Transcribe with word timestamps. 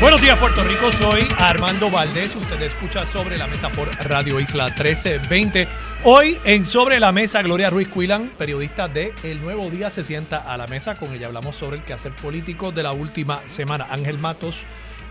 Buenos 0.00 0.22
días 0.22 0.38
Puerto 0.38 0.64
Rico, 0.64 0.90
soy 0.92 1.28
Armando 1.36 1.90
Valdés, 1.90 2.34
usted 2.34 2.62
escucha 2.62 3.04
Sobre 3.04 3.36
la 3.36 3.46
Mesa 3.46 3.68
por 3.68 3.86
Radio 3.96 4.40
Isla 4.40 4.64
1320. 4.68 5.68
Hoy 6.04 6.38
en 6.46 6.64
Sobre 6.64 6.98
la 6.98 7.12
Mesa, 7.12 7.42
Gloria 7.42 7.68
Ruiz 7.68 7.88
Cuilan, 7.88 8.30
periodista 8.38 8.88
de 8.88 9.12
El 9.22 9.42
Nuevo 9.42 9.68
Día, 9.68 9.90
se 9.90 10.02
sienta 10.02 10.38
a 10.38 10.56
la 10.56 10.66
mesa, 10.66 10.94
con 10.94 11.12
ella 11.12 11.26
hablamos 11.26 11.54
sobre 11.56 11.76
el 11.76 11.82
quehacer 11.82 12.16
político 12.16 12.72
de 12.72 12.82
la 12.82 12.92
última 12.92 13.46
semana. 13.46 13.88
Ángel 13.90 14.16
Matos 14.16 14.56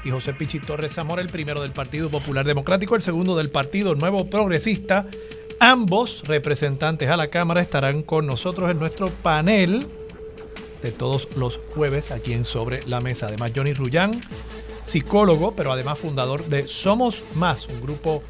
y 0.04 0.10
José 0.10 0.34
Pichi 0.34 0.60
Torres 0.60 0.94
Zamora, 0.94 1.22
el 1.22 1.30
primero 1.30 1.62
del 1.62 1.72
Partido 1.72 2.10
Popular 2.10 2.48
Democrático, 2.48 2.96
el 2.96 3.04
segundo 3.04 3.38
del 3.38 3.52
Partido 3.52 3.94
Nuevo 3.94 4.28
Progresista. 4.28 5.06
Ambos 5.60 6.24
representantes 6.26 7.10
a 7.10 7.18
la 7.18 7.28
Cámara 7.28 7.62
estarán 7.62 8.02
con 8.02 8.26
nosotros 8.26 8.72
en 8.72 8.80
nuestro 8.80 9.10
panel 9.10 9.86
de 10.82 10.92
todos 10.92 11.28
los 11.36 11.60
jueves 11.76 12.10
aquí 12.10 12.34
en 12.34 12.44
Sobre 12.44 12.80
la 12.88 13.02
Mesa. 13.02 13.28
Además, 13.28 13.52
Johnny 13.56 13.74
Rullán 13.74 14.20
psicólogo, 14.84 15.54
pero 15.56 15.72
además 15.72 15.98
fundador 16.00 16.46
de 16.46 16.68
Somos 16.68 17.24
Más, 17.36 17.68
un 17.68 17.82
grupo 17.82 18.24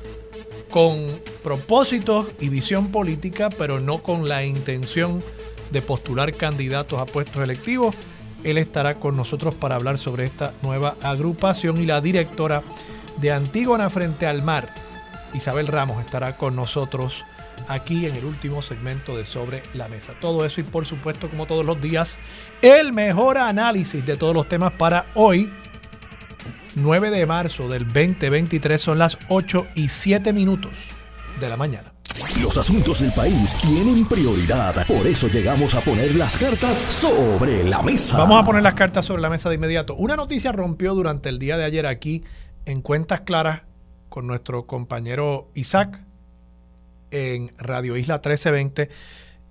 con 0.69 0.97
propósitos 1.43 2.27
y 2.39 2.49
visión 2.49 2.91
política, 2.91 3.49
pero 3.49 3.79
no 3.79 3.99
con 3.99 4.27
la 4.27 4.43
intención 4.43 5.23
de 5.71 5.81
postular 5.81 6.33
candidatos 6.33 7.01
a 7.01 7.05
puestos 7.05 7.43
electivos. 7.43 7.95
Él 8.43 8.57
estará 8.57 8.95
con 8.95 9.17
nosotros 9.17 9.55
para 9.55 9.75
hablar 9.75 9.97
sobre 9.97 10.25
esta 10.25 10.53
nueva 10.61 10.95
agrupación 11.01 11.81
y 11.81 11.85
la 11.85 12.01
directora 12.01 12.61
de 13.17 13.31
Antígona 13.31 13.89
Frente 13.89 14.27
al 14.27 14.43
Mar, 14.43 14.73
Isabel 15.33 15.67
Ramos, 15.67 16.03
estará 16.03 16.37
con 16.37 16.55
nosotros 16.55 17.23
aquí 17.67 18.05
en 18.05 18.15
el 18.15 18.25
último 18.25 18.61
segmento 18.61 19.17
de 19.17 19.25
Sobre 19.25 19.61
la 19.73 19.87
Mesa. 19.87 20.13
Todo 20.21 20.45
eso 20.45 20.61
y 20.61 20.63
por 20.63 20.85
supuesto, 20.85 21.29
como 21.29 21.45
todos 21.45 21.65
los 21.65 21.81
días, 21.81 22.17
el 22.61 22.93
mejor 22.93 23.37
análisis 23.37 24.05
de 24.05 24.15
todos 24.15 24.33
los 24.33 24.47
temas 24.47 24.73
para 24.73 25.07
hoy, 25.15 25.51
9 26.75 27.09
de 27.09 27.25
marzo 27.25 27.67
del 27.67 27.85
2023 27.85 28.81
son 28.81 28.97
las 28.97 29.17
8 29.29 29.67
y 29.75 29.87
7 29.87 30.33
minutos 30.33 30.71
de 31.39 31.49
la 31.49 31.57
mañana. 31.57 31.93
Los 32.41 32.57
asuntos 32.57 32.99
del 32.99 33.11
país 33.13 33.55
tienen 33.61 34.05
prioridad, 34.07 34.85
por 34.87 35.07
eso 35.07 35.27
llegamos 35.27 35.73
a 35.75 35.81
poner 35.81 36.15
las 36.15 36.37
cartas 36.37 36.77
sobre 36.77 37.63
la 37.63 37.81
mesa. 37.81 38.17
Vamos 38.17 38.41
a 38.41 38.45
poner 38.45 38.63
las 38.63 38.73
cartas 38.73 39.05
sobre 39.05 39.21
la 39.21 39.29
mesa 39.29 39.49
de 39.49 39.55
inmediato. 39.55 39.95
Una 39.95 40.15
noticia 40.15 40.51
rompió 40.51 40.95
durante 40.95 41.29
el 41.29 41.39
día 41.39 41.57
de 41.57 41.65
ayer 41.65 41.85
aquí 41.85 42.23
en 42.65 42.81
Cuentas 42.81 43.21
Claras 43.21 43.61
con 44.09 44.27
nuestro 44.27 44.65
compañero 44.65 45.49
Isaac 45.53 46.03
en 47.11 47.51
Radio 47.57 47.95
Isla 47.95 48.15
1320 48.15 48.89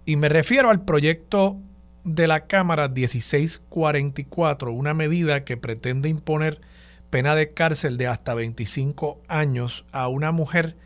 y 0.05 0.17
me 0.17 0.29
refiero 0.29 0.71
al 0.71 0.85
proyecto 0.85 1.59
de 2.05 2.27
la 2.27 2.47
Cámara 2.47 2.89
1644, 2.89 4.73
una 4.73 4.95
medida 4.95 5.45
que 5.45 5.57
pretende 5.57 6.09
imponer 6.09 6.61
pena 7.11 7.35
de 7.35 7.53
cárcel 7.53 7.97
de 7.97 8.07
hasta 8.07 8.35
25 8.35 9.21
años 9.29 9.85
a 9.93 10.09
una 10.09 10.33
mujer 10.33 10.77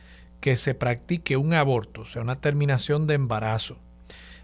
que 0.41 0.57
se 0.57 0.75
practique 0.75 1.37
un 1.37 1.55
aborto, 1.55 2.03
o 2.03 2.07
sea, 2.07 2.23
una 2.23 2.37
terminación 2.37 3.07
de 3.07 3.15
embarazo. 3.15 3.77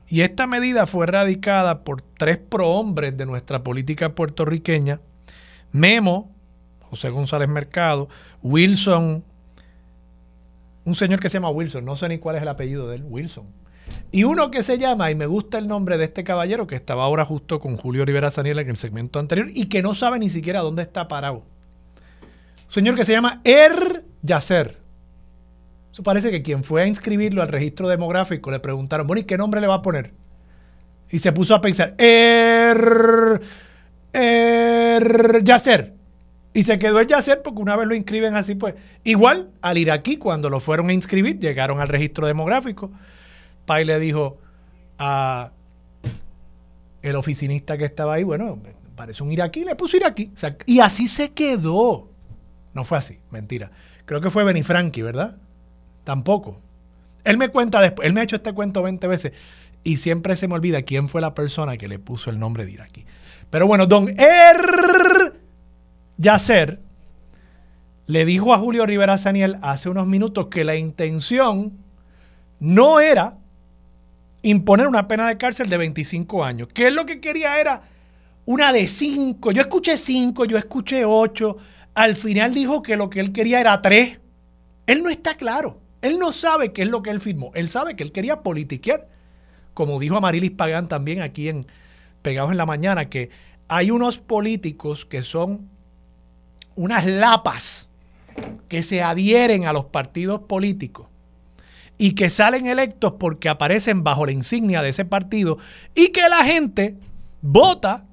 Y 0.08 0.22
esta 0.22 0.46
medida 0.46 0.86
fue 0.86 1.06
radicada 1.06 1.84
por 1.84 2.02
tres 2.02 2.38
prohombres 2.38 3.16
de 3.16 3.26
nuestra 3.26 3.62
política 3.62 4.14
puertorriqueña, 4.14 5.00
Memo, 5.72 6.30
José 6.88 7.10
González 7.10 7.48
Mercado, 7.48 8.08
Wilson, 8.42 9.22
un 10.84 10.94
señor 10.94 11.20
que 11.20 11.28
se 11.28 11.34
llama 11.34 11.50
Wilson, 11.50 11.84
no 11.84 11.96
sé 11.96 12.08
ni 12.08 12.18
cuál 12.18 12.36
es 12.36 12.42
el 12.42 12.48
apellido 12.48 12.88
de 12.88 12.96
él, 12.96 13.04
Wilson. 13.04 13.46
Y 14.10 14.24
uno 14.24 14.50
que 14.50 14.62
se 14.62 14.78
llama, 14.78 15.10
y 15.10 15.14
me 15.14 15.26
gusta 15.26 15.58
el 15.58 15.68
nombre 15.68 15.98
de 15.98 16.04
este 16.04 16.24
caballero 16.24 16.66
que 16.66 16.76
estaba 16.76 17.04
ahora 17.04 17.24
justo 17.24 17.60
con 17.60 17.76
Julio 17.76 18.04
Rivera 18.04 18.30
Saniel 18.30 18.58
en 18.60 18.70
el 18.70 18.76
segmento 18.76 19.18
anterior 19.18 19.48
y 19.52 19.66
que 19.66 19.82
no 19.82 19.94
sabe 19.94 20.18
ni 20.18 20.30
siquiera 20.30 20.60
dónde 20.60 20.82
está 20.82 21.08
parado 21.08 21.44
señor 22.68 22.94
que 22.94 23.04
se 23.04 23.12
llama 23.12 23.40
Er 23.44 24.04
Yasser. 24.22 24.78
Eso 25.92 26.02
parece 26.02 26.30
que 26.30 26.42
quien 26.42 26.62
fue 26.62 26.82
a 26.82 26.86
inscribirlo 26.86 27.42
al 27.42 27.48
registro 27.48 27.88
demográfico 27.88 28.50
le 28.50 28.60
preguntaron, 28.60 29.06
bueno, 29.06 29.20
¿y 29.20 29.24
qué 29.24 29.36
nombre 29.36 29.60
le 29.60 29.66
va 29.66 29.74
a 29.74 29.82
poner? 29.82 30.12
Y 31.10 31.18
se 31.18 31.32
puso 31.32 31.54
a 31.54 31.60
pensar, 31.60 31.94
Er, 31.98 33.40
Er 34.12 35.42
Yasser. 35.42 35.94
Y 36.54 36.62
se 36.62 36.78
quedó 36.78 37.00
el 37.00 37.06
Yasser 37.06 37.42
porque 37.42 37.60
una 37.60 37.76
vez 37.76 37.86
lo 37.86 37.94
inscriben 37.94 38.34
así, 38.34 38.54
pues. 38.54 38.74
Igual 39.04 39.50
al 39.60 39.78
iraquí, 39.78 40.16
cuando 40.16 40.50
lo 40.50 40.60
fueron 40.60 40.90
a 40.90 40.92
inscribir, 40.92 41.38
llegaron 41.38 41.80
al 41.80 41.88
registro 41.88 42.26
demográfico. 42.26 42.90
Pai 43.66 43.84
le 43.84 43.98
dijo 43.98 44.38
a 44.98 45.52
el 47.02 47.16
oficinista 47.16 47.78
que 47.78 47.84
estaba 47.84 48.14
ahí, 48.14 48.24
bueno, 48.24 48.58
parece 48.96 49.22
un 49.22 49.30
iraquí, 49.30 49.64
le 49.64 49.76
puso 49.76 49.96
iraquí. 49.96 50.32
y 50.66 50.80
así 50.80 51.06
se 51.06 51.30
quedó. 51.30 52.08
No 52.78 52.84
fue 52.84 52.98
así, 52.98 53.18
mentira. 53.32 53.72
Creo 54.04 54.20
que 54.20 54.30
fue 54.30 54.44
Benny 54.44 54.62
Frankie, 54.62 55.02
¿verdad? 55.02 55.34
Tampoco. 56.04 56.60
Él 57.24 57.36
me 57.36 57.48
cuenta 57.48 57.80
después, 57.80 58.06
él 58.06 58.12
me 58.12 58.20
ha 58.20 58.22
hecho 58.22 58.36
este 58.36 58.52
cuento 58.52 58.84
20 58.84 59.04
veces 59.08 59.32
y 59.82 59.96
siempre 59.96 60.36
se 60.36 60.46
me 60.46 60.54
olvida 60.54 60.82
quién 60.82 61.08
fue 61.08 61.20
la 61.20 61.34
persona 61.34 61.76
que 61.76 61.88
le 61.88 61.98
puso 61.98 62.30
el 62.30 62.38
nombre 62.38 62.64
de 62.64 62.70
Iraqi. 62.70 63.04
Pero 63.50 63.66
bueno, 63.66 63.88
don 63.88 64.14
Er 64.16 65.32
Yasser 66.18 66.78
le 68.06 68.24
dijo 68.24 68.54
a 68.54 68.60
Julio 68.60 68.86
Rivera 68.86 69.18
Saniel 69.18 69.56
hace 69.60 69.88
unos 69.88 70.06
minutos 70.06 70.46
que 70.46 70.62
la 70.62 70.76
intención 70.76 71.72
no 72.60 73.00
era 73.00 73.38
imponer 74.42 74.86
una 74.86 75.08
pena 75.08 75.26
de 75.26 75.36
cárcel 75.36 75.68
de 75.68 75.78
25 75.78 76.44
años, 76.44 76.68
que 76.72 76.86
él 76.86 76.94
lo 76.94 77.06
que 77.06 77.20
quería 77.20 77.60
era 77.60 77.82
una 78.44 78.72
de 78.72 78.86
5. 78.86 79.50
Yo 79.50 79.62
escuché 79.62 79.96
5, 79.96 80.44
yo 80.44 80.56
escuché 80.56 81.04
8 81.04 81.56
al 81.98 82.14
final 82.14 82.54
dijo 82.54 82.80
que 82.80 82.96
lo 82.96 83.10
que 83.10 83.18
él 83.18 83.32
quería 83.32 83.60
era 83.60 83.82
tres. 83.82 84.20
Él 84.86 85.02
no 85.02 85.10
está 85.10 85.34
claro. 85.34 85.80
Él 86.00 86.20
no 86.20 86.30
sabe 86.30 86.72
qué 86.72 86.82
es 86.82 86.88
lo 86.88 87.02
que 87.02 87.10
él 87.10 87.20
firmó. 87.20 87.50
Él 87.54 87.66
sabe 87.66 87.96
que 87.96 88.04
él 88.04 88.12
quería 88.12 88.44
politiquear. 88.44 89.02
Como 89.74 89.98
dijo 89.98 90.16
Amarilis 90.16 90.52
Pagán 90.52 90.86
también 90.86 91.22
aquí 91.22 91.48
en 91.48 91.66
Pegados 92.22 92.52
en 92.52 92.56
la 92.56 92.66
Mañana, 92.66 93.10
que 93.10 93.30
hay 93.66 93.90
unos 93.90 94.18
políticos 94.18 95.06
que 95.06 95.24
son 95.24 95.68
unas 96.76 97.04
lapas 97.04 97.88
que 98.68 98.84
se 98.84 99.02
adhieren 99.02 99.66
a 99.66 99.72
los 99.72 99.86
partidos 99.86 100.42
políticos 100.42 101.08
y 101.98 102.12
que 102.12 102.30
salen 102.30 102.68
electos 102.68 103.14
porque 103.18 103.48
aparecen 103.48 104.04
bajo 104.04 104.24
la 104.24 104.30
insignia 104.30 104.82
de 104.82 104.90
ese 104.90 105.04
partido 105.04 105.58
y 105.96 106.10
que 106.10 106.28
la 106.28 106.44
gente 106.44 106.96
vota 107.42 108.04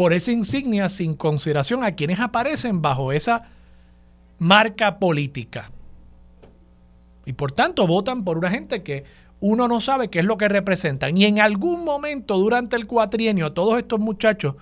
por 0.00 0.14
esa 0.14 0.32
insignia 0.32 0.88
sin 0.88 1.12
consideración 1.12 1.84
a 1.84 1.94
quienes 1.94 2.20
aparecen 2.20 2.80
bajo 2.80 3.12
esa 3.12 3.50
marca 4.38 4.98
política. 4.98 5.70
Y 7.26 7.34
por 7.34 7.52
tanto 7.52 7.86
votan 7.86 8.24
por 8.24 8.38
una 8.38 8.48
gente 8.48 8.82
que 8.82 9.04
uno 9.40 9.68
no 9.68 9.82
sabe 9.82 10.08
qué 10.08 10.20
es 10.20 10.24
lo 10.24 10.38
que 10.38 10.48
representan. 10.48 11.18
Y 11.18 11.26
en 11.26 11.38
algún 11.38 11.84
momento 11.84 12.38
durante 12.38 12.76
el 12.76 12.86
cuatrienio 12.86 13.44
a 13.44 13.52
todos 13.52 13.76
estos 13.76 14.00
muchachos, 14.00 14.54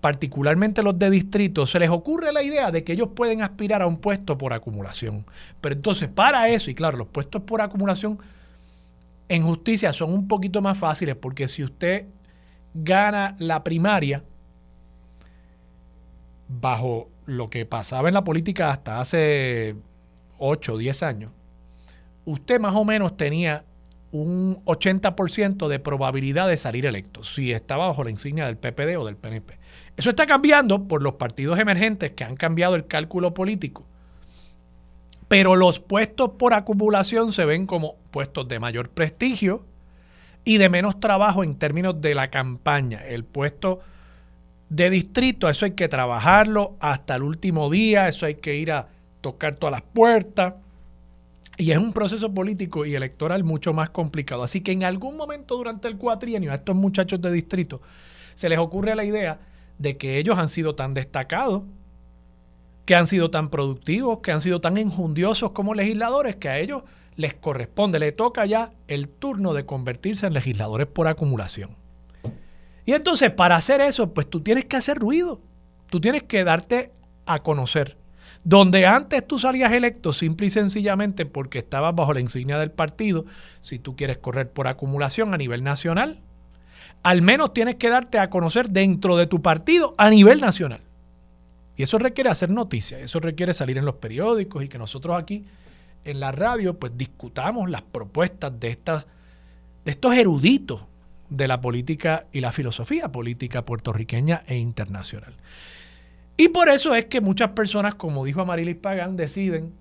particularmente 0.00 0.84
los 0.84 0.96
de 0.96 1.10
distrito, 1.10 1.66
se 1.66 1.80
les 1.80 1.90
ocurre 1.90 2.32
la 2.32 2.44
idea 2.44 2.70
de 2.70 2.84
que 2.84 2.92
ellos 2.92 3.08
pueden 3.16 3.42
aspirar 3.42 3.82
a 3.82 3.88
un 3.88 3.96
puesto 3.96 4.38
por 4.38 4.52
acumulación. 4.52 5.26
Pero 5.60 5.74
entonces 5.74 6.08
para 6.08 6.48
eso, 6.48 6.70
y 6.70 6.76
claro, 6.76 6.98
los 6.98 7.08
puestos 7.08 7.42
por 7.42 7.62
acumulación 7.62 8.20
en 9.28 9.42
justicia 9.42 9.92
son 9.92 10.12
un 10.12 10.28
poquito 10.28 10.62
más 10.62 10.78
fáciles 10.78 11.16
porque 11.16 11.48
si 11.48 11.64
usted 11.64 12.06
gana 12.74 13.34
la 13.40 13.64
primaria, 13.64 14.22
bajo 16.60 17.08
lo 17.26 17.50
que 17.50 17.66
pasaba 17.66 18.08
en 18.08 18.14
la 18.14 18.24
política 18.24 18.70
hasta 18.70 19.00
hace 19.00 19.76
8 20.38 20.74
o 20.74 20.78
10 20.78 21.02
años, 21.02 21.32
usted 22.24 22.60
más 22.60 22.74
o 22.74 22.84
menos 22.84 23.16
tenía 23.16 23.64
un 24.10 24.62
80% 24.66 25.68
de 25.68 25.78
probabilidad 25.78 26.46
de 26.46 26.58
salir 26.58 26.84
electo 26.84 27.24
si 27.24 27.50
estaba 27.50 27.86
bajo 27.88 28.04
la 28.04 28.10
insignia 28.10 28.44
del 28.46 28.58
PPD 28.58 28.98
o 28.98 29.06
del 29.06 29.16
PNP. 29.16 29.58
Eso 29.96 30.10
está 30.10 30.26
cambiando 30.26 30.86
por 30.86 31.02
los 31.02 31.14
partidos 31.14 31.58
emergentes 31.58 32.10
que 32.12 32.24
han 32.24 32.36
cambiado 32.36 32.74
el 32.74 32.86
cálculo 32.86 33.32
político. 33.32 33.86
Pero 35.28 35.56
los 35.56 35.80
puestos 35.80 36.32
por 36.38 36.52
acumulación 36.52 37.32
se 37.32 37.46
ven 37.46 37.64
como 37.64 37.96
puestos 38.10 38.46
de 38.48 38.58
mayor 38.58 38.90
prestigio 38.90 39.64
y 40.44 40.58
de 40.58 40.68
menos 40.68 41.00
trabajo 41.00 41.42
en 41.42 41.56
términos 41.56 42.00
de 42.02 42.14
la 42.14 42.28
campaña. 42.28 43.02
El 43.06 43.24
puesto 43.24 43.80
de 44.72 44.88
distrito, 44.88 45.50
eso 45.50 45.66
hay 45.66 45.72
que 45.72 45.86
trabajarlo 45.86 46.76
hasta 46.80 47.16
el 47.16 47.24
último 47.24 47.68
día, 47.68 48.08
eso 48.08 48.24
hay 48.24 48.36
que 48.36 48.56
ir 48.56 48.72
a 48.72 48.88
tocar 49.20 49.54
todas 49.54 49.72
las 49.72 49.82
puertas, 49.82 50.54
Y 51.58 51.72
es 51.72 51.78
un 51.78 51.92
proceso 51.92 52.32
político 52.32 52.86
y 52.86 52.94
electoral 52.94 53.44
mucho 53.44 53.74
más 53.74 53.90
complicado. 53.90 54.42
Así 54.42 54.62
que 54.62 54.72
en 54.72 54.84
algún 54.84 55.18
momento 55.18 55.58
durante 55.58 55.86
el 55.88 55.98
cuatrienio 55.98 56.50
a 56.50 56.54
estos 56.54 56.74
muchachos 56.74 57.20
de 57.20 57.30
distrito 57.30 57.82
se 58.34 58.48
les 58.48 58.58
ocurre 58.58 58.94
la 58.94 59.04
idea 59.04 59.38
de 59.76 59.98
que 59.98 60.16
ellos 60.16 60.38
han 60.38 60.48
sido 60.48 60.74
tan 60.74 60.94
destacados, 60.94 61.64
que 62.86 62.94
han 62.94 63.06
sido 63.06 63.30
tan 63.30 63.50
productivos, 63.50 64.20
que 64.22 64.32
han 64.32 64.40
sido 64.40 64.62
tan 64.62 64.78
enjundiosos 64.78 65.50
como 65.52 65.74
legisladores, 65.74 66.36
que 66.36 66.48
a 66.48 66.58
ellos 66.58 66.82
les 67.16 67.34
corresponde, 67.34 67.98
le 67.98 68.12
toca 68.12 68.46
ya 68.46 68.72
el 68.88 69.10
turno 69.10 69.52
de 69.52 69.66
convertirse 69.66 70.26
en 70.26 70.32
legisladores 70.32 70.86
por 70.86 71.08
acumulación. 71.08 71.81
Y 72.84 72.92
entonces 72.92 73.30
para 73.30 73.56
hacer 73.56 73.80
eso, 73.80 74.12
pues 74.12 74.28
tú 74.28 74.40
tienes 74.40 74.64
que 74.64 74.76
hacer 74.76 74.98
ruido, 74.98 75.40
tú 75.88 76.00
tienes 76.00 76.24
que 76.24 76.44
darte 76.44 76.92
a 77.26 77.42
conocer. 77.42 77.96
Donde 78.44 78.86
antes 78.86 79.24
tú 79.26 79.38
salías 79.38 79.70
electo 79.72 80.12
simple 80.12 80.48
y 80.48 80.50
sencillamente 80.50 81.26
porque 81.26 81.58
estabas 81.58 81.94
bajo 81.94 82.12
la 82.12 82.20
insignia 82.20 82.58
del 82.58 82.72
partido, 82.72 83.24
si 83.60 83.78
tú 83.78 83.94
quieres 83.94 84.18
correr 84.18 84.50
por 84.50 84.66
acumulación 84.66 85.32
a 85.32 85.36
nivel 85.36 85.62
nacional, 85.62 86.18
al 87.04 87.22
menos 87.22 87.52
tienes 87.52 87.76
que 87.76 87.88
darte 87.88 88.18
a 88.18 88.30
conocer 88.30 88.70
dentro 88.70 89.16
de 89.16 89.28
tu 89.28 89.42
partido 89.42 89.94
a 89.96 90.10
nivel 90.10 90.40
nacional. 90.40 90.80
Y 91.76 91.84
eso 91.84 91.98
requiere 91.98 92.30
hacer 92.30 92.50
noticias, 92.50 93.00
eso 93.00 93.20
requiere 93.20 93.54
salir 93.54 93.78
en 93.78 93.84
los 93.84 93.96
periódicos 93.96 94.64
y 94.64 94.68
que 94.68 94.78
nosotros 94.78 95.18
aquí 95.18 95.44
en 96.04 96.18
la 96.18 96.32
radio 96.32 96.78
pues 96.78 96.92
discutamos 96.96 97.70
las 97.70 97.82
propuestas 97.82 98.58
de, 98.58 98.68
estas, 98.70 99.06
de 99.84 99.90
estos 99.92 100.14
eruditos 100.14 100.82
de 101.36 101.48
la 101.48 101.60
política 101.60 102.26
y 102.32 102.40
la 102.40 102.52
filosofía 102.52 103.10
política 103.10 103.64
puertorriqueña 103.64 104.42
e 104.46 104.56
internacional. 104.56 105.34
Y 106.36 106.48
por 106.48 106.68
eso 106.68 106.94
es 106.94 107.06
que 107.06 107.20
muchas 107.20 107.50
personas, 107.50 107.94
como 107.94 108.24
dijo 108.24 108.40
Amarilis 108.40 108.76
Pagán, 108.76 109.16
deciden 109.16 109.72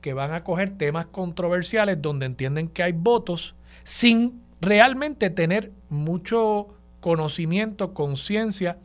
que 0.00 0.14
van 0.14 0.32
a 0.32 0.44
coger 0.44 0.76
temas 0.76 1.06
controversiales 1.06 2.00
donde 2.00 2.26
entienden 2.26 2.68
que 2.68 2.82
hay 2.82 2.92
votos 2.92 3.54
sin 3.84 4.42
realmente 4.60 5.30
tener 5.30 5.72
mucho 5.88 6.68
conocimiento, 7.00 7.94
conciencia, 7.94 8.78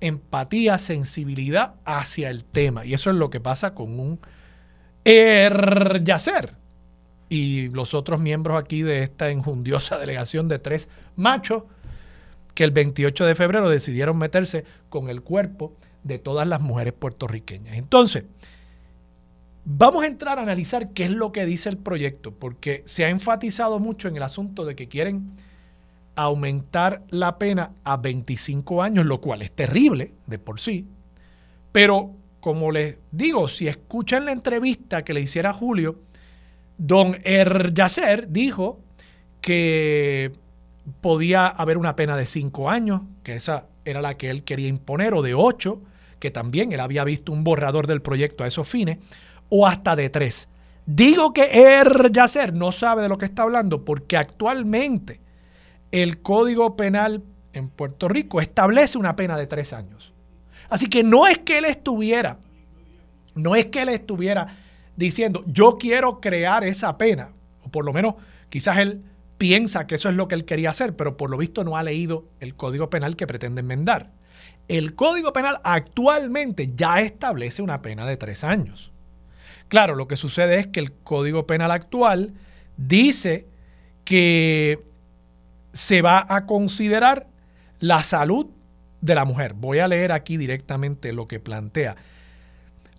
empatía, 0.00 0.78
sensibilidad 0.78 1.74
hacia 1.84 2.30
el 2.30 2.44
tema. 2.44 2.84
Y 2.84 2.94
eso 2.94 3.10
es 3.10 3.16
lo 3.16 3.30
que 3.30 3.40
pasa 3.40 3.74
con 3.74 3.98
un 3.98 4.20
Er 5.06 6.02
y 7.28 7.70
los 7.70 7.94
otros 7.94 8.20
miembros 8.20 8.62
aquí 8.62 8.82
de 8.82 9.02
esta 9.02 9.30
enjundiosa 9.30 9.98
delegación 10.00 10.48
de 10.48 10.58
tres 10.58 10.88
machos 11.16 11.64
que 12.54 12.64
el 12.64 12.70
28 12.70 13.24
de 13.24 13.34
febrero 13.34 13.68
decidieron 13.68 14.16
meterse 14.16 14.64
con 14.88 15.10
el 15.10 15.22
cuerpo 15.22 15.72
de 16.04 16.18
todas 16.18 16.46
las 16.46 16.60
mujeres 16.60 16.92
puertorriqueñas. 16.92 17.76
Entonces, 17.76 18.24
vamos 19.64 20.04
a 20.04 20.06
entrar 20.06 20.38
a 20.38 20.42
analizar 20.42 20.90
qué 20.90 21.04
es 21.04 21.10
lo 21.10 21.32
que 21.32 21.46
dice 21.46 21.68
el 21.68 21.78
proyecto, 21.78 22.32
porque 22.32 22.82
se 22.84 23.04
ha 23.04 23.08
enfatizado 23.08 23.80
mucho 23.80 24.08
en 24.08 24.16
el 24.16 24.22
asunto 24.22 24.64
de 24.64 24.76
que 24.76 24.88
quieren 24.88 25.32
aumentar 26.14 27.02
la 27.10 27.38
pena 27.38 27.72
a 27.82 27.96
25 27.96 28.82
años, 28.82 29.06
lo 29.06 29.20
cual 29.20 29.42
es 29.42 29.50
terrible 29.50 30.12
de 30.26 30.38
por 30.38 30.60
sí, 30.60 30.86
pero 31.72 32.12
como 32.38 32.70
les 32.70 32.98
digo, 33.10 33.48
si 33.48 33.66
escuchan 33.66 34.26
la 34.26 34.32
entrevista 34.32 35.02
que 35.02 35.14
le 35.14 35.22
hiciera 35.22 35.52
Julio, 35.52 35.98
don 36.78 37.18
Eryacer 37.24 38.30
dijo 38.30 38.80
que 39.40 40.32
podía 41.00 41.46
haber 41.46 41.78
una 41.78 41.96
pena 41.96 42.16
de 42.16 42.26
5 42.26 42.70
años, 42.70 43.02
que 43.22 43.36
esa 43.36 43.66
era 43.84 44.02
la 44.02 44.16
que 44.16 44.30
él 44.30 44.44
quería 44.44 44.68
imponer, 44.68 45.14
o 45.14 45.22
de 45.22 45.34
8, 45.34 45.80
que 46.18 46.30
también 46.30 46.72
él 46.72 46.80
había 46.80 47.04
visto 47.04 47.32
un 47.32 47.44
borrador 47.44 47.86
del 47.86 48.02
proyecto 48.02 48.44
a 48.44 48.46
esos 48.46 48.68
fines, 48.68 48.98
o 49.48 49.66
hasta 49.66 49.96
de 49.96 50.10
3. 50.10 50.48
Digo 50.86 51.32
que 51.32 51.50
Eryacer 51.52 52.52
no 52.54 52.72
sabe 52.72 53.02
de 53.02 53.08
lo 53.08 53.18
que 53.18 53.24
está 53.24 53.42
hablando 53.42 53.84
porque 53.84 54.16
actualmente 54.16 55.20
el 55.90 56.20
Código 56.20 56.76
Penal 56.76 57.22
en 57.52 57.68
Puerto 57.68 58.08
Rico 58.08 58.40
establece 58.40 58.98
una 58.98 59.16
pena 59.16 59.38
de 59.38 59.46
3 59.46 59.72
años. 59.72 60.12
Así 60.68 60.88
que 60.88 61.02
no 61.02 61.26
es 61.26 61.38
que 61.38 61.58
él 61.58 61.64
estuviera, 61.66 62.38
no 63.34 63.54
es 63.54 63.66
que 63.66 63.82
él 63.82 63.90
estuviera 63.90 64.46
diciendo, 64.96 65.44
yo 65.46 65.76
quiero 65.78 66.20
crear 66.20 66.64
esa 66.64 66.96
pena, 66.98 67.30
o 67.62 67.68
por 67.70 67.84
lo 67.84 67.92
menos 67.92 68.14
quizás 68.50 68.78
él 68.78 69.02
piensa 69.38 69.86
que 69.86 69.96
eso 69.96 70.08
es 70.08 70.14
lo 70.14 70.28
que 70.28 70.34
él 70.34 70.44
quería 70.44 70.70
hacer, 70.70 70.96
pero 70.96 71.16
por 71.16 71.30
lo 71.30 71.36
visto 71.36 71.64
no 71.64 71.76
ha 71.76 71.82
leído 71.82 72.24
el 72.40 72.54
Código 72.54 72.90
Penal 72.90 73.16
que 73.16 73.26
pretende 73.26 73.60
enmendar. 73.60 74.10
El 74.68 74.94
Código 74.94 75.32
Penal 75.32 75.60
actualmente 75.64 76.72
ya 76.74 77.00
establece 77.00 77.62
una 77.62 77.82
pena 77.82 78.06
de 78.06 78.16
tres 78.16 78.44
años. 78.44 78.92
Claro, 79.68 79.94
lo 79.94 80.08
que 80.08 80.16
sucede 80.16 80.58
es 80.58 80.66
que 80.68 80.80
el 80.80 80.92
Código 80.92 81.46
Penal 81.46 81.70
actual 81.70 82.34
dice 82.76 83.46
que 84.04 84.78
se 85.72 86.02
va 86.02 86.24
a 86.28 86.46
considerar 86.46 87.26
la 87.80 88.02
salud 88.02 88.46
de 89.00 89.14
la 89.14 89.24
mujer. 89.24 89.54
Voy 89.54 89.80
a 89.80 89.88
leer 89.88 90.12
aquí 90.12 90.36
directamente 90.36 91.12
lo 91.12 91.28
que 91.28 91.40
plantea. 91.40 91.96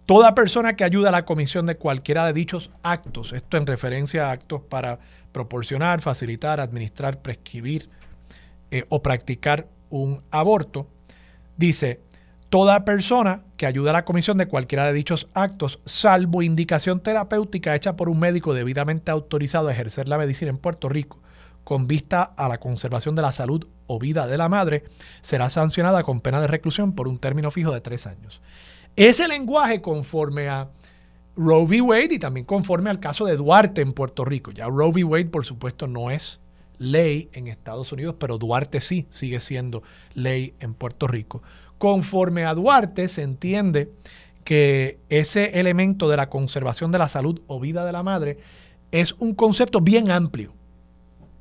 Toda 0.06 0.36
persona 0.36 0.75
que 0.75 0.84
ayuda 0.84 1.10
a 1.10 1.12
la 1.12 1.25
comisión 1.25 1.66
de 1.66 1.78
cualquiera 1.78 2.28
de 2.28 2.34
dichos 2.34 2.69
actos, 2.84 3.34
esto 3.34 3.57
en 3.57 3.66
referencia 3.66 4.28
a 4.28 4.31
actos 4.31 4.62
para 4.62 5.00
proporcionar, 5.31 6.00
facilitar, 6.00 6.60
administrar, 6.60 7.24
prescribir 7.24 7.90
eh, 8.69 8.86
o 8.90 9.02
practicar 9.02 9.68
un 9.90 10.22
aborto, 10.30 10.88
dice, 11.57 12.02
toda 12.50 12.86
persona 12.86 13.42
que 13.57 13.66
ayuda 13.66 13.90
a 13.90 13.94
la 13.94 14.06
comisión 14.06 14.38
de 14.38 14.48
cualquiera 14.48 14.86
de 14.86 14.94
dichos 14.94 15.28
actos, 15.34 15.80
salvo 15.86 16.44
indicación 16.44 17.00
terapéutica 17.00 17.75
hecha 17.75 17.96
por 17.96 18.07
un 18.07 18.19
médico 18.19 18.54
debidamente 18.54 19.10
autorizado 19.10 19.69
a 19.69 19.74
ejercer 19.74 20.07
la 20.07 20.19
medicina 20.19 20.52
en 20.52 20.57
Puerto 20.57 20.88
Rico, 20.88 21.19
con 21.63 21.88
vista 21.88 22.22
a 22.22 22.48
la 22.48 22.60
conservación 22.60 23.16
de 23.16 23.24
la 23.24 23.31
salud 23.31 23.68
o 23.88 23.98
vida 23.98 24.28
de 24.28 24.38
la 24.38 24.50
madre, 24.50 24.84
será 25.22 25.50
sancionada 25.50 26.04
con 26.04 26.22
pena 26.22 26.40
de 26.42 26.48
reclusión 26.48 26.94
por 26.94 27.07
un 27.07 27.18
término 27.18 27.50
fijo 27.50 27.72
de 27.72 27.81
tres 27.81 28.06
años. 28.06 28.40
Ese 28.95 29.27
lenguaje 29.27 29.81
conforme 29.81 30.47
a 30.47 30.69
Roe 31.36 31.65
v. 31.65 31.81
Wade 31.81 32.15
y 32.15 32.19
también 32.19 32.45
conforme 32.45 32.89
al 32.89 33.00
caso 33.00 33.25
de 33.25 33.36
Duarte 33.36 33.81
en 33.81 33.92
Puerto 33.92 34.24
Rico. 34.24 34.51
Ya 34.51 34.68
Roe 34.68 34.92
v. 34.92 35.03
Wade, 35.03 35.25
por 35.25 35.44
supuesto, 35.44 35.88
no 35.88 36.12
es 36.12 36.39
ley 36.77 37.30
en 37.33 37.47
Estados 37.47 37.92
Unidos, 37.92 38.15
pero 38.19 38.38
Duarte 38.38 38.80
sí 38.81 39.06
sigue 39.09 39.39
siendo 39.39 39.83
ley 40.13 40.53
en 40.59 40.74
Puerto 40.74 41.07
Rico. 41.07 41.42
Conforme 41.77 42.45
a 42.45 42.53
Duarte 42.53 43.09
se 43.09 43.24
entiende 43.24 43.92
que 44.45 45.00
ese 45.09 45.59
elemento 45.59 46.07
de 46.07 46.18
la 46.18 46.30
conservación 46.30 46.92
de 46.92 47.00
la 47.00 47.09
salud 47.09 47.42
o 47.47 47.59
vida 47.59 47.86
de 47.86 47.92
la 47.92 48.03
madre 48.03 48.38
es 48.92 49.13
un 49.13 49.33
concepto 49.33 49.81
bien 49.81 50.12
amplio 50.12 50.53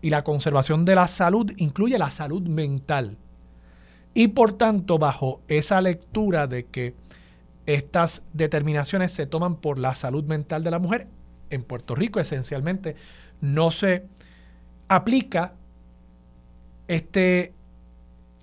y 0.03 0.11
la 0.11 0.25
conservación 0.25 0.85
de 0.85 0.97
la 0.97 1.07
salud 1.07 1.53
incluye 1.57 1.99
la 1.99 2.11
salud 2.11 2.43
mental. 2.43 3.17
Y 4.13 4.29
por 4.29 4.53
tanto, 4.53 4.99
bajo 4.99 5.41
esa 5.49 5.81
lectura 5.81 6.47
de 6.47 6.67
que 6.67 6.95
estas 7.67 8.23
determinaciones 8.33 9.13
se 9.13 9.27
toman 9.27 9.57
por 9.57 9.79
la 9.79 9.95
salud 9.95 10.25
mental 10.25 10.63
de 10.63 10.71
la 10.71 10.79
mujer, 10.79 11.09
en 11.51 11.63
Puerto 11.63 11.95
Rico 11.95 12.21
esencialmente 12.21 12.97
no 13.41 13.71
se 13.71 14.07
aplica 14.89 15.55
este 16.89 17.53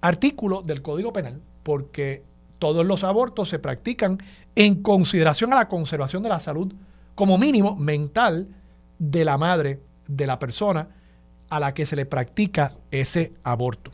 artículo 0.02 0.62
del 0.62 0.82
Código 0.82 1.14
Penal 1.14 1.42
porque 1.64 2.24
todos 2.60 2.86
los 2.86 3.04
abortos 3.04 3.50
se 3.50 3.60
practican 3.60 4.20
en 4.56 4.82
consideración 4.82 5.54
a 5.54 5.58
la 5.58 5.68
conservación 5.68 6.24
de 6.24 6.30
la 6.30 6.40
salud 6.40 6.74
como 7.16 7.38
mínimo 7.38 7.76
mental 7.76 8.48
de 9.00 9.26
la 9.26 9.38
madre, 9.38 9.80
de 10.08 10.28
la 10.28 10.40
persona, 10.40 10.90
a 11.50 11.60
la 11.60 11.74
que 11.74 11.86
se 11.86 11.96
le 11.96 12.06
practica 12.06 12.72
ese 12.92 13.34
aborto. 13.44 13.92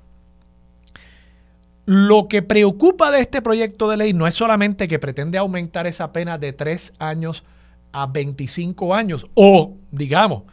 Lo 1.89 2.27
que 2.27 2.41
preocupa 2.41 3.11
de 3.11 3.21
este 3.21 3.41
proyecto 3.41 3.89
de 3.89 3.95
ley 3.95 4.11
no 4.11 4.27
es 4.27 4.35
solamente 4.35 4.89
que 4.89 4.99
pretende 4.99 5.37
aumentar 5.37 5.87
esa 5.87 6.11
pena 6.11 6.37
de 6.37 6.51
3 6.51 6.95
años 6.99 7.45
a 7.93 8.07
25 8.07 8.93
años, 8.93 9.25
o 9.35 9.73
digamos, 9.89 10.43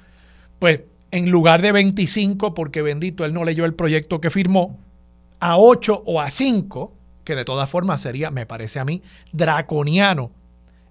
pues 0.61 0.83
en 1.11 1.33
lugar 1.33 1.61
de 1.61 1.73
25, 1.73 2.55
porque 2.55 2.83
bendito 2.83 3.25
él 3.25 3.35
no 3.35 3.43
leyó 3.43 3.65
el 3.65 3.75
proyecto 3.75 4.21
que 4.21 4.31
firmó, 4.31 4.79
a 5.41 5.59
8 5.59 6.05
o 6.07 6.21
a 6.21 6.31
5, 6.31 6.95
que 7.25 7.35
de 7.35 7.45
todas 7.45 7.69
formas 7.69 8.01
sería, 8.01 8.31
me 8.31 8.47
parece 8.47 8.79
a 8.79 8.85
mí, 8.85 9.03
draconiano 9.33 10.31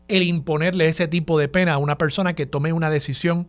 el 0.09 0.23
imponerle 0.23 0.89
ese 0.89 1.07
tipo 1.07 1.39
de 1.39 1.47
pena 1.47 1.75
a 1.75 1.77
una 1.77 1.97
persona 1.97 2.33
que 2.33 2.45
tome 2.47 2.73
una 2.73 2.89
decisión 2.89 3.47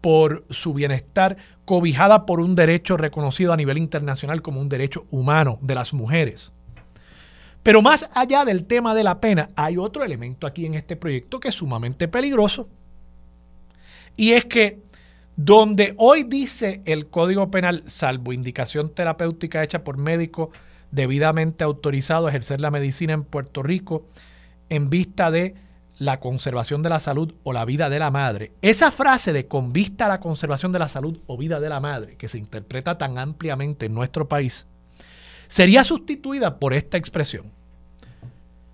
por 0.00 0.44
su 0.50 0.74
bienestar, 0.74 1.36
cobijada 1.64 2.26
por 2.26 2.40
un 2.40 2.54
derecho 2.54 2.96
reconocido 2.96 3.52
a 3.52 3.56
nivel 3.56 3.78
internacional 3.78 4.42
como 4.42 4.60
un 4.60 4.68
derecho 4.68 5.06
humano 5.10 5.58
de 5.60 5.74
las 5.74 5.92
mujeres. 5.92 6.52
Pero 7.62 7.82
más 7.82 8.08
allá 8.14 8.44
del 8.44 8.64
tema 8.64 8.94
de 8.94 9.04
la 9.04 9.20
pena, 9.20 9.48
hay 9.56 9.76
otro 9.76 10.04
elemento 10.04 10.46
aquí 10.46 10.66
en 10.66 10.74
este 10.74 10.96
proyecto 10.96 11.40
que 11.40 11.48
es 11.48 11.54
sumamente 11.54 12.08
peligroso. 12.08 12.68
Y 14.16 14.32
es 14.32 14.44
que 14.46 14.80
donde 15.36 15.94
hoy 15.98 16.24
dice 16.24 16.82
el 16.84 17.08
Código 17.08 17.50
Penal, 17.50 17.82
salvo 17.86 18.32
indicación 18.32 18.88
terapéutica 18.94 19.62
hecha 19.62 19.84
por 19.84 19.96
médico 19.96 20.50
debidamente 20.90 21.64
autorizado 21.64 22.26
a 22.26 22.30
ejercer 22.30 22.60
la 22.60 22.70
medicina 22.70 23.12
en 23.12 23.24
Puerto 23.24 23.62
Rico, 23.62 24.06
en 24.68 24.90
vista 24.90 25.30
de 25.30 25.54
la 25.98 26.20
conservación 26.20 26.82
de 26.82 26.88
la 26.88 27.00
salud 27.00 27.34
o 27.42 27.52
la 27.52 27.64
vida 27.64 27.90
de 27.90 27.98
la 27.98 28.10
madre, 28.10 28.52
esa 28.62 28.90
frase 28.90 29.32
de 29.32 29.46
con 29.46 29.72
vista 29.72 30.06
a 30.06 30.08
la 30.08 30.20
conservación 30.20 30.72
de 30.72 30.78
la 30.78 30.88
salud 30.88 31.18
o 31.26 31.36
vida 31.36 31.60
de 31.60 31.68
la 31.68 31.80
madre, 31.80 32.16
que 32.16 32.28
se 32.28 32.38
interpreta 32.38 32.98
tan 32.98 33.18
ampliamente 33.18 33.86
en 33.86 33.94
nuestro 33.94 34.28
país, 34.28 34.66
sería 35.48 35.82
sustituida 35.82 36.58
por 36.58 36.72
esta 36.72 36.96
expresión. 36.96 37.50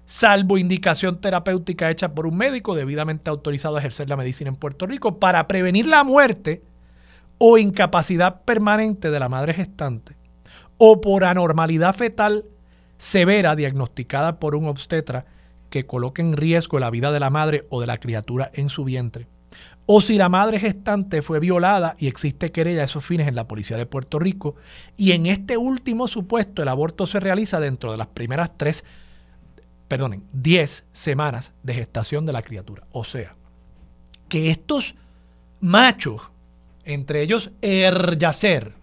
Salvo 0.06 0.58
indicación 0.58 1.18
terapéutica 1.18 1.90
hecha 1.90 2.14
por 2.14 2.26
un 2.26 2.36
médico 2.36 2.74
debidamente 2.74 3.30
autorizado 3.30 3.76
a 3.76 3.78
ejercer 3.78 4.10
la 4.10 4.16
medicina 4.16 4.50
en 4.50 4.56
Puerto 4.56 4.86
Rico 4.86 5.18
para 5.18 5.48
prevenir 5.48 5.86
la 5.86 6.04
muerte 6.04 6.62
o 7.38 7.56
incapacidad 7.56 8.42
permanente 8.42 9.10
de 9.10 9.18
la 9.18 9.30
madre 9.30 9.54
gestante 9.54 10.14
o 10.76 11.00
por 11.00 11.24
anormalidad 11.24 11.94
fetal 11.94 12.44
severa 12.98 13.56
diagnosticada 13.56 14.38
por 14.38 14.54
un 14.54 14.66
obstetra 14.66 15.24
que 15.74 15.86
coloque 15.86 16.22
en 16.22 16.36
riesgo 16.36 16.78
la 16.78 16.88
vida 16.88 17.10
de 17.10 17.18
la 17.18 17.30
madre 17.30 17.66
o 17.68 17.80
de 17.80 17.88
la 17.88 17.98
criatura 17.98 18.48
en 18.54 18.68
su 18.68 18.84
vientre. 18.84 19.26
O 19.86 20.00
si 20.00 20.16
la 20.16 20.28
madre 20.28 20.60
gestante 20.60 21.20
fue 21.20 21.40
violada 21.40 21.96
y 21.98 22.06
existe 22.06 22.52
querella 22.52 22.82
a 22.82 22.84
esos 22.84 23.04
fines 23.04 23.26
en 23.26 23.34
la 23.34 23.48
Policía 23.48 23.76
de 23.76 23.84
Puerto 23.84 24.20
Rico. 24.20 24.54
Y 24.96 25.10
en 25.10 25.26
este 25.26 25.56
último 25.56 26.06
supuesto 26.06 26.62
el 26.62 26.68
aborto 26.68 27.08
se 27.08 27.18
realiza 27.18 27.58
dentro 27.58 27.90
de 27.90 27.98
las 27.98 28.06
primeras 28.06 28.56
tres, 28.56 28.84
perdonen, 29.88 30.22
diez 30.32 30.84
semanas 30.92 31.52
de 31.64 31.74
gestación 31.74 32.24
de 32.24 32.34
la 32.34 32.42
criatura. 32.42 32.84
O 32.92 33.02
sea, 33.02 33.34
que 34.28 34.52
estos 34.52 34.94
machos, 35.58 36.30
entre 36.84 37.20
ellos 37.20 37.50
Eryacer, 37.62 38.74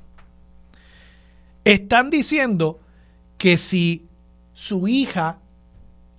están 1.64 2.10
diciendo 2.10 2.82
que 3.38 3.56
si 3.56 4.08
su 4.52 4.90
hija 4.90 5.41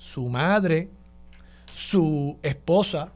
su 0.02 0.26
madre, 0.26 0.90
su 1.72 2.36
esposa, 2.42 3.12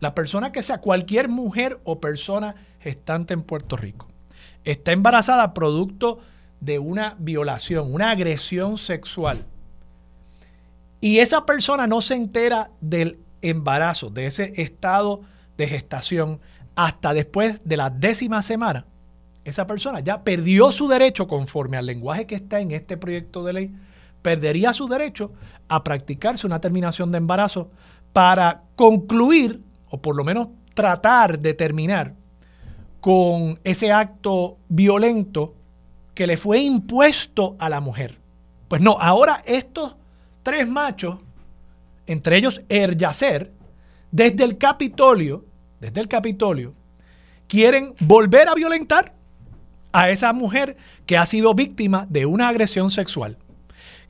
la 0.00 0.14
persona 0.14 0.50
que 0.50 0.62
sea, 0.62 0.80
cualquier 0.80 1.28
mujer 1.28 1.78
o 1.84 2.00
persona 2.00 2.54
gestante 2.80 3.34
en 3.34 3.42
Puerto 3.42 3.76
Rico, 3.76 4.08
está 4.64 4.92
embarazada 4.92 5.52
producto 5.52 6.18
de 6.60 6.78
una 6.78 7.14
violación, 7.18 7.92
una 7.92 8.10
agresión 8.10 8.78
sexual, 8.78 9.44
y 10.98 11.18
esa 11.18 11.44
persona 11.44 11.86
no 11.86 12.00
se 12.00 12.14
entera 12.14 12.70
del 12.80 13.18
embarazo, 13.42 14.08
de 14.08 14.26
ese 14.26 14.54
estado 14.56 15.20
de 15.58 15.68
gestación, 15.68 16.40
hasta 16.74 17.12
después 17.12 17.60
de 17.64 17.76
la 17.76 17.90
décima 17.90 18.40
semana, 18.40 18.86
esa 19.44 19.66
persona 19.66 20.00
ya 20.00 20.24
perdió 20.24 20.72
su 20.72 20.88
derecho 20.88 21.26
conforme 21.26 21.76
al 21.76 21.86
lenguaje 21.86 22.26
que 22.26 22.34
está 22.34 22.60
en 22.60 22.72
este 22.72 22.96
proyecto 22.96 23.44
de 23.44 23.52
ley 23.52 23.74
perdería 24.26 24.72
su 24.72 24.88
derecho 24.88 25.30
a 25.68 25.84
practicarse 25.84 26.48
una 26.48 26.60
terminación 26.60 27.12
de 27.12 27.18
embarazo 27.18 27.70
para 28.12 28.64
concluir, 28.74 29.62
o 29.88 30.02
por 30.02 30.16
lo 30.16 30.24
menos 30.24 30.48
tratar 30.74 31.38
de 31.38 31.54
terminar, 31.54 32.12
con 33.00 33.60
ese 33.62 33.92
acto 33.92 34.56
violento 34.68 35.54
que 36.12 36.26
le 36.26 36.36
fue 36.36 36.58
impuesto 36.58 37.54
a 37.60 37.68
la 37.68 37.80
mujer. 37.80 38.18
Pues 38.66 38.82
no, 38.82 38.96
ahora 39.00 39.44
estos 39.46 39.94
tres 40.42 40.66
machos, 40.66 41.20
entre 42.08 42.36
ellos 42.36 42.62
Eryacer, 42.68 43.52
desde 44.10 44.42
el 44.42 44.58
Capitolio, 44.58 45.44
desde 45.78 46.00
el 46.00 46.08
Capitolio, 46.08 46.72
quieren 47.46 47.94
volver 48.00 48.48
a 48.48 48.54
violentar 48.54 49.14
a 49.92 50.10
esa 50.10 50.32
mujer 50.32 50.76
que 51.06 51.16
ha 51.16 51.26
sido 51.26 51.54
víctima 51.54 52.08
de 52.10 52.26
una 52.26 52.48
agresión 52.48 52.90
sexual 52.90 53.38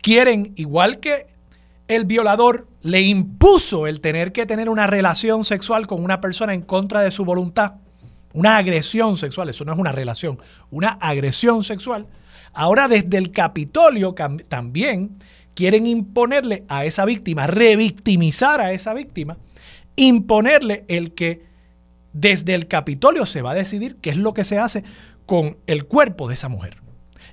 quieren, 0.07 0.53
igual 0.55 1.01
que 1.01 1.27
el 1.89 2.05
violador 2.05 2.69
le 2.81 3.03
impuso 3.03 3.89
el 3.89 4.01
tener 4.01 4.31
que 4.31 4.47
tener 4.47 4.69
una 4.69 4.87
relación 4.87 5.43
sexual 5.45 5.89
con 5.89 6.05
una 6.05 6.21
persona 6.21 6.55
en 6.55 6.61
contra 6.61 7.01
de 7.01 7.11
su 7.11 7.25
voluntad, 7.25 7.73
una 8.33 8.57
agresión 8.57 9.17
sexual, 9.17 9.49
eso 9.49 9.65
no 9.65 9.73
es 9.73 9.79
una 9.81 9.91
relación, 9.91 10.39
una 10.71 10.91
agresión 10.91 11.65
sexual, 11.65 12.07
ahora 12.53 12.87
desde 12.87 13.19
el 13.19 13.33
Capitolio 13.33 14.15
también 14.47 15.19
quieren 15.55 15.89
imponerle 15.89 16.63
a 16.69 16.85
esa 16.85 17.05
víctima, 17.05 17.49
revictimizar 17.49 18.61
a 18.61 18.71
esa 18.71 18.95
víctima, 18.95 19.39
imponerle 19.97 20.85
el 20.87 21.15
que 21.15 21.47
desde 22.13 22.55
el 22.55 22.69
Capitolio 22.69 23.27
se 23.27 23.43
va 23.43 23.51
a 23.51 23.55
decidir 23.55 23.97
qué 23.97 24.11
es 24.11 24.19
lo 24.19 24.35
que 24.35 24.45
se 24.45 24.61
hace 24.61 24.85
con 25.27 25.57
el 25.67 25.87
cuerpo 25.87 26.29
de 26.29 26.35
esa 26.35 26.49
mujer 26.49 26.86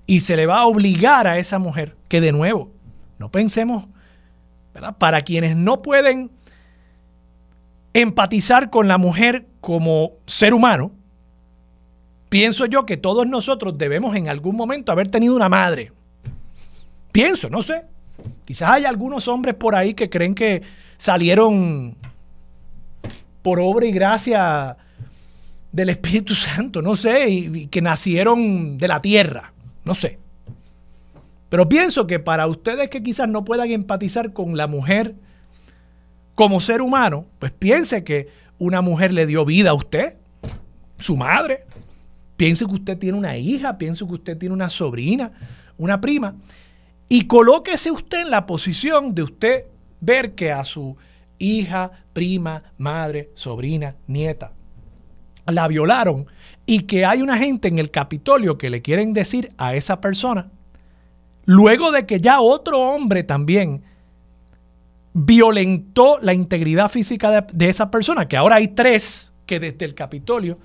y 0.06 0.22
se 0.22 0.36
le 0.36 0.46
va 0.46 0.60
a 0.60 0.66
obligar 0.66 1.28
a 1.28 1.38
esa 1.38 1.60
mujer 1.60 1.96
que 2.08 2.22
de 2.22 2.32
nuevo, 2.32 2.72
no 3.20 3.32
pensemos, 3.32 3.86
¿verdad? 4.74 4.98
Para 4.98 5.22
quienes 5.22 5.56
no 5.56 5.82
pueden 5.82 6.32
empatizar 7.94 8.70
con 8.70 8.88
la 8.88 8.98
mujer 8.98 9.46
como 9.62 10.12
ser 10.26 10.54
humano, 10.54 10.92
pienso 12.30 12.66
yo 12.66 12.86
que 12.86 12.98
todos 12.98 13.28
nosotros 13.28 13.78
debemos 13.78 14.16
en 14.16 14.28
algún 14.28 14.56
momento 14.56 14.92
haber 14.92 15.08
tenido 15.08 15.36
una 15.36 15.50
madre. 15.50 15.92
Pienso, 17.12 17.50
no 17.50 17.62
sé. 17.62 17.86
Quizás 18.46 18.72
hay 18.72 18.86
algunos 18.86 19.28
hombres 19.28 19.56
por 19.56 19.76
ahí 19.76 19.94
que 19.94 20.10
creen 20.10 20.34
que 20.34 20.64
salieron 20.98 21.96
por 23.42 23.60
obra 23.60 23.86
y 23.86 23.92
gracia 23.92 24.78
del 25.72 25.90
Espíritu 25.90 26.34
Santo, 26.34 26.82
no 26.82 26.96
sé, 26.96 27.30
y, 27.30 27.68
que 27.68 27.82
nacieron 27.82 28.78
de 28.78 28.88
la 28.88 29.02
tierra. 29.02 29.53
No 29.86 29.96
sé. 29.96 30.20
Pero 31.50 31.70
pienso 31.70 32.08
que 32.08 32.20
para 32.20 32.48
ustedes 32.48 32.90
que 32.90 33.04
quizás 33.04 33.30
no 33.30 33.46
puedan 33.46 33.70
empatizar 33.72 34.34
con 34.34 34.58
la 34.58 34.68
mujer 34.68 35.16
como 36.36 36.60
ser 36.60 36.82
humano, 36.82 37.28
pues 37.40 37.52
piense 37.52 38.04
que 38.04 38.28
una 38.58 38.82
mujer 38.82 39.14
le 39.14 39.26
dio 39.28 39.46
vida 39.46 39.72
a 39.72 39.74
usted, 39.76 40.18
su 40.98 41.16
madre. 41.16 41.66
Piense 42.38 42.66
que 42.66 42.74
usted 42.74 42.98
tiene 42.98 43.18
una 43.18 43.38
hija, 43.38 43.78
piense 43.78 44.06
que 44.06 44.14
usted 44.14 44.38
tiene 44.38 44.56
una 44.56 44.70
sobrina, 44.70 45.32
una 45.78 46.02
prima. 46.02 46.36
Y 47.08 47.28
colóquese 47.28 47.92
usted 47.92 48.22
en 48.22 48.32
la 48.32 48.46
posición 48.48 49.14
de 49.14 49.24
usted 49.24 49.66
ver 50.00 50.34
que 50.34 50.52
a 50.52 50.64
su 50.64 50.98
hija, 51.38 51.92
prima, 52.14 52.64
madre, 52.78 53.30
sobrina, 53.36 53.96
nieta, 54.08 54.54
la 55.46 55.68
violaron 55.68 56.26
y 56.66 56.82
que 56.82 57.06
hay 57.06 57.22
una 57.22 57.38
gente 57.38 57.68
en 57.68 57.80
el 57.80 57.92
Capitolio 57.92 58.58
que 58.58 58.70
le 58.70 58.82
quieren 58.82 59.14
decir 59.14 59.52
a 59.58 59.76
esa 59.76 60.00
persona, 60.00 60.50
luego 61.46 61.92
de 61.92 62.06
que 62.06 62.22
ya 62.22 62.40
otro 62.40 62.80
hombre 62.80 63.24
también 63.24 63.84
violentó 65.14 66.18
la 66.22 66.34
integridad 66.34 66.90
física 66.90 67.42
de, 67.42 67.70
esa 67.70 67.92
persona, 67.92 68.28
que 68.28 68.38
ahora 68.38 68.56
hay 68.56 68.70
tres 68.70 69.28
que 69.46 69.60
desde 69.60 69.86
el 69.86 69.94
Capitolio 69.94 70.58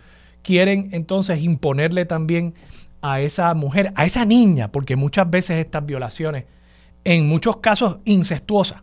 quieren 0.42 0.88
entonces 0.92 1.42
imponerle 1.42 2.04
también 2.06 2.54
a 3.02 3.20
esa 3.20 3.52
mujer, 3.54 3.92
a 3.94 4.04
esa 4.04 4.24
niña, 4.24 4.72
porque 4.72 4.96
muchas 4.96 5.28
veces 5.28 5.64
estas 5.64 5.84
violaciones, 5.84 6.44
en 7.04 7.28
muchos 7.28 7.58
casos 7.58 7.98
incestuosas, 8.04 8.82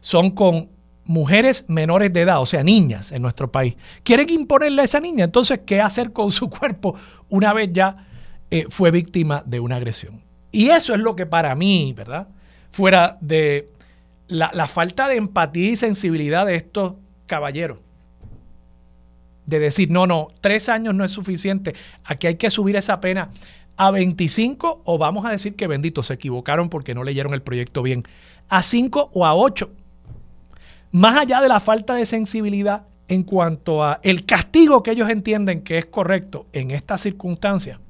son 0.00 0.30
con 0.30 0.70
mujeres 1.06 1.64
menores 1.68 2.12
de 2.12 2.22
edad, 2.22 2.40
o 2.40 2.46
sea, 2.46 2.62
niñas 2.62 3.12
en 3.12 3.22
nuestro 3.22 3.50
país, 3.50 3.76
quieren 4.02 4.28
imponerle 4.30 4.82
a 4.82 4.84
esa 4.84 5.00
niña. 5.00 5.24
Entonces, 5.24 5.60
¿qué 5.66 5.80
hacer 5.80 6.12
con 6.12 6.32
su 6.32 6.48
cuerpo 6.50 6.94
una 7.28 7.52
vez 7.52 7.70
ya 7.72 8.06
eh, 8.50 8.66
fue 8.68 8.90
víctima 8.90 9.42
de 9.46 9.60
una 9.60 9.76
agresión? 9.76 10.22
Y 10.50 10.70
eso 10.70 10.94
es 10.94 11.00
lo 11.00 11.16
que 11.16 11.26
para 11.26 11.54
mí, 11.54 11.92
¿verdad? 11.96 12.28
Fuera 12.70 13.18
de 13.20 13.70
la, 14.28 14.50
la 14.54 14.66
falta 14.66 15.08
de 15.08 15.16
empatía 15.16 15.70
y 15.70 15.76
sensibilidad 15.76 16.46
de 16.46 16.56
estos 16.56 16.94
caballeros. 17.26 17.80
De 19.46 19.58
decir, 19.58 19.90
no, 19.90 20.06
no, 20.06 20.28
tres 20.40 20.68
años 20.68 20.94
no 20.94 21.04
es 21.04 21.12
suficiente, 21.12 21.74
aquí 22.04 22.28
hay 22.28 22.36
que 22.36 22.48
subir 22.48 22.76
esa 22.76 23.00
pena 23.00 23.30
a 23.76 23.90
25 23.90 24.82
o 24.84 24.98
vamos 24.98 25.26
a 25.26 25.30
decir 25.30 25.54
que 25.54 25.66
bendito, 25.66 26.02
se 26.02 26.14
equivocaron 26.14 26.68
porque 26.68 26.94
no 26.94 27.04
leyeron 27.04 27.34
el 27.34 27.42
proyecto 27.42 27.82
bien, 27.82 28.04
a 28.48 28.62
5 28.62 29.10
o 29.12 29.26
a 29.26 29.34
8 29.34 29.70
más 30.94 31.16
allá 31.16 31.40
de 31.40 31.48
la 31.48 31.58
falta 31.58 31.96
de 31.96 32.06
sensibilidad 32.06 32.84
en 33.08 33.22
cuanto 33.22 33.82
a 33.82 33.98
el 34.04 34.24
castigo 34.24 34.84
que 34.84 34.92
ellos 34.92 35.10
entienden 35.10 35.62
que 35.62 35.76
es 35.76 35.86
correcto 35.86 36.46
en 36.52 36.70
esta 36.70 36.98
circunstancia, 36.98 37.80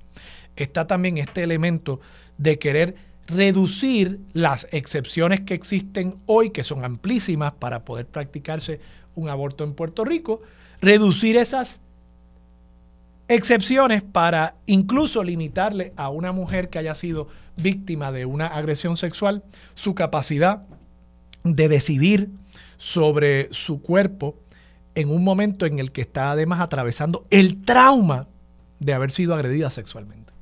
está 0.57 0.87
también 0.87 1.19
este 1.19 1.43
elemento 1.43 2.01
de 2.39 2.59
querer 2.59 2.97
reducir 3.27 4.21
las 4.33 4.67
excepciones 4.73 5.41
que 5.41 5.53
existen 5.53 6.17
hoy, 6.25 6.49
que 6.49 6.65
son 6.65 6.83
amplísimas 6.83 7.53
para 7.53 7.85
poder 7.85 8.07
practicarse 8.07 8.81
un 9.17 9.29
aborto 9.29 9.65
en 9.65 9.75
Puerto 9.75 10.07
Rico, 10.07 10.41
reducir 10.81 11.37
esas 11.37 11.81
excepciones 13.29 14.03
para 14.03 14.55
incluso 14.65 15.23
limitarle 15.23 15.93
a 15.97 16.09
una 16.09 16.33
mujer 16.33 16.71
que 16.71 16.79
haya 16.79 16.95
sido 16.95 17.29
víctima 17.59 18.13
de 18.13 18.25
una 18.25 18.47
agresión 18.47 18.97
sexual 18.97 19.43
su 19.75 19.95
capacidad 19.95 20.63
de 21.43 21.69
decidir 21.69 22.31
sobre 22.85 23.49
su 23.51 23.81
cuerpo 23.81 24.35
en 24.95 25.09
un 25.09 25.25
momento 25.25 25.65
en 25.65 25.79
el 25.79 25.91
que 25.91 26.03
está 26.03 26.33
además 26.33 26.61
atravesando 26.61 27.25
el 27.31 27.65
trauma 27.65 28.29
de 28.79 28.93
haber 28.93 29.11
sido 29.11 29.35
agredida 29.35 29.71
sexualmente. 29.71 30.35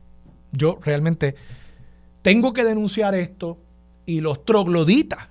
Yo 0.51 0.81
realmente 0.83 1.37
tengo 2.21 2.53
que 2.53 2.65
denunciar 2.65 3.15
esto 3.15 3.59
y 4.07 4.21
los 4.23 4.45
trogloditas 4.45 5.29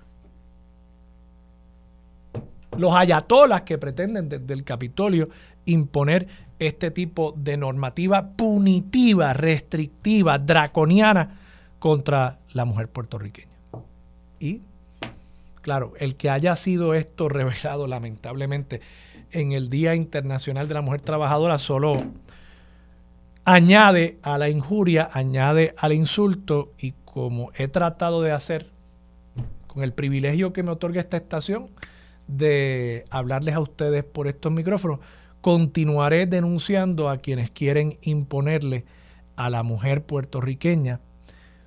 los 2.77 2.96
ayatolas 2.96 3.63
que 3.63 3.77
pretenden 3.77 4.30
desde 4.30 4.53
el 4.53 4.63
Capitolio 4.63 5.27
imponer 5.65 6.30
este 6.60 6.91
tipo 6.91 7.34
de 7.36 7.58
normativa 7.58 8.30
punitiva, 8.38 9.34
restrictiva, 9.34 10.39
draconiana 10.39 11.41
contra 11.77 12.39
la 12.53 12.63
mujer 12.63 12.88
puertorriqueña. 12.88 13.51
Y, 14.39 14.62
claro, 15.62 15.94
el 15.98 16.15
que 16.15 16.30
haya 16.30 16.56
sido 16.56 16.94
esto 16.94 17.30
revelado 17.30 17.88
lamentablemente 17.88 18.82
en 19.32 19.53
el 19.53 19.70
Día 19.70 19.96
Internacional 19.96 20.68
de 20.68 20.74
la 20.74 20.82
Mujer 20.82 21.01
Trabajadora 21.01 21.58
solo 21.58 21.94
añade 23.46 24.20
a 24.22 24.38
la 24.38 24.50
injuria, 24.50 25.10
añade 25.12 25.74
al 25.77 25.94
insulto 25.94 26.74
y 26.77 26.94
como 27.06 27.51
he 27.56 27.68
tratado 27.68 28.22
de 28.22 28.32
hacer 28.32 28.70
con 29.68 29.84
el 29.84 29.94
privilegio 29.94 30.53
que 30.53 30.63
me 30.63 30.72
otorga 30.72 31.01
esta 31.01 31.18
estación 31.18 31.70
de 32.27 33.06
hablarles 33.10 33.56
a 33.56 33.60
ustedes 33.60 34.03
por 34.03 34.27
estos 34.27 34.51
micrófonos, 34.51 35.00
continuaré 35.41 36.25
denunciando 36.25 37.10
a 37.10 37.18
quienes 37.18 37.51
quieren 37.51 37.98
imponerle 38.01 38.86
a 39.36 39.50
la 39.50 39.63
mujer 39.63 40.03
puertorriqueña 40.03 41.00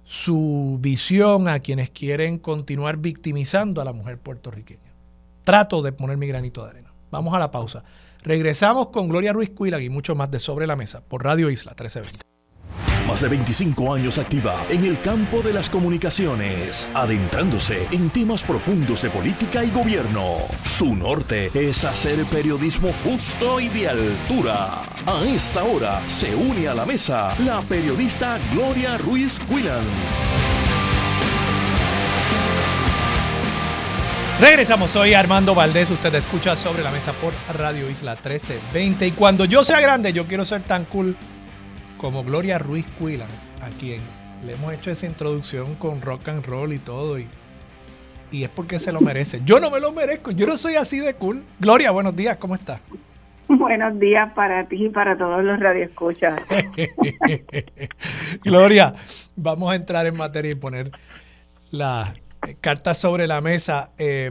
su 0.05 0.79
visión, 0.81 1.49
a 1.49 1.61
quienes 1.61 1.91
quieren 1.91 2.39
continuar 2.39 2.99
victimizando 2.99 3.81
a 3.81 3.85
la 3.85 3.93
mujer 3.93 4.19
puertorriqueña. 4.19 4.93
Trato 5.45 5.83
de 5.83 5.93
poner 5.93 6.17
mi 6.17 6.27
granito 6.27 6.65
de 6.65 6.71
arena. 6.71 6.93
Vamos 7.11 7.35
a 7.35 7.39
la 7.39 7.51
pausa. 7.51 7.85
Regresamos 8.23 8.89
con 8.89 9.09
Gloria 9.09 9.33
Ruiz 9.33 9.51
Cuilag 9.51 9.83
y 9.83 9.91
mucho 9.91 10.15
más 10.15 10.31
de 10.31 10.39
Sobre 10.39 10.67
la 10.67 10.77
Mesa 10.77 11.03
por 11.03 11.23
Radio 11.23 11.51
Isla 11.51 11.73
1320. 11.73 12.34
Más 13.07 13.21
de 13.21 13.29
25 13.29 13.95
años 13.95 14.19
activa 14.19 14.57
en 14.71 14.85
el 14.85 15.01
campo 15.01 15.43
de 15.43 15.53
las 15.53 15.69
comunicaciones, 15.69 16.89
adentrándose 16.95 17.87
en 17.91 18.11
temas 18.11 18.43
profundos 18.43 19.03
de 19.03 19.11
política 19.11 19.63
y 19.63 19.71
gobierno. 19.71 20.39
Su 20.65 20.97
norte 20.97 21.51
es 21.55 21.85
hacer 21.85 22.25
periodismo 22.27 22.93
justo 23.05 23.61
y 23.61 23.69
de 23.69 23.89
altura. 23.89 24.83
A 25.07 25.23
esta 25.27 25.65
hora 25.65 26.03
se 26.09 26.35
une 26.35 26.67
a 26.67 26.75
la 26.75 26.87
mesa 26.87 27.35
la 27.41 27.61
periodista 27.61 28.39
Gloria 28.53 28.97
Ruiz 28.97 29.39
Quilan. 29.41 29.85
Regresamos, 34.41 34.91
soy 34.91 35.15
Armando 35.15 35.55
Valdés, 35.55 35.91
usted 35.91 36.13
escucha 36.17 36.57
sobre 36.57 36.83
la 36.83 36.91
mesa 36.91 37.13
por 37.13 37.33
Radio 37.57 37.89
Isla 37.89 38.15
1320 38.15 39.07
y 39.07 39.11
cuando 39.13 39.45
yo 39.45 39.63
sea 39.63 39.81
grande 39.81 40.13
yo 40.13 40.27
quiero 40.27 40.45
ser 40.45 40.63
tan 40.65 40.87
cool 40.87 41.17
como 42.05 42.23
Gloria 42.23 42.59
Ruiz 42.59 42.85
Quilan, 42.99 43.31
a 43.63 43.71
quien 43.81 44.03
le 44.45 44.53
hemos 44.53 44.75
hecho 44.75 44.91
esa 44.91 45.07
introducción 45.07 45.75
con 45.77 46.03
rock 46.03 46.29
and 46.29 46.45
roll 46.45 46.75
y 46.75 46.79
todo 46.79 47.19
y, 47.19 47.27
y 48.31 48.45
es 48.45 48.51
porque 48.51 48.79
se 48.79 48.93
lo 48.93 49.01
merece. 49.01 49.41
Yo 49.47 49.59
no 49.59 49.71
me 49.71 49.81
lo 49.81 49.91
merezco, 49.91 50.31
yo 50.31 50.47
no 50.47 50.59
soy 50.59 50.75
así 50.75 50.99
de 50.99 51.15
cool. 51.15 51.43
Gloria, 51.59 51.93
buenos 51.93 52.15
días, 52.15 52.37
¿cómo 52.37 52.57
estás? 52.57 52.83
Buenos 53.49 53.99
días 53.99 54.31
para 54.35 54.69
ti 54.69 54.85
y 54.85 54.89
para 54.91 55.17
todos 55.17 55.43
los 55.43 55.59
radioescuchas. 55.59 56.43
Gloria, 58.45 58.95
vamos 59.35 59.73
a 59.73 59.75
entrar 59.75 60.07
en 60.07 60.15
materia 60.15 60.53
y 60.53 60.57
poner 60.57 60.91
la 61.71 62.13
cartas 62.61 62.99
sobre 62.99 63.27
la 63.27 63.41
mesa. 63.41 63.93
Eh, 63.97 64.31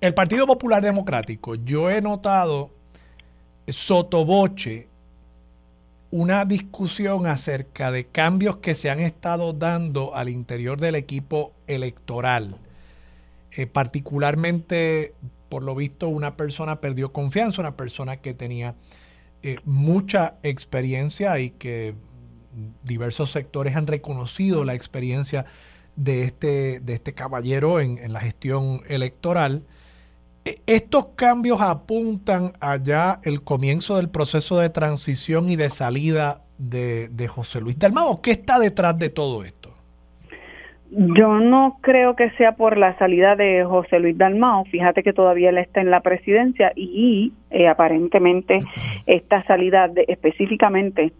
el 0.00 0.14
Partido 0.14 0.46
Popular 0.46 0.80
Democrático, 0.80 1.56
yo 1.56 1.90
he 1.90 2.00
notado 2.00 2.70
sotoboche 3.66 4.89
una 6.10 6.44
discusión 6.44 7.26
acerca 7.26 7.92
de 7.92 8.06
cambios 8.06 8.56
que 8.56 8.74
se 8.74 8.90
han 8.90 9.00
estado 9.00 9.52
dando 9.52 10.14
al 10.14 10.28
interior 10.28 10.80
del 10.80 10.96
equipo 10.96 11.52
electoral. 11.66 12.56
Eh, 13.52 13.66
particularmente, 13.66 15.14
por 15.48 15.62
lo 15.62 15.74
visto, 15.74 16.08
una 16.08 16.36
persona 16.36 16.80
perdió 16.80 17.12
confianza, 17.12 17.60
una 17.60 17.76
persona 17.76 18.16
que 18.16 18.34
tenía 18.34 18.74
eh, 19.42 19.58
mucha 19.64 20.34
experiencia 20.42 21.38
y 21.38 21.50
que 21.50 21.94
diversos 22.84 23.30
sectores 23.30 23.76
han 23.76 23.86
reconocido 23.86 24.64
la 24.64 24.74
experiencia 24.74 25.46
de 25.96 26.24
este, 26.24 26.80
de 26.80 26.92
este 26.94 27.12
caballero 27.12 27.80
en, 27.80 28.12
la 28.12 28.20
gestión 28.20 28.82
electoral. 28.88 29.64
E, 30.44 30.56
estos 30.66 31.06
cambios 31.16 31.60
apuntan 31.60 32.52
allá 32.60 33.20
el 33.24 33.42
comienzo 33.42 33.96
del 33.96 34.08
proceso 34.08 34.58
de 34.58 34.70
transición 34.70 35.50
y 35.50 35.56
de 35.56 35.70
salida 35.70 36.42
de, 36.58 37.08
de 37.08 37.28
José 37.28 37.60
Luis 37.60 37.78
Dalmao. 37.78 38.20
¿Qué 38.22 38.32
está 38.32 38.58
detrás 38.58 38.98
de 38.98 39.10
todo 39.10 39.44
esto? 39.44 39.70
Yo 40.92 41.38
no 41.38 41.78
creo 41.82 42.16
que 42.16 42.30
sea 42.32 42.52
por 42.56 42.76
la 42.76 42.98
salida 42.98 43.36
de 43.36 43.64
José 43.64 44.00
Luis 44.00 44.18
Dalmao. 44.18 44.64
Fíjate 44.64 45.04
que 45.04 45.12
todavía 45.12 45.50
él 45.50 45.58
está 45.58 45.80
en 45.80 45.90
la 45.90 46.00
presidencia 46.00 46.72
y 46.74 47.32
eh, 47.50 47.68
aparentemente 47.68 48.58
esta 49.06 49.44
salida 49.44 49.86
de, 49.86 50.04
específicamente 50.08 51.12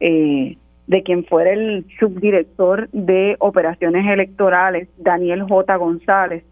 eh, 0.00 0.58
de 0.86 1.02
quien 1.02 1.24
fuera 1.24 1.52
el 1.52 1.86
subdirector 1.98 2.90
de 2.90 3.36
operaciones 3.38 4.06
electorales, 4.06 4.88
Daniel 4.98 5.44
J. 5.44 5.74
González, 5.76 6.44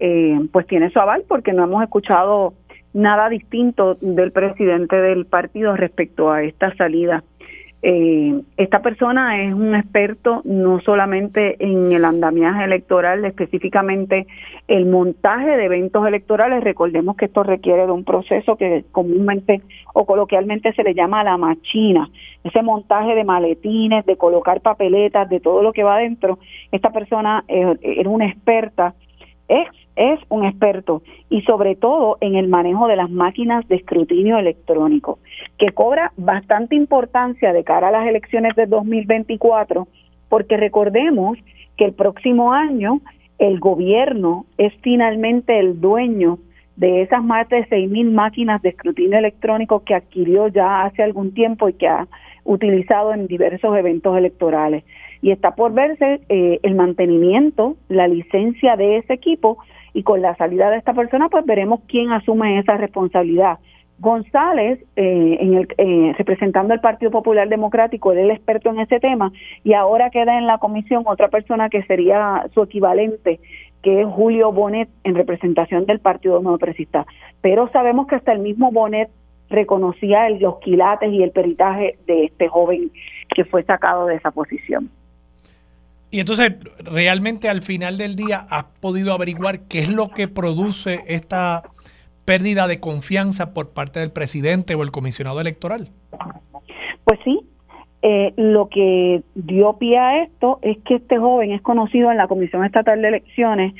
eh, 0.00 0.38
pues 0.52 0.66
tiene 0.66 0.90
su 0.90 0.98
aval 0.98 1.24
porque 1.26 1.52
no 1.52 1.64
hemos 1.64 1.82
escuchado 1.82 2.54
nada 2.92 3.28
distinto 3.28 3.96
del 4.00 4.32
presidente 4.32 4.96
del 4.96 5.26
partido 5.26 5.76
respecto 5.76 6.30
a 6.30 6.42
esta 6.42 6.74
salida 6.76 7.22
eh, 7.80 8.42
esta 8.56 8.82
persona 8.82 9.40
es 9.44 9.54
un 9.54 9.76
experto 9.76 10.42
no 10.44 10.80
solamente 10.80 11.56
en 11.60 11.92
el 11.92 12.04
andamiaje 12.04 12.64
electoral, 12.64 13.24
específicamente 13.24 14.26
el 14.66 14.86
montaje 14.86 15.56
de 15.56 15.66
eventos 15.66 16.04
electorales. 16.06 16.64
Recordemos 16.64 17.16
que 17.16 17.26
esto 17.26 17.44
requiere 17.44 17.86
de 17.86 17.92
un 17.92 18.04
proceso 18.04 18.56
que 18.56 18.84
comúnmente 18.90 19.62
o 19.94 20.06
coloquialmente 20.06 20.72
se 20.72 20.82
le 20.82 20.94
llama 20.94 21.22
la 21.22 21.36
machina, 21.36 22.10
ese 22.42 22.62
montaje 22.62 23.14
de 23.14 23.22
maletines, 23.22 24.04
de 24.06 24.16
colocar 24.16 24.60
papeletas, 24.60 25.28
de 25.28 25.38
todo 25.38 25.62
lo 25.62 25.72
que 25.72 25.84
va 25.84 25.96
adentro. 25.96 26.40
Esta 26.72 26.90
persona 26.90 27.44
era 27.46 28.10
una 28.10 28.26
experta 28.26 28.94
es, 29.48 29.66
es 29.96 30.20
un 30.28 30.44
experto 30.44 31.02
y 31.28 31.42
sobre 31.42 31.74
todo 31.74 32.18
en 32.20 32.36
el 32.36 32.48
manejo 32.48 32.86
de 32.86 32.96
las 32.96 33.10
máquinas 33.10 33.66
de 33.68 33.76
escrutinio 33.76 34.38
electrónico, 34.38 35.18
que 35.58 35.72
cobra 35.72 36.12
bastante 36.16 36.76
importancia 36.76 37.52
de 37.52 37.64
cara 37.64 37.88
a 37.88 37.92
las 37.92 38.06
elecciones 38.06 38.54
de 38.54 38.66
2024, 38.66 39.88
porque 40.28 40.56
recordemos 40.56 41.38
que 41.76 41.86
el 41.86 41.94
próximo 41.94 42.52
año 42.52 43.00
el 43.38 43.58
gobierno 43.60 44.46
es 44.58 44.72
finalmente 44.82 45.58
el 45.58 45.80
dueño 45.80 46.38
de 46.76 47.02
esas 47.02 47.24
más 47.24 47.48
de 47.48 47.66
6.000 47.68 48.12
máquinas 48.12 48.62
de 48.62 48.68
escrutinio 48.68 49.18
electrónico 49.18 49.82
que 49.84 49.94
adquirió 49.94 50.48
ya 50.48 50.84
hace 50.84 51.02
algún 51.02 51.34
tiempo 51.34 51.68
y 51.68 51.72
que 51.72 51.88
ha 51.88 52.06
utilizado 52.44 53.12
en 53.12 53.26
diversos 53.26 53.76
eventos 53.76 54.16
electorales 54.16 54.84
y 55.22 55.30
está 55.30 55.52
por 55.52 55.72
verse 55.72 56.20
eh, 56.28 56.60
el 56.62 56.74
mantenimiento, 56.74 57.76
la 57.88 58.08
licencia 58.08 58.76
de 58.76 58.98
ese 58.98 59.14
equipo 59.14 59.58
y 59.92 60.02
con 60.02 60.22
la 60.22 60.36
salida 60.36 60.70
de 60.70 60.78
esta 60.78 60.94
persona 60.94 61.28
pues 61.28 61.44
veremos 61.44 61.80
quién 61.88 62.12
asume 62.12 62.58
esa 62.58 62.76
responsabilidad. 62.76 63.58
González, 64.00 64.78
eh, 64.94 65.38
en 65.40 65.54
el, 65.54 65.68
eh, 65.76 66.14
representando 66.16 66.72
al 66.72 66.80
Partido 66.80 67.10
Popular 67.10 67.48
Democrático, 67.48 68.12
él 68.12 68.18
es 68.18 68.24
el 68.24 68.30
experto 68.30 68.70
en 68.70 68.78
ese 68.78 69.00
tema 69.00 69.32
y 69.64 69.72
ahora 69.72 70.10
queda 70.10 70.38
en 70.38 70.46
la 70.46 70.58
comisión 70.58 71.02
otra 71.06 71.28
persona 71.28 71.68
que 71.68 71.82
sería 71.82 72.46
su 72.54 72.62
equivalente, 72.62 73.40
que 73.82 74.02
es 74.02 74.06
Julio 74.06 74.52
Bonet, 74.52 74.88
en 75.02 75.16
representación 75.16 75.84
del 75.86 75.98
Partido 75.98 76.40
Progresista. 76.40 77.06
Pero 77.40 77.68
sabemos 77.72 78.06
que 78.06 78.14
hasta 78.14 78.32
el 78.32 78.38
mismo 78.38 78.70
Bonet 78.70 79.10
reconocía 79.50 80.28
los 80.30 80.58
quilates 80.60 81.12
y 81.12 81.22
el 81.22 81.32
peritaje 81.32 81.98
de 82.06 82.26
este 82.26 82.48
joven 82.48 82.92
que 83.34 83.44
fue 83.44 83.64
sacado 83.64 84.06
de 84.06 84.16
esa 84.16 84.30
posición. 84.30 84.90
Y 86.10 86.20
entonces, 86.20 86.54
realmente 86.78 87.48
al 87.48 87.62
final 87.62 87.98
del 87.98 88.16
día, 88.16 88.46
¿has 88.48 88.64
podido 88.80 89.12
averiguar 89.12 89.60
qué 89.68 89.80
es 89.80 89.90
lo 89.90 90.08
que 90.08 90.26
produce 90.26 91.04
esta 91.06 91.62
pérdida 92.24 92.66
de 92.66 92.80
confianza 92.80 93.52
por 93.52 93.70
parte 93.70 94.00
del 94.00 94.10
presidente 94.10 94.74
o 94.74 94.82
el 94.82 94.90
comisionado 94.90 95.40
electoral? 95.40 95.88
Pues 97.04 97.20
sí, 97.24 97.40
eh, 98.02 98.32
lo 98.36 98.68
que 98.68 99.22
dio 99.34 99.76
pie 99.78 99.98
a 99.98 100.22
esto 100.22 100.58
es 100.62 100.78
que 100.84 100.96
este 100.96 101.18
joven 101.18 101.52
es 101.52 101.62
conocido 101.62 102.10
en 102.10 102.16
la 102.16 102.28
Comisión 102.28 102.64
Estatal 102.64 103.02
de 103.02 103.08
Elecciones 103.08 103.74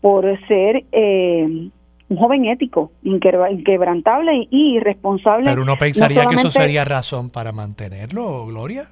por 0.00 0.24
ser 0.48 0.84
eh, 0.92 1.70
un 2.08 2.16
joven 2.16 2.46
ético, 2.46 2.90
inquebrantable 3.02 4.48
y 4.50 4.80
responsable. 4.80 5.44
Pero 5.44 5.62
uno 5.62 5.76
pensaría 5.78 6.26
que 6.26 6.34
eso 6.34 6.50
sería 6.50 6.84
razón 6.84 7.30
para 7.30 7.52
mantenerlo, 7.52 8.46
Gloria. 8.46 8.88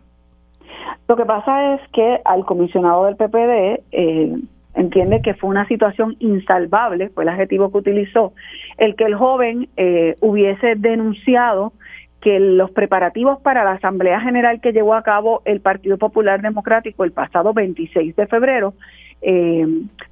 Lo 1.06 1.16
que 1.16 1.24
pasa 1.24 1.74
es 1.74 1.80
que 1.92 2.20
al 2.24 2.44
comisionado 2.44 3.06
del 3.06 3.16
PPD 3.16 3.82
eh, 3.92 4.36
entiende 4.74 5.22
que 5.22 5.34
fue 5.34 5.50
una 5.50 5.66
situación 5.66 6.16
insalvable, 6.20 7.08
fue 7.10 7.24
el 7.24 7.30
adjetivo 7.30 7.70
que 7.70 7.78
utilizó, 7.78 8.32
el 8.76 8.94
que 8.94 9.04
el 9.04 9.14
joven 9.14 9.68
eh, 9.76 10.16
hubiese 10.20 10.74
denunciado 10.76 11.72
que 12.20 12.40
los 12.40 12.70
preparativos 12.72 13.40
para 13.40 13.64
la 13.64 13.72
Asamblea 13.72 14.20
General 14.20 14.60
que 14.60 14.72
llevó 14.72 14.94
a 14.94 15.02
cabo 15.02 15.42
el 15.44 15.60
Partido 15.60 15.98
Popular 15.98 16.42
Democrático 16.42 17.04
el 17.04 17.12
pasado 17.12 17.54
26 17.54 18.16
de 18.16 18.26
febrero 18.26 18.74
eh, 19.20 19.66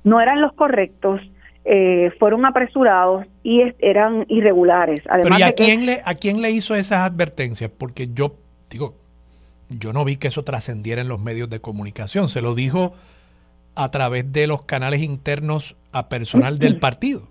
no 0.05 0.21
eran 0.21 0.41
los 0.41 0.53
correctos, 0.53 1.21
eh, 1.65 2.11
fueron 2.19 2.45
apresurados 2.45 3.27
y 3.43 3.63
eran 3.79 4.25
irregulares. 4.29 5.01
Además 5.09 5.39
Pero 5.39 5.39
¿y 5.39 5.43
a, 5.43 5.53
quién 5.53 5.87
le, 5.87 6.01
a 6.05 6.15
quién 6.15 6.43
le 6.43 6.51
hizo 6.51 6.75
esas 6.75 7.11
advertencias? 7.11 7.71
Porque 7.77 8.09
yo 8.13 8.35
digo, 8.71 8.95
yo 9.69 9.93
no 9.93 10.05
vi 10.05 10.17
que 10.17 10.29
eso 10.29 10.43
trascendiera 10.43 11.01
en 11.01 11.09
los 11.09 11.21
medios 11.21 11.51
de 11.51 11.61
comunicación. 11.61 12.29
Se 12.29 12.41
lo 12.41 12.55
dijo 12.55 12.95
a 13.75 13.91
través 13.91 14.33
de 14.33 14.47
los 14.47 14.65
canales 14.65 15.03
internos 15.03 15.77
a 15.93 16.09
personal 16.09 16.59
del 16.59 16.79
partido. 16.79 17.29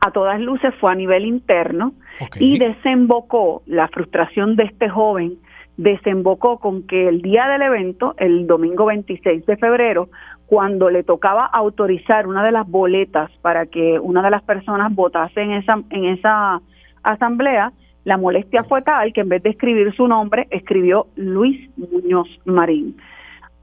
A 0.00 0.10
todas 0.10 0.40
luces 0.40 0.74
fue 0.80 0.90
a 0.90 0.94
nivel 0.94 1.26
interno 1.26 1.92
y 2.38 2.58
desembocó 2.58 3.62
la 3.66 3.88
frustración 3.88 4.56
de 4.56 4.64
este 4.64 4.88
joven 4.88 5.38
desembocó 5.76 6.58
con 6.58 6.86
que 6.86 7.08
el 7.08 7.22
día 7.22 7.48
del 7.48 7.62
evento, 7.62 8.14
el 8.18 8.46
domingo 8.46 8.86
26 8.86 9.46
de 9.46 9.56
febrero, 9.56 10.08
cuando 10.46 10.90
le 10.90 11.02
tocaba 11.02 11.46
autorizar 11.46 12.26
una 12.26 12.44
de 12.44 12.52
las 12.52 12.68
boletas 12.68 13.30
para 13.40 13.66
que 13.66 13.98
una 13.98 14.22
de 14.22 14.30
las 14.30 14.42
personas 14.42 14.94
votase 14.94 15.40
en 15.40 15.52
esa, 15.52 15.80
en 15.90 16.04
esa 16.04 16.60
asamblea, 17.02 17.72
la 18.04 18.16
molestia 18.16 18.64
fue 18.64 18.82
tal 18.82 19.12
que 19.12 19.20
en 19.20 19.28
vez 19.28 19.42
de 19.42 19.50
escribir 19.50 19.94
su 19.94 20.08
nombre, 20.08 20.46
escribió 20.50 21.06
Luis 21.16 21.70
Muñoz 21.76 22.28
Marín. 22.44 22.96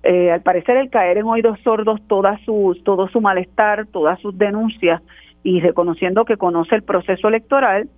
Eh, 0.04 0.32
al 0.32 0.42
parecer 0.42 0.78
el 0.78 0.90
caer 0.90 1.18
en 1.18 1.26
oídos 1.26 1.60
sordos 1.62 2.00
toda 2.08 2.38
su, 2.46 2.78
todo 2.86 3.10
su 3.10 3.20
malestar, 3.20 3.86
todas 3.88 4.20
sus 4.22 4.38
denuncias 4.38 5.02
y 5.44 5.60
reconociendo 5.60 6.24
que 6.24 6.38
conoce 6.38 6.76
el 6.76 6.84
proceso 6.84 7.28
electoral, 7.28 7.90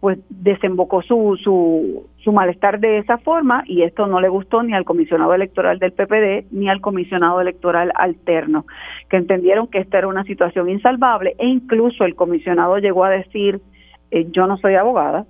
pues 0.00 0.18
desembocó 0.28 1.00
su, 1.00 1.38
su, 1.42 2.06
su 2.22 2.32
malestar 2.32 2.78
de 2.78 2.98
esa 2.98 3.16
forma 3.16 3.64
y 3.66 3.82
esto 3.82 4.06
no 4.06 4.20
le 4.20 4.28
gustó 4.28 4.62
ni 4.62 4.74
al 4.74 4.84
comisionado 4.84 5.32
electoral 5.32 5.78
del 5.78 5.92
PPD 5.92 6.52
ni 6.52 6.68
al 6.68 6.82
comisionado 6.82 7.40
electoral 7.40 7.90
alterno, 7.94 8.66
que 9.08 9.16
entendieron 9.16 9.68
que 9.68 9.78
esta 9.78 9.96
era 9.96 10.08
una 10.08 10.24
situación 10.24 10.68
insalvable 10.68 11.34
e 11.38 11.46
incluso 11.46 12.04
el 12.04 12.14
comisionado 12.14 12.76
llegó 12.76 13.04
a 13.04 13.10
decir, 13.10 13.62
eh, 14.10 14.26
yo 14.30 14.46
no 14.46 14.58
soy 14.58 14.74
abogada, 14.74 15.24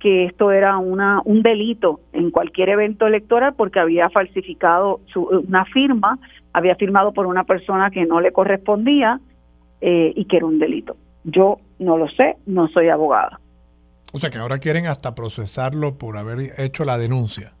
que 0.00 0.24
esto 0.24 0.50
era 0.50 0.78
una, 0.78 1.20
un 1.24 1.42
delito 1.42 2.00
en 2.12 2.30
cualquier 2.30 2.70
evento 2.70 3.06
electoral 3.06 3.54
porque 3.54 3.78
había 3.78 4.08
falsificado 4.08 5.00
su, 5.12 5.22
una 5.22 5.64
firma, 5.66 6.18
había 6.52 6.74
firmado 6.74 7.12
por 7.12 7.26
una 7.26 7.44
persona 7.44 7.90
que 7.90 8.06
no 8.06 8.20
le 8.20 8.32
correspondía 8.32 9.20
eh, 9.80 10.12
y 10.16 10.24
que 10.24 10.38
era 10.38 10.46
un 10.46 10.58
delito. 10.58 10.96
Yo 11.24 11.58
no 11.78 11.98
lo 11.98 12.08
sé, 12.08 12.36
no 12.46 12.66
soy 12.68 12.88
abogada. 12.88 13.40
O 14.12 14.18
sea 14.18 14.30
que 14.30 14.38
ahora 14.38 14.58
quieren 14.58 14.86
hasta 14.86 15.14
procesarlo 15.14 15.98
por 15.98 16.16
haber 16.16 16.58
hecho 16.58 16.84
la 16.84 16.98
denuncia. 16.98 17.52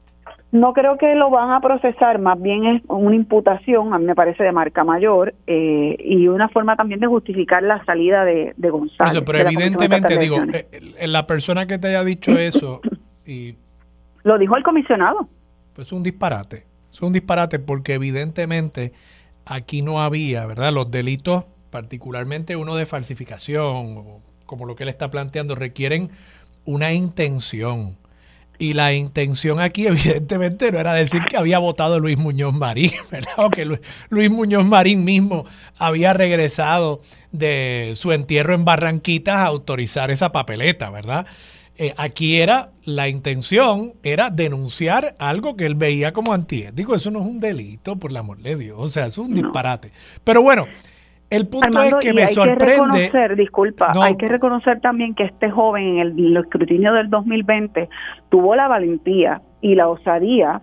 No 0.52 0.72
creo 0.72 0.98
que 0.98 1.14
lo 1.14 1.30
van 1.30 1.52
a 1.52 1.60
procesar, 1.60 2.18
más 2.18 2.40
bien 2.40 2.64
es 2.64 2.82
una 2.88 3.14
imputación, 3.14 3.94
a 3.94 3.98
mí 3.98 4.04
me 4.04 4.16
parece 4.16 4.42
de 4.42 4.50
marca 4.50 4.82
mayor, 4.82 5.32
eh, 5.46 5.96
y 5.98 6.26
una 6.26 6.48
forma 6.48 6.74
también 6.74 6.98
de 6.98 7.06
justificar 7.06 7.62
la 7.62 7.84
salida 7.84 8.24
de, 8.24 8.52
González. 8.58 9.22
pero 9.24 9.38
evidentemente, 9.38 10.18
digo, 10.18 10.38
eh, 10.52 10.66
eh, 10.98 11.06
la 11.06 11.26
persona 11.28 11.66
que 11.66 11.78
te 11.78 11.88
haya 11.88 12.02
dicho 12.02 12.32
eso... 12.38 12.80
y 13.24 13.54
Lo 14.24 14.38
dijo 14.38 14.56
el 14.56 14.64
comisionado. 14.64 15.28
Pues 15.72 15.86
es 15.86 15.92
un 15.92 16.02
disparate, 16.02 16.66
es 16.92 17.00
un 17.00 17.12
disparate 17.12 17.60
porque 17.60 17.94
evidentemente 17.94 18.92
aquí 19.46 19.82
no 19.82 20.02
había, 20.02 20.46
¿verdad? 20.46 20.72
Los 20.72 20.90
delitos, 20.90 21.44
particularmente 21.70 22.56
uno 22.56 22.74
de 22.74 22.86
falsificación, 22.86 24.20
como 24.46 24.66
lo 24.66 24.74
que 24.74 24.82
él 24.82 24.88
está 24.88 25.10
planteando, 25.10 25.54
requieren 25.54 26.10
una 26.64 26.92
intención 26.92 28.00
y 28.60 28.74
la 28.74 28.92
intención 28.92 29.58
aquí, 29.58 29.86
evidentemente, 29.88 30.70
no 30.70 30.78
era 30.78 30.92
decir 30.92 31.24
que 31.24 31.36
había 31.36 31.58
votado 31.58 31.98
Luis 31.98 32.18
Muñoz 32.18 32.54
Marín, 32.54 32.92
¿verdad? 33.10 33.32
O 33.38 33.50
que 33.50 33.64
Luis 34.10 34.30
Muñoz 34.30 34.64
Marín 34.64 35.02
mismo 35.02 35.46
había 35.78 36.12
regresado 36.12 37.00
de 37.32 37.94
su 37.96 38.12
entierro 38.12 38.54
en 38.54 38.64
Barranquitas 38.64 39.36
a 39.36 39.46
autorizar 39.46 40.10
esa 40.10 40.30
papeleta, 40.30 40.90
¿verdad? 40.90 41.26
Eh, 41.78 41.94
aquí 41.96 42.38
era, 42.38 42.72
la 42.84 43.08
intención 43.08 43.94
era 44.02 44.28
denunciar 44.28 45.16
algo 45.18 45.56
que 45.56 45.64
él 45.64 45.76
veía 45.76 46.12
como 46.12 46.34
antiético. 46.34 46.94
Eso 46.94 47.10
no 47.10 47.20
es 47.20 47.24
un 47.24 47.40
delito, 47.40 47.96
por 47.96 48.10
el 48.10 48.18
amor 48.18 48.38
de 48.38 48.56
Dios. 48.56 48.78
O 48.78 48.88
sea, 48.88 49.06
es 49.06 49.16
un 49.16 49.32
disparate. 49.32 49.90
Pero 50.22 50.42
bueno, 50.42 50.66
el 51.30 51.46
punto 51.46 51.80
es 51.80 51.94
que 52.00 52.12
me 52.12 52.22
hay 52.22 52.34
sorprende. 52.34 52.58
Que 52.58 52.66
reconocer, 52.66 53.36
disculpa, 53.36 53.92
hay 54.00 54.16
que 54.16 54.26
reconocer 54.26 54.80
también 54.80 55.14
que 55.14 55.24
este 55.24 55.50
joven 55.50 55.98
en 55.98 55.98
el, 55.98 56.36
escrutinio 56.36 56.92
del 56.92 57.08
2020 57.08 57.88
tuvo 58.28 58.56
la 58.56 58.66
valentía 58.66 59.40
y 59.60 59.76
la 59.76 59.88
osadía 59.88 60.60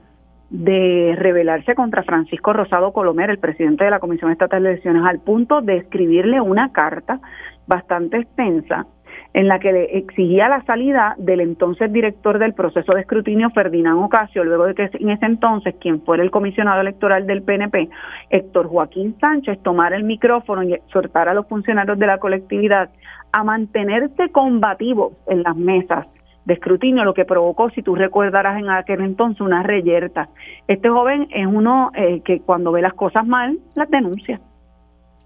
de 0.49 1.15
rebelarse 1.17 1.73
contra 1.73 2.03
Francisco 2.03 2.53
Rosado 2.53 2.93
Colomer, 2.93 3.29
el 3.29 3.39
presidente 3.39 3.85
de 3.85 3.91
la 3.91 3.99
Comisión 3.99 4.31
Estatal 4.31 4.63
de 4.63 4.71
Elecciones, 4.71 5.03
al 5.05 5.19
punto 5.19 5.61
de 5.61 5.77
escribirle 5.77 6.39
una 6.41 6.71
carta 6.71 7.19
bastante 7.65 8.17
extensa 8.17 8.85
en 9.33 9.47
la 9.47 9.59
que 9.59 9.71
le 9.71 9.97
exigía 9.97 10.49
la 10.49 10.63
salida 10.63 11.15
del 11.17 11.41
entonces 11.41 11.91
director 11.91 12.39
del 12.39 12.53
proceso 12.53 12.93
de 12.93 13.01
escrutinio, 13.01 13.49
Ferdinand 13.51 14.03
Ocasio, 14.03 14.43
luego 14.43 14.65
de 14.65 14.75
que 14.75 14.89
en 14.93 15.09
ese 15.09 15.25
entonces 15.25 15.75
quien 15.79 16.01
fuera 16.01 16.23
el 16.23 16.31
comisionado 16.31 16.81
electoral 16.81 17.27
del 17.27 17.43
PNP, 17.43 17.89
Héctor 18.29 18.67
Joaquín 18.67 19.15
Sánchez, 19.19 19.59
tomara 19.63 19.95
el 19.95 20.03
micrófono 20.03 20.63
y 20.63 20.73
exhortara 20.73 21.31
a 21.31 21.33
los 21.33 21.47
funcionarios 21.47 21.99
de 21.99 22.07
la 22.07 22.17
colectividad 22.17 22.89
a 23.31 23.43
mantenerse 23.43 24.29
combativos 24.31 25.13
en 25.27 25.43
las 25.43 25.55
mesas 25.55 26.07
de 26.45 26.53
escrutinio, 26.53 27.03
lo 27.03 27.13
que 27.13 27.25
provocó, 27.25 27.69
si 27.71 27.83
tú 27.83 27.93
recordarás 27.93 28.57
en 28.57 28.69
aquel 28.69 29.01
entonces, 29.01 29.41
una 29.41 29.63
reyerta. 29.63 30.29
Este 30.67 30.89
joven 30.89 31.27
es 31.31 31.45
uno 31.45 31.91
eh, 31.93 32.21
que 32.23 32.39
cuando 32.39 32.71
ve 32.71 32.81
las 32.81 32.93
cosas 32.93 33.27
mal, 33.27 33.59
las 33.75 33.89
denuncia. 33.89 34.39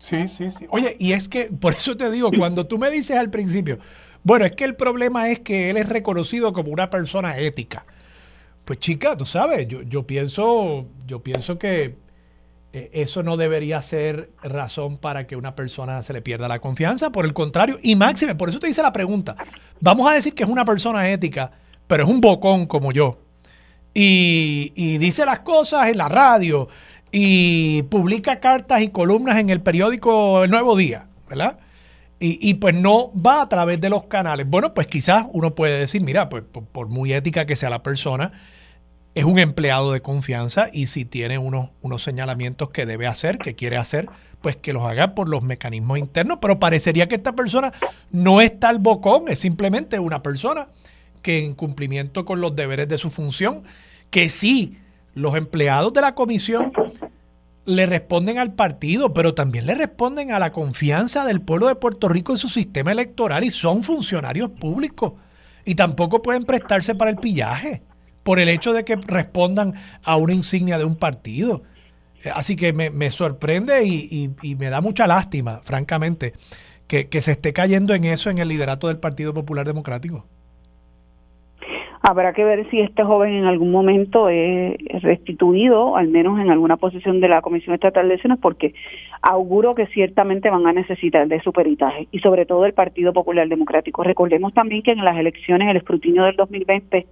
Sí, 0.01 0.27
sí, 0.27 0.49
sí. 0.49 0.65
Oye, 0.71 0.95
y 0.97 1.13
es 1.13 1.29
que, 1.29 1.45
por 1.45 1.75
eso 1.75 1.95
te 1.95 2.09
digo, 2.09 2.31
cuando 2.35 2.65
tú 2.65 2.79
me 2.79 2.89
dices 2.89 3.15
al 3.17 3.29
principio, 3.29 3.77
bueno, 4.23 4.45
es 4.45 4.53
que 4.53 4.63
el 4.63 4.75
problema 4.75 5.29
es 5.29 5.41
que 5.41 5.69
él 5.69 5.77
es 5.77 5.87
reconocido 5.87 6.53
como 6.53 6.71
una 6.71 6.89
persona 6.89 7.37
ética. 7.37 7.85
Pues 8.65 8.79
chica, 8.79 9.15
tú 9.15 9.27
sabes, 9.27 9.67
yo, 9.67 9.83
yo 9.83 10.07
pienso, 10.07 10.87
yo 11.05 11.21
pienso 11.21 11.59
que 11.59 11.97
eh, 12.73 12.89
eso 12.93 13.21
no 13.21 13.37
debería 13.37 13.79
ser 13.83 14.31
razón 14.41 14.97
para 14.97 15.27
que 15.27 15.35
una 15.35 15.53
persona 15.53 16.01
se 16.01 16.13
le 16.13 16.23
pierda 16.23 16.47
la 16.47 16.57
confianza. 16.57 17.11
Por 17.11 17.25
el 17.25 17.33
contrario, 17.33 17.77
y 17.83 17.95
máxime, 17.95 18.33
por 18.33 18.49
eso 18.49 18.59
te 18.59 18.69
hice 18.69 18.81
la 18.81 18.91
pregunta. 18.91 19.35
Vamos 19.81 20.09
a 20.09 20.15
decir 20.15 20.33
que 20.33 20.41
es 20.45 20.49
una 20.49 20.65
persona 20.65 21.11
ética, 21.11 21.51
pero 21.85 22.05
es 22.05 22.09
un 22.09 22.21
bocón 22.21 22.65
como 22.65 22.91
yo. 22.91 23.19
Y, 23.93 24.73
y 24.75 24.97
dice 24.97 25.27
las 25.27 25.41
cosas 25.41 25.89
en 25.89 25.97
la 25.99 26.07
radio 26.07 26.69
y 27.11 27.83
publica 27.83 28.39
cartas 28.39 28.81
y 28.81 28.89
columnas 28.89 29.37
en 29.37 29.49
el 29.49 29.61
periódico 29.61 30.43
El 30.43 30.51
Nuevo 30.51 30.75
Día, 30.77 31.07
¿verdad? 31.29 31.59
Y, 32.23 32.53
pues 32.53 32.75
no 32.75 33.11
va 33.15 33.41
a 33.41 33.49
través 33.49 33.81
de 33.81 33.89
los 33.89 34.03
canales. 34.03 34.47
Bueno, 34.47 34.75
pues 34.75 34.85
quizás 34.85 35.25
uno 35.31 35.55
puede 35.55 35.79
decir, 35.79 36.03
mira, 36.03 36.29
pues 36.29 36.43
por, 36.43 36.87
muy 36.87 37.13
ética 37.13 37.47
que 37.47 37.55
sea 37.55 37.71
la 37.71 37.81
persona, 37.81 38.31
es 39.15 39.23
un 39.23 39.39
empleado 39.39 39.91
de 39.91 40.01
confianza 40.01 40.69
y 40.71 40.85
si 40.85 41.03
tiene 41.03 41.39
unos, 41.39 41.69
unos 41.81 42.03
señalamientos 42.03 42.69
que 42.69 42.85
debe 42.85 43.07
hacer, 43.07 43.39
que 43.39 43.55
quiere 43.55 43.77
hacer, 43.77 44.07
pues 44.39 44.55
que 44.55 44.71
los 44.71 44.83
haga 44.83 45.15
por 45.15 45.29
los 45.29 45.43
mecanismos 45.43 45.97
internos. 45.97 46.37
Pero 46.39 46.59
parecería 46.59 47.07
que 47.07 47.15
esta 47.15 47.33
persona 47.33 47.73
no 48.11 48.39
es 48.39 48.59
tal 48.59 48.77
bocón, 48.77 49.23
es 49.27 49.39
simplemente 49.39 49.97
una 49.97 50.21
persona 50.21 50.67
que 51.23 51.43
en 51.43 51.55
cumplimiento 51.55 52.23
con 52.23 52.39
los 52.39 52.55
deberes 52.55 52.87
de 52.87 52.99
su 52.99 53.09
función, 53.09 53.63
que 54.11 54.29
sí 54.29 54.77
los 55.13 55.35
empleados 55.35 55.93
de 55.93 56.01
la 56.01 56.15
comisión 56.15 56.71
le 57.65 57.85
responden 57.85 58.39
al 58.39 58.53
partido, 58.53 59.13
pero 59.13 59.33
también 59.33 59.65
le 59.65 59.75
responden 59.75 60.31
a 60.31 60.39
la 60.39 60.51
confianza 60.51 61.25
del 61.25 61.41
pueblo 61.41 61.67
de 61.67 61.75
Puerto 61.75 62.09
Rico 62.09 62.33
en 62.33 62.37
su 62.37 62.47
sistema 62.47 62.91
electoral 62.91 63.43
y 63.43 63.49
son 63.49 63.83
funcionarios 63.83 64.49
públicos. 64.51 65.13
Y 65.63 65.75
tampoco 65.75 66.21
pueden 66.21 66.43
prestarse 66.43 66.95
para 66.95 67.11
el 67.11 67.17
pillaje 67.17 67.83
por 68.23 68.39
el 68.39 68.49
hecho 68.49 68.73
de 68.73 68.83
que 68.83 68.95
respondan 68.95 69.75
a 70.03 70.15
una 70.15 70.33
insignia 70.33 70.77
de 70.77 70.85
un 70.85 70.95
partido. 70.95 71.63
Así 72.33 72.55
que 72.55 72.71
me, 72.73 73.11
sorprende 73.11 73.83
y, 73.85 74.55
me 74.55 74.69
da 74.69 74.81
mucha 74.81 75.07
lástima, 75.07 75.61
francamente, 75.63 76.33
que, 76.87 77.09
que 77.09 77.21
se 77.21 77.31
esté 77.31 77.53
cayendo 77.53 77.93
en 77.93 78.05
eso 78.05 78.29
en 78.29 78.37
el 78.37 78.47
liderato 78.47 78.87
del 78.87 78.97
Partido 78.97 79.33
Popular 79.33 79.65
Democrático. 79.65 80.27
Habrá 82.03 82.33
que 82.33 82.43
ver 82.43 82.67
si 82.71 82.79
este 82.79 83.03
joven 83.03 83.33
en 83.33 83.45
algún 83.45 83.71
momento 83.71 84.27
es 84.27 84.75
restituido, 85.03 85.95
al 85.95 86.07
menos 86.07 86.39
en 86.39 86.49
alguna 86.49 86.77
posición 86.77 87.19
de 87.19 87.27
la 87.27 87.41
Comisión 87.41 87.75
Estatal 87.75 88.07
de 88.07 88.13
Elecciones, 88.13 88.39
porque 88.41 88.73
auguro 89.21 89.75
que 89.75 89.85
ciertamente 89.87 90.49
van 90.49 90.65
a 90.65 90.73
necesitar 90.73 91.27
de 91.27 91.39
su 91.41 91.53
peritaje 91.53 92.07
y 92.11 92.19
sobre 92.19 92.47
todo 92.47 92.65
el 92.65 92.73
Partido 92.73 93.13
Popular 93.13 93.47
Democrático. 93.47 94.03
Recordemos 94.03 94.51
también 94.53 94.81
que 94.81 94.91
en 94.91 95.05
las 95.05 95.15
elecciones, 95.15 95.69
el 95.69 95.77
escrutinio 95.77 96.23
del 96.23 96.35
2020, 96.37 97.05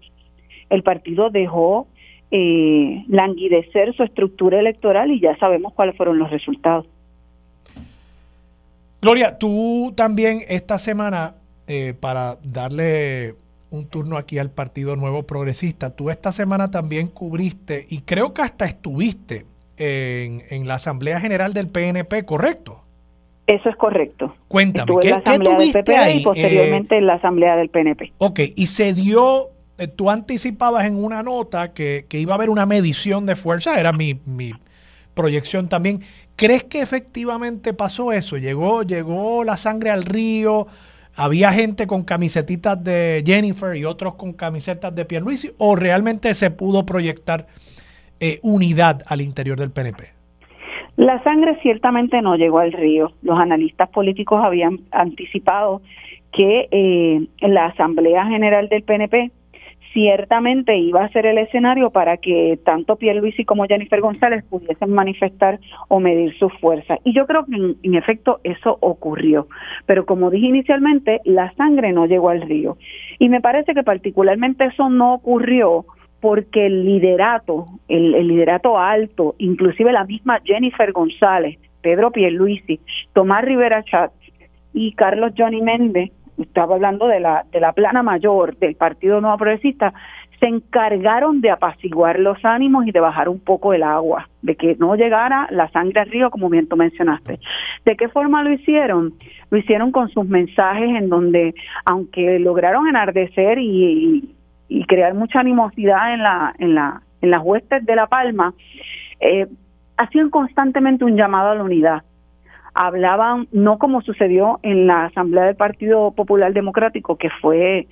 el 0.72 0.84
partido 0.84 1.30
dejó 1.30 1.88
eh, 2.32 3.06
languidecer 3.08 3.96
su 3.96 4.02
estructura 4.02 4.60
electoral 4.60 5.12
y 5.12 5.20
ya 5.20 5.38
sabemos 5.38 5.74
cuáles 5.74 5.96
fueron 5.98 6.18
los 6.18 6.32
resultados. 6.32 6.88
Gloria, 9.02 9.38
tú 9.38 9.94
también 9.96 10.42
esta 10.48 10.80
semana, 10.80 11.36
eh, 11.68 11.94
para 12.00 12.38
darle 12.44 13.36
un 13.72 13.88
turno 13.88 14.18
aquí 14.18 14.38
al 14.40 14.52
Partido 14.52 14.96
Nuevo 14.96 15.24
Progresista. 15.24 15.96
Tú 15.96 16.10
esta 16.10 16.32
semana 16.32 16.72
también 16.72 17.08
cubriste 17.08 17.86
y 17.90 18.02
creo 18.02 18.34
que 18.34 18.42
hasta 18.42 18.66
estuviste 18.66 19.46
en, 19.78 20.68
la 20.68 20.76
Asamblea 20.76 21.20
General 21.20 21.54
del 21.54 21.68
PNP, 21.68 22.26
¿correcto? 22.26 22.82
Eso 23.48 23.70
es 23.70 23.76
correcto. 23.78 24.36
Cuéntame, 24.48 24.92
Estuve 24.92 25.02
¿qué, 25.02 25.08
en 25.10 25.16
la 25.16 25.24
qué 25.24 25.30
asamblea 25.32 25.58
del 25.58 25.96
ahí? 25.98 26.18
y 26.20 26.24
posteriormente 26.24 26.98
en 26.98 27.08
la 27.08 27.14
asamblea 27.16 27.56
del 27.56 27.70
PNP. 27.70 28.06
Eh, 28.06 28.14
ok, 28.18 28.40
y 28.56 28.68
se 28.68 28.94
dio, 28.94 29.50
eh, 29.78 29.88
tú 29.88 30.10
anticipabas 30.10 30.86
en 30.86 30.96
una 30.96 31.24
nota 31.24 31.74
que, 31.74 32.06
que 32.08 32.20
iba 32.20 32.34
a 32.34 32.36
haber 32.36 32.50
una 32.50 32.66
medición 32.66 33.26
de 33.26 33.36
fuerza, 33.36 33.80
era 33.80 33.92
mi, 33.92 34.20
mi 34.26 34.54
proyección 35.14 35.70
también. 35.70 36.02
¿Crees 36.36 36.64
que 36.64 36.82
efectivamente 36.82 37.74
pasó 37.74 38.12
eso? 38.12 38.38
Llegó, 38.38 38.84
llegó 38.84 39.44
la 39.44 39.58
sangre 39.58 39.90
al 39.90 40.06
río, 40.06 40.68
había 41.20 41.52
gente 41.52 41.86
con 41.86 42.04
camisetitas 42.04 42.82
de 42.82 43.22
Jennifer 43.26 43.76
y 43.76 43.84
otros 43.84 44.16
con 44.16 44.32
camisetas 44.32 44.96
de 44.96 45.04
Pierluisi, 45.04 45.52
o 45.58 45.76
realmente 45.76 46.34
se 46.34 46.50
pudo 46.50 46.86
proyectar 46.86 47.48
eh, 48.22 48.40
unidad 48.42 49.04
al 49.06 49.20
interior 49.20 49.60
del 49.60 49.72
PNP? 49.72 50.06
La 50.96 51.22
sangre 51.24 51.58
ciertamente 51.62 52.22
no 52.22 52.38
llegó 52.38 52.60
al 52.60 52.72
río. 52.72 53.12
Los 53.22 53.38
analistas 53.38 53.90
políticos 53.90 54.42
habían 54.44 54.80
anticipado 54.92 55.82
que 56.32 56.68
eh, 56.72 57.28
la 57.42 57.66
Asamblea 57.68 58.26
General 58.26 58.70
del 58.70 58.84
PNP 58.84 59.32
ciertamente 59.94 60.78
iba 60.78 61.04
a 61.04 61.10
ser 61.10 61.26
el 61.26 61.38
escenario 61.38 61.90
para 61.90 62.18
que 62.18 62.60
tanto 62.64 62.96
Pierluisi 62.96 63.46
como 63.46 63.66
Jennifer 63.66 64.02
González 64.02 64.44
pudiesen 64.50 64.92
manifestar 64.92 65.60
o 65.88 66.00
medir 66.00 66.38
sus 66.38 66.54
fuerzas. 66.60 67.00
Y 67.04 67.14
yo 67.14 67.26
creo 67.26 67.46
que 67.46 67.56
en, 67.56 67.96
efecto 67.96 68.40
eso 68.44 68.78
ocurrió. 68.82 69.48
Pero 69.86 70.06
como 70.06 70.30
dije 70.30 70.48
inicialmente, 70.48 71.22
la 71.26 71.52
sangre 71.54 71.92
no 71.92 72.06
llegó 72.06 72.30
al 72.30 72.42
río. 72.42 72.78
Y 73.18 73.30
me 73.30 73.42
parece 73.42 73.74
que 73.74 73.84
particularmente 73.84 74.66
eso 74.66 74.90
no 74.90 75.14
ocurrió 75.16 75.86
porque 76.22 76.66
el 76.66 76.86
liderato, 76.86 77.66
el, 77.88 78.14
el 78.14 78.28
liderato 78.28 78.78
alto, 78.78 79.36
inclusive 79.38 79.92
la 79.92 80.04
misma 80.04 80.40
Jennifer 80.44 80.92
González, 80.92 81.58
Pedro 81.82 82.12
Pierluisi, 82.12 82.80
Tomás 83.14 83.44
Rivera 83.46 83.84
Chatz 83.84 84.14
y 84.74 84.92
Carlos 84.94 85.34
Johnny 85.38 85.62
Méndez, 85.62 86.12
estaba 86.44 86.76
hablando 86.76 87.08
de 87.08 87.20
la, 87.20 87.46
de 87.52 87.60
la 87.60 87.74
plana 87.74 88.04
mayor 88.04 88.58
del 88.58 88.76
Partido 88.76 89.22
Nuevo 89.22 89.38
Progresista, 89.38 89.94
se 90.40 90.48
encargaron 90.48 91.42
de 91.42 91.52
apaciguar 91.52 92.20
los 92.20 92.44
ánimos 92.46 92.88
y 92.88 92.92
de 92.92 93.00
bajar 93.00 93.28
un 93.28 93.40
poco 93.40 93.74
el 93.74 93.84
agua, 93.84 94.30
de 94.42 94.56
que 94.56 94.76
no 94.80 94.96
llegara 94.96 95.48
la 95.52 95.70
sangre 95.72 96.00
al 96.00 96.10
río, 96.10 96.30
como 96.30 96.50
bien 96.50 96.68
tú 96.68 96.78
mencionaste. 96.78 97.40
¿De 97.86 97.98
qué 97.98 98.08
forma 98.08 98.42
lo 98.44 98.52
hicieron? 98.52 99.14
Lo 99.50 99.58
hicieron 99.58 99.92
con 99.92 100.10
sus 100.10 100.26
mensajes 100.26 100.90
en 100.90 101.10
donde, 101.10 101.54
aunque 101.86 102.40
lograron 102.40 102.88
enardecer 102.88 103.60
y, 103.60 104.36
crear 104.88 105.14
mucha 105.14 105.40
animosidad 105.40 106.14
en 106.14 106.24
la 106.24 106.54
en 106.58 106.76
la 106.76 107.02
en 107.22 107.32
las 107.32 107.42
huestes 107.44 107.86
de 107.86 107.96
la 107.96 108.08
Palma 108.08 108.54
eh, 109.20 109.48
hacían 109.98 110.30
constantemente 110.30 111.04
un 111.04 111.18
llamado 111.18 111.50
a 111.50 111.56
la 111.56 111.64
unidad 111.64 112.04
hablaban 112.80 113.50
no 113.52 113.78
como 113.78 114.02
sucedió 114.02 114.60
en 114.64 114.88
la 114.88 115.06
asamblea 115.06 115.44
del 115.44 115.58
Partido 115.58 116.12
Popular 116.12 116.54
Democrático 116.54 117.18
que 117.18 117.30
fue 117.42 117.88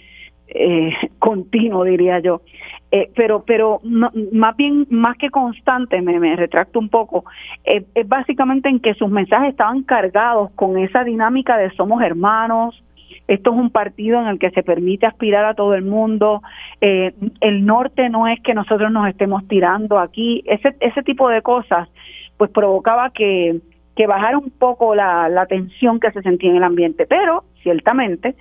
eh, 0.48 0.94
continuo 1.20 1.84
diría 1.84 2.20
yo 2.20 2.42
eh, 2.90 3.12
pero 3.14 3.44
pero 3.46 3.82
más 3.84 4.56
bien 4.56 4.88
más 4.90 5.18
que 5.18 5.30
constante 5.30 6.02
me, 6.02 6.18
me 6.22 6.38
retracto 6.38 6.80
un 6.80 6.88
poco 6.88 7.26
eh, 7.66 7.84
es 7.94 8.08
básicamente 8.08 8.70
en 8.70 8.80
que 8.80 8.94
sus 8.94 9.10
mensajes 9.10 9.50
estaban 9.50 9.84
cargados 9.84 10.52
con 10.52 10.78
esa 10.78 11.04
dinámica 11.04 11.58
de 11.58 11.70
somos 11.72 12.02
hermanos 12.02 12.82
esto 13.28 13.52
es 13.52 13.58
un 13.58 13.72
partido 13.72 14.22
en 14.22 14.28
el 14.28 14.40
que 14.40 14.52
se 14.52 14.64
permite 14.64 15.06
aspirar 15.06 15.44
a 15.44 15.54
todo 15.54 15.76
el 15.76 15.84
mundo. 15.84 16.42
Eh, 16.80 17.14
el 17.42 17.66
norte 17.66 18.10
no 18.10 18.26
es 18.28 18.40
que 18.42 18.54
nosotros 18.54 18.90
nos 18.90 19.10
estemos 19.10 19.46
tirando 19.50 20.00
aquí. 20.00 20.44
Ese, 20.46 20.78
ese 20.80 21.04
tipo 21.04 21.28
de 21.28 21.42
cosas, 21.42 21.90
pues 22.38 22.50
provocaba 22.52 23.10
que, 23.10 23.60
que 23.98 24.08
bajara 24.08 24.38
un 24.38 24.52
poco 24.52 24.94
la, 24.94 25.28
la 25.28 25.48
tensión 25.48 26.00
que 26.00 26.12
se 26.12 26.22
sentía 26.22 26.52
en 26.52 26.58
el 26.58 26.64
ambiente. 26.64 27.08
Pero, 27.08 27.44
ciertamente, 27.64 28.36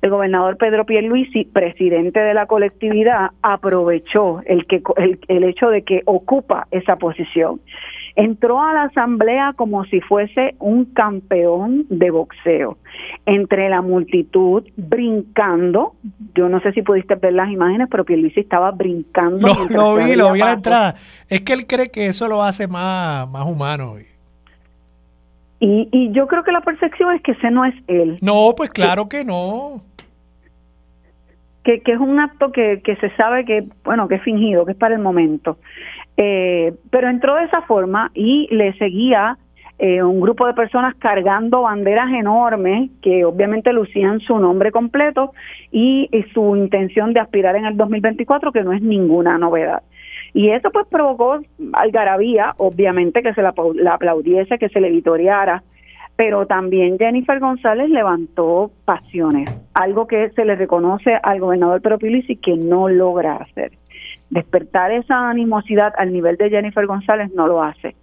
el 0.00 0.10
gobernador 0.10 0.56
Pedro 0.56 0.86
Pierluisi, 0.86 1.44
presidente 1.44 2.20
de 2.20 2.32
la 2.32 2.46
colectividad, 2.46 3.30
aprovechó 3.42 4.40
el, 4.46 4.66
que, 4.66 4.82
el, 4.96 5.20
el 5.28 5.44
hecho 5.44 5.68
de 5.68 5.82
que 5.82 6.00
ocupa 6.06 6.66
esa 6.70 6.96
posición 6.96 7.60
entró 8.16 8.62
a 8.62 8.72
la 8.72 8.84
asamblea 8.84 9.54
como 9.56 9.84
si 9.86 10.00
fuese 10.00 10.54
un 10.60 10.84
campeón 10.84 11.84
de 11.88 12.10
boxeo, 12.12 12.78
entre 13.26 13.68
la 13.68 13.82
multitud 13.82 14.64
brincando, 14.76 15.94
yo 16.34 16.48
no 16.48 16.60
sé 16.60 16.72
si 16.72 16.82
pudiste 16.82 17.16
ver 17.16 17.32
las 17.32 17.50
imágenes, 17.50 17.88
pero 17.90 18.04
Pierluisi 18.04 18.40
estaba 18.40 18.70
brincando. 18.70 19.48
Lo, 19.48 19.96
lo 19.96 19.96
vi, 19.96 20.14
lo 20.14 20.32
vi 20.32 20.40
a 20.42 20.44
la 20.44 20.52
entrada. 20.52 20.94
Es 21.28 21.40
que 21.40 21.54
él 21.54 21.66
cree 21.66 21.88
que 21.88 22.06
eso 22.06 22.28
lo 22.28 22.42
hace 22.42 22.68
más, 22.68 23.28
más 23.28 23.46
humano. 23.46 23.96
Y, 25.64 25.88
y 25.92 26.12
yo 26.12 26.26
creo 26.26 26.44
que 26.44 26.52
la 26.52 26.60
percepción 26.60 27.14
es 27.14 27.22
que 27.22 27.32
ese 27.32 27.50
no 27.50 27.64
es 27.64 27.74
él. 27.86 28.18
No, 28.20 28.52
pues 28.54 28.68
claro 28.68 29.08
que, 29.08 29.20
que 29.20 29.24
no. 29.24 29.80
Que, 31.62 31.80
que, 31.80 31.92
es 31.92 31.98
un 31.98 32.20
acto 32.20 32.52
que, 32.52 32.82
que 32.84 32.96
se 32.96 33.08
sabe 33.16 33.46
que, 33.46 33.64
bueno, 33.82 34.06
que 34.06 34.16
es 34.16 34.22
fingido, 34.22 34.66
que 34.66 34.72
es 34.72 34.76
para 34.76 34.94
el 34.94 35.00
momento. 35.00 35.56
Eh, 36.18 36.74
pero 36.90 37.08
entró 37.08 37.36
de 37.36 37.44
esa 37.44 37.62
forma 37.62 38.10
y 38.12 38.46
le 38.54 38.74
seguía 38.74 39.38
eh, 39.78 40.02
un 40.02 40.20
grupo 40.20 40.46
de 40.46 40.52
personas 40.52 40.96
cargando 40.96 41.62
banderas 41.62 42.12
enormes 42.12 42.90
que 43.00 43.24
obviamente 43.24 43.72
lucían 43.72 44.20
su 44.20 44.38
nombre 44.38 44.70
completo 44.70 45.32
y, 45.72 46.10
y, 46.12 46.24
su 46.34 46.56
intención 46.56 47.14
de 47.14 47.20
aspirar 47.20 47.56
en 47.56 47.64
el 47.64 47.78
2024, 47.78 48.52
que 48.52 48.62
no 48.62 48.74
es 48.74 48.82
ninguna 48.82 49.38
novedad. 49.38 49.82
Y 50.34 50.50
eso 50.50 50.70
pues 50.70 50.86
provocó 50.88 51.40
algarabía, 51.72 52.54
obviamente 52.58 53.22
que 53.22 53.32
se 53.32 53.40
la, 53.40 53.54
la 53.74 53.94
aplaudiese, 53.94 54.58
que 54.58 54.68
se 54.68 54.80
le 54.80 54.90
vitoreara, 54.90 55.62
pero 56.16 56.46
también 56.46 56.98
Jennifer 56.98 57.40
González 57.40 57.88
levantó 57.88 58.70
pasiones, 58.84 59.48
algo 59.72 60.06
que 60.06 60.30
se 60.30 60.44
le 60.44 60.56
reconoce 60.56 61.18
al 61.22 61.40
gobernador 61.40 61.80
Pedro 61.80 61.98
Pierluisi 61.98 62.36
que 62.36 62.56
no 62.56 62.88
logra 62.88 63.36
hacer 63.36 63.72
despertar 64.30 64.90
esa 64.90 65.30
animosidad 65.30 65.92
al 65.96 66.12
nivel 66.12 66.36
de 66.36 66.50
Jennifer 66.50 66.86
González 66.86 67.32
no 67.34 67.46
lo 67.46 67.62
hace. 67.62 67.94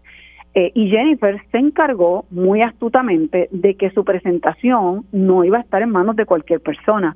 Eh, 0.54 0.72
y 0.74 0.90
Jennifer 0.90 1.42
se 1.52 1.58
encargó 1.58 2.26
muy 2.30 2.62
astutamente 2.62 3.48
de 3.52 3.76
que 3.76 3.90
su 3.92 4.04
presentación 4.04 5.06
no 5.12 5.44
iba 5.44 5.58
a 5.58 5.62
estar 5.62 5.82
en 5.82 5.92
manos 5.92 6.16
de 6.16 6.26
cualquier 6.26 6.60
persona. 6.60 7.16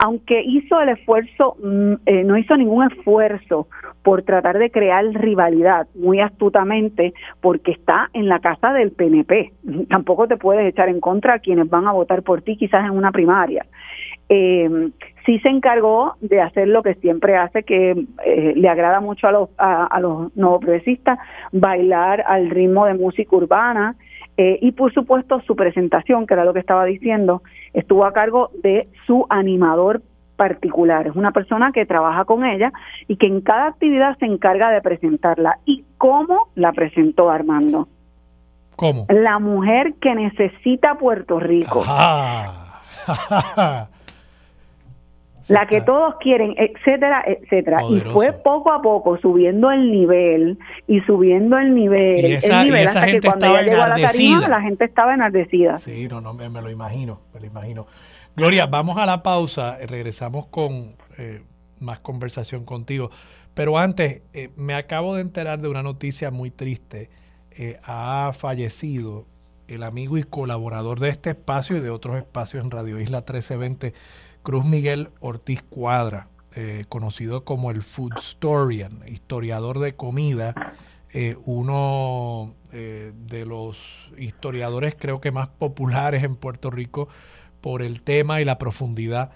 Aunque 0.00 0.42
hizo 0.42 0.80
el 0.80 0.90
esfuerzo, 0.90 1.56
eh, 2.06 2.22
no 2.22 2.38
hizo 2.38 2.56
ningún 2.56 2.84
esfuerzo 2.90 3.66
por 4.02 4.22
tratar 4.22 4.58
de 4.58 4.70
crear 4.70 5.04
rivalidad 5.06 5.88
muy 5.96 6.20
astutamente 6.20 7.14
porque 7.40 7.72
está 7.72 8.08
en 8.12 8.28
la 8.28 8.38
casa 8.38 8.72
del 8.72 8.92
PNP. 8.92 9.52
Tampoco 9.88 10.28
te 10.28 10.36
puedes 10.36 10.68
echar 10.68 10.88
en 10.88 11.00
contra 11.00 11.34
a 11.34 11.38
quienes 11.40 11.68
van 11.68 11.88
a 11.88 11.92
votar 11.92 12.22
por 12.22 12.42
ti 12.42 12.56
quizás 12.56 12.84
en 12.84 12.92
una 12.92 13.10
primaria. 13.10 13.66
Eh, 14.28 14.90
sí 15.26 15.40
se 15.40 15.48
encargó 15.48 16.14
de 16.20 16.42
hacer 16.42 16.68
lo 16.68 16.84
que 16.84 16.94
siempre 16.94 17.36
hace, 17.36 17.64
que 17.64 17.90
eh, 18.24 18.52
le 18.54 18.68
agrada 18.68 19.00
mucho 19.00 19.26
a 19.26 19.32
los, 19.32 19.50
a, 19.58 19.86
a 19.86 20.00
los 20.00 20.36
nuevos 20.36 20.60
progresistas, 20.60 21.18
bailar 21.50 22.22
al 22.26 22.50
ritmo 22.50 22.86
de 22.86 22.94
música 22.94 23.34
urbana 23.34 23.96
eh, 24.38 24.58
y 24.62 24.70
por 24.70 24.94
supuesto 24.94 25.40
su 25.40 25.56
presentación, 25.56 26.26
que 26.26 26.34
era 26.34 26.44
lo 26.44 26.54
que 26.54 26.60
estaba 26.60 26.84
diciendo, 26.84 27.42
estuvo 27.74 28.04
a 28.04 28.12
cargo 28.12 28.50
de 28.62 28.88
su 29.04 29.26
animador 29.28 30.00
particular. 30.36 31.08
Es 31.08 31.16
una 31.16 31.32
persona 31.32 31.72
que 31.72 31.84
trabaja 31.84 32.24
con 32.24 32.44
ella 32.44 32.72
y 33.08 33.16
que 33.16 33.26
en 33.26 33.40
cada 33.40 33.66
actividad 33.66 34.16
se 34.18 34.26
encarga 34.26 34.70
de 34.70 34.80
presentarla. 34.80 35.58
¿Y 35.64 35.84
cómo 35.98 36.50
la 36.54 36.72
presentó 36.72 37.28
Armando? 37.30 37.88
¿Cómo? 38.76 39.06
La 39.08 39.40
mujer 39.40 39.94
que 40.00 40.14
necesita 40.14 40.94
Puerto 40.94 41.40
Rico. 41.40 41.82
Ajá. 41.84 42.78
la 45.48 45.66
que 45.66 45.80
todos 45.80 46.14
quieren, 46.20 46.54
etcétera, 46.56 47.22
etcétera. 47.26 47.80
Poderoso. 47.80 48.10
Y 48.10 48.12
fue 48.12 48.32
poco 48.32 48.72
a 48.72 48.80
poco 48.82 49.18
subiendo 49.18 49.70
el 49.70 49.90
nivel 49.90 50.58
y 50.86 51.00
subiendo 51.00 51.58
el 51.58 51.74
nivel, 51.74 52.24
Y 52.26 52.32
esa- 52.34 52.60
el 52.62 52.66
nivel 52.68 52.82
y 52.82 52.84
esa 52.86 53.00
hasta 53.00 53.12
que 53.12 53.20
cuando 53.20 53.46
ella 53.46 53.62
llegó 53.62 53.82
a 53.82 53.88
la 53.88 54.06
tarima 54.08 54.48
la 54.48 54.60
gente 54.62 54.84
estaba 54.84 55.14
enardecida. 55.14 55.78
Sí, 55.78 56.08
no, 56.08 56.20
no, 56.20 56.34
me, 56.34 56.48
me 56.48 56.60
lo 56.62 56.70
imagino, 56.70 57.20
me 57.34 57.40
lo 57.40 57.46
imagino. 57.46 57.86
Gloria, 58.36 58.66
vamos 58.66 58.98
a 58.98 59.06
la 59.06 59.22
pausa, 59.22 59.78
eh, 59.80 59.86
regresamos 59.86 60.46
con 60.46 60.94
eh, 61.18 61.42
más 61.80 61.98
conversación 62.00 62.64
contigo. 62.64 63.10
Pero 63.54 63.76
antes, 63.78 64.22
eh, 64.34 64.50
me 64.56 64.74
acabo 64.74 65.16
de 65.16 65.22
enterar 65.22 65.60
de 65.60 65.68
una 65.68 65.82
noticia 65.82 66.30
muy 66.30 66.50
triste. 66.50 67.10
Eh, 67.50 67.76
ha 67.84 68.30
fallecido 68.32 69.26
el 69.66 69.82
amigo 69.82 70.16
y 70.16 70.22
colaborador 70.22 71.00
de 71.00 71.08
este 71.08 71.30
espacio 71.30 71.76
y 71.76 71.80
de 71.80 71.90
otros 71.90 72.16
espacios 72.16 72.62
en 72.64 72.70
Radio 72.70 73.00
Isla 73.00 73.18
1320, 73.18 73.92
Cruz 74.48 74.64
Miguel 74.64 75.10
Ortiz 75.20 75.60
Cuadra, 75.60 76.28
eh, 76.54 76.86
conocido 76.88 77.44
como 77.44 77.70
el 77.70 77.82
Food 77.82 78.14
Historian, 78.16 79.02
historiador 79.06 79.78
de 79.78 79.94
comida, 79.94 80.54
eh, 81.12 81.36
uno 81.44 82.54
eh, 82.72 83.12
de 83.14 83.44
los 83.44 84.10
historiadores 84.16 84.96
creo 84.98 85.20
que 85.20 85.32
más 85.32 85.48
populares 85.50 86.24
en 86.24 86.34
Puerto 86.34 86.70
Rico 86.70 87.08
por 87.60 87.82
el 87.82 88.00
tema 88.00 88.40
y 88.40 88.46
la 88.46 88.56
profundidad 88.56 89.32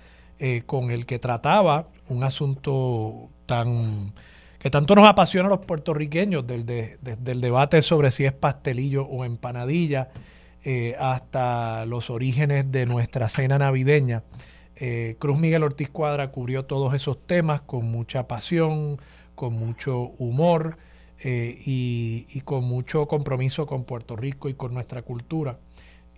con 0.64 0.90
el 0.90 1.04
que 1.04 1.18
trataba 1.18 1.84
un 2.08 2.24
asunto 2.24 3.28
tan 3.44 4.14
que 4.58 4.70
tanto 4.70 4.94
nos 4.94 5.06
apasiona 5.06 5.46
a 5.48 5.50
los 5.50 5.60
puertorriqueños, 5.66 6.46
del, 6.46 6.64
de- 6.64 6.96
de- 7.02 7.16
del 7.16 7.42
debate 7.42 7.82
sobre 7.82 8.10
si 8.10 8.24
es 8.24 8.32
pastelillo 8.32 9.04
o 9.04 9.26
empanadilla, 9.26 10.08
hasta 10.98 11.84
los 11.84 12.08
orígenes 12.08 12.72
de 12.72 12.86
nuestra 12.86 13.28
cena 13.28 13.58
navideña. 13.58 14.22
Eh, 14.84 15.14
Cruz 15.20 15.38
Miguel 15.38 15.62
Ortiz 15.62 15.90
Cuadra 15.90 16.32
cubrió 16.32 16.64
todos 16.64 16.92
esos 16.92 17.24
temas 17.24 17.60
con 17.60 17.84
mucha 17.88 18.26
pasión, 18.26 19.00
con 19.36 19.54
mucho 19.54 20.10
humor 20.18 20.76
y, 21.24 22.26
y, 22.28 22.40
con 22.40 22.64
mucho 22.64 23.06
compromiso 23.06 23.64
con 23.64 23.84
Puerto 23.84 24.16
Rico 24.16 24.48
y 24.48 24.54
con 24.54 24.74
nuestra 24.74 25.02
cultura. 25.02 25.60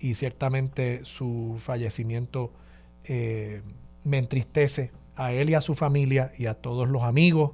Y 0.00 0.14
ciertamente 0.14 1.00
su 1.05 1.57
fallecimiento 1.59 2.53
me 3.07 4.18
entristece 4.18 4.92
a 5.14 5.33
él 5.33 5.50
y 5.50 5.55
a 5.55 5.61
su 5.61 5.74
familia 5.74 6.33
y 6.38 6.46
a 6.46 6.55
todos 6.55 6.88
los 6.88 7.03
amigos 7.03 7.53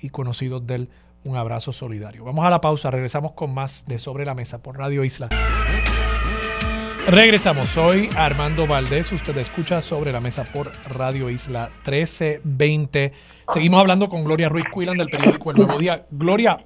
y 0.00 0.10
conocidos 0.10 0.64
de 0.64 0.74
él 0.76 0.88
un 1.24 1.36
abrazo 1.36 1.72
solidario. 1.72 2.24
Vamos 2.24 2.44
a 2.44 2.50
la 2.50 2.60
pausa, 2.60 2.88
regresamos 2.92 3.32
con 3.32 3.52
más 3.52 3.84
de 3.88 3.98
Sobre 3.98 4.24
la 4.24 4.34
Mesa 4.34 4.62
por 4.62 4.78
Radio 4.78 5.02
Isla. 5.02 5.28
Regresamos, 7.08 7.68
soy 7.68 8.08
Armando 8.16 8.66
Valdés, 8.66 9.10
usted 9.10 9.36
escucha 9.36 9.82
Sobre 9.82 10.12
la 10.12 10.20
Mesa 10.20 10.44
por 10.44 10.70
Radio 10.88 11.28
Isla 11.28 11.68
1320. 11.84 13.12
Seguimos 13.52 13.80
hablando 13.80 14.08
con 14.08 14.24
Gloria 14.24 14.48
Ruiz 14.48 14.66
Cuilan 14.72 14.96
del 14.96 15.08
periódico 15.08 15.50
El 15.50 15.56
Nuevo 15.58 15.78
Día. 15.78 16.06
Gloria, 16.10 16.64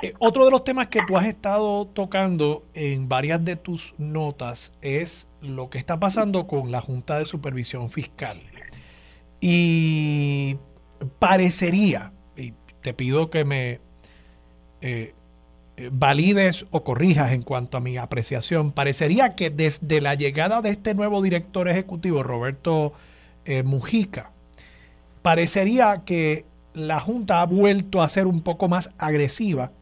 eh, 0.00 0.14
otro 0.20 0.44
de 0.44 0.52
los 0.52 0.62
temas 0.62 0.86
que 0.86 1.00
tú 1.06 1.18
has 1.18 1.26
estado 1.26 1.86
tocando 1.88 2.64
en 2.72 3.08
varias 3.08 3.44
de 3.44 3.56
tus 3.56 3.94
notas 3.98 4.72
es 4.80 5.28
lo 5.40 5.68
que 5.70 5.78
está 5.78 5.98
pasando 5.98 6.46
con 6.46 6.70
la 6.70 6.80
Junta 6.80 7.18
de 7.18 7.24
Supervisión 7.24 7.88
Fiscal. 7.88 8.38
Y 9.40 10.56
parecería, 11.18 12.12
y 12.36 12.54
te 12.80 12.94
pido 12.94 13.28
que 13.28 13.44
me 13.44 13.80
eh, 14.80 15.14
valides 15.90 16.66
o 16.70 16.84
corrijas 16.84 17.32
en 17.32 17.42
cuanto 17.42 17.76
a 17.76 17.80
mi 17.80 17.96
apreciación, 17.96 18.72
parecería 18.72 19.34
que 19.34 19.50
desde 19.50 20.00
la 20.00 20.14
llegada 20.14 20.62
de 20.62 20.70
este 20.70 20.94
nuevo 20.94 21.22
director 21.22 21.68
ejecutivo, 21.68 22.22
Roberto 22.22 22.92
eh, 23.44 23.62
Mujica, 23.62 24.30
parecería 25.22 26.02
que 26.04 26.44
la 26.74 27.00
Junta 27.00 27.40
ha 27.40 27.46
vuelto 27.46 28.02
a 28.02 28.08
ser 28.08 28.26
un 28.26 28.40
poco 28.40 28.68
más 28.68 28.90
agresiva. 28.98 29.72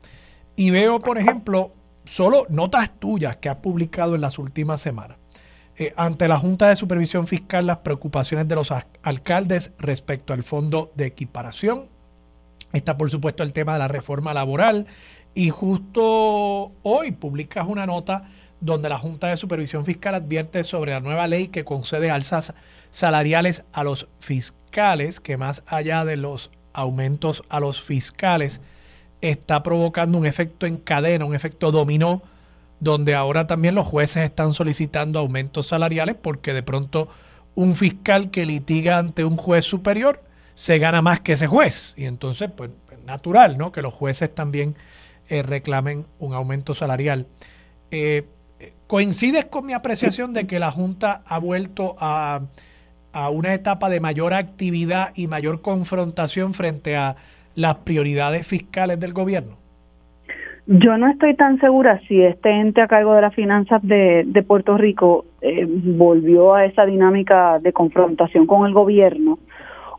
Y 0.56 0.70
veo, 0.70 1.00
por 1.00 1.18
ejemplo, 1.18 1.72
solo 2.04 2.46
notas 2.48 2.90
tuyas 2.98 3.36
que 3.36 3.48
has 3.48 3.56
publicado 3.56 4.14
en 4.14 4.20
las 4.20 4.38
últimas 4.38 4.80
semanas 4.80 5.16
eh, 5.76 5.92
ante 5.96 6.28
la 6.28 6.38
Junta 6.38 6.68
de 6.68 6.76
Supervisión 6.76 7.26
Fiscal 7.26 7.66
las 7.66 7.78
preocupaciones 7.78 8.46
de 8.46 8.54
los 8.54 8.70
alcaldes 9.02 9.72
respecto 9.78 10.32
al 10.32 10.42
fondo 10.42 10.92
de 10.94 11.06
equiparación. 11.06 11.86
Está, 12.72 12.96
por 12.96 13.10
supuesto, 13.10 13.42
el 13.42 13.52
tema 13.52 13.74
de 13.74 13.78
la 13.78 13.88
reforma 13.88 14.34
laboral. 14.34 14.86
Y 15.34 15.50
justo 15.50 16.72
hoy 16.82 17.12
publicas 17.12 17.66
una 17.66 17.86
nota 17.86 18.28
donde 18.60 18.88
la 18.88 18.98
Junta 18.98 19.28
de 19.28 19.36
Supervisión 19.36 19.84
Fiscal 19.84 20.14
advierte 20.14 20.62
sobre 20.62 20.92
la 20.92 21.00
nueva 21.00 21.26
ley 21.26 21.48
que 21.48 21.64
concede 21.64 22.10
alzas 22.10 22.54
salariales 22.90 23.64
a 23.72 23.82
los 23.82 24.08
fiscales, 24.20 25.20
que 25.20 25.36
más 25.36 25.64
allá 25.66 26.04
de 26.04 26.16
los 26.16 26.50
aumentos 26.72 27.42
a 27.48 27.60
los 27.60 27.80
fiscales, 27.80 28.60
está 29.20 29.62
provocando 29.62 30.18
un 30.18 30.26
efecto 30.26 30.66
en 30.66 30.76
cadena, 30.76 31.24
un 31.24 31.34
efecto 31.34 31.70
dominó 31.72 32.22
donde 32.80 33.14
ahora 33.14 33.46
también 33.46 33.74
los 33.74 33.86
jueces 33.86 34.24
están 34.24 34.54
solicitando 34.54 35.18
aumentos 35.18 35.68
salariales 35.68 36.16
porque 36.20 36.52
de 36.52 36.64
pronto 36.64 37.08
un 37.54 37.76
fiscal 37.76 38.30
que 38.30 38.44
litiga 38.44 38.98
ante 38.98 39.24
un 39.24 39.36
juez 39.36 39.64
superior 39.64 40.22
se 40.54 40.78
gana 40.78 41.00
más 41.00 41.20
que 41.20 41.32
ese 41.34 41.46
juez. 41.46 41.94
Y 41.96 42.06
entonces, 42.06 42.50
pues, 42.54 42.70
natural, 43.06 43.58
¿no? 43.58 43.72
Que 43.72 43.82
los 43.82 43.94
jueces 43.94 44.34
también 44.34 44.74
eh, 45.28 45.42
reclamen 45.42 46.06
un 46.18 46.34
aumento 46.34 46.74
salarial. 46.74 47.26
Eh, 47.90 48.24
¿Coincides 48.86 49.46
con 49.46 49.66
mi 49.66 49.72
apreciación 49.72 50.32
de 50.34 50.46
que 50.46 50.58
la 50.58 50.70
Junta 50.70 51.22
ha 51.26 51.38
vuelto 51.38 51.96
a, 51.98 52.42
a 53.12 53.30
una 53.30 53.54
etapa 53.54 53.88
de 53.88 54.00
mayor 54.00 54.34
actividad 54.34 55.12
y 55.14 55.26
mayor 55.26 55.62
confrontación 55.62 56.54
frente 56.54 56.96
a 56.96 57.16
las 57.54 57.76
prioridades 57.76 58.46
fiscales 58.46 59.00
del 59.00 59.12
gobierno? 59.12 59.62
Yo 60.66 60.96
no 60.96 61.08
estoy 61.08 61.34
tan 61.34 61.58
segura 61.58 62.00
si 62.06 62.22
este 62.22 62.50
ente 62.50 62.80
a 62.80 62.86
cargo 62.86 63.14
de 63.14 63.22
las 63.22 63.34
finanzas 63.34 63.82
de, 63.82 64.44
Puerto 64.46 64.78
Rico 64.78 65.24
eh, 65.40 65.66
volvió 65.68 66.54
a 66.54 66.64
esa 66.64 66.86
dinámica 66.86 67.58
de 67.58 67.72
confrontación 67.72 68.46
con 68.46 68.66
el 68.66 68.72
gobierno 68.72 69.40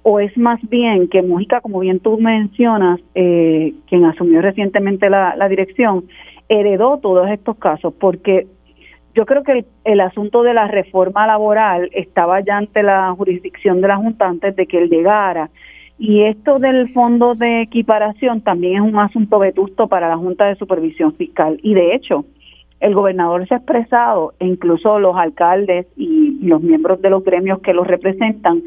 o 0.03 0.19
es 0.19 0.37
más 0.37 0.59
bien 0.69 1.07
que 1.07 1.21
Mujica, 1.21 1.61
como 1.61 1.79
bien 1.79 1.99
tú 1.99 2.17
mencionas, 2.19 2.99
eh, 3.15 3.73
quien 3.87 4.05
asumió 4.05 4.41
recientemente 4.41 5.09
la, 5.09 5.47
dirección, 5.49 6.05
heredó 6.49 6.99
todos 6.99 7.29
estos 7.29 7.57
casos, 7.57 7.93
porque 7.99 8.47
yo 9.15 9.25
creo 9.25 9.43
que 9.43 9.51
el, 9.51 9.65
el, 9.85 10.01
asunto 10.01 10.43
de 10.43 10.53
la 10.53 10.67
reforma 10.67 11.25
laboral 11.25 11.89
estaba 11.93 12.41
ya 12.41 12.57
ante 12.57 12.83
la 12.83 13.13
jurisdicción 13.17 13.81
de 13.81 13.87
la 13.87 13.97
Junta 13.97 14.27
antes 14.27 14.55
de 14.55 14.65
que 14.65 14.79
él 14.79 14.89
llegara 14.89 15.49
y 15.97 16.23
esto 16.23 16.59
del 16.59 16.91
fondo 16.91 17.35
de 17.35 17.61
equiparación 17.61 18.41
también 18.41 18.75
es 18.75 18.81
un 18.81 18.99
asunto 18.99 19.39
vetusto 19.39 19.87
para 19.87 20.09
la 20.09 20.17
Junta 20.17 20.45
de 20.45 20.55
Supervisión 20.55 21.13
Fiscal. 21.13 21.59
Y 21.61 21.75
de 21.75 21.95
hecho, 21.95 22.25
el 22.79 22.93
gobernador 22.95 23.47
se 23.47 23.53
ha 23.53 23.57
expresado, 23.57 24.33
e 24.39 24.47
incluso 24.47 24.99
los 24.99 25.15
alcaldes 25.15 25.87
y 25.95 26.39
los 26.41 26.61
miembros 26.61 27.01
de 27.01 27.09
los 27.09 27.23
gremios 27.23 27.59
que 27.59 27.73
los 27.73 27.87
representan, 27.87 28.63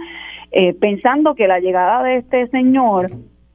eh, 0.52 0.74
pensando 0.74 1.34
que 1.34 1.48
la 1.48 1.60
llegada 1.60 2.02
de 2.02 2.18
este 2.18 2.46
señor 2.48 3.10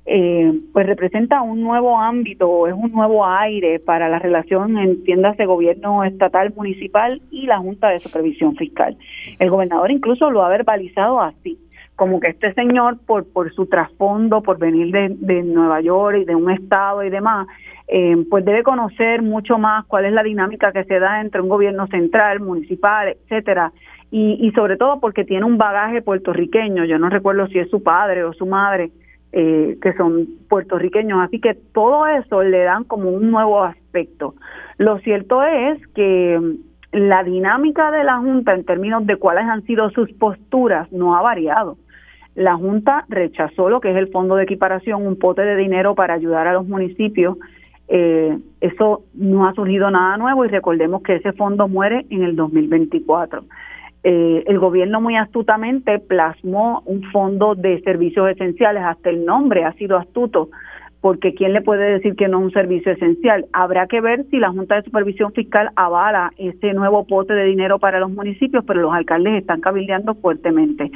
eh, 0.06 0.52
pues 0.74 0.88
representa 0.88 1.42
un 1.42 1.62
nuevo 1.62 1.98
ámbito, 2.00 2.68
es 2.68 2.74
un 2.74 2.92
nuevo 2.92 3.26
aire 3.26 3.80
para 3.80 4.10
la 4.10 4.20
relación, 4.20 4.78
entiéndase, 4.78 5.46
gobierno 5.46 6.04
estatal, 6.04 6.54
municipal 6.56 7.22
y 7.30 7.46
la 7.46 7.60
Junta 7.60 7.90
de 7.90 8.00
Supervisión 8.00 8.56
Fiscal. 8.56 8.98
El 9.40 9.50
gobernador 9.50 9.92
incluso 9.92 10.32
lo 10.32 10.44
ha 10.44 10.50
verbalizado 10.50 11.22
así 11.22 11.58
como 12.02 12.20
que 12.20 12.30
este 12.30 12.52
señor, 12.54 12.98
por, 13.06 13.32
por 13.32 13.54
su 13.54 13.68
trasfondo, 13.68 14.42
por 14.42 14.58
venir 14.58 14.92
de, 14.92 15.10
de 15.20 15.44
Nueva 15.44 15.82
York 15.82 16.18
y 16.22 16.26
de 16.26 16.34
un 16.34 16.50
estado 16.50 17.04
y 17.04 17.12
demás, 17.12 17.46
eh, 17.88 18.16
pues 18.28 18.44
debe 18.44 18.64
conocer 18.64 19.22
mucho 19.22 19.60
más 19.60 19.86
cuál 19.86 20.06
es 20.06 20.14
la 20.14 20.24
dinámica 20.24 20.72
que 20.72 20.84
se 20.86 20.98
da 20.98 21.22
entre 21.22 21.42
un 21.42 21.50
gobierno 21.50 21.86
central, 21.88 22.40
municipal, 22.40 23.10
etcétera, 23.10 23.72
y, 24.12 24.38
y 24.46 24.52
sobre 24.52 24.78
todo 24.78 25.00
porque 25.00 25.24
tiene 25.24 25.46
un 25.46 25.58
bagaje 25.58 26.02
puertorriqueño. 26.02 26.86
Yo 26.86 27.00
no 27.00 27.10
recuerdo 27.10 27.48
si 27.48 27.60
es 27.60 27.70
su 27.70 27.82
padre 27.82 28.24
o 28.24 28.34
su 28.34 28.46
madre, 28.46 28.92
eh, 29.34 29.78
que 29.82 29.94
son 29.94 30.28
puertorriqueños, 30.50 31.22
así 31.22 31.40
que 31.40 31.54
todo 31.54 32.06
eso 32.06 32.44
le 32.44 32.64
dan 32.64 32.84
como 32.84 33.10
un 33.10 33.32
nuevo 33.32 33.64
aspecto. 33.64 34.36
Lo 34.78 35.00
cierto 35.00 35.42
es 35.44 35.80
que 35.96 36.38
la 36.92 37.24
dinámica 37.24 37.92
de 37.92 38.04
la 38.04 38.18
Junta 38.18 38.54
en 38.54 38.66
términos 38.66 39.06
de 39.06 39.16
cuáles 39.16 39.46
han 39.46 39.64
sido 39.64 39.90
sus 39.92 40.12
posturas 40.12 40.92
no 40.92 41.16
ha 41.16 41.22
variado. 41.22 41.78
La 42.36 42.56
Junta 42.56 43.06
rechazó 43.08 43.70
lo 43.70 43.80
que 43.80 43.92
es 43.92 43.96
el 43.96 44.10
fondo 44.10 44.36
de 44.36 44.44
equiparación, 44.44 45.08
un 45.08 45.18
pote 45.18 45.44
de 45.44 45.56
dinero 45.56 45.96
para 45.96 46.14
ayudar 46.14 46.48
a 46.48 46.54
los 46.54 46.68
municipios. 46.68 47.38
Eh, 47.88 48.38
eso 48.60 49.04
no 49.14 49.48
ha 49.48 49.54
surgido 49.54 49.90
nada 49.92 50.18
nuevo 50.18 50.44
y 50.44 50.50
recordemos 50.50 51.04
que 51.04 51.16
ese 51.16 51.32
fondo 51.32 51.70
muere 51.70 52.06
en 52.10 52.24
el 52.24 52.36
2024. 52.36 53.44
Eh, 54.04 54.44
el 54.48 54.58
gobierno 54.58 55.00
muy 55.00 55.16
astutamente 55.16 56.00
plasmó 56.00 56.82
un 56.86 57.04
fondo 57.12 57.54
de 57.54 57.82
servicios 57.82 58.30
esenciales, 58.30 58.84
hasta 58.84 59.10
el 59.12 59.26
nombre 59.26 59.64
ha 59.64 59.74
sido 59.74 59.98
astuto, 59.98 60.50
porque 61.02 61.34
¿quién 61.34 61.54
le 61.54 61.62
puede 61.62 61.92
decir 61.94 62.16
que 62.16 62.28
no 62.28 62.40
es 62.40 62.46
un 62.46 62.52
servicio 62.52 62.92
esencial? 62.92 63.46
Habrá 63.54 63.88
que 63.88 64.02
ver 64.02 64.26
si 64.30 64.38
la 64.38 64.50
Junta 64.50 64.76
de 64.76 64.84
Supervisión 64.84 65.34
Fiscal 65.34 65.70
avala 65.76 66.32
ese 66.38 66.74
nuevo 66.74 67.06
pote 67.06 67.34
de 67.34 67.46
dinero 67.46 67.80
para 67.80 68.00
los 68.00 68.12
municipios, 68.12 68.64
pero 68.66 68.82
los 68.82 68.94
alcaldes 68.94 69.42
están 69.42 69.62
cabildeando 69.62 70.16
fuertemente. 70.16 70.92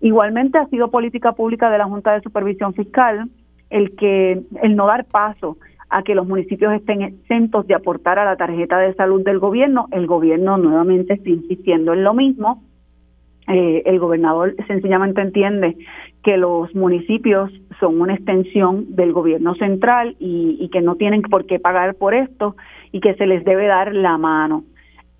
Igualmente 0.00 0.58
ha 0.58 0.66
sido 0.66 0.90
política 0.90 1.32
pública 1.32 1.70
de 1.70 1.78
la 1.78 1.86
Junta 1.86 2.12
de 2.12 2.22
Supervisión 2.22 2.74
Fiscal 2.74 3.28
el 3.70 3.94
que 3.96 4.42
el 4.62 4.76
no 4.76 4.86
dar 4.86 5.04
paso 5.04 5.56
a 5.90 6.02
que 6.02 6.14
los 6.14 6.26
municipios 6.26 6.72
estén 6.72 7.02
exentos 7.02 7.66
de 7.66 7.74
aportar 7.74 8.18
a 8.18 8.24
la 8.24 8.36
tarjeta 8.36 8.78
de 8.78 8.94
salud 8.94 9.22
del 9.24 9.40
gobierno. 9.40 9.88
El 9.90 10.06
gobierno 10.06 10.56
nuevamente 10.56 11.14
está 11.14 11.28
insistiendo 11.28 11.92
en 11.92 12.04
lo 12.04 12.14
mismo. 12.14 12.62
Eh, 13.48 13.82
el 13.84 13.98
gobernador 13.98 14.54
sencillamente 14.68 15.20
entiende 15.20 15.76
que 16.22 16.36
los 16.36 16.72
municipios 16.74 17.50
son 17.80 18.00
una 18.00 18.14
extensión 18.14 18.94
del 18.94 19.12
gobierno 19.12 19.54
central 19.56 20.14
y, 20.20 20.56
y, 20.60 20.68
que 20.68 20.82
no 20.82 20.94
tienen 20.94 21.22
por 21.22 21.46
qué 21.46 21.58
pagar 21.58 21.96
por 21.96 22.14
esto 22.14 22.54
y 22.92 23.00
que 23.00 23.14
se 23.14 23.26
les 23.26 23.44
debe 23.44 23.66
dar 23.66 23.92
la 23.92 24.18
mano. 24.18 24.64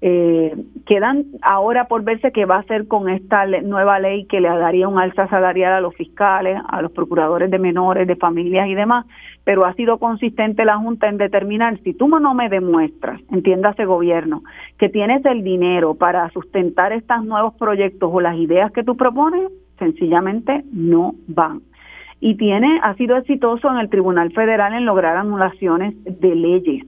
Eh, 0.02 0.56
quedan 0.86 1.26
ahora 1.42 1.86
por 1.86 2.02
verse 2.04 2.32
qué 2.32 2.46
va 2.46 2.56
a 2.56 2.60
hacer 2.60 2.88
con 2.88 3.10
esta 3.10 3.44
nueva 3.46 3.98
ley 3.98 4.24
que 4.24 4.40
le 4.40 4.48
daría 4.48 4.88
un 4.88 4.98
alza 4.98 5.28
salarial 5.28 5.74
a 5.74 5.80
los 5.82 5.94
fiscales, 5.94 6.58
a 6.68 6.80
los 6.80 6.92
procuradores 6.92 7.50
de 7.50 7.58
menores, 7.58 8.06
de 8.06 8.16
familias 8.16 8.66
y 8.68 8.74
demás, 8.74 9.04
pero 9.44 9.66
ha 9.66 9.74
sido 9.74 9.98
consistente 9.98 10.64
la 10.64 10.78
Junta 10.78 11.08
en 11.08 11.18
determinar 11.18 11.78
si 11.84 11.92
tú 11.92 12.08
no 12.08 12.32
me 12.32 12.48
demuestras, 12.48 13.20
entiéndase 13.30 13.84
gobierno, 13.84 14.42
que 14.78 14.88
tienes 14.88 15.24
el 15.26 15.44
dinero 15.44 15.94
para 15.94 16.30
sustentar 16.30 16.92
estos 16.92 17.22
nuevos 17.24 17.54
proyectos 17.54 18.10
o 18.10 18.20
las 18.22 18.36
ideas 18.38 18.72
que 18.72 18.84
tú 18.84 18.96
propones, 18.96 19.52
sencillamente 19.78 20.64
no 20.72 21.14
van. 21.26 21.60
Y 22.20 22.36
tiene, 22.36 22.80
ha 22.82 22.94
sido 22.94 23.18
exitoso 23.18 23.70
en 23.70 23.78
el 23.78 23.90
Tribunal 23.90 24.32
Federal 24.32 24.72
en 24.72 24.86
lograr 24.86 25.16
anulaciones 25.16 25.94
de 26.04 26.34
leyes 26.34 26.86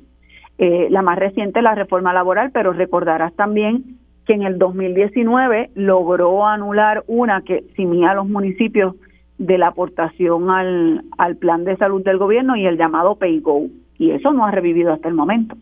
Eh, 0.64 0.86
la 0.90 1.02
más 1.02 1.18
reciente, 1.18 1.60
la 1.60 1.74
reforma 1.74 2.12
laboral, 2.12 2.52
pero 2.52 2.72
recordarás 2.72 3.34
también 3.34 3.98
que 4.24 4.34
en 4.34 4.42
el 4.42 4.60
2019 4.60 5.72
logró 5.74 6.46
anular 6.46 7.02
una 7.08 7.42
que 7.42 7.64
simía 7.74 8.12
a 8.12 8.14
los 8.14 8.28
municipios 8.28 8.94
de 9.38 9.58
la 9.58 9.66
aportación 9.66 10.50
al, 10.50 11.02
al 11.18 11.36
plan 11.36 11.64
de 11.64 11.76
salud 11.78 12.04
del 12.04 12.18
gobierno 12.18 12.54
y 12.54 12.64
el 12.64 12.78
llamado 12.78 13.16
PayGo. 13.16 13.66
Y 13.98 14.12
eso 14.12 14.32
no 14.32 14.46
ha 14.46 14.52
revivido 14.52 14.92
hasta 14.92 15.08
el 15.08 15.14
momento. 15.14 15.56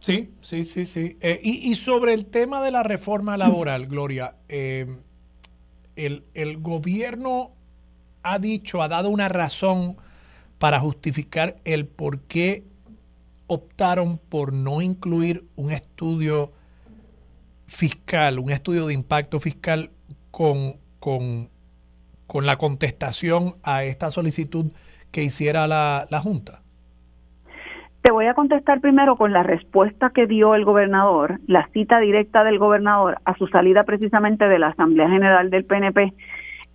Sí, 0.00 0.30
sí, 0.40 0.64
sí, 0.64 0.86
sí. 0.86 1.18
Eh, 1.20 1.40
y, 1.42 1.74
sobre 1.74 2.14
el 2.14 2.24
tema 2.24 2.62
de 2.62 2.70
la 2.70 2.82
reforma 2.82 3.36
laboral, 3.36 3.86
Gloria, 3.86 4.36
eh, 4.48 4.86
el, 5.94 6.22
el, 6.32 6.56
gobierno 6.56 7.50
ha 8.22 8.38
dicho, 8.38 8.80
ha 8.80 8.88
dado 8.88 9.10
una 9.10 9.28
razón 9.28 9.98
para 10.58 10.80
justificar 10.80 11.56
el 11.66 11.84
por 11.86 12.20
qué 12.20 12.64
optaron 13.48 14.18
por 14.18 14.52
no 14.52 14.80
incluir 14.80 15.44
un 15.56 15.72
estudio 15.72 16.52
fiscal, 17.66 18.38
un 18.38 18.50
estudio 18.50 18.86
de 18.86 18.94
impacto 18.94 19.40
fiscal 19.40 19.90
con, 20.30 20.74
con, 21.00 21.48
con 22.26 22.46
la 22.46 22.56
contestación 22.56 23.56
a 23.64 23.84
esta 23.84 24.10
solicitud 24.10 24.66
que 25.10 25.24
hiciera 25.24 25.66
la, 25.66 26.04
la 26.10 26.20
Junta? 26.20 26.60
Te 28.02 28.12
voy 28.12 28.26
a 28.26 28.34
contestar 28.34 28.80
primero 28.80 29.16
con 29.16 29.32
la 29.32 29.42
respuesta 29.42 30.10
que 30.14 30.26
dio 30.26 30.54
el 30.54 30.64
gobernador, 30.64 31.40
la 31.46 31.68
cita 31.72 31.98
directa 31.98 32.44
del 32.44 32.58
gobernador 32.58 33.18
a 33.24 33.36
su 33.36 33.48
salida 33.48 33.84
precisamente 33.84 34.48
de 34.48 34.58
la 34.58 34.68
Asamblea 34.68 35.10
General 35.10 35.50
del 35.50 35.64
PNP 35.64 36.14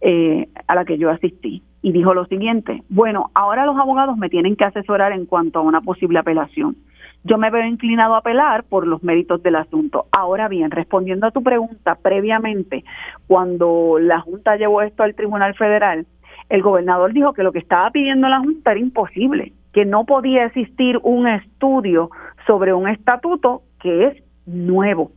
eh, 0.01 0.49
a 0.67 0.75
la 0.75 0.85
que 0.85 0.97
yo 0.97 1.09
asistí. 1.09 1.63
Y 1.83 1.91
dijo 1.91 2.13
lo 2.13 2.25
siguiente, 2.25 2.81
bueno, 2.87 3.29
ahora 3.35 3.65
los 3.65 3.77
abogados 3.77 4.17
me 4.17 4.29
tienen 4.29 4.55
que 4.55 4.63
asesorar 4.63 5.11
en 5.11 5.25
cuanto 5.25 5.59
a 5.59 5.63
una 5.63 5.81
posible 5.81 6.17
apelación. 6.17 6.77
Yo 7.25 7.37
me 7.37 7.51
veo 7.51 7.65
inclinado 7.65 8.15
a 8.15 8.19
apelar 8.19 8.63
por 8.63 8.87
los 8.87 9.03
méritos 9.03 9.43
del 9.43 9.57
asunto. 9.57 10.05
Ahora 10.13 10.47
bien, 10.47 10.71
respondiendo 10.71 11.27
a 11.27 11.31
tu 11.31 11.43
pregunta, 11.43 11.95
previamente, 12.01 12.85
cuando 13.27 13.97
la 13.99 14.21
Junta 14.21 14.55
llevó 14.55 14.81
esto 14.81 15.03
al 15.03 15.13
Tribunal 15.13 15.55
Federal, 15.55 16.05
el 16.47 16.61
gobernador 16.61 17.11
dijo 17.11 17.33
que 17.33 17.43
lo 17.43 17.51
que 17.51 17.59
estaba 17.59 17.91
pidiendo 17.91 18.29
la 18.29 18.39
Junta 18.39 18.71
era 18.71 18.79
imposible, 18.79 19.51
que 19.73 19.83
no 19.83 20.05
podía 20.05 20.45
existir 20.45 20.99
un 21.03 21.27
estudio 21.27 22.11
sobre 22.47 22.73
un 22.73 22.87
estatuto 22.87 23.63
que 23.81 24.07
es 24.07 24.23
nuevo 24.45 25.11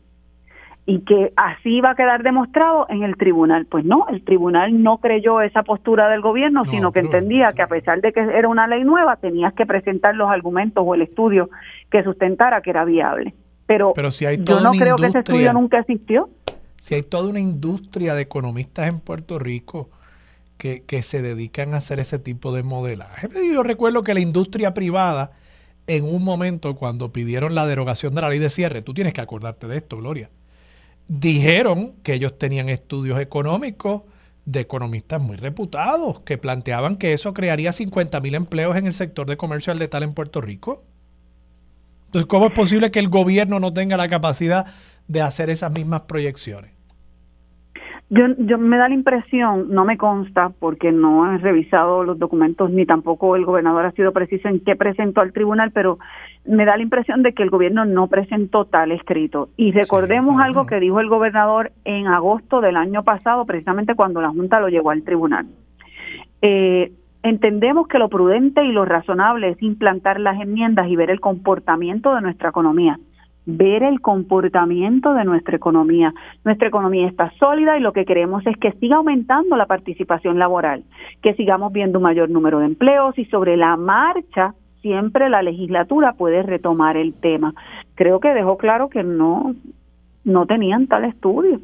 y 0.89 1.01
que 1.01 1.33
así 1.35 1.81
va 1.81 1.91
a 1.91 1.95
quedar 1.97 2.23
demostrado 2.23 2.87
en 2.89 3.03
el 3.03 3.17
tribunal. 3.17 3.67
Pues 3.67 3.85
no, 3.85 4.07
el 4.09 4.23
tribunal 4.23 4.85
no 4.85 4.99
creyó 4.99 5.41
esa 5.41 5.65
postura 5.65 6.09
del 6.09 6.21
gobierno, 6.21 6.65
sino 6.65 6.93
que 6.93 7.01
entendía 7.01 7.53
que 7.53 7.63
a 7.63 7.67
pesar 7.67 8.01
de 8.01 8.13
que 8.13 8.21
era 8.21 8.49
una 8.49 8.69
ley 8.69 8.85
nueva, 8.85 9.17
tenías 9.17 9.53
que 9.53 9.67
presentar 9.67 10.15
los 10.15 10.31
argumentos 10.31 10.85
o 10.87 10.95
el 10.95 11.03
estudio 11.03 11.51
que 11.91 12.05
sustentara 12.05 12.61
que 12.61 12.71
era 12.71 12.85
viable. 12.85 13.35
Pero, 13.67 13.95
yo 13.97 14.61
no 14.61 14.71
creo 14.71 14.95
que 14.95 15.07
ese 15.07 15.19
estudio 15.19 15.53
nunca 15.53 15.81
existió. 15.81 16.31
Si 16.77 16.95
hay 16.95 17.03
toda 17.03 17.29
una 17.29 17.41
industria 17.41 18.15
de 18.15 18.23
economistas 18.23 18.87
en 18.87 19.01
Puerto 19.01 19.41
Rico 19.41 19.91
que, 20.57 20.85
que 20.85 21.03
se 21.03 21.21
dedican 21.21 21.75
a 21.75 21.79
hacer 21.79 21.99
ese 21.99 22.21
tipo 22.21 22.55
de 22.55 22.63
modelaje. 22.63 23.29
Yo 23.53 23.65
recuerdo 23.65 24.03
que 24.03 24.15
la 24.15 24.21
industria 24.21 24.73
privada, 24.73 25.33
en 25.89 26.05
un 26.05 26.23
momento 26.23 26.77
cuando 26.77 27.11
pidieron 27.11 27.57
la 27.57 27.67
derogación 27.67 28.15
de 28.15 28.21
la 28.21 28.29
ley 28.29 28.39
de 28.39 28.51
cierre, 28.51 28.83
tú 28.83 28.95
tienes 28.95 29.15
que 29.15 29.21
acordarte 29.21 29.67
de 29.67 29.79
esto, 29.79 29.97
Gloria 29.97 30.31
dijeron 31.09 31.95
que 32.03 32.15
ellos 32.15 32.39
tenían 32.39 32.69
estudios 32.69 33.21
económicos 33.21 34.03
de 34.45 34.61
economistas 34.61 35.21
muy 35.21 35.37
reputados 35.37 36.21
que 36.21 36.39
planteaban 36.39 36.97
que 36.97 37.13
eso 37.13 37.35
crearía 37.35 37.73
50 37.73 38.21
mil 38.21 38.35
empleos 38.35 38.77
en 38.77 38.87
el 38.87 38.95
sector 38.95 39.27
de 39.27 39.37
comercio 39.37 39.73
al 39.73 39.79
detal 39.79 40.05
en 40.05 40.15
Puerto 40.15 40.41
Rico. 40.41 40.85
Entonces, 42.07 42.27
¿cómo 42.27 42.47
es 42.47 42.53
posible 42.53 42.91
que 42.91 43.01
el 43.01 43.09
gobierno 43.09 43.59
no 43.59 43.73
tenga 43.73 43.97
la 43.97 44.09
capacidad 44.09 44.67
de 45.09 45.21
hacer 45.21 45.51
esas 45.51 45.73
mismas 45.73 46.03
proyecciones? 46.03 46.77
Yo, 48.09 48.25
yo 48.39 48.57
me 48.57 48.77
da 48.77 48.89
la 48.89 48.95
impresión, 48.95 49.67
no 49.71 49.85
me 49.85 49.99
consta 49.99 50.51
porque 50.61 50.93
no 50.93 51.35
he 51.35 51.39
revisado 51.39 52.05
los 52.05 52.17
documentos 52.17 52.71
ni 52.71 52.87
tampoco 52.87 53.35
el 53.35 53.45
gobernador 53.45 53.85
ha 53.85 53.91
sido 53.93 54.13
preciso 54.13 54.49
en 54.49 54.61
qué 54.61 54.77
presentó 54.77 55.23
al 55.23 55.33
tribunal, 55.33 55.73
pero 55.73 55.99
me 56.47 56.65
da 56.65 56.77
la 56.77 56.83
impresión 56.83 57.23
de 57.23 57.33
que 57.33 57.43
el 57.43 57.51
gobierno 57.51 57.85
no 57.85 58.07
presentó 58.09 58.65
tal 58.65 58.93
escrito. 58.93 59.49
Y 59.57 59.73
recordemos 59.73 60.41
algo 60.41 60.67
que 60.67 60.81
dijo 60.81 61.01
el 61.01 61.09
gobernador 61.09 61.73
en 61.85 62.07
agosto 62.07 62.61
del 62.61 62.77
año 62.77 63.03
pasado, 63.03 63.45
precisamente 63.45 63.95
cuando 63.95 64.21
la 64.21 64.31
Junta 64.31 64.61
lo 64.61 64.69
llevó 64.69 64.91
al 64.91 65.03
tribunal. 65.03 65.47
Eh, 66.43 66.93
entendemos 67.23 67.89
que 67.89 67.99
lo 67.99 68.09
prudente 68.09 68.65
y 68.65 68.73
lo 68.73 68.85
razonable 68.85 69.51
es 69.51 69.63
implantar 69.63 70.21
las 70.21 70.41
enmiendas 70.41 70.89
y 70.89 70.97
ver 70.97 71.11
el 71.11 71.21
comportamiento 71.21 72.15
de 72.15 72.21
nuestra 72.21 72.51
economía 72.51 72.99
ver 73.47 73.85
el 73.85 74.01
comportamiento 74.01 75.15
de 75.15 75.25
nuestra 75.25 75.57
economía. 75.57 76.13
Nuestra 76.45 76.69
economía 76.69 77.07
está 77.07 77.33
sólida 77.39 77.79
y 77.79 77.81
lo 77.81 77.93
que 77.93 78.05
queremos 78.05 78.45
es 78.45 78.57
que 78.59 78.73
siga 78.73 78.97
aumentando 78.97 79.57
la 79.57 79.67
participación 79.67 80.39
laboral, 80.39 80.83
que 81.23 81.35
sigamos 81.35 81.73
viendo 81.73 82.01
un 82.01 82.03
mayor 82.03 82.29
número 82.29 82.59
de 82.59 82.67
empleos 82.67 83.17
y 83.17 83.25
sobre 83.27 83.57
la 83.57 83.77
marcha 83.77 84.55
siempre 84.87 85.29
la 85.29 85.43
legislatura 85.43 86.13
puede 86.13 86.45
retomar 86.45 86.97
el 86.97 87.13
tema. 87.13 87.55
Creo 87.97 88.21
que 88.21 88.35
dejó 88.35 88.57
claro 88.57 88.89
que 88.89 89.03
no 89.03 89.53
no 90.25 90.47
tenían 90.47 90.87
tal 90.87 91.05
estudio. 91.05 91.61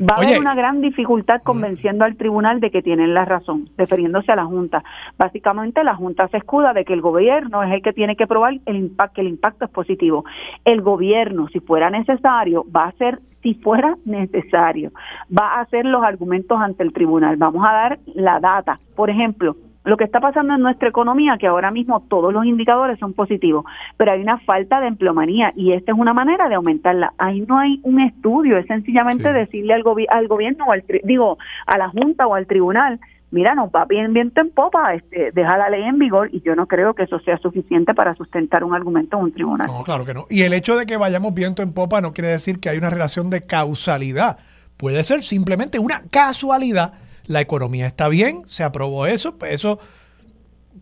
Va 0.00 0.14
a 0.14 0.18
haber 0.18 0.38
una 0.38 0.54
gran 0.54 0.80
dificultad 0.80 1.40
mm. 1.40 1.44
convenciendo 1.44 2.04
al 2.04 2.16
tribunal 2.16 2.60
de 2.60 2.70
que 2.70 2.82
tienen 2.82 3.14
la 3.14 3.24
razón, 3.24 3.66
refiriéndose 3.76 4.32
a 4.32 4.36
la 4.36 4.44
Junta. 4.44 4.82
Básicamente 5.18 5.84
la 5.84 5.96
Junta 5.96 6.28
se 6.28 6.38
escuda 6.38 6.72
de 6.72 6.84
que 6.84 6.94
el 6.94 7.00
gobierno 7.00 7.62
es 7.62 7.72
el 7.72 7.82
que 7.82 7.92
tiene 7.92 8.16
que 8.16 8.26
probar 8.26 8.54
el 8.64 8.76
impacto, 8.76 9.14
que 9.16 9.20
el 9.22 9.28
impacto 9.28 9.64
es 9.64 9.70
positivo. 9.70 10.24
El 10.64 10.82
gobierno, 10.82 11.48
si 11.48 11.60
fuera 11.60 11.90
necesario, 11.90 12.64
va 12.74 12.84
a 12.84 12.88
hacer, 12.88 13.18
si 13.42 13.54
fuera 13.54 13.96
necesario, 14.04 14.92
va 15.36 15.56
a 15.56 15.60
hacer 15.62 15.84
los 15.84 16.02
argumentos 16.02 16.58
ante 16.60 16.84
el 16.84 16.92
tribunal. 16.92 17.36
Vamos 17.36 17.64
a 17.66 17.72
dar 17.72 17.98
la 18.14 18.40
data. 18.40 18.78
Por 18.96 19.10
ejemplo, 19.10 19.56
lo 19.84 19.96
que 19.96 20.04
está 20.04 20.20
pasando 20.20 20.54
en 20.54 20.60
nuestra 20.60 20.88
economía, 20.88 21.36
que 21.38 21.46
ahora 21.46 21.70
mismo 21.70 22.04
todos 22.08 22.32
los 22.32 22.44
indicadores 22.44 22.98
son 22.98 23.12
positivos, 23.12 23.64
pero 23.96 24.12
hay 24.12 24.20
una 24.20 24.38
falta 24.38 24.80
de 24.80 24.88
empleomanía 24.88 25.52
y 25.56 25.72
esta 25.72 25.92
es 25.92 25.98
una 25.98 26.14
manera 26.14 26.48
de 26.48 26.54
aumentarla. 26.54 27.12
Ahí 27.18 27.40
no 27.40 27.58
hay 27.58 27.80
un 27.82 28.00
estudio, 28.00 28.58
es 28.58 28.66
sencillamente 28.66 29.32
decirle 29.32 29.74
al, 29.74 29.82
al 30.08 30.28
gobierno 30.28 30.66
o 30.66 30.72
al 30.72 30.84
digo 31.04 31.38
a 31.66 31.78
la 31.78 31.88
junta 31.88 32.26
o 32.26 32.34
al 32.34 32.46
tribunal, 32.46 33.00
mira, 33.30 33.54
nos 33.54 33.70
va 33.70 33.86
bien 33.86 34.12
viento 34.12 34.40
en 34.40 34.50
popa, 34.50 34.94
este, 34.94 35.32
deja 35.32 35.56
la 35.56 35.70
ley 35.70 35.82
en 35.82 35.98
vigor 35.98 36.28
y 36.32 36.42
yo 36.42 36.54
no 36.54 36.66
creo 36.66 36.94
que 36.94 37.04
eso 37.04 37.18
sea 37.20 37.38
suficiente 37.38 37.94
para 37.94 38.14
sustentar 38.14 38.62
un 38.62 38.74
argumento 38.74 39.16
en 39.16 39.24
un 39.24 39.32
tribunal. 39.32 39.66
No, 39.66 39.82
claro 39.82 40.04
que 40.04 40.14
no. 40.14 40.26
Y 40.30 40.42
el 40.42 40.52
hecho 40.52 40.76
de 40.76 40.86
que 40.86 40.96
vayamos 40.96 41.34
viento 41.34 41.62
en 41.62 41.72
popa 41.72 42.00
no 42.00 42.12
quiere 42.12 42.28
decir 42.28 42.60
que 42.60 42.68
hay 42.68 42.78
una 42.78 42.90
relación 42.90 43.30
de 43.30 43.44
causalidad. 43.44 44.38
Puede 44.76 45.02
ser 45.02 45.22
simplemente 45.22 45.78
una 45.78 46.02
casualidad 46.10 46.94
la 47.26 47.40
economía 47.40 47.86
está 47.86 48.08
bien, 48.08 48.42
se 48.46 48.62
aprobó 48.62 49.06
eso, 49.06 49.38
pues 49.38 49.52
eso, 49.54 49.78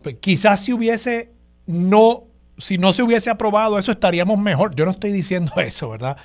pues 0.03 0.17
quizás 0.19 0.61
si 0.61 0.73
hubiese 0.73 1.31
no, 1.65 2.23
si 2.57 2.77
no 2.77 2.93
se 2.93 3.03
hubiese 3.03 3.29
aprobado 3.29 3.77
eso 3.77 3.91
estaríamos 3.91 4.39
mejor. 4.39 4.75
Yo 4.75 4.85
no 4.85 4.91
estoy 4.91 5.11
diciendo 5.11 5.53
eso, 5.57 5.89
¿verdad? 5.89 6.17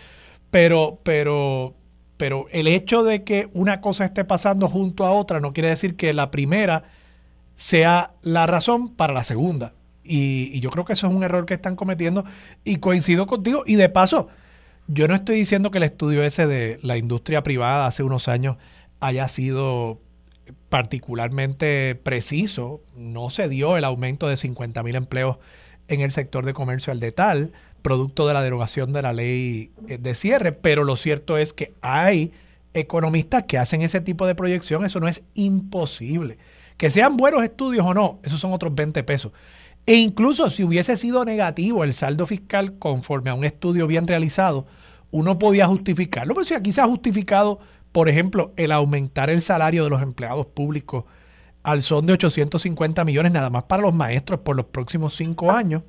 Pero, 0.51 1.01
pero, 1.03 1.75
pero 2.17 2.47
el 2.51 2.67
hecho 2.67 3.03
de 3.03 3.25
que 3.25 3.49
una 3.53 3.81
cosa 3.81 4.05
esté 4.05 4.25
pasando 4.25 4.69
junto 4.69 5.05
a 5.05 5.13
otra 5.13 5.41
no 5.41 5.53
quiere 5.53 5.69
decir 5.69 5.97
que 5.97 6.13
la 6.13 6.31
primera 6.31 6.85
sea 7.55 8.13
la 8.23 8.47
razón 8.47 8.89
para 8.89 9.13
la 9.13 9.23
segunda. 9.23 9.75
Y, 10.05 10.51
y, 10.53 10.61
yo 10.61 10.71
creo 10.71 10.85
que 10.85 10.93
eso 10.93 11.09
es 11.09 11.13
un 11.13 11.25
error 11.25 11.47
que 11.47 11.55
están 11.55 11.75
cometiendo 11.75 12.25
y 12.63 12.77
coincido 12.77 13.27
contigo. 13.27 13.65
Y 13.67 13.75
de 13.75 13.89
paso, 13.89 14.29
yo 14.87 15.09
no 15.09 15.17
estoy 15.17 15.37
diciendo 15.37 15.73
que 15.73 15.79
el 15.79 15.85
estudio 15.85 16.23
ese 16.23 16.47
de 16.47 16.79
la 16.83 16.97
industria 16.97 17.43
privada 17.43 17.87
hace 17.87 18.05
unos 18.05 18.29
años 18.29 18.57
haya 19.01 19.27
sido 19.29 20.01
particularmente 20.77 21.95
preciso. 21.95 22.83
No 22.99 23.31
se 23.31 23.49
dio 23.49 23.79
el 23.79 23.85
aumento 23.85 24.29
de 24.29 24.37
50 24.37 24.83
mil 24.83 24.95
empleos 24.95 25.39
en 25.89 26.03
el 26.03 26.13
sector 26.13 26.45
de 26.45 26.53
comercio 26.53 26.93
al 26.93 27.01
detal, 27.01 27.53
producto 27.81 28.29
de 28.29 28.35
la 28.35 28.43
derogación 28.43 28.93
de 28.93 29.01
la 29.01 29.15
ley 29.15 29.71
eh, 29.89 29.97
de 29.97 30.15
cierre, 30.15 30.53
pero 30.53 30.85
lo 30.85 30.97
cierto 30.97 31.39
es 31.39 31.55
que 31.55 31.73
hay 31.81 32.33
economistas 32.75 33.45
que 33.45 33.57
hacen 33.57 33.81
ese 33.81 34.03
tipo 34.03 34.27
de 34.27 34.35
proyección, 34.35 34.85
eso 34.85 35.01
no 35.01 35.09
es 35.09 35.25
imposible. 35.33 36.37
Que 36.77 36.91
sean 36.91 37.17
buenos 37.17 37.43
estudios 37.43 37.87
o 37.87 37.95
no, 37.95 38.21
esos 38.23 38.39
son 38.39 38.53
otros 38.53 38.75
20 38.75 39.03
pesos. 39.03 39.33
E 39.87 39.95
incluso 39.95 40.51
si 40.51 40.63
hubiese 40.63 40.99
sido 40.99 41.25
negativo 41.25 41.85
el 41.85 41.95
saldo 41.95 42.27
fiscal 42.27 42.77
conforme 42.79 43.31
a 43.31 43.35
un 43.35 43.47
estudio 43.47 43.87
bien 43.87 44.07
realizado, 44.07 44.67
uno 45.11 45.39
podía 45.39 45.69
justificarlo, 45.69 46.35
pero 46.35 46.45
si 46.45 46.53
aquí 46.53 46.71
se 46.71 46.83
ha 46.83 46.87
justificado 46.87 47.61
por 47.97 48.11
ejemplo, 48.11 48.53
el 48.57 48.73
aumentar 48.73 49.31
el 49.31 49.41
salario 49.41 49.85
de 49.85 49.89
los 49.89 50.03
empleados 50.03 50.45
públicos 50.45 51.05
al 51.63 51.81
son 51.81 52.05
de 52.05 52.13
850 52.13 53.03
millones 53.07 53.33
nada 53.33 53.49
más 53.49 53.65
para 53.65 53.81
los 53.81 53.95
maestros 53.95 54.41
por 54.41 54.55
los 54.55 54.67
próximos 54.67 55.17
cinco 55.17 55.51
años 55.51 55.83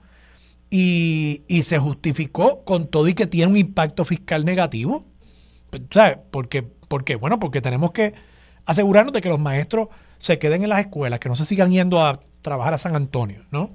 y, 0.70 1.44
se 1.64 1.78
justificó 1.80 2.64
con 2.64 2.88
todo 2.88 3.10
y 3.10 3.14
que 3.14 3.28
tiene 3.28 3.52
un 3.52 3.58
impacto 3.58 4.06
fiscal 4.06 4.46
negativo. 4.46 5.06
Pues, 5.70 5.84
¿Sabes? 5.92 6.20
Porque, 6.32 6.64
porque, 6.88 7.18
bueno, 7.18 7.42
porque 7.42 7.60
tenemos 7.60 7.92
que 7.92 8.14
asegurarnos 8.64 9.12
de 9.12 9.20
que 9.20 9.28
los 9.28 9.42
maestros 9.42 9.90
se 10.18 10.40
queden 10.40 10.64
en 10.64 10.70
las 10.70 10.80
escuelas, 10.80 11.20
que 11.20 11.28
no 11.28 11.36
se 11.36 11.44
sigan 11.44 11.72
yendo 11.72 12.02
a 12.02 12.22
trabajar 12.42 12.74
a 12.74 12.78
San 12.78 12.96
Antonio, 12.96 13.42
¿no? 13.52 13.72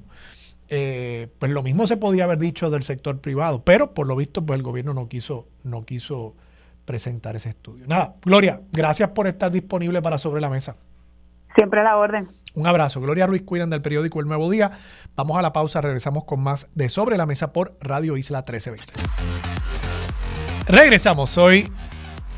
eh, 0.74 1.28
pues 1.39 1.53
lo 1.53 1.62
mismo 1.62 1.87
se 1.87 1.99
podía 1.99 2.24
haber 2.24 2.39
dicho 2.39 2.70
del 2.70 2.83
sector 2.83 3.20
privado, 3.20 3.62
pero 3.62 3.93
por 3.93 4.07
lo 4.07 4.16
visto 4.16 4.47
pues 4.47 4.57
el 4.57 4.62
gobierno 4.62 4.95
no 4.95 5.07
quiso, 5.07 5.49
no 5.64 5.85
quiso 5.85 6.35
presentar 6.85 7.37
ese 7.37 7.51
estudio. 7.51 7.87
Nada, 7.87 8.14
Gloria, 8.22 8.61
gracias 8.72 9.11
por 9.11 9.26
estar 9.26 9.51
disponible 9.51 10.03
para 10.03 10.18
Sobre 10.18 10.41
la 10.41 10.49
Mesa. 10.49 10.76
Siempre 11.55 11.80
a 11.80 11.85
la 11.85 11.97
orden. 11.97 12.28
Un 12.55 12.66
abrazo. 12.66 13.01
Gloria 13.01 13.26
Ruiz 13.26 13.43
Cuidan 13.43 13.70
del 13.70 13.83
periódico 13.83 14.20
El 14.20 14.26
Nuevo 14.26 14.51
Día. 14.51 14.78
Vamos 15.16 15.39
a 15.39 15.43
la 15.43 15.53
pausa, 15.53 15.80
regresamos 15.80 16.24
con 16.24 16.41
más 16.41 16.68
de 16.74 16.89
Sobre 16.89 17.16
la 17.16 17.26
Mesa 17.26 17.53
por 17.53 17.76
Radio 17.80 18.16
Isla 18.16 18.39
1320. 18.39 18.93
Regresamos, 20.66 21.30
soy 21.30 21.70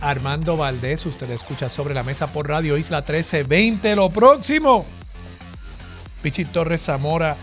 Armando 0.00 0.56
Valdés. 0.56 1.04
Usted 1.06 1.30
escucha 1.30 1.68
Sobre 1.68 1.94
la 1.94 2.02
Mesa 2.02 2.28
por 2.28 2.48
Radio 2.48 2.76
Isla 2.76 2.98
1320. 2.98 3.96
Lo 3.96 4.10
próximo. 4.10 4.84
Pichi 6.22 6.44
Torres 6.44 6.82
Zamora 6.82 7.36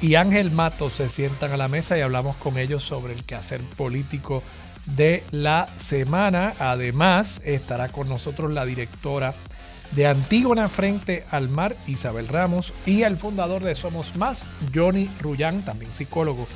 y 0.00 0.14
Ángel 0.14 0.50
Mato 0.50 0.90
se 0.90 1.08
sientan 1.08 1.52
a 1.52 1.56
la 1.56 1.68
mesa 1.68 1.98
y 1.98 2.00
hablamos 2.00 2.36
con 2.36 2.58
ellos 2.58 2.82
sobre 2.82 3.12
el 3.12 3.24
quehacer 3.24 3.60
político 3.76 4.42
de 4.86 5.24
la 5.30 5.68
semana. 5.76 6.54
Además, 6.58 7.40
estará 7.44 7.88
con 7.88 8.08
nosotros 8.08 8.52
la 8.52 8.64
directora 8.64 9.34
de 9.92 10.06
Antígona 10.06 10.68
Frente 10.68 11.24
al 11.30 11.48
Mar, 11.48 11.76
Isabel 11.86 12.28
Ramos, 12.28 12.72
y 12.84 13.02
el 13.02 13.16
fundador 13.16 13.62
de 13.62 13.74
Somos 13.74 14.16
Más, 14.16 14.44
Johnny 14.74 15.08
Rullán, 15.20 15.64
también 15.64 15.92
psicólogo. 15.92 16.46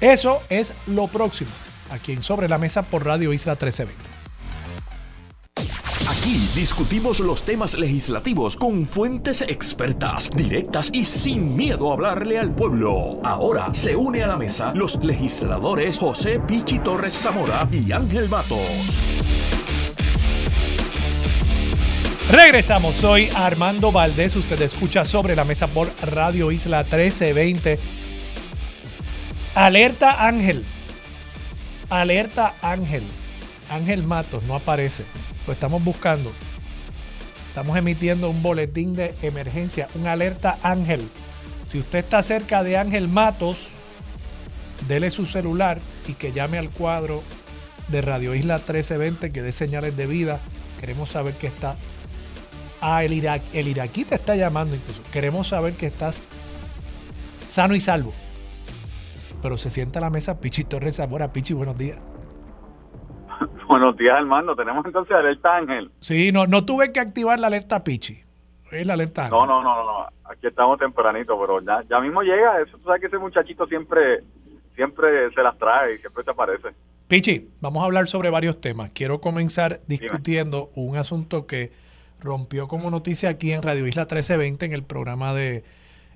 Eso 0.00 0.42
es 0.48 0.74
lo 0.86 1.06
próximo, 1.06 1.50
aquí 1.90 2.12
en 2.12 2.22
Sobre 2.22 2.48
la 2.48 2.58
Mesa 2.58 2.82
por 2.82 3.04
Radio 3.06 3.32
Isla 3.32 3.52
1320. 3.52 4.11
Aquí 6.22 6.48
discutimos 6.54 7.18
los 7.18 7.42
temas 7.42 7.74
legislativos 7.74 8.54
con 8.54 8.86
fuentes 8.86 9.42
expertas, 9.42 10.30
directas 10.32 10.88
y 10.92 11.04
sin 11.04 11.56
miedo 11.56 11.90
a 11.90 11.94
hablarle 11.94 12.38
al 12.38 12.54
pueblo. 12.54 13.18
Ahora 13.24 13.74
se 13.74 13.96
une 13.96 14.22
a 14.22 14.28
la 14.28 14.36
mesa 14.36 14.72
los 14.72 15.02
legisladores 15.02 15.98
José 15.98 16.38
Pichi 16.38 16.78
Torres 16.78 17.12
Zamora 17.12 17.68
y 17.72 17.90
Ángel 17.90 18.28
Mato. 18.28 18.60
Regresamos, 22.30 22.94
soy 22.94 23.28
Armando 23.34 23.90
Valdés, 23.90 24.36
usted 24.36 24.62
escucha 24.62 25.04
sobre 25.04 25.34
la 25.34 25.42
mesa 25.42 25.66
por 25.66 25.88
Radio 26.02 26.52
Isla 26.52 26.84
1320. 26.84 27.80
Alerta 29.56 30.24
Ángel, 30.24 30.64
alerta 31.90 32.54
Ángel, 32.62 33.02
Ángel 33.70 34.04
Matos 34.04 34.44
no 34.44 34.54
aparece, 34.54 35.02
lo 35.46 35.52
estamos 35.52 35.82
buscando. 35.84 36.32
Estamos 37.48 37.76
emitiendo 37.76 38.30
un 38.30 38.42
boletín 38.42 38.94
de 38.94 39.14
emergencia, 39.22 39.88
un 39.94 40.06
alerta 40.06 40.58
Ángel. 40.62 41.06
Si 41.70 41.78
usted 41.78 41.98
está 41.98 42.22
cerca 42.22 42.62
de 42.62 42.76
Ángel 42.76 43.08
Matos, 43.08 43.58
dele 44.88 45.10
su 45.10 45.26
celular 45.26 45.80
y 46.08 46.14
que 46.14 46.32
llame 46.32 46.58
al 46.58 46.70
cuadro 46.70 47.22
de 47.88 48.00
Radio 48.00 48.34
Isla 48.34 48.56
1320 48.56 49.32
que 49.32 49.42
dé 49.42 49.52
señales 49.52 49.96
de 49.96 50.06
vida. 50.06 50.40
Queremos 50.80 51.10
saber 51.10 51.34
que 51.34 51.46
está 51.46 51.76
Ah, 52.84 53.04
el, 53.04 53.12
el 53.12 53.68
iraquí 53.68 54.04
te 54.04 54.16
está 54.16 54.34
llamando 54.34 54.74
incluso. 54.74 55.00
Queremos 55.12 55.46
saber 55.48 55.74
que 55.74 55.86
estás 55.86 56.20
sano 57.48 57.76
y 57.76 57.80
salvo. 57.80 58.12
Pero 59.40 59.56
se 59.56 59.70
sienta 59.70 60.00
a 60.00 60.02
la 60.02 60.10
mesa 60.10 60.40
Pichi 60.40 60.64
Torres 60.64 60.96
Zamora. 60.96 61.32
Pichi, 61.32 61.54
buenos 61.54 61.78
días. 61.78 61.98
buenos 63.68 63.96
días, 63.96 64.16
hermano. 64.18 64.54
Tenemos 64.54 64.84
entonces 64.86 65.14
alerta 65.16 65.56
Ángel. 65.56 65.90
Sí, 66.00 66.32
no, 66.32 66.46
no 66.46 66.64
tuve 66.64 66.92
que 66.92 67.00
activar 67.00 67.38
la 67.40 67.48
alerta 67.48 67.84
Pichi. 67.84 68.20
Es 68.70 68.86
la 68.86 68.94
alerta. 68.94 69.28
No, 69.28 69.46
no, 69.46 69.62
no, 69.62 69.84
no. 69.84 70.06
Aquí 70.24 70.46
estamos 70.46 70.78
tempranito, 70.78 71.38
pero 71.38 71.60
ya, 71.60 71.82
ya 71.88 72.00
mismo 72.00 72.22
llega. 72.22 72.60
Eso, 72.60 72.78
tú 72.78 72.84
sabes 72.84 73.00
que 73.02 73.08
ese 73.08 73.18
muchachito 73.18 73.66
siempre, 73.66 74.20
siempre 74.74 75.30
se 75.30 75.42
las 75.42 75.58
trae 75.58 75.94
y 75.94 75.98
siempre 75.98 76.24
te 76.24 76.30
aparece. 76.30 76.68
Pichi, 77.06 77.48
vamos 77.60 77.82
a 77.82 77.86
hablar 77.86 78.08
sobre 78.08 78.30
varios 78.30 78.60
temas. 78.60 78.90
Quiero 78.94 79.20
comenzar 79.20 79.80
discutiendo 79.86 80.70
un 80.74 80.96
asunto 80.96 81.46
que 81.46 81.70
rompió 82.20 82.68
como 82.68 82.90
noticia 82.90 83.28
aquí 83.28 83.52
en 83.52 83.62
Radio 83.62 83.86
Isla 83.86 84.02
1320 84.04 84.64
en 84.64 84.72
el 84.72 84.84
programa 84.84 85.34
de 85.34 85.64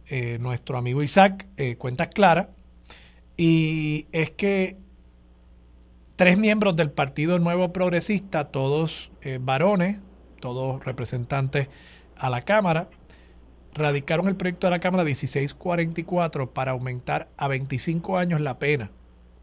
eh, 0.08 0.38
nuestro 0.40 0.78
amigo 0.78 1.02
Isaac, 1.02 1.46
eh, 1.58 1.76
Cuentas 1.76 2.08
Claras. 2.08 2.48
Y 3.36 4.06
es 4.12 4.30
que 4.30 4.78
tres 6.16 6.38
miembros 6.38 6.76
del 6.76 6.90
Partido 6.90 7.38
Nuevo 7.38 7.72
Progresista, 7.72 8.46
todos 8.46 9.10
eh, 9.22 9.38
varones, 9.40 9.98
todos 10.40 10.84
representantes 10.84 11.68
a 12.16 12.30
la 12.30 12.42
Cámara, 12.42 12.88
radicaron 13.74 14.28
el 14.28 14.36
proyecto 14.36 14.66
de 14.66 14.72
la 14.72 14.80
Cámara 14.80 15.04
1644 15.04 16.50
para 16.50 16.72
aumentar 16.72 17.28
a 17.36 17.48
25 17.48 18.18
años 18.18 18.40
la 18.40 18.58
pena 18.58 18.90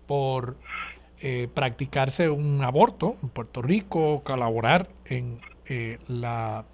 por 0.08 0.58
practicarse 1.54 2.30
un 2.30 2.62
aborto 2.66 3.16
en 3.24 3.30
Puerto 3.30 3.62
Rico, 3.62 4.24
colaborar 4.26 4.90
en 5.06 5.40
eh, 5.66 5.98
la 6.10 6.66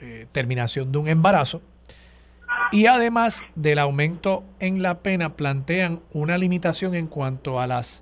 eh, 0.00 0.26
terminación 0.32 0.90
de 0.90 0.98
un 0.98 1.08
embarazo. 1.08 1.62
Y 2.72 2.86
además 2.86 3.42
del 3.54 3.78
aumento 3.78 4.42
en 4.58 4.82
la 4.82 4.98
pena, 4.98 5.36
plantean 5.36 6.00
una 6.12 6.38
limitación 6.38 6.96
en 6.96 7.06
cuanto 7.06 7.60
a 7.60 7.68
las 7.68 8.01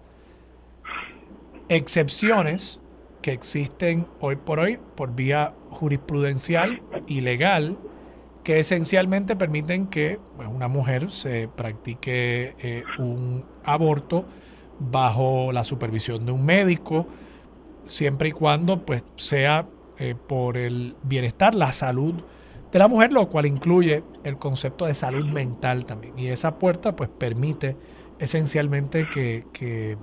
excepciones 1.71 2.81
que 3.23 3.33
existen 3.33 4.07
hoy 4.21 4.37
por 4.37 4.61
hoy 4.61 4.79
por 4.97 5.15
vía 5.15 5.55
jurisprudencial 5.71 6.83
y 7.07 7.21
legal 7.21 7.79
que 8.45 8.59
esencialmente 8.59 9.37
permiten 9.37 9.87
que 9.87 10.19
una 10.39 10.69
mujer 10.69 11.11
se 11.11 11.49
practique 11.49 12.55
eh, 12.59 12.85
un 12.99 13.45
aborto 13.65 14.25
bajo 14.79 15.53
la 15.53 15.63
supervisión 15.63 16.27
de 16.27 16.33
un 16.33 16.45
médico, 16.45 17.07
siempre 17.85 18.31
y 18.31 18.33
cuando 18.33 18.85
pues, 18.85 19.05
sea 19.17 19.67
eh, 19.99 20.15
por 20.15 20.57
el 20.57 20.97
bienestar, 21.03 21.55
la 21.55 21.73
salud 21.73 22.15
de 22.73 22.79
la 22.79 22.89
mujer, 22.89 23.13
lo 23.13 23.29
cual 23.29 23.47
incluye 23.47 24.03
el 24.25 24.39
concepto 24.39 24.87
de 24.87 24.95
salud 24.95 25.27
mental 25.27 25.85
también. 25.85 26.19
Y 26.19 26.29
esa 26.29 26.59
puerta 26.59 26.97
pues 26.97 27.11
permite 27.11 27.77
esencialmente 28.19 29.09
que, 29.11 29.97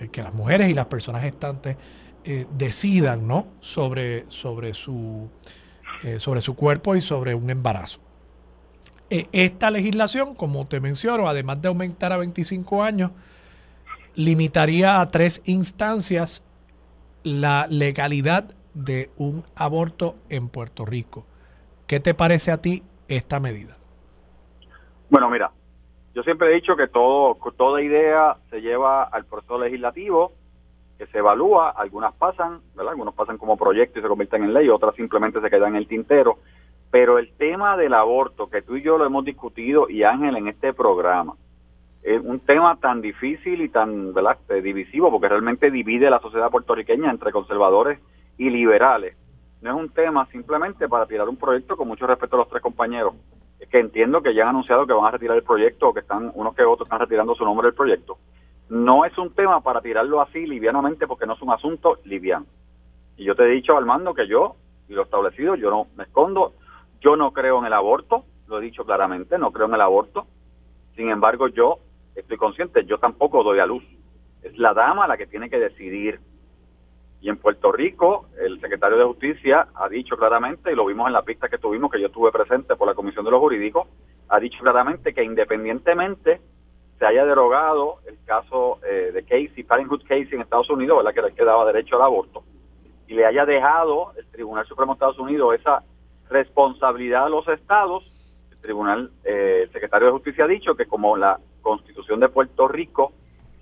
eh, 0.00 0.10
las 0.16 0.34
mujeres 0.34 0.68
y 0.68 0.74
las 0.74 0.86
personas 0.86 1.22
gestantes 1.22 1.76
eh, 2.24 2.46
decidan 2.56 3.26
¿no? 3.26 3.46
sobre, 3.60 4.24
sobre, 4.28 4.74
su, 4.74 5.28
sobre 6.18 6.40
su 6.40 6.54
cuerpo 6.54 6.96
y 6.96 7.00
sobre 7.00 7.34
un 7.34 7.50
embarazo. 7.50 8.00
esta 9.10 9.70
legislación, 9.70 10.34
como 10.34 10.64
te 10.64 10.80
menciono, 10.80 11.28
además 11.28 11.60
de 11.60 11.68
aumentar 11.68 12.12
a 12.12 12.16
25 12.16 12.82
años, 12.82 13.10
limitaría 14.14 15.00
a 15.00 15.10
tres 15.10 15.42
instancias 15.44 16.44
la 17.22 17.66
legalidad 17.68 18.54
de 18.74 19.10
un 19.16 19.44
aborto 19.54 20.16
en 20.28 20.48
Puerto 20.48 20.84
Rico. 20.84 21.26
¿Qué 21.86 22.00
te 22.00 22.14
parece 22.14 22.50
a 22.50 22.60
ti 22.60 22.82
esta 23.08 23.40
medida? 23.40 23.76
Bueno, 25.10 25.30
mira, 25.30 25.50
yo 26.14 26.22
siempre 26.22 26.50
he 26.50 26.54
dicho 26.54 26.76
que 26.76 26.86
todo, 26.86 27.36
toda 27.56 27.82
idea 27.82 28.36
se 28.48 28.60
lleva 28.60 29.02
al 29.02 29.24
proceso 29.24 29.58
legislativo, 29.58 30.32
que 30.96 31.06
se 31.06 31.18
evalúa, 31.18 31.70
algunas 31.70 32.14
pasan, 32.14 32.60
¿verdad? 32.76 32.92
Algunos 32.92 33.14
pasan 33.14 33.36
como 33.36 33.56
proyecto 33.56 33.98
y 33.98 34.02
se 34.02 34.08
convierten 34.08 34.44
en 34.44 34.54
ley, 34.54 34.68
otras 34.68 34.94
simplemente 34.94 35.40
se 35.40 35.50
quedan 35.50 35.70
en 35.70 35.76
el 35.76 35.88
tintero. 35.88 36.38
Pero 36.92 37.18
el 37.18 37.32
tema 37.32 37.76
del 37.76 37.94
aborto, 37.94 38.48
que 38.48 38.62
tú 38.62 38.76
y 38.76 38.82
yo 38.82 38.96
lo 38.96 39.04
hemos 39.04 39.24
discutido, 39.24 39.90
y 39.90 40.04
Ángel 40.04 40.36
en 40.36 40.46
este 40.46 40.72
programa, 40.72 41.34
es 42.04 42.22
un 42.22 42.38
tema 42.38 42.76
tan 42.76 43.00
difícil 43.00 43.62
y 43.62 43.68
tan 43.68 44.14
¿verdad? 44.14 44.38
Eh, 44.50 44.60
divisivo, 44.60 45.10
porque 45.10 45.28
realmente 45.28 45.72
divide 45.72 46.10
la 46.10 46.20
sociedad 46.20 46.50
puertorriqueña 46.50 47.10
entre 47.10 47.32
conservadores 47.32 47.98
y 48.38 48.50
liberales. 48.50 49.16
No 49.62 49.70
es 49.70 49.76
un 49.76 49.88
tema 49.88 50.26
simplemente 50.26 50.88
para 50.88 51.06
tirar 51.06 51.28
un 51.28 51.38
proyecto 51.38 51.76
con 51.76 51.88
mucho 51.88 52.06
respeto 52.06 52.36
a 52.36 52.40
los 52.40 52.48
tres 52.50 52.62
compañeros, 52.62 53.14
que 53.70 53.78
entiendo 53.78 54.22
que 54.22 54.34
ya 54.34 54.42
han 54.42 54.50
anunciado 54.50 54.86
que 54.86 54.92
van 54.92 55.06
a 55.06 55.10
retirar 55.10 55.36
el 55.36 55.42
proyecto 55.42 55.88
o 55.88 55.94
que 55.94 56.00
están 56.00 56.30
unos 56.34 56.54
que 56.54 56.64
otros 56.64 56.86
están 56.86 57.00
retirando 57.00 57.34
su 57.34 57.44
nombre 57.44 57.66
del 57.66 57.74
proyecto. 57.74 58.18
No 58.68 59.04
es 59.04 59.16
un 59.18 59.34
tema 59.34 59.60
para 59.60 59.80
tirarlo 59.80 60.20
así 60.20 60.46
livianamente 60.46 61.06
porque 61.06 61.26
no 61.26 61.34
es 61.34 61.42
un 61.42 61.50
asunto 61.50 61.98
liviano. 62.04 62.46
Y 63.16 63.24
yo 63.24 63.34
te 63.34 63.44
he 63.44 63.48
dicho, 63.48 63.76
Armando, 63.76 64.14
que 64.14 64.26
yo, 64.26 64.56
y 64.88 64.94
lo 64.94 65.02
establecido, 65.02 65.54
yo 65.54 65.70
no 65.70 65.86
me 65.96 66.04
escondo, 66.04 66.54
yo 67.00 67.16
no 67.16 67.32
creo 67.32 67.58
en 67.58 67.66
el 67.66 67.72
aborto, 67.72 68.24
lo 68.48 68.58
he 68.58 68.62
dicho 68.62 68.84
claramente, 68.84 69.38
no 69.38 69.52
creo 69.52 69.66
en 69.66 69.74
el 69.74 69.80
aborto. 69.80 70.26
Sin 70.96 71.10
embargo, 71.10 71.48
yo 71.48 71.78
estoy 72.14 72.36
consciente, 72.36 72.84
yo 72.84 72.98
tampoco 72.98 73.42
doy 73.42 73.58
a 73.58 73.66
luz. 73.66 73.84
Es 74.42 74.56
la 74.58 74.74
dama 74.74 75.06
la 75.06 75.16
que 75.16 75.26
tiene 75.26 75.50
que 75.50 75.58
decidir 75.58 76.20
y 77.24 77.30
en 77.30 77.38
Puerto 77.38 77.72
Rico, 77.72 78.26
el 78.38 78.60
secretario 78.60 78.98
de 78.98 79.04
Justicia 79.04 79.68
ha 79.74 79.88
dicho 79.88 80.14
claramente, 80.14 80.70
y 80.70 80.74
lo 80.74 80.84
vimos 80.84 81.06
en 81.06 81.14
la 81.14 81.22
pista 81.22 81.48
que 81.48 81.56
tuvimos, 81.56 81.90
que 81.90 81.98
yo 81.98 82.08
estuve 82.08 82.30
presente 82.30 82.76
por 82.76 82.86
la 82.86 82.92
Comisión 82.92 83.24
de 83.24 83.30
los 83.30 83.40
Jurídicos, 83.40 83.88
ha 84.28 84.38
dicho 84.38 84.58
claramente 84.60 85.14
que 85.14 85.24
independientemente 85.24 86.42
se 86.98 87.06
haya 87.06 87.24
derogado 87.24 88.00
el 88.06 88.18
caso 88.26 88.78
eh, 88.84 89.10
de 89.14 89.22
Casey, 89.22 89.64
Parenthood 89.64 90.02
Casey 90.02 90.28
en 90.32 90.42
Estados 90.42 90.68
Unidos, 90.68 90.98
¿verdad? 90.98 91.14
que 91.14 91.22
le 91.22 91.34
quedaba 91.34 91.64
derecho 91.64 91.96
al 91.96 92.02
aborto, 92.02 92.44
y 93.08 93.14
le 93.14 93.24
haya 93.24 93.46
dejado 93.46 94.12
el 94.18 94.26
Tribunal 94.26 94.66
Supremo 94.66 94.92
de 94.92 94.96
Estados 94.96 95.18
Unidos 95.18 95.54
esa 95.58 95.82
responsabilidad 96.28 97.24
a 97.24 97.30
los 97.30 97.48
estados, 97.48 98.04
tribunal, 98.60 99.10
eh, 99.24 99.60
el 99.62 99.72
secretario 99.72 100.08
de 100.08 100.12
Justicia 100.12 100.44
ha 100.44 100.48
dicho 100.48 100.74
que 100.74 100.84
como 100.84 101.16
la 101.16 101.40
constitución 101.62 102.20
de 102.20 102.28
Puerto 102.28 102.68
Rico 102.68 103.14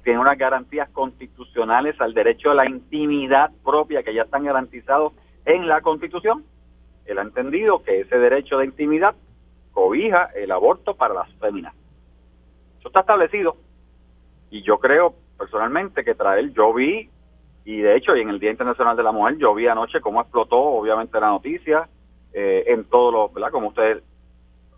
tiene 0.03 0.19
unas 0.19 0.39
garantías 0.39 0.89
constitucionales 0.91 2.01
al 2.01 2.15
derecho 2.15 2.51
a 2.51 2.55
la 2.55 2.69
intimidad 2.69 3.51
propia 3.65 4.03
que 4.03 4.15
ya 4.15 4.23
están 4.23 4.45
garantizados 4.45 5.13
en 5.45 5.67
la 5.69 5.81
constitución, 5.81 6.45
él 7.07 7.19
ha 7.19 7.23
entendido 7.23 7.83
que 7.83 8.01
ese 8.01 8.19
derecho 8.19 8.59
de 8.59 8.67
intimidad 8.67 9.15
cobija 9.73 10.31
el 10.35 10.53
aborto 10.53 10.95
para 10.95 11.15
las 11.15 11.33
féminas. 11.35 11.75
Eso 12.79 12.89
está 12.89 13.01
establecido. 13.01 13.57
Y 14.51 14.63
yo 14.63 14.79
creo 14.79 15.15
personalmente 15.39 16.05
que 16.05 16.15
traer, 16.15 16.53
yo 16.53 16.73
vi, 16.73 17.09
y 17.65 17.81
de 17.81 17.97
hecho, 17.97 18.17
y 18.17 18.21
en 18.21 18.29
el 18.29 18.39
Día 18.39 18.51
Internacional 18.51 18.97
de 18.97 19.03
la 19.03 19.13
Mujer, 19.13 19.39
yo 19.39 19.55
vi 19.55 19.67
anoche 19.67 20.01
cómo 20.01 20.21
explotó, 20.21 20.59
obviamente, 20.59 21.19
la 21.19 21.29
noticia, 21.29 21.89
eh, 22.33 22.65
en 22.67 22.85
todos 22.85 23.13
los, 23.13 23.33
¿verdad? 23.33 23.51
Como 23.51 23.69
ustedes 23.69 24.03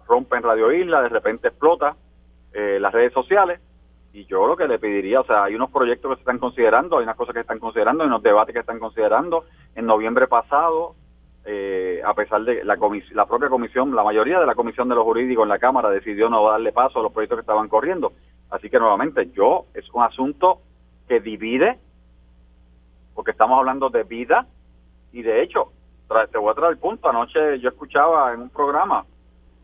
rompen 0.06 0.42
Radio 0.42 0.72
Isla, 0.72 1.02
de 1.02 1.08
repente 1.08 1.48
explota 1.48 1.96
eh, 2.52 2.78
las 2.80 2.92
redes 2.92 3.12
sociales. 3.12 3.60
Y 4.14 4.26
yo 4.26 4.46
lo 4.46 4.56
que 4.56 4.68
le 4.68 4.78
pediría, 4.78 5.22
o 5.22 5.24
sea, 5.24 5.42
hay 5.42 5.56
unos 5.56 5.72
proyectos 5.72 6.08
que 6.08 6.14
se 6.14 6.20
están 6.20 6.38
considerando, 6.38 6.98
hay 6.98 7.02
unas 7.02 7.16
cosas 7.16 7.32
que 7.32 7.38
se 7.40 7.42
están 7.42 7.58
considerando, 7.58 8.04
hay 8.04 8.06
unos 8.06 8.22
debates 8.22 8.54
que 8.54 8.60
están 8.60 8.78
considerando. 8.78 9.44
En 9.74 9.86
noviembre 9.86 10.28
pasado, 10.28 10.94
eh, 11.44 12.00
a 12.06 12.14
pesar 12.14 12.44
de 12.44 12.64
la, 12.64 12.78
la 13.12 13.26
propia 13.26 13.48
comisión, 13.48 13.92
la 13.92 14.04
mayoría 14.04 14.38
de 14.38 14.46
la 14.46 14.54
comisión 14.54 14.88
de 14.88 14.94
los 14.94 15.02
jurídicos 15.02 15.42
en 15.42 15.48
la 15.48 15.58
Cámara 15.58 15.90
decidió 15.90 16.30
no 16.30 16.48
darle 16.48 16.70
paso 16.70 17.00
a 17.00 17.02
los 17.02 17.12
proyectos 17.12 17.38
que 17.38 17.40
estaban 17.40 17.68
corriendo. 17.68 18.12
Así 18.50 18.70
que 18.70 18.78
nuevamente, 18.78 19.32
yo, 19.32 19.66
es 19.74 19.84
un 19.92 20.04
asunto 20.04 20.60
que 21.08 21.18
divide, 21.18 21.80
porque 23.16 23.32
estamos 23.32 23.58
hablando 23.58 23.90
de 23.90 24.04
vida, 24.04 24.46
y 25.12 25.22
de 25.22 25.42
hecho, 25.42 25.72
te 26.30 26.38
voy 26.38 26.52
a 26.52 26.54
traer 26.54 26.74
el 26.74 26.78
punto, 26.78 27.08
anoche 27.08 27.58
yo 27.58 27.70
escuchaba 27.70 28.32
en 28.32 28.42
un 28.42 28.50
programa 28.50 29.04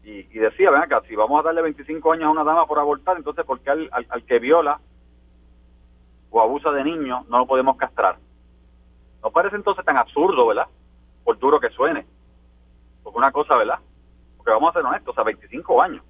y, 0.02 0.22
decía, 0.38 0.70
ven 0.70 0.82
acá, 0.82 1.02
si 1.06 1.14
vamos 1.14 1.40
a 1.40 1.42
darle 1.42 1.62
25 1.62 2.12
años 2.12 2.24
a 2.24 2.30
una 2.30 2.44
dama 2.44 2.66
por 2.66 2.78
abortar, 2.78 3.16
entonces 3.16 3.44
¿por 3.44 3.60
qué 3.60 3.70
al, 3.70 3.90
al, 3.92 4.24
que 4.24 4.38
viola 4.38 4.80
o 6.30 6.40
abusa 6.40 6.70
de 6.70 6.84
niños 6.84 7.28
no 7.28 7.38
lo 7.38 7.46
podemos 7.46 7.76
castrar? 7.76 8.16
¿No 9.22 9.30
parece 9.30 9.56
entonces 9.56 9.84
tan 9.84 9.98
absurdo, 9.98 10.46
verdad? 10.46 10.66
Por 11.24 11.38
duro 11.38 11.60
que 11.60 11.68
suene. 11.70 12.06
Porque 13.02 13.18
una 13.18 13.30
cosa, 13.30 13.56
¿verdad? 13.56 13.78
Porque 14.36 14.50
vamos 14.50 14.70
a 14.70 14.78
ser 14.78 14.86
honestos, 14.86 15.16
a 15.18 15.22
25 15.22 15.82
años 15.82 16.02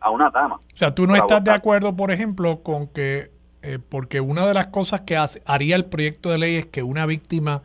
a 0.00 0.10
una 0.10 0.30
dama. 0.30 0.56
O 0.56 0.76
sea, 0.76 0.94
tú 0.94 1.06
no 1.06 1.14
estás 1.14 1.44
de 1.44 1.50
acuerdo, 1.50 1.94
por 1.94 2.10
ejemplo, 2.10 2.62
con 2.62 2.86
que, 2.88 3.30
eh, 3.62 3.78
porque 3.78 4.20
una 4.20 4.46
de 4.46 4.54
las 4.54 4.68
cosas 4.68 5.02
que 5.02 5.16
hace, 5.16 5.42
haría 5.44 5.76
el 5.76 5.86
proyecto 5.86 6.30
de 6.30 6.38
ley 6.38 6.56
es 6.56 6.66
que 6.66 6.82
una 6.82 7.04
víctima 7.04 7.62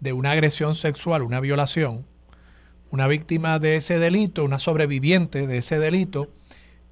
de 0.00 0.12
una 0.12 0.32
agresión 0.32 0.74
sexual, 0.74 1.22
una 1.22 1.40
violación, 1.40 2.04
una 2.92 3.08
víctima 3.08 3.58
de 3.58 3.76
ese 3.76 3.98
delito, 3.98 4.44
una 4.44 4.58
sobreviviente 4.58 5.46
de 5.46 5.58
ese 5.58 5.78
delito, 5.78 6.28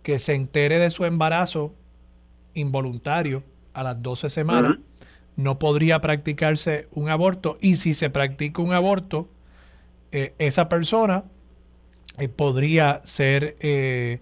que 0.02 0.18
se 0.18 0.34
entere 0.34 0.78
de 0.78 0.88
su 0.88 1.04
embarazo 1.04 1.74
involuntario 2.54 3.44
a 3.74 3.82
las 3.82 4.02
12 4.02 4.30
semanas, 4.30 4.78
no 5.36 5.58
podría 5.58 6.00
practicarse 6.00 6.88
un 6.92 7.10
aborto 7.10 7.58
y 7.60 7.76
si 7.76 7.92
se 7.92 8.08
practica 8.08 8.62
un 8.62 8.72
aborto, 8.72 9.28
eh, 10.10 10.34
esa 10.38 10.70
persona 10.70 11.24
eh, 12.18 12.28
podría 12.28 13.02
ser 13.04 13.56
eh, 13.60 14.20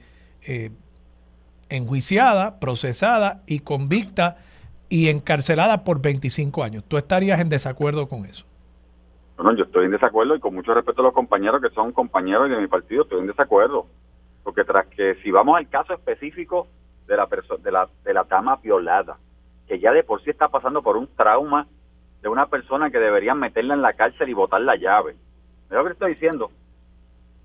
enjuiciada, 1.68 2.59
procesada 2.59 3.43
y 3.47 3.61
convicta 3.61 4.39
y 4.89 5.09
encarcelada 5.09 5.85
por 5.85 6.03
25 6.03 6.64
años. 6.64 6.83
¿Tú 6.89 6.99
estarías 6.99 7.39
en 7.39 7.49
desacuerdo 7.49 8.09
con 8.09 8.26
eso? 8.26 8.47
Bueno, 9.39 9.53
yo 9.53 9.66
estoy 9.66 9.84
en 9.84 9.93
desacuerdo 9.93 10.34
y 10.34 10.41
con 10.41 10.53
mucho 10.53 10.74
respeto 10.74 11.01
a 11.01 11.05
los 11.05 11.14
compañeros 11.14 11.62
que 11.62 11.70
son 11.70 11.93
compañeros 11.93 12.51
de 12.51 12.57
mi 12.57 12.66
partido, 12.66 13.05
estoy 13.05 13.20
en 13.20 13.28
desacuerdo. 13.28 13.86
Porque 14.43 14.64
tras 14.64 14.89
que 14.89 15.14
si 15.22 15.30
vamos 15.30 15.57
al 15.57 15.68
caso 15.68 15.95
específico 15.95 16.66
de 17.07 17.16
la, 17.16 17.28
de 17.61 17.70
la, 17.70 17.89
de 18.03 18.14
la 18.14 18.24
dama 18.24 18.57
violada, 18.57 19.16
que 19.68 19.78
ya 19.78 19.93
de 19.93 20.03
por 20.03 20.20
sí 20.24 20.30
está 20.30 20.49
pasando 20.49 20.82
por 20.82 20.97
un 20.97 21.07
trauma 21.14 21.68
de 22.20 22.28
una 22.28 22.47
persona 22.47 22.91
que 22.91 22.99
deberían 22.99 23.39
meterla 23.39 23.74
en 23.74 23.82
la 23.82 23.93
cárcel 23.93 24.28
y 24.28 24.32
botar 24.32 24.61
la 24.61 24.74
llave. 24.74 25.12
Es 25.12 25.70
lo 25.70 25.84
que 25.84 25.93
estoy 25.93 26.14
diciendo. 26.14 26.51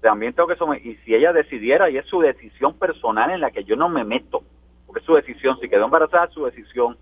También 0.02 0.34
tengo 0.34 0.48
que 0.48 0.56
someter, 0.56 0.84
y 0.88 0.96
si 1.06 1.14
ella 1.14 1.32
decidiera, 1.32 1.92
y 1.92 1.98
es 1.98 2.08
su 2.08 2.22
decisión 2.22 2.74
personal 2.80 3.30
en 3.30 3.40
la 3.40 3.52
que 3.52 3.66
yo 3.66 3.76
no 3.76 3.88
me 3.88 4.04
meto, 4.04 4.42
porque 4.88 5.02
es 5.02 5.06
su 5.06 5.14
decisión, 5.14 5.60
si 5.60 5.70
quedó 5.70 5.86
embarazada 5.86 6.26
es 6.26 6.34
su 6.34 6.44
decisión, 6.44 6.98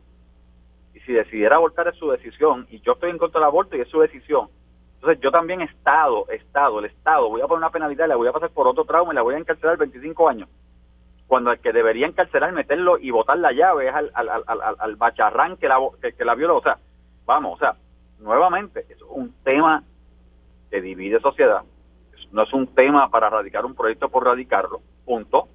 y 0.94 1.00
si 1.00 1.14
decidiera 1.14 1.56
abortar 1.56 1.88
es 1.88 1.96
su 1.96 2.12
decisión, 2.12 2.68
y 2.70 2.82
yo 2.82 2.92
estoy 2.92 3.12
en 3.12 3.18
contra 3.18 3.40
del 3.40 3.48
aborto 3.48 3.78
y 3.78 3.80
es 3.80 3.88
su 3.88 4.02
decisión, 4.02 4.50
entonces 5.02 5.24
yo 5.24 5.32
también 5.32 5.62
Estado, 5.62 6.30
Estado, 6.30 6.78
el 6.78 6.86
Estado, 6.86 7.28
voy 7.28 7.42
a 7.42 7.48
poner 7.48 7.58
una 7.58 7.72
penalidad, 7.72 8.08
la 8.08 8.16
voy 8.18 8.28
a 8.28 8.32
pasar 8.32 8.52
por 8.52 8.68
otro 8.68 8.86
trauma 8.86 9.12
y 9.12 9.16
la 9.16 9.24
voy 9.24 9.34
a 9.34 9.40
encarcelar 9.40 9.76
25 9.76 10.30
años. 10.30 10.48
Cuando 11.26 11.52
el 11.52 11.60
que 11.60 11.74
debería 11.74 12.06
encarcelar, 12.06 12.54
meterlo 12.54 13.00
y 13.00 13.10
botar 13.10 13.40
la 13.40 13.52
llave 13.52 13.88
es 13.88 13.96
al, 13.96 14.12
al, 14.14 14.30
al, 14.30 14.76
al 14.78 14.96
bacharrán 14.98 15.58
que 15.58 15.68
la, 15.68 15.80
que, 16.00 16.24
la 16.24 16.36
violó. 16.36 16.58
O 16.58 16.62
sea, 16.62 16.78
vamos, 17.26 17.56
o 17.56 17.58
sea, 17.58 17.76
nuevamente, 18.20 18.86
es 18.90 19.02
un 19.10 19.34
tema 19.44 19.84
que 20.70 20.82
divide 20.82 21.20
sociedad. 21.20 21.64
No 22.32 22.44
es 22.44 22.54
un 22.54 22.68
tema 22.68 23.10
para 23.10 23.28
radicar 23.28 23.66
un 23.66 23.74
proyecto 23.74 24.08
por 24.08 24.24
radicarlo, 24.24 24.82
punto. 25.04 25.48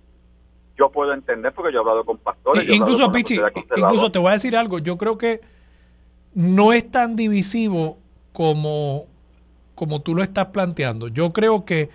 Yo 0.77 0.91
puedo 0.91 1.13
entender 1.13 1.53
porque 1.53 1.73
yo 1.73 1.79
he 1.79 1.83
hablado 1.83 2.05
con 2.05 2.19
pastores. 2.19 2.69
incluso, 2.69 3.13
Pichi, 3.13 3.39
incluso 3.77 4.11
te 4.11 4.19
voy 4.19 4.31
a 4.31 4.33
decir 4.33 4.57
algo. 4.57 4.81
Yo 4.81 4.99
creo 4.99 5.17
que 5.17 5.41
no 6.35 6.73
es 6.73 6.91
tan 6.91 7.15
divisivo 7.15 7.99
como 8.33 9.07
como 9.77 10.01
tú 10.01 10.17
lo 10.17 10.25
estás 10.25 10.47
planteando. 10.47 11.07
Yo 11.07 11.33
creo 11.33 11.65
que 11.65 11.91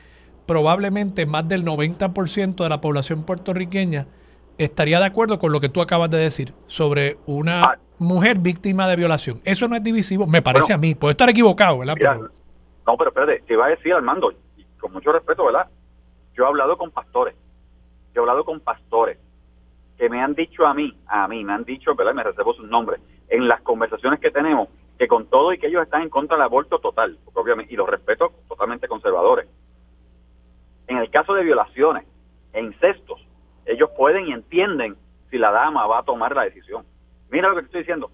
probablemente 0.45 1.25
más 1.25 1.47
del 1.49 1.65
90% 1.65 2.63
de 2.63 2.69
la 2.69 2.79
población 2.79 3.25
puertorriqueña 3.25 4.07
estaría 4.57 4.99
de 4.99 5.05
acuerdo 5.05 5.39
con 5.39 5.51
lo 5.51 5.59
que 5.59 5.67
tú 5.67 5.81
acabas 5.81 6.09
de 6.09 6.19
decir 6.19 6.53
sobre 6.67 7.17
una 7.25 7.63
ah. 7.63 7.75
mujer 7.97 8.37
víctima 8.37 8.87
de 8.87 8.95
violación. 8.95 9.41
Eso 9.43 9.67
no 9.67 9.75
es 9.75 9.83
divisivo, 9.83 10.27
me 10.27 10.41
parece 10.41 10.71
a 10.71 10.77
mí. 10.77 10.95
Puedo 10.95 11.11
estar 11.11 11.29
equivocado, 11.29 11.79
¿verdad? 11.79 11.95
No, 12.87 12.97
pero 12.97 13.09
espérate, 13.09 13.43
te 13.45 13.53
iba 13.53 13.65
a 13.65 13.69
decir, 13.69 13.93
Armando, 13.93 14.31
y 14.55 14.63
con 14.79 14.93
mucho 14.93 15.11
respeto, 15.11 15.45
¿verdad? 15.45 15.67
Yo 16.35 16.43
he 16.43 16.47
hablado 16.47 16.77
con 16.77 16.91
pastores, 16.91 17.35
yo 18.13 18.21
he 18.21 18.23
hablado 18.23 18.45
con 18.45 18.59
pastores 18.59 19.17
que 19.97 20.09
me 20.09 20.21
han 20.21 20.33
dicho 20.33 20.65
a 20.65 20.73
mí, 20.73 20.97
a 21.07 21.27
mí, 21.27 21.43
me 21.43 21.53
han 21.53 21.63
dicho, 21.63 21.93
¿verdad? 21.95 22.13
Me 22.13 22.23
reservo 22.23 22.53
sus 22.53 22.67
nombres, 22.67 22.99
en 23.29 23.47
las 23.47 23.61
conversaciones 23.61 24.19
que 24.19 24.31
tenemos, 24.31 24.67
que 25.01 25.07
con 25.07 25.25
todo 25.25 25.51
y 25.51 25.57
que 25.57 25.65
ellos 25.65 25.81
están 25.81 26.03
en 26.03 26.09
contra 26.09 26.37
del 26.37 26.43
aborto 26.43 26.77
total, 26.77 27.17
obviamente, 27.33 27.73
y 27.73 27.75
los 27.75 27.89
respeto 27.89 28.33
totalmente 28.47 28.87
conservadores. 28.87 29.47
En 30.85 30.97
el 30.97 31.09
caso 31.09 31.33
de 31.33 31.43
violaciones 31.43 32.05
e 32.53 32.61
incestos, 32.61 33.19
ellos 33.65 33.89
pueden 33.97 34.27
y 34.27 34.31
entienden 34.31 34.95
si 35.31 35.39
la 35.39 35.49
dama 35.49 35.87
va 35.87 36.01
a 36.01 36.03
tomar 36.03 36.35
la 36.35 36.43
decisión. 36.43 36.85
Mira 37.31 37.49
lo 37.49 37.55
que 37.55 37.61
te 37.61 37.65
estoy 37.65 37.81
diciendo. 37.81 38.11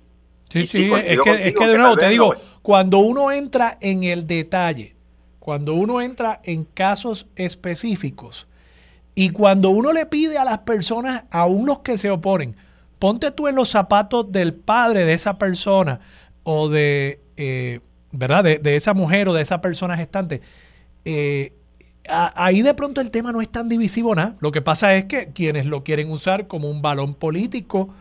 Sí, 0.49 0.65
sí, 0.65 0.89
es 0.93 1.19
que, 1.19 1.49
es 1.49 1.53
que 1.55 1.67
de 1.67 1.77
nuevo 1.77 1.97
te 1.97 2.07
digo, 2.07 2.33
cuando 2.61 2.99
uno 2.99 3.33
entra 3.33 3.77
en 3.81 4.05
el 4.05 4.25
detalle, 4.25 4.95
cuando 5.39 5.73
uno 5.73 5.99
entra 5.99 6.39
en 6.45 6.63
casos 6.63 7.27
específicos 7.35 8.47
y 9.13 9.31
cuando 9.31 9.71
uno 9.71 9.91
le 9.91 10.05
pide 10.05 10.37
a 10.37 10.45
las 10.45 10.59
personas, 10.59 11.25
aún 11.31 11.65
los 11.65 11.79
que 11.79 11.97
se 11.97 12.09
oponen, 12.09 12.55
ponte 12.97 13.31
tú 13.31 13.49
en 13.49 13.55
los 13.55 13.71
zapatos 13.71 14.31
del 14.31 14.53
padre 14.53 15.03
de 15.03 15.11
esa 15.11 15.37
persona, 15.37 15.99
o 16.49 16.69
de, 16.69 17.19
eh, 17.35 17.81
¿verdad? 18.13 18.41
De, 18.41 18.75
esa 18.77 18.93
mujer 18.93 19.27
o 19.27 19.33
de 19.33 19.41
esa 19.41 19.59
persona 19.59 19.97
gestante, 19.97 20.39
eh, 21.03 21.51
ahí 22.07 22.61
de 22.61 22.73
pronto 22.73 23.01
el 23.01 23.11
tema 23.11 23.33
no 23.33 23.41
es 23.41 23.49
tan 23.49 23.67
divisivo 23.67 24.15
nada. 24.15 24.37
Lo 24.39 24.53
que 24.53 24.61
pasa 24.61 24.95
es 24.95 25.03
que 25.05 25.27
quienes 25.33 25.65
lo 25.65 25.83
quieren 25.83 26.09
usar 26.09 26.47
como 26.47 26.71
un 26.71 26.81
balón 26.81 27.15
político, 27.15 27.93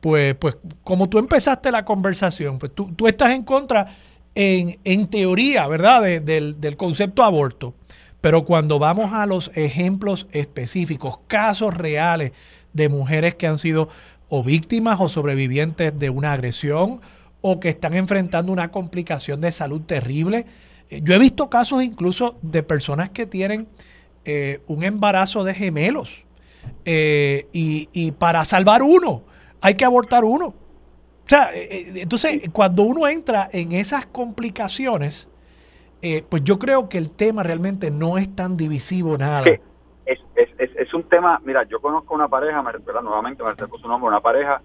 pues, 0.00 0.34
pues 0.34 0.56
como 0.82 1.08
tú 1.08 1.18
empezaste 1.18 1.70
la 1.70 1.84
conversación, 1.84 2.58
pues 2.58 2.74
tú, 2.74 2.92
tú 2.96 3.06
estás 3.06 3.30
en 3.30 3.44
contra 3.44 3.94
en, 4.34 4.76
en 4.82 5.06
teoría, 5.06 5.68
¿verdad? 5.68 6.02
del, 6.02 6.60
del 6.60 6.76
concepto 6.76 7.22
aborto. 7.22 7.74
Pero 8.20 8.44
cuando 8.44 8.80
vamos 8.80 9.12
a 9.12 9.24
los 9.24 9.52
ejemplos 9.54 10.26
específicos, 10.32 11.20
casos 11.28 11.72
reales 11.74 12.32
de 12.72 12.88
mujeres 12.88 13.36
que 13.36 13.46
han 13.46 13.58
sido 13.58 13.88
o 14.28 14.42
víctimas 14.42 14.98
o 15.00 15.08
sobrevivientes 15.08 15.96
de 15.96 16.10
una 16.10 16.32
agresión 16.32 17.00
o 17.46 17.60
que 17.60 17.68
están 17.68 17.92
enfrentando 17.92 18.50
una 18.50 18.70
complicación 18.70 19.42
de 19.42 19.52
salud 19.52 19.82
terrible. 19.82 20.46
Eh, 20.88 21.02
yo 21.02 21.12
he 21.12 21.18
visto 21.18 21.50
casos 21.50 21.82
incluso 21.82 22.38
de 22.40 22.62
personas 22.62 23.10
que 23.10 23.26
tienen 23.26 23.68
eh, 24.24 24.62
un 24.66 24.82
embarazo 24.82 25.44
de 25.44 25.52
gemelos 25.52 26.24
eh, 26.86 27.46
y, 27.52 28.12
para 28.12 28.46
salvar 28.46 28.82
uno 28.82 29.24
hay 29.60 29.74
que 29.74 29.84
abortar 29.84 30.24
uno. 30.24 30.46
O 30.46 31.28
sea, 31.28 31.50
entonces 31.52 32.48
cuando 32.50 32.82
uno 32.82 33.06
entra 33.06 33.50
en 33.52 33.72
esas 33.72 34.06
complicaciones, 34.06 35.28
pues 36.30 36.44
yo 36.44 36.58
creo 36.58 36.88
que 36.88 36.96
el 36.96 37.10
tema 37.10 37.42
realmente 37.42 37.90
no 37.90 38.16
es 38.16 38.34
tan 38.34 38.56
divisivo 38.56 39.18
nada. 39.18 39.44
Es, 40.06 40.20
es, 40.36 40.70
es, 40.76 40.94
un 40.94 41.02
tema, 41.04 41.40
mira, 41.44 41.64
yo 41.64 41.80
conozco 41.80 42.14
una 42.14 42.28
pareja, 42.28 42.62
me, 42.62 42.72
nuevamente 43.02 43.42
me 43.42 43.50
recuerdo 43.50 43.78
su 43.78 43.88
nombre, 43.88 44.08
una 44.08 44.20
pareja 44.20 44.62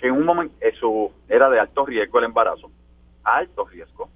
que 0.00 0.08
en 0.08 0.14
un 0.14 0.24
momento 0.24 0.54
eso 0.60 1.10
era 1.28 1.50
de 1.50 1.60
alto 1.60 1.84
riesgo 1.84 2.18
el 2.18 2.24
embarazo, 2.24 2.70
alto 3.22 3.66
riesgo, 3.66 4.08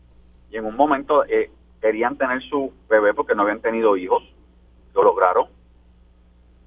y 0.51 0.57
en 0.57 0.65
un 0.65 0.77
momento 0.77 1.25
eh, 1.27 1.51
querían 1.81 2.17
tener 2.17 2.43
su 2.43 2.73
bebé 2.89 3.13
porque 3.13 3.35
no 3.35 3.43
habían 3.43 3.61
tenido 3.61 3.97
hijos, 3.97 4.23
lo 4.95 5.03
lograron, 5.03 5.49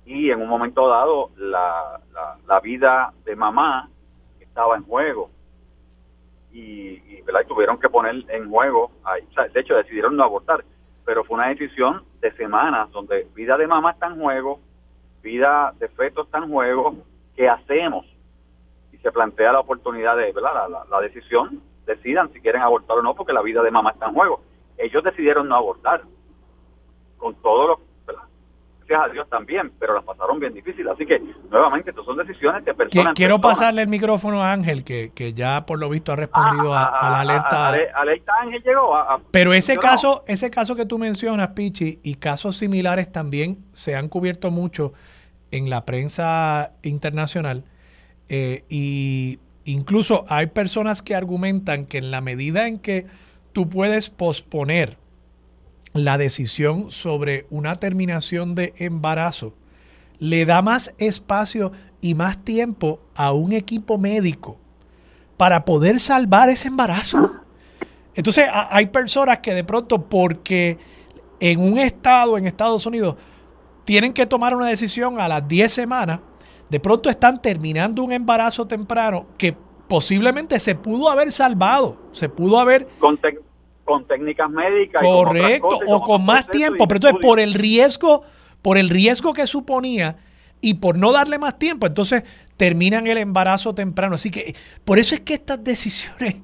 y 0.05 0.29
en 0.29 0.41
un 0.41 0.47
momento 0.47 0.87
dado 0.87 1.31
la, 1.35 1.99
la, 2.47 2.59
vida 2.59 3.11
de 3.25 3.35
mamá 3.35 3.89
estaba 4.39 4.77
en 4.77 4.83
juego 4.83 5.29
y, 6.51 7.01
y, 7.17 7.23
tuvieron 7.47 7.79
que 7.79 7.89
poner 7.89 8.23
en 8.29 8.49
juego, 8.49 8.91
de 9.53 9.59
hecho 9.59 9.75
decidieron 9.75 10.15
no 10.15 10.23
abortar, 10.23 10.63
pero 11.05 11.23
fue 11.23 11.35
una 11.35 11.47
decisión 11.47 12.03
de 12.21 12.31
semanas 12.33 12.89
donde 12.91 13.27
vida 13.35 13.57
de 13.57 13.67
mamá 13.67 13.91
está 13.91 14.07
en 14.07 14.19
juego, 14.19 14.59
vida 15.21 15.73
de 15.79 15.89
feto 15.89 16.23
está 16.23 16.37
en 16.37 16.49
juego, 16.49 16.95
¿qué 17.35 17.49
hacemos? 17.49 18.05
Y 18.97 19.01
se 19.01 19.11
plantea 19.11 19.51
la 19.51 19.59
oportunidad 19.59 20.17
de, 20.17 20.31
¿verdad? 20.31 20.69
La, 20.69 20.85
la 20.89 21.01
decisión, 21.01 21.61
decidan 21.85 22.31
si 22.33 22.41
quieren 22.41 22.61
abortar 22.61 22.97
o 22.97 23.01
no, 23.01 23.15
porque 23.15 23.33
la 23.33 23.41
vida 23.41 23.61
de 23.61 23.71
mamá 23.71 23.91
está 23.91 24.07
en 24.07 24.13
juego. 24.13 24.41
Ellos 24.77 25.03
decidieron 25.03 25.47
no 25.47 25.55
abortar, 25.55 26.01
con 27.17 27.35
todo 27.35 27.67
lo 27.67 27.87
gracias 28.87 29.09
a 29.09 29.13
Dios 29.13 29.29
también, 29.29 29.71
pero 29.79 29.93
las 29.93 30.03
pasaron 30.03 30.39
bien 30.39 30.53
difíciles. 30.53 30.87
Así 30.91 31.05
que, 31.05 31.19
nuevamente, 31.49 31.89
estas 31.89 32.05
son 32.05 32.17
decisiones 32.17 32.63
de 32.65 32.73
personas. 32.73 33.13
Quiero 33.15 33.39
pasarle 33.39 33.81
el 33.81 33.89
micrófono 33.89 34.41
a 34.41 34.53
Ángel, 34.53 34.83
que, 34.83 35.33
ya 35.33 35.65
por 35.65 35.79
lo 35.79 35.89
visto 35.89 36.11
ha 36.11 36.15
respondido 36.15 36.73
a, 36.73 37.09
la 37.09 37.19
alerta. 37.21 37.69
alerta 37.69 38.33
Ángel 38.41 38.63
llegó. 38.63 38.93
pero 39.31 39.53
ese 39.53 39.77
caso, 39.77 40.23
ese 40.27 40.49
caso 40.49 40.75
que 40.75 40.85
tú 40.85 40.97
mencionas, 40.97 41.49
Pichi, 41.49 41.99
y 42.03 42.15
casos 42.15 42.57
similares 42.57 43.11
también 43.11 43.57
se 43.73 43.95
han 43.95 44.09
cubierto 44.09 44.51
mucho 44.51 44.93
en 45.51 45.69
la 45.69 45.85
prensa 45.85 46.71
internacional. 46.83 47.63
Eh, 48.29 48.63
y 48.69 49.39
incluso 49.65 50.25
hay 50.27 50.47
personas 50.47 51.01
que 51.01 51.15
argumentan 51.15 51.85
que 51.85 51.97
en 51.97 52.11
la 52.11 52.21
medida 52.21 52.67
en 52.67 52.79
que 52.79 53.05
tú 53.53 53.69
puedes 53.69 54.09
posponer 54.09 54.97
la 55.93 56.17
decisión 56.17 56.91
sobre 56.91 57.45
una 57.49 57.75
terminación 57.75 58.55
de 58.55 58.73
embarazo 58.77 59.53
le 60.19 60.45
da 60.45 60.61
más 60.61 60.93
espacio 60.97 61.71
y 62.01 62.13
más 62.15 62.43
tiempo 62.43 62.99
a 63.15 63.31
un 63.31 63.53
equipo 63.53 63.97
médico 63.97 64.57
para 65.37 65.65
poder 65.65 65.99
salvar 65.99 66.49
ese 66.49 66.67
embarazo. 66.67 67.31
Entonces 68.15 68.45
hay 68.51 68.87
personas 68.87 69.39
que 69.39 69.53
de 69.53 69.63
pronto 69.63 70.09
porque 70.09 70.77
en 71.39 71.59
un 71.59 71.77
estado, 71.77 72.37
en 72.37 72.47
Estados 72.47 72.85
Unidos, 72.85 73.15
tienen 73.85 74.11
que 74.11 74.25
tomar 74.25 74.55
una 74.55 74.67
decisión 74.67 75.21
a 75.21 75.27
las 75.27 75.47
10 75.47 75.71
semanas, 75.71 76.19
de 76.69 76.79
pronto 76.79 77.09
están 77.09 77.41
terminando 77.41 78.03
un 78.03 78.11
embarazo 78.11 78.67
temprano 78.67 79.27
que 79.37 79.55
posiblemente 79.87 80.59
se 80.59 80.75
pudo 80.75 81.09
haber 81.09 81.31
salvado, 81.31 81.97
se 82.11 82.29
pudo 82.29 82.59
haber 82.59 82.87
con 83.87 84.05
técnicas 84.05 84.49
médicas. 84.49 85.01
Correcto, 85.01 85.79
o 85.87 86.01
con 86.01 86.25
más 86.25 86.45
tiempo. 86.47 86.87
Pero 86.87 86.97
entonces, 86.97 87.19
por 87.21 87.39
el 87.39 87.53
riesgo, 87.53 88.23
por 88.61 88.77
el 88.77 88.89
riesgo 88.89 89.33
que 89.33 89.47
suponía 89.47 90.17
y 90.59 90.75
por 90.75 90.97
no 90.97 91.11
darle 91.13 91.39
más 91.39 91.57
tiempo, 91.57 91.87
entonces 91.87 92.23
terminan 92.57 93.07
el 93.07 93.17
embarazo 93.17 93.73
temprano. 93.73 94.15
Así 94.15 94.29
que 94.29 94.55
por 94.83 94.99
eso 94.99 95.15
es 95.15 95.21
que 95.21 95.35
estas 95.35 95.63
decisiones 95.63 96.35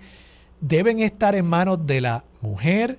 deben 0.61 0.99
estar 0.99 1.36
en 1.36 1.45
manos 1.45 1.86
de 1.86 1.99
la 2.01 2.24
mujer, 2.41 2.97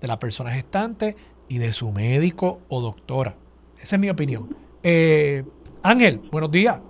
de 0.00 0.08
la 0.08 0.18
persona 0.18 0.52
gestante 0.52 1.16
y 1.48 1.58
de 1.58 1.72
su 1.72 1.90
médico 1.90 2.60
o 2.68 2.80
doctora. 2.80 3.34
Esa 3.82 3.96
es 3.96 4.00
mi 4.00 4.08
opinión. 4.08 4.56
Eh, 4.84 5.42
Ángel, 5.82 6.20
buenos 6.30 6.50
días. 6.50 6.80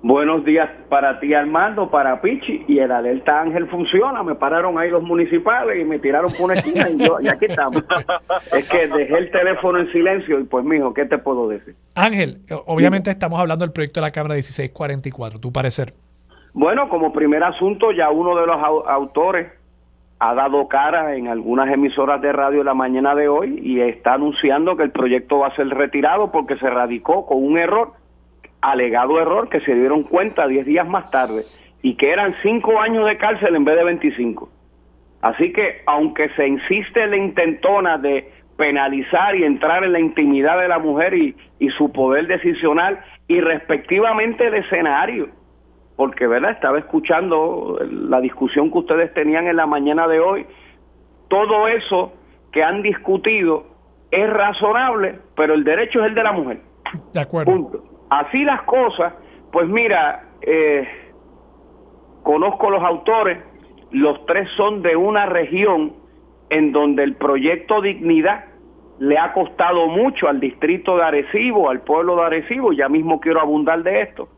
Buenos 0.00 0.44
días 0.44 0.70
para 0.88 1.18
ti, 1.18 1.34
Armando, 1.34 1.90
para 1.90 2.20
Pichi. 2.20 2.64
Y 2.68 2.78
el 2.78 2.92
alerta 2.92 3.40
Ángel 3.40 3.68
funciona. 3.68 4.22
Me 4.22 4.36
pararon 4.36 4.78
ahí 4.78 4.90
los 4.90 5.02
municipales 5.02 5.80
y 5.80 5.84
me 5.84 5.98
tiraron 5.98 6.30
por 6.30 6.50
una 6.50 6.54
esquina 6.54 6.88
y, 6.88 6.98
yo, 6.98 7.18
y 7.20 7.26
aquí 7.26 7.46
estamos. 7.46 7.82
es 8.52 8.68
que 8.68 8.86
dejé 8.86 9.18
el 9.18 9.30
teléfono 9.32 9.80
en 9.80 9.90
silencio 9.90 10.38
y 10.38 10.44
pues, 10.44 10.64
mijo, 10.64 10.94
¿qué 10.94 11.04
te 11.04 11.18
puedo 11.18 11.48
decir? 11.48 11.74
Ángel, 11.96 12.38
obviamente 12.66 13.10
estamos 13.10 13.40
hablando 13.40 13.64
del 13.64 13.72
proyecto 13.72 14.00
de 14.00 14.06
la 14.06 14.12
Cámara 14.12 14.34
1644. 14.34 15.40
¿Tu 15.40 15.52
parecer? 15.52 15.94
Bueno, 16.52 16.88
como 16.88 17.12
primer 17.12 17.42
asunto, 17.42 17.90
ya 17.90 18.10
uno 18.10 18.36
de 18.36 18.46
los 18.46 18.56
autores 18.86 19.48
ha 20.20 20.34
dado 20.34 20.68
cara 20.68 21.14
en 21.14 21.28
algunas 21.28 21.72
emisoras 21.72 22.20
de 22.20 22.32
radio 22.32 22.62
la 22.62 22.74
mañana 22.74 23.14
de 23.14 23.28
hoy 23.28 23.60
y 23.62 23.80
está 23.80 24.14
anunciando 24.14 24.76
que 24.76 24.84
el 24.84 24.90
proyecto 24.90 25.40
va 25.40 25.48
a 25.48 25.56
ser 25.56 25.68
retirado 25.68 26.30
porque 26.32 26.56
se 26.56 26.68
radicó 26.68 27.26
con 27.26 27.42
un 27.42 27.58
error 27.58 27.92
alegado 28.60 29.20
error 29.20 29.48
que 29.48 29.60
se 29.60 29.74
dieron 29.74 30.02
cuenta 30.02 30.46
10 30.46 30.66
días 30.66 30.88
más 30.88 31.10
tarde 31.10 31.42
y 31.82 31.96
que 31.96 32.10
eran 32.10 32.34
5 32.42 32.80
años 32.80 33.06
de 33.06 33.16
cárcel 33.16 33.54
en 33.54 33.64
vez 33.64 33.76
de 33.76 33.84
25. 33.84 34.48
Así 35.22 35.52
que 35.52 35.82
aunque 35.86 36.28
se 36.30 36.46
insiste 36.46 37.02
en 37.02 37.10
la 37.10 37.16
intentona 37.16 37.98
de 37.98 38.30
penalizar 38.56 39.36
y 39.36 39.44
entrar 39.44 39.84
en 39.84 39.92
la 39.92 40.00
intimidad 40.00 40.60
de 40.60 40.68
la 40.68 40.78
mujer 40.78 41.14
y, 41.14 41.36
y 41.58 41.68
su 41.70 41.92
poder 41.92 42.26
decisional 42.26 42.98
y 43.28 43.40
respectivamente 43.40 44.46
el 44.46 44.54
escenario, 44.54 45.28
porque 45.96 46.26
verdad 46.26 46.52
estaba 46.52 46.78
escuchando 46.78 47.78
la 47.90 48.20
discusión 48.20 48.70
que 48.70 48.78
ustedes 48.78 49.12
tenían 49.14 49.46
en 49.46 49.56
la 49.56 49.66
mañana 49.66 50.08
de 50.08 50.20
hoy, 50.20 50.46
todo 51.28 51.68
eso 51.68 52.12
que 52.52 52.62
han 52.62 52.82
discutido 52.82 53.66
es 54.10 54.28
razonable, 54.30 55.18
pero 55.36 55.54
el 55.54 55.64
derecho 55.64 56.00
es 56.00 56.06
el 56.06 56.14
de 56.14 56.22
la 56.22 56.32
mujer. 56.32 56.60
De 57.12 57.20
acuerdo. 57.20 57.52
Punto. 57.52 57.87
Así 58.10 58.44
las 58.44 58.62
cosas, 58.62 59.14
pues 59.52 59.68
mira, 59.68 60.24
eh, 60.42 60.88
conozco 62.22 62.70
los 62.70 62.82
autores, 62.82 63.38
los 63.90 64.24
tres 64.26 64.48
son 64.56 64.82
de 64.82 64.96
una 64.96 65.26
región 65.26 65.94
en 66.50 66.72
donde 66.72 67.04
el 67.04 67.14
proyecto 67.16 67.80
Dignidad 67.80 68.46
le 68.98 69.18
ha 69.18 69.32
costado 69.32 69.86
mucho 69.86 70.28
al 70.28 70.40
distrito 70.40 70.96
de 70.96 71.04
Arecibo, 71.04 71.70
al 71.70 71.82
pueblo 71.82 72.16
de 72.16 72.22
Arecibo, 72.22 72.72
ya 72.72 72.88
mismo 72.88 73.20
quiero 73.20 73.40
abundar 73.40 73.82
de 73.82 74.02
esto. 74.02 74.28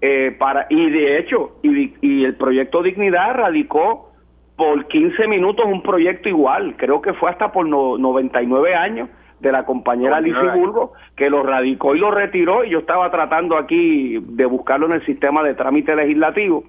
Eh, 0.00 0.34
para, 0.38 0.66
y 0.70 0.90
de 0.90 1.18
hecho, 1.18 1.58
y, 1.62 2.24
el 2.24 2.34
proyecto 2.36 2.82
Dignidad 2.82 3.34
radicó 3.34 4.10
por 4.56 4.86
15 4.88 5.28
minutos 5.28 5.66
un 5.66 5.82
proyecto 5.82 6.28
igual, 6.28 6.74
creo 6.76 7.00
que 7.00 7.12
fue 7.14 7.30
hasta 7.30 7.52
por 7.52 7.66
no, 7.66 7.98
99 7.98 8.74
años, 8.74 9.08
de 9.40 9.52
la 9.52 9.64
compañera 9.64 10.20
Lizy 10.20 10.46
Bulgo, 10.54 10.92
que 11.16 11.30
lo 11.30 11.42
radicó 11.42 11.94
y 11.94 11.98
lo 11.98 12.10
retiró, 12.10 12.64
y 12.64 12.70
yo 12.70 12.80
estaba 12.80 13.10
tratando 13.10 13.56
aquí 13.56 14.18
de 14.20 14.44
buscarlo 14.44 14.86
en 14.86 14.92
el 14.92 15.06
sistema 15.06 15.42
de 15.42 15.54
trámite 15.54 15.96
legislativo, 15.96 16.64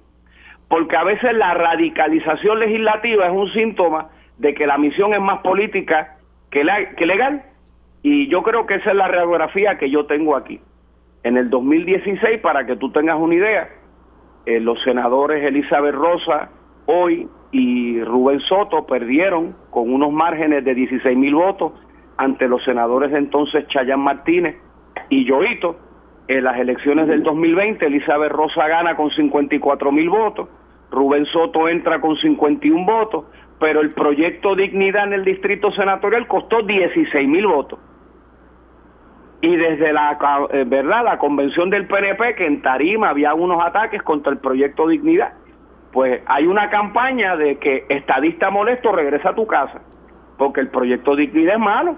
porque 0.68 0.96
a 0.96 1.04
veces 1.04 1.34
la 1.34 1.54
radicalización 1.54 2.60
legislativa 2.60 3.26
es 3.26 3.32
un 3.32 3.52
síntoma 3.52 4.08
de 4.38 4.54
que 4.54 4.66
la 4.66 4.78
misión 4.78 5.12
es 5.12 5.20
más 5.20 5.40
política 5.40 6.16
que, 6.50 6.64
que 6.96 7.06
legal, 7.06 7.42
y 8.02 8.28
yo 8.28 8.42
creo 8.42 8.66
que 8.66 8.76
esa 8.76 8.90
es 8.90 8.96
la 8.96 9.08
radiografía 9.08 9.78
que 9.78 9.90
yo 9.90 10.06
tengo 10.06 10.34
aquí. 10.34 10.60
En 11.22 11.36
el 11.36 11.50
2016, 11.50 12.40
para 12.40 12.66
que 12.66 12.76
tú 12.76 12.90
tengas 12.90 13.16
una 13.16 13.34
idea, 13.34 13.68
eh, 14.46 14.58
los 14.58 14.82
senadores 14.82 15.44
Elizabeth 15.44 15.94
Rosa, 15.94 16.50
hoy 16.86 17.28
y 17.52 18.02
Rubén 18.02 18.40
Soto 18.40 18.86
perdieron 18.86 19.54
con 19.70 19.92
unos 19.92 20.10
márgenes 20.10 20.64
de 20.64 20.74
16 20.74 21.16
mil 21.16 21.34
votos 21.34 21.72
ante 22.22 22.46
los 22.46 22.62
senadores 22.64 23.10
de 23.10 23.18
entonces 23.18 23.66
Chayán 23.68 24.00
Martínez 24.00 24.56
y 25.08 25.24
Yoito. 25.24 25.76
En 26.28 26.44
las 26.44 26.56
elecciones 26.58 27.08
del 27.08 27.24
2020, 27.24 27.84
Elizabeth 27.84 28.30
Rosa 28.30 28.68
gana 28.68 28.94
con 28.94 29.10
54 29.10 29.90
mil 29.90 30.08
votos, 30.08 30.48
Rubén 30.90 31.26
Soto 31.26 31.68
entra 31.68 32.00
con 32.00 32.16
51 32.16 32.86
votos, 32.86 33.24
pero 33.58 33.80
el 33.80 33.90
proyecto 33.90 34.54
Dignidad 34.54 35.08
en 35.08 35.14
el 35.14 35.24
distrito 35.24 35.72
senatorial 35.72 36.28
costó 36.28 36.62
16 36.62 37.28
mil 37.28 37.46
votos. 37.46 37.80
Y 39.40 39.56
desde 39.56 39.92
la, 39.92 40.16
eh, 40.52 40.64
¿verdad? 40.64 41.04
la 41.04 41.18
convención 41.18 41.70
del 41.70 41.88
PNP, 41.88 42.36
que 42.36 42.46
en 42.46 42.62
Tarima 42.62 43.08
había 43.08 43.34
unos 43.34 43.58
ataques 43.60 44.00
contra 44.02 44.32
el 44.32 44.38
proyecto 44.38 44.86
Dignidad, 44.86 45.32
pues 45.92 46.22
hay 46.26 46.46
una 46.46 46.70
campaña 46.70 47.36
de 47.36 47.58
que 47.58 47.84
estadista 47.88 48.48
molesto 48.50 48.92
regresa 48.92 49.30
a 49.30 49.34
tu 49.34 49.46
casa, 49.48 49.82
porque 50.38 50.60
el 50.60 50.68
proyecto 50.68 51.16
Dignidad 51.16 51.54
es 51.54 51.60
malo 51.60 51.96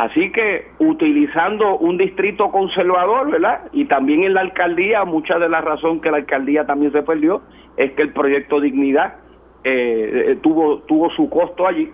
Así 0.00 0.32
que 0.32 0.68
utilizando 0.78 1.76
un 1.76 1.98
distrito 1.98 2.50
conservador, 2.50 3.32
¿verdad? 3.32 3.68
Y 3.70 3.84
también 3.84 4.24
en 4.24 4.32
la 4.32 4.40
alcaldía, 4.40 5.04
mucha 5.04 5.38
de 5.38 5.46
la 5.46 5.60
razón 5.60 6.00
que 6.00 6.10
la 6.10 6.16
alcaldía 6.16 6.64
también 6.64 6.90
se 6.90 7.02
perdió 7.02 7.42
es 7.76 7.92
que 7.92 8.00
el 8.00 8.14
proyecto 8.14 8.62
Dignidad 8.62 9.16
eh, 9.62 10.24
eh, 10.28 10.38
tuvo, 10.40 10.78
tuvo 10.84 11.10
su 11.10 11.28
costo 11.28 11.66
allí. 11.66 11.92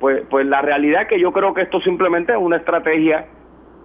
Pues, 0.00 0.24
pues 0.28 0.44
la 0.46 0.62
realidad 0.62 1.02
es 1.02 1.08
que 1.10 1.20
yo 1.20 1.30
creo 1.30 1.54
que 1.54 1.62
esto 1.62 1.80
simplemente 1.82 2.32
es 2.32 2.38
una 2.40 2.56
estrategia 2.56 3.28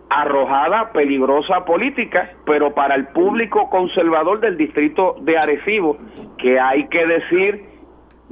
arrojada, 0.09 0.91
peligrosa 0.91 1.63
política, 1.65 2.31
pero 2.47 2.73
para 2.73 2.95
el 2.95 3.09
público 3.09 3.69
conservador 3.69 4.39
del 4.39 4.57
distrito 4.57 5.17
de 5.21 5.37
Arecibo, 5.37 5.99
que 6.39 6.59
hay 6.59 6.87
que 6.87 7.05
decir, 7.05 7.65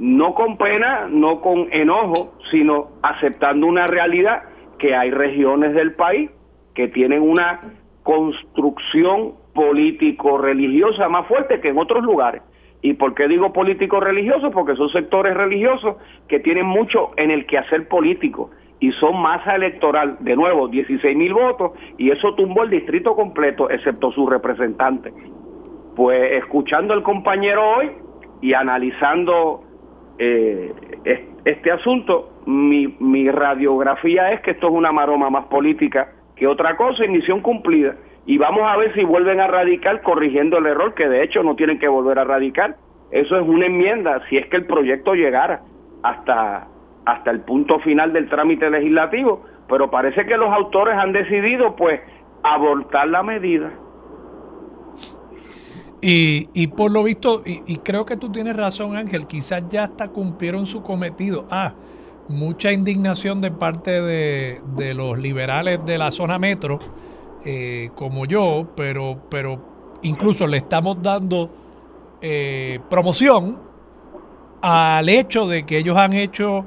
no 0.00 0.34
con 0.34 0.56
pena, 0.56 1.06
no 1.08 1.40
con 1.40 1.68
enojo, 1.70 2.34
sino 2.50 2.88
aceptando 3.04 3.68
una 3.68 3.86
realidad 3.86 4.42
que 4.78 4.94
hay 4.94 5.10
regiones 5.10 5.74
del 5.74 5.92
país 5.94 6.30
que 6.74 6.88
tienen 6.88 7.22
una 7.22 7.60
construcción 8.02 9.34
político-religiosa 9.54 11.08
más 11.08 11.26
fuerte 11.26 11.60
que 11.60 11.68
en 11.68 11.78
otros 11.78 12.02
lugares. 12.04 12.42
¿Y 12.80 12.94
por 12.94 13.14
qué 13.14 13.26
digo 13.26 13.52
político-religioso? 13.52 14.50
Porque 14.52 14.76
son 14.76 14.88
sectores 14.90 15.36
religiosos 15.36 15.96
que 16.28 16.38
tienen 16.38 16.66
mucho 16.66 17.10
en 17.16 17.30
el 17.30 17.44
quehacer 17.46 17.88
político 17.88 18.50
y 18.80 18.92
son 18.92 19.20
masa 19.20 19.56
electoral, 19.56 20.16
de 20.20 20.36
nuevo, 20.36 20.68
16 20.68 21.16
mil 21.16 21.34
votos, 21.34 21.72
y 21.96 22.10
eso 22.10 22.34
tumbó 22.34 22.62
el 22.62 22.70
distrito 22.70 23.16
completo, 23.16 23.68
excepto 23.68 24.12
su 24.12 24.26
representante. 24.28 25.12
Pues 25.96 26.32
escuchando 26.34 26.94
al 26.94 27.02
compañero 27.02 27.60
hoy 27.76 27.90
y 28.40 28.54
analizando 28.54 29.64
eh, 30.18 30.72
este 31.44 31.72
asunto, 31.72 32.30
mi, 32.48 32.96
mi 32.98 33.30
radiografía 33.30 34.32
es 34.32 34.40
que 34.40 34.52
esto 34.52 34.68
es 34.68 34.72
una 34.72 34.90
maroma 34.90 35.28
más 35.28 35.44
política 35.46 36.12
que 36.34 36.46
otra 36.46 36.76
cosa 36.78 37.04
y 37.04 37.08
misión 37.08 37.42
cumplida. 37.42 37.96
Y 38.24 38.38
vamos 38.38 38.62
a 38.64 38.76
ver 38.78 38.94
si 38.94 39.04
vuelven 39.04 39.38
a 39.38 39.48
radicar 39.48 40.00
corrigiendo 40.00 40.56
el 40.56 40.66
error, 40.66 40.94
que 40.94 41.08
de 41.08 41.22
hecho 41.22 41.42
no 41.42 41.56
tienen 41.56 41.78
que 41.78 41.88
volver 41.88 42.18
a 42.18 42.24
radicar. 42.24 42.76
Eso 43.10 43.36
es 43.38 43.46
una 43.46 43.66
enmienda, 43.66 44.22
si 44.30 44.38
es 44.38 44.46
que 44.48 44.56
el 44.56 44.66
proyecto 44.66 45.14
llegara 45.14 45.60
hasta 46.02 46.68
hasta 47.04 47.30
el 47.30 47.40
punto 47.40 47.78
final 47.80 48.12
del 48.12 48.28
trámite 48.28 48.68
legislativo, 48.70 49.42
pero 49.66 49.90
parece 49.90 50.26
que 50.26 50.36
los 50.36 50.50
autores 50.50 50.94
han 50.94 51.12
decidido 51.12 51.74
pues 51.74 52.00
abortar 52.42 53.08
la 53.08 53.22
medida. 53.22 53.72
Y, 56.02 56.48
y 56.52 56.68
por 56.68 56.90
lo 56.92 57.02
visto, 57.02 57.42
y, 57.44 57.78
creo 57.78 58.04
que 58.04 58.16
tú 58.16 58.30
tienes 58.30 58.56
razón 58.56 58.94
Ángel, 58.94 59.26
quizás 59.26 59.68
ya 59.68 59.84
hasta 59.84 60.08
cumplieron 60.08 60.66
su 60.66 60.82
cometido. 60.82 61.46
Ah, 61.50 61.72
mucha 62.28 62.72
indignación 62.72 63.40
de 63.40 63.50
parte 63.50 64.02
de, 64.02 64.60
de 64.76 64.94
los 64.94 65.18
liberales 65.18 65.80
de 65.84 65.98
la 65.98 66.10
zona 66.10 66.38
metro, 66.38 66.78
eh, 67.44 67.90
como 67.94 68.26
yo, 68.26 68.66
pero, 68.76 69.22
pero 69.30 69.98
incluso 70.02 70.46
le 70.46 70.58
estamos 70.58 71.02
dando 71.02 71.50
eh, 72.20 72.80
promoción 72.90 73.58
al 74.60 75.08
hecho 75.08 75.46
de 75.46 75.64
que 75.64 75.78
ellos 75.78 75.96
han 75.96 76.12
hecho 76.12 76.64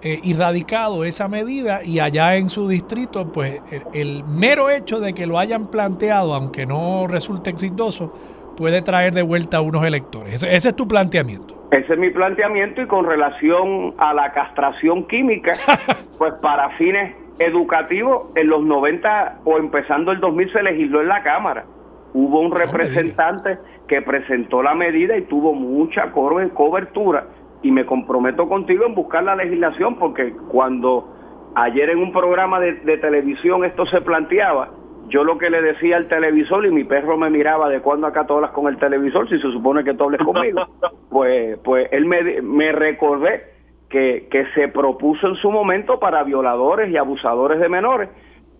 eh, 0.00 0.20
erradicado 0.24 1.04
esa 1.04 1.28
medida 1.28 1.84
y 1.84 1.98
allá 1.98 2.36
en 2.36 2.50
su 2.50 2.68
distrito, 2.68 3.32
pues 3.32 3.60
el, 3.92 4.24
mero 4.24 4.70
hecho 4.70 5.00
de 5.00 5.12
que 5.12 5.26
lo 5.26 5.38
hayan 5.38 5.66
planteado, 5.66 6.34
aunque 6.34 6.66
no 6.66 7.06
resulte 7.08 7.50
exitoso, 7.50 8.14
puede 8.56 8.80
traer 8.80 9.12
de 9.14 9.22
vuelta 9.22 9.58
a 9.58 9.60
unos 9.60 9.84
electores. 9.84 10.42
Ese, 10.42 10.68
es 10.68 10.76
tu 10.76 10.86
planteamiento. 10.86 11.61
Ese 11.72 11.94
es 11.94 11.98
mi 11.98 12.10
planteamiento 12.10 12.82
y 12.82 12.86
con 12.86 13.06
relación 13.06 13.94
a 13.96 14.12
la 14.12 14.30
castración 14.32 15.06
química, 15.06 15.54
pues 16.18 16.34
para 16.34 16.68
fines 16.76 17.16
educativos, 17.38 18.26
en 18.34 18.48
los 18.48 18.62
90 18.62 19.40
o 19.44 19.56
empezando 19.56 20.12
el 20.12 20.20
2000 20.20 20.52
se 20.52 20.62
legisló 20.62 21.00
en 21.00 21.08
la 21.08 21.22
Cámara. 21.22 21.64
Hubo 22.12 22.40
un 22.40 22.52
representante 22.54 23.56
que 23.88 24.02
presentó 24.02 24.62
la 24.62 24.74
medida 24.74 25.16
y 25.16 25.22
tuvo 25.22 25.54
mucha 25.54 26.12
cobertura 26.12 27.28
y 27.62 27.70
me 27.70 27.86
comprometo 27.86 28.50
contigo 28.50 28.84
en 28.84 28.94
buscar 28.94 29.24
la 29.24 29.34
legislación 29.36 29.96
porque 29.96 30.34
cuando 30.48 31.08
ayer 31.54 31.88
en 31.88 32.00
un 32.00 32.12
programa 32.12 32.60
de, 32.60 32.98
televisión 32.98 33.64
esto 33.64 33.86
se 33.86 34.02
planteaba, 34.02 34.68
yo 35.08 35.24
lo 35.24 35.38
que 35.38 35.50
le 35.50 35.62
decía 35.62 35.96
al 35.96 36.08
televisor 36.08 36.66
y 36.66 36.70
mi 36.70 36.84
perro 36.84 37.16
me 37.16 37.30
miraba 37.30 37.68
de 37.68 37.80
cuando 37.80 38.06
acá 38.06 38.26
todas 38.26 38.50
con 38.52 38.66
el 38.68 38.78
televisor 38.78 39.28
si 39.28 39.36
se 39.36 39.50
supone 39.52 39.84
que 39.84 39.94
tú 39.94 40.04
hables 40.04 40.20
conmigo, 40.24 40.66
pues, 41.10 41.58
pues 41.64 41.88
él 41.92 42.06
me, 42.06 42.42
me 42.42 42.72
recordé 42.72 43.52
que, 43.88 44.28
que 44.30 44.46
se 44.54 44.68
propuso 44.68 45.28
en 45.28 45.36
su 45.36 45.50
momento 45.50 45.98
para 45.98 46.22
violadores 46.24 46.90
y 46.90 46.96
abusadores 46.96 47.60
de 47.60 47.68
menores 47.68 48.08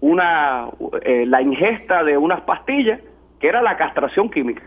una 0.01 0.69
eh, 1.03 1.25
la 1.27 1.41
ingesta 1.41 2.03
de 2.03 2.19
unas 2.19 2.43
pastillas 2.43 3.01
que 3.41 3.49
era 3.49 3.63
la 3.63 3.77
castración 3.77 4.31
química. 4.31 4.63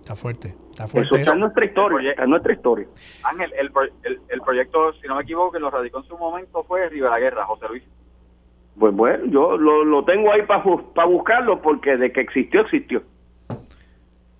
Está 0.00 0.14
fuerte. 0.14 0.54
Eso 1.02 1.16
está 1.16 1.32
en 1.32 1.40
nuestra 1.40 1.64
historia. 1.64 2.14
en 2.16 2.30
nuestra 2.30 2.52
historia. 2.52 2.86
Ángel, 3.24 3.52
el, 3.58 3.70
el, 4.28 4.40
proyecto, 4.40 4.92
si 4.94 5.06
no 5.08 5.16
me 5.16 5.22
equivoco, 5.22 5.52
que 5.52 5.58
lo 5.58 5.70
radicó 5.70 5.98
en 5.98 6.04
su 6.04 6.16
momento 6.16 6.62
fue 6.64 6.88
Rivera 6.88 7.18
Guerra, 7.18 7.44
José 7.44 7.66
Luis. 7.68 7.82
Pues 8.78 8.94
bueno, 8.94 9.24
yo 9.26 9.56
lo, 9.56 9.84
lo 9.84 10.04
tengo 10.04 10.32
ahí 10.32 10.42
para 10.42 11.06
buscarlo 11.06 11.60
porque 11.60 11.96
de 11.96 12.12
que 12.12 12.20
existió, 12.20 12.60
existió. 12.62 13.02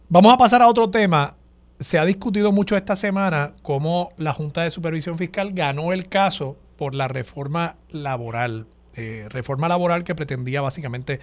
Vamos 0.09 0.33
a 0.33 0.37
pasar 0.37 0.63
a 0.63 0.69
otro 0.69 0.91
tema. 0.91 1.35
Se 1.81 1.99
ha 1.99 2.05
discutido 2.05 2.51
mucho 2.51 2.77
esta 2.77 2.97
semana 2.97 3.53
cómo 3.63 4.11
la 4.17 4.33
Junta 4.33 4.63
de 4.63 4.71
Supervisión 4.71 5.19
Fiscal 5.19 5.53
ganó 5.53 5.93
el 5.93 6.09
caso 6.09 6.57
por 6.77 6.95
la 6.95 7.09
reforma 7.09 7.77
laboral. 7.91 8.67
Eh, 8.95 9.27
reforma 9.29 9.69
laboral 9.69 10.03
que 10.03 10.15
pretendía 10.15 10.61
básicamente 10.61 11.21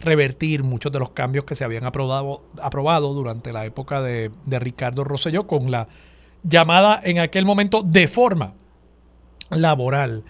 revertir 0.00 0.62
muchos 0.62 0.90
de 0.92 0.98
los 0.98 1.10
cambios 1.10 1.44
que 1.44 1.54
se 1.54 1.64
habían 1.64 1.84
aprobado, 1.84 2.42
aprobado 2.60 3.14
durante 3.14 3.52
la 3.52 3.64
época 3.64 4.02
de, 4.02 4.30
Ricardo 4.46 5.04
Rosselló 5.04 5.46
con 5.46 5.70
la 5.70 5.88
llamada 6.42 7.00
en 7.02 7.20
aquel 7.20 7.44
momento 7.44 7.82
de 7.82 8.08
forma 8.08 8.54
laboral. 9.50 10.24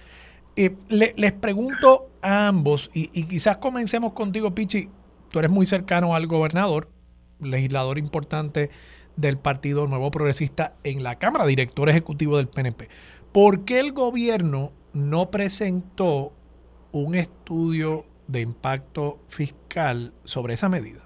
Eh, 0.57 0.77
les 0.89 1.33
pregunto 1.33 2.11
a 2.23 2.49
ambos, 2.49 2.91
y, 2.95 3.11
y, 3.13 3.25
quizás 3.25 3.57
comencemos 3.59 4.13
contigo, 4.13 4.55
Pichi, 4.55 4.89
tú 5.31 5.39
eres 5.41 5.51
muy 5.51 5.67
cercano 5.67 6.15
al 6.15 6.27
gobernador, 6.27 6.89
legislador 7.41 7.99
importante 7.99 8.71
del 9.17 9.39
Partido 9.39 9.87
Nuevo 9.87 10.11
Progresista 10.11 10.77
en 10.85 11.03
la 11.03 11.17
Cámara, 11.17 11.47
director 11.47 11.89
ejecutivo 11.89 12.37
del 12.37 12.49
PNP. 12.49 12.89
¿Por 13.33 13.65
qué 13.65 13.81
el 13.81 13.93
gobierno 13.93 14.73
no 14.93 15.31
presentó 15.31 16.33
un 16.93 17.15
estudio 17.15 18.07
de 18.29 18.41
impacto 18.41 19.19
fiscal 19.29 20.13
sobre 20.25 20.55
esa 20.55 20.69
medida? 20.69 21.04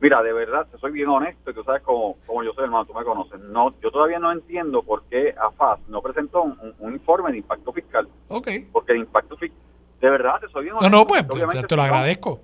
Mira, 0.00 0.22
de 0.22 0.32
verdad, 0.32 0.66
te 0.70 0.78
soy 0.78 0.92
bien 0.92 1.08
honesto, 1.08 1.50
y 1.50 1.54
tú 1.54 1.64
sabes 1.64 1.82
como, 1.82 2.16
como 2.26 2.42
yo 2.44 2.52
soy 2.52 2.64
hermano, 2.64 2.84
tú 2.84 2.92
me 2.92 3.04
conoces. 3.04 3.40
No, 3.40 3.74
yo 3.80 3.90
todavía 3.90 4.18
no 4.18 4.30
entiendo 4.30 4.82
por 4.82 5.04
qué 5.04 5.34
AFAS 5.38 5.80
no 5.88 6.02
presentó 6.02 6.42
un, 6.42 6.92
informe 6.92 7.32
de 7.32 7.38
impacto 7.38 7.72
fiscal. 7.72 8.06
Ok. 8.28 8.48
Porque 8.72 8.92
el 8.92 8.98
impacto 8.98 9.36
fiscal, 9.36 9.58
de 10.00 10.10
verdad, 10.10 10.40
te 10.40 10.48
soy 10.48 10.64
bien 10.64 10.74
honesto. 10.76 10.90
No, 10.90 10.98
no, 10.98 11.06
pues 11.06 11.26
te, 11.26 11.76
lo 11.76 11.82
agradezco. 11.82 12.40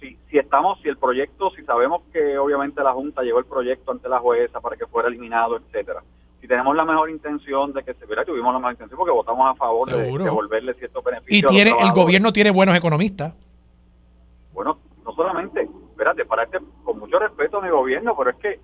Si, 0.00 0.16
si 0.30 0.38
estamos, 0.38 0.80
si 0.80 0.88
el 0.88 0.96
proyecto, 0.96 1.50
si 1.50 1.62
sabemos 1.64 2.02
que 2.10 2.38
obviamente 2.38 2.82
la 2.82 2.94
Junta 2.94 3.22
llevó 3.22 3.38
el 3.38 3.44
proyecto 3.44 3.92
ante 3.92 4.08
la 4.08 4.18
jueza 4.18 4.60
para 4.60 4.76
que 4.76 4.86
fuera 4.86 5.08
eliminado, 5.08 5.58
etcétera 5.58 6.02
si 6.40 6.48
tenemos 6.48 6.74
la 6.74 6.84
mejor 6.84 7.10
intención 7.10 7.72
de 7.72 7.82
que 7.82 7.92
se 7.94 8.06
viera, 8.06 8.24
tuvimos 8.24 8.52
la 8.52 8.58
mejor 8.58 8.72
intención 8.72 8.96
porque 8.96 9.12
votamos 9.12 9.50
a 9.50 9.54
favor 9.54 9.90
de 9.90 10.24
devolverle 10.24 10.74
ciertos 10.74 11.04
beneficios. 11.04 11.52
Y 11.52 11.54
tiene 11.54 11.74
el 11.78 11.90
gobierno 11.90 12.32
tiene 12.32 12.50
buenos 12.50 12.74
economistas. 12.76 13.38
Bueno, 14.52 14.78
no 15.04 15.12
solamente, 15.12 15.68
espérate, 16.00 16.24
para 16.24 16.44
este, 16.44 16.58
con 16.82 16.98
mucho 16.98 17.18
respeto 17.18 17.58
a 17.58 17.60
mi 17.60 17.68
gobierno, 17.68 18.16
pero 18.16 18.30
es 18.30 18.36
que 18.36 18.58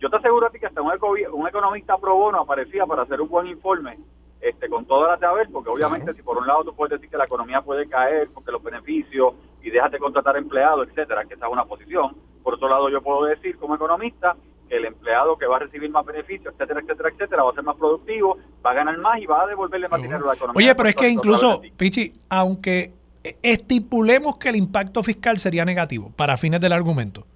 yo 0.00 0.10
te 0.10 0.16
aseguro 0.16 0.48
a 0.48 0.50
ti 0.50 0.58
que 0.58 0.66
hasta 0.66 0.82
un, 0.82 0.90
un 1.32 1.48
economista 1.48 1.96
pro 1.98 2.16
bono 2.16 2.40
aparecía 2.40 2.84
para 2.84 3.02
hacer 3.02 3.20
un 3.20 3.28
buen 3.28 3.46
informe 3.46 3.96
este, 4.40 4.68
con 4.68 4.84
todas 4.86 5.10
las 5.10 5.20
de 5.20 5.26
haber, 5.26 5.48
porque 5.52 5.70
obviamente 5.70 6.14
si 6.14 6.22
por 6.22 6.38
un 6.38 6.48
lado 6.48 6.64
tú 6.64 6.74
puedes 6.74 6.98
decir 6.98 7.08
que 7.08 7.16
la 7.16 7.26
economía 7.26 7.62
puede 7.62 7.88
caer 7.88 8.28
porque 8.34 8.50
los 8.50 8.62
beneficios 8.62 9.34
y 9.62 9.70
déjate 9.70 9.98
contratar 9.98 10.36
empleados, 10.36 10.88
etcétera, 10.88 11.24
que 11.26 11.34
esa 11.34 11.46
es 11.46 11.52
una 11.52 11.64
posición. 11.64 12.16
Por 12.42 12.54
otro 12.54 12.68
lado, 12.68 12.88
yo 12.88 13.02
puedo 13.02 13.24
decir 13.24 13.56
como 13.58 13.76
economista 13.76 14.34
el 14.68 14.84
empleado 14.84 15.36
que 15.36 15.46
va 15.46 15.56
a 15.56 15.60
recibir 15.60 15.90
más 15.90 16.04
beneficios, 16.04 16.52
etcétera, 16.54 16.80
etcétera, 16.80 17.10
etcétera, 17.10 17.42
va 17.44 17.50
a 17.50 17.54
ser 17.54 17.64
más 17.64 17.76
productivo, 17.76 18.36
va 18.64 18.70
a 18.70 18.74
ganar 18.74 18.98
más 18.98 19.20
y 19.20 19.26
va 19.26 19.42
a 19.42 19.46
devolverle 19.46 19.88
más 19.88 20.02
dinero 20.02 20.24
a 20.24 20.28
la 20.28 20.34
economía. 20.34 20.58
Oye, 20.58 20.74
pero 20.74 20.88
es 20.88 20.94
que 20.96 21.08
incluso, 21.08 21.60
Pichi, 21.76 22.12
aunque 22.30 22.94
estipulemos 23.42 24.38
que 24.38 24.48
el 24.48 24.56
impacto 24.56 25.02
fiscal 25.02 25.38
sería 25.40 25.64
negativo 25.64 26.12
para 26.16 26.36
fines 26.36 26.60
del 26.60 26.72
argumento, 26.72 27.26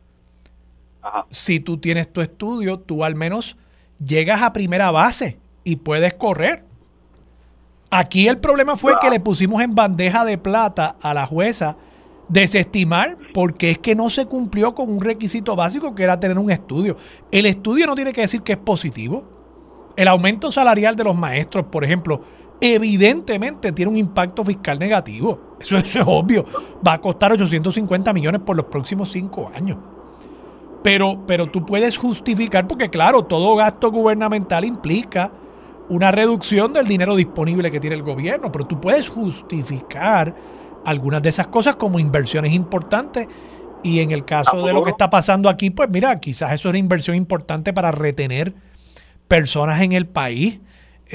si 1.30 1.60
tú 1.60 1.78
tienes 1.78 2.12
tu 2.12 2.20
estudio, 2.20 2.80
tú 2.80 3.04
al 3.04 3.14
menos 3.14 3.56
llegas 4.04 4.42
a 4.42 4.52
primera 4.52 4.90
base 4.90 5.38
y 5.62 5.76
puedes 5.76 6.14
correr. 6.14 6.64
Aquí 7.90 8.26
el 8.26 8.38
problema 8.38 8.76
fue 8.76 8.94
que 9.00 9.10
le 9.10 9.20
pusimos 9.20 9.62
en 9.62 9.74
bandeja 9.74 10.24
de 10.24 10.38
plata 10.38 10.96
a 11.00 11.14
la 11.14 11.26
jueza 11.26 11.76
desestimar 12.28 13.18
porque 13.34 13.70
es 13.70 13.78
que 13.78 13.94
no 13.94 14.08
se 14.08 14.26
cumplió 14.26 14.74
con 14.74 14.90
un 14.90 15.00
requisito 15.00 15.54
básico 15.54 15.94
que 15.94 16.02
era 16.02 16.18
tener 16.18 16.38
un 16.38 16.50
estudio. 16.50 16.96
El 17.30 17.46
estudio 17.46 17.86
no 17.86 17.94
tiene 17.94 18.12
que 18.12 18.22
decir 18.22 18.42
que 18.42 18.52
es 18.52 18.58
positivo. 18.58 19.30
El 19.96 20.08
aumento 20.08 20.50
salarial 20.50 20.96
de 20.96 21.04
los 21.04 21.16
maestros, 21.16 21.66
por 21.66 21.84
ejemplo, 21.84 22.22
evidentemente 22.60 23.72
tiene 23.72 23.90
un 23.90 23.98
impacto 23.98 24.44
fiscal 24.44 24.78
negativo. 24.78 25.56
Eso, 25.60 25.76
es 25.76 25.96
obvio. 26.04 26.44
Va 26.86 26.94
a 26.94 27.00
costar 27.00 27.32
850 27.32 28.12
millones 28.12 28.40
por 28.42 28.56
los 28.56 28.66
próximos 28.66 29.10
cinco 29.10 29.50
años. 29.54 29.78
Pero, 30.82 31.24
pero 31.26 31.50
tú 31.50 31.64
puedes 31.64 31.96
justificar, 31.96 32.66
porque 32.68 32.90
claro, 32.90 33.24
todo 33.24 33.56
gasto 33.56 33.90
gubernamental 33.90 34.64
implica 34.64 35.32
una 35.88 36.10
reducción 36.10 36.72
del 36.72 36.86
dinero 36.86 37.16
disponible 37.16 37.70
que 37.70 37.80
tiene 37.80 37.96
el 37.96 38.02
gobierno, 38.02 38.50
pero 38.52 38.66
tú 38.66 38.80
puedes 38.80 39.08
justificar 39.08 40.34
algunas 40.84 41.22
de 41.22 41.30
esas 41.30 41.46
cosas 41.46 41.76
como 41.76 41.98
inversiones 41.98 42.52
importantes. 42.52 43.28
Y 43.82 44.00
en 44.00 44.12
el 44.12 44.24
caso 44.24 44.64
de 44.64 44.72
lo 44.72 44.82
que 44.82 44.90
está 44.90 45.10
pasando 45.10 45.48
aquí, 45.50 45.70
pues 45.70 45.90
mira, 45.90 46.18
quizás 46.18 46.52
eso 46.52 46.68
es 46.68 46.72
una 46.72 46.78
inversión 46.78 47.16
importante 47.16 47.74
para 47.74 47.90
retener 47.90 48.54
personas 49.28 49.82
en 49.82 49.92
el 49.92 50.06
país. 50.06 50.60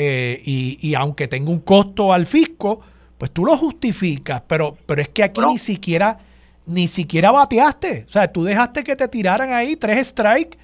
Eh, 0.01 0.41
y, 0.45 0.93
aunque 0.95 1.27
tenga 1.27 1.51
un 1.51 1.59
costo 1.59 2.13
al 2.13 2.25
fisco, 2.25 2.79
pues 3.17 3.31
tú 3.31 3.45
lo 3.45 3.57
justificas. 3.57 4.41
Pero, 4.47 4.77
pero 4.85 5.01
es 5.01 5.09
que 5.09 5.23
aquí 5.23 5.41
ni 5.45 5.57
siquiera 5.57 6.17
ni 6.65 6.87
siquiera 6.87 7.31
bateaste. 7.31 8.05
O 8.07 8.11
sea, 8.11 8.31
tú 8.31 8.43
dejaste 8.43 8.83
que 8.83 8.95
te 8.95 9.07
tiraran 9.07 9.51
ahí 9.51 9.75
tres 9.75 10.07
strikes 10.07 10.57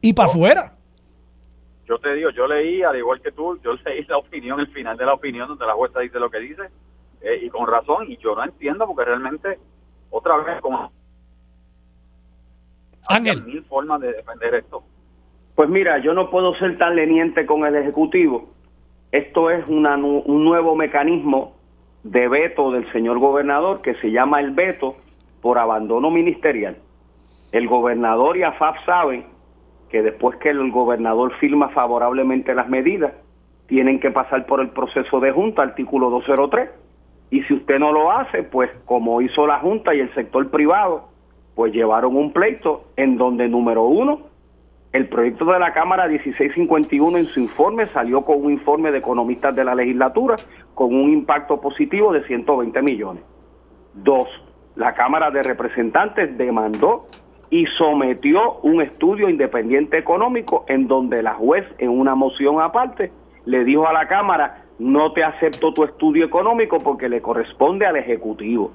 y 0.00 0.12
para 0.12 0.28
afuera 0.28 0.72
yo 1.90 1.98
te 1.98 2.14
digo, 2.14 2.30
yo 2.30 2.46
leí, 2.46 2.84
al 2.84 2.96
igual 2.96 3.20
que 3.20 3.32
tú, 3.32 3.58
yo 3.64 3.72
leí 3.84 4.04
la 4.04 4.18
opinión, 4.18 4.60
el 4.60 4.68
final 4.68 4.96
de 4.96 5.04
la 5.04 5.14
opinión 5.14 5.48
donde 5.48 5.66
la 5.66 5.72
jueza 5.72 5.98
dice 5.98 6.20
lo 6.20 6.30
que 6.30 6.38
dice, 6.38 6.62
eh, 7.20 7.40
y 7.42 7.50
con 7.50 7.66
razón, 7.66 8.08
y 8.08 8.16
yo 8.18 8.36
no 8.36 8.44
entiendo 8.44 8.86
porque 8.86 9.04
realmente, 9.04 9.58
otra 10.10 10.36
vez, 10.36 10.60
como... 10.60 10.92
Ángel. 13.08 13.42
Hay 13.44 13.52
mil 13.54 13.64
formas 13.64 14.00
de 14.00 14.12
defender 14.12 14.54
esto. 14.54 14.84
Pues 15.56 15.68
mira, 15.68 15.98
yo 15.98 16.14
no 16.14 16.30
puedo 16.30 16.54
ser 16.54 16.78
tan 16.78 16.94
leniente 16.94 17.44
con 17.44 17.66
el 17.66 17.74
Ejecutivo. 17.74 18.48
Esto 19.12 19.50
es 19.50 19.66
un 19.66 20.44
nuevo 20.44 20.76
mecanismo 20.76 21.54
de 22.04 22.28
veto 22.28 22.70
del 22.70 22.90
señor 22.92 23.18
gobernador 23.18 23.82
que 23.82 23.94
se 23.94 24.10
llama 24.10 24.40
el 24.40 24.52
veto 24.52 24.94
por 25.42 25.58
abandono 25.58 26.10
ministerial. 26.10 26.76
El 27.50 27.66
gobernador 27.66 28.36
y 28.36 28.44
AFAP 28.44 28.76
saben 28.86 29.26
que 29.90 30.02
después 30.02 30.36
que 30.36 30.50
el 30.50 30.70
gobernador 30.70 31.32
firma 31.38 31.70
favorablemente 31.70 32.54
las 32.54 32.68
medidas, 32.68 33.12
tienen 33.66 34.00
que 34.00 34.10
pasar 34.10 34.46
por 34.46 34.60
el 34.60 34.70
proceso 34.70 35.20
de 35.20 35.32
junta, 35.32 35.62
artículo 35.62 36.10
203. 36.10 36.70
Y 37.30 37.42
si 37.42 37.54
usted 37.54 37.78
no 37.78 37.92
lo 37.92 38.10
hace, 38.10 38.42
pues 38.42 38.70
como 38.84 39.20
hizo 39.22 39.46
la 39.46 39.58
junta 39.58 39.94
y 39.94 40.00
el 40.00 40.12
sector 40.14 40.50
privado, 40.50 41.08
pues 41.54 41.72
llevaron 41.72 42.16
un 42.16 42.32
pleito 42.32 42.84
en 42.96 43.16
donde, 43.16 43.48
número 43.48 43.84
uno, 43.84 44.22
el 44.92 45.08
proyecto 45.08 45.44
de 45.44 45.58
la 45.58 45.72
Cámara 45.72 46.08
1651 46.08 47.18
en 47.18 47.26
su 47.26 47.40
informe 47.40 47.86
salió 47.86 48.22
con 48.22 48.44
un 48.44 48.52
informe 48.52 48.90
de 48.90 48.98
economistas 48.98 49.54
de 49.54 49.64
la 49.64 49.74
legislatura 49.74 50.34
con 50.74 50.94
un 50.94 51.12
impacto 51.12 51.60
positivo 51.60 52.12
de 52.12 52.24
120 52.24 52.82
millones. 52.82 53.22
Dos, 53.94 54.28
la 54.74 54.94
Cámara 54.94 55.30
de 55.30 55.42
Representantes 55.42 56.36
demandó 56.36 57.06
y 57.50 57.66
sometió 57.78 58.58
un 58.62 58.82
estudio 58.82 59.28
independiente 59.28 59.98
económico 59.98 60.64
en 60.68 60.88
donde 60.88 61.22
la 61.22 61.34
juez 61.34 61.64
en 61.78 61.90
una 61.90 62.16
moción 62.16 62.60
aparte 62.60 63.12
le 63.44 63.64
dijo 63.64 63.86
a 63.86 63.92
la 63.92 64.08
Cámara 64.08 64.64
no 64.80 65.12
te 65.12 65.22
acepto 65.22 65.72
tu 65.72 65.84
estudio 65.84 66.24
económico 66.24 66.78
porque 66.78 67.08
le 67.08 67.20
corresponde 67.20 67.86
al 67.86 67.96
Ejecutivo. 67.96 68.72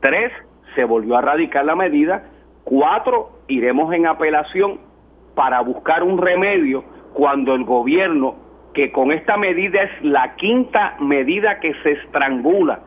Tres, 0.00 0.32
se 0.74 0.84
volvió 0.84 1.16
a 1.16 1.22
radicar 1.22 1.64
la 1.64 1.76
medida. 1.76 2.24
Cuatro, 2.64 3.30
iremos 3.48 3.92
en 3.94 4.06
apelación 4.06 4.89
para 5.34 5.60
buscar 5.60 6.02
un 6.02 6.18
remedio 6.18 6.84
cuando 7.12 7.54
el 7.54 7.64
gobierno, 7.64 8.36
que 8.74 8.92
con 8.92 9.12
esta 9.12 9.36
medida 9.36 9.82
es 9.82 10.04
la 10.04 10.36
quinta 10.36 10.96
medida 11.00 11.58
que 11.60 11.74
se 11.82 11.92
estrangula 11.92 12.80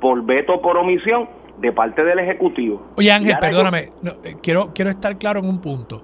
por 0.00 0.24
veto 0.24 0.60
por 0.60 0.76
omisión, 0.76 1.28
de 1.60 1.72
parte 1.72 2.02
del 2.02 2.18
Ejecutivo. 2.18 2.82
Oye 2.96 3.12
Ángel, 3.12 3.36
perdóname, 3.40 3.90
eh, 4.24 4.36
quiero, 4.42 4.70
quiero 4.74 4.90
estar 4.90 5.18
claro 5.18 5.40
en 5.40 5.48
un 5.48 5.60
punto. 5.60 6.02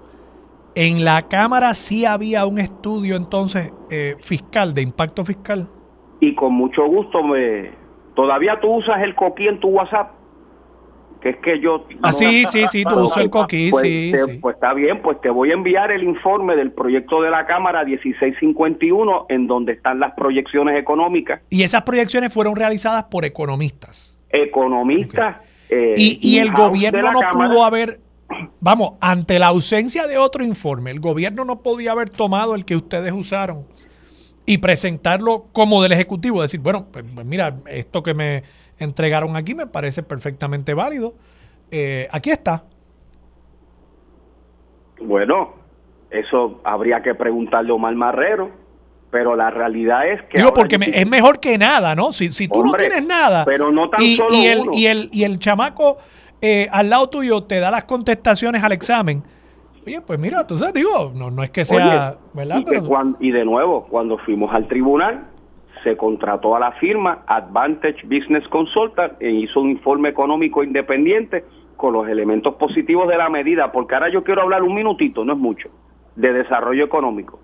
En 0.74 1.04
la 1.04 1.22
Cámara 1.22 1.72
sí 1.72 2.04
había 2.04 2.44
un 2.44 2.58
estudio 2.58 3.16
entonces 3.16 3.72
eh, 3.90 4.16
fiscal, 4.18 4.74
de 4.74 4.82
impacto 4.82 5.24
fiscal. 5.24 5.68
Y 6.20 6.34
con 6.34 6.52
mucho 6.52 6.86
gusto 6.86 7.22
me... 7.22 7.70
Todavía 8.14 8.58
tú 8.60 8.76
usas 8.76 9.02
el 9.02 9.14
coquí 9.14 9.46
en 9.46 9.60
tu 9.60 9.68
WhatsApp, 9.68 10.10
que 11.26 11.30
es 11.30 11.36
que 11.38 11.60
yo... 11.60 11.86
Ah, 12.02 12.12
sí, 12.12 12.44
sí, 12.46 12.66
sí, 12.68 12.84
tú 12.88 12.94
usas 13.00 13.24
el 13.24 13.30
coquí, 13.30 13.70
pues, 13.70 13.82
sí, 13.82 14.12
sí. 14.16 14.38
Pues 14.40 14.54
está 14.54 14.74
bien, 14.74 15.02
pues 15.02 15.20
te 15.20 15.30
voy 15.30 15.50
a 15.50 15.54
enviar 15.54 15.90
el 15.90 16.04
informe 16.04 16.54
del 16.56 16.72
proyecto 16.72 17.22
de 17.22 17.30
la 17.30 17.46
Cámara 17.46 17.84
1651, 17.84 19.26
en 19.28 19.46
donde 19.46 19.72
están 19.72 20.00
las 20.00 20.14
proyecciones 20.14 20.78
económicas. 20.78 21.40
Y 21.50 21.62
esas 21.62 21.82
proyecciones 21.82 22.32
fueron 22.32 22.56
realizadas 22.56 23.04
por 23.04 23.24
economistas 23.24 24.16
economistas. 24.30 25.36
Eh, 25.68 25.94
y, 25.96 26.38
el 26.38 26.52
gobierno 26.52 27.12
no 27.12 27.20
pudo 27.32 27.64
haber, 27.64 27.98
vamos, 28.60 28.92
ante 29.00 29.38
la 29.38 29.48
ausencia 29.48 30.06
de 30.06 30.16
otro 30.16 30.44
informe, 30.44 30.92
el 30.92 31.00
gobierno 31.00 31.44
no 31.44 31.60
podía 31.60 31.92
haber 31.92 32.08
tomado 32.08 32.54
el 32.54 32.64
que 32.64 32.76
ustedes 32.76 33.12
usaron 33.12 33.64
y 34.44 34.58
presentarlo 34.58 35.46
como 35.52 35.82
del 35.82 35.92
Ejecutivo, 35.92 36.42
decir, 36.42 36.60
bueno, 36.60 36.86
pues, 36.92 37.04
pues 37.12 37.26
mira, 37.26 37.56
esto 37.66 38.02
que 38.04 38.14
me 38.14 38.44
entregaron 38.78 39.36
aquí 39.36 39.54
me 39.54 39.66
parece 39.66 40.02
perfectamente 40.02 40.74
válido. 40.74 41.14
Eh, 41.70 42.08
aquí 42.10 42.30
está. 42.30 42.64
Bueno, 45.00 45.54
eso 46.10 46.60
habría 46.64 47.02
que 47.02 47.14
preguntarle 47.14 47.70
a 47.70 47.74
Omar 47.74 47.94
Marrero 47.94 48.66
pero 49.10 49.36
la 49.36 49.50
realidad 49.50 50.06
es 50.08 50.22
que... 50.24 50.38
Digo, 50.38 50.52
porque 50.52 50.78
es 50.80 51.08
mejor 51.08 51.40
que 51.40 51.56
nada, 51.56 51.94
¿no? 51.94 52.12
Si, 52.12 52.28
si 52.28 52.48
tú 52.48 52.62
no 52.62 52.72
tienes 52.72 53.06
nada... 53.06 53.44
Pero 53.44 53.70
no 53.70 53.88
tan 53.88 54.02
y, 54.02 54.16
solo 54.16 54.34
y 54.34 54.46
el, 54.46 54.64
Y 54.74 54.86
el, 54.86 55.08
y 55.12 55.24
el 55.24 55.38
chamaco 55.38 55.98
eh, 56.42 56.68
al 56.70 56.90
lado 56.90 57.08
tuyo 57.08 57.44
te 57.44 57.58
da 57.60 57.70
las 57.70 57.84
contestaciones 57.84 58.62
al 58.62 58.72
examen. 58.72 59.22
Oye, 59.86 60.02
pues 60.02 60.20
mira, 60.20 60.46
tú 60.46 60.58
sabes, 60.58 60.74
digo, 60.74 61.12
no, 61.14 61.30
no 61.30 61.42
es 61.42 61.50
que 61.50 61.64
sea... 61.64 62.16
¿verdad? 62.34 62.62
Y, 63.20 63.28
y 63.28 63.30
de 63.30 63.44
nuevo, 63.44 63.86
cuando 63.86 64.18
fuimos 64.18 64.52
al 64.52 64.66
tribunal, 64.66 65.24
se 65.86 65.96
contrató 65.96 66.56
a 66.56 66.58
la 66.58 66.72
firma 66.72 67.22
Advantage 67.28 68.02
Business 68.06 68.46
Consultant 68.48 69.12
e 69.20 69.30
hizo 69.30 69.60
un 69.60 69.70
informe 69.70 70.08
económico 70.08 70.64
independiente 70.64 71.44
con 71.76 71.92
los 71.92 72.08
elementos 72.08 72.56
positivos 72.56 73.06
de 73.06 73.16
la 73.16 73.28
medida, 73.28 73.70
porque 73.70 73.94
ahora 73.94 74.08
yo 74.08 74.24
quiero 74.24 74.42
hablar 74.42 74.64
un 74.64 74.74
minutito, 74.74 75.24
no 75.24 75.34
es 75.34 75.38
mucho, 75.38 75.68
de 76.16 76.32
desarrollo 76.32 76.84
económico. 76.84 77.38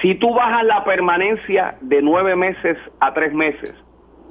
Si 0.00 0.14
tú 0.14 0.32
bajas 0.32 0.64
la 0.64 0.82
permanencia 0.84 1.76
de 1.82 2.00
nueve 2.00 2.34
meses 2.36 2.78
a 3.00 3.12
tres 3.12 3.34
meses 3.34 3.74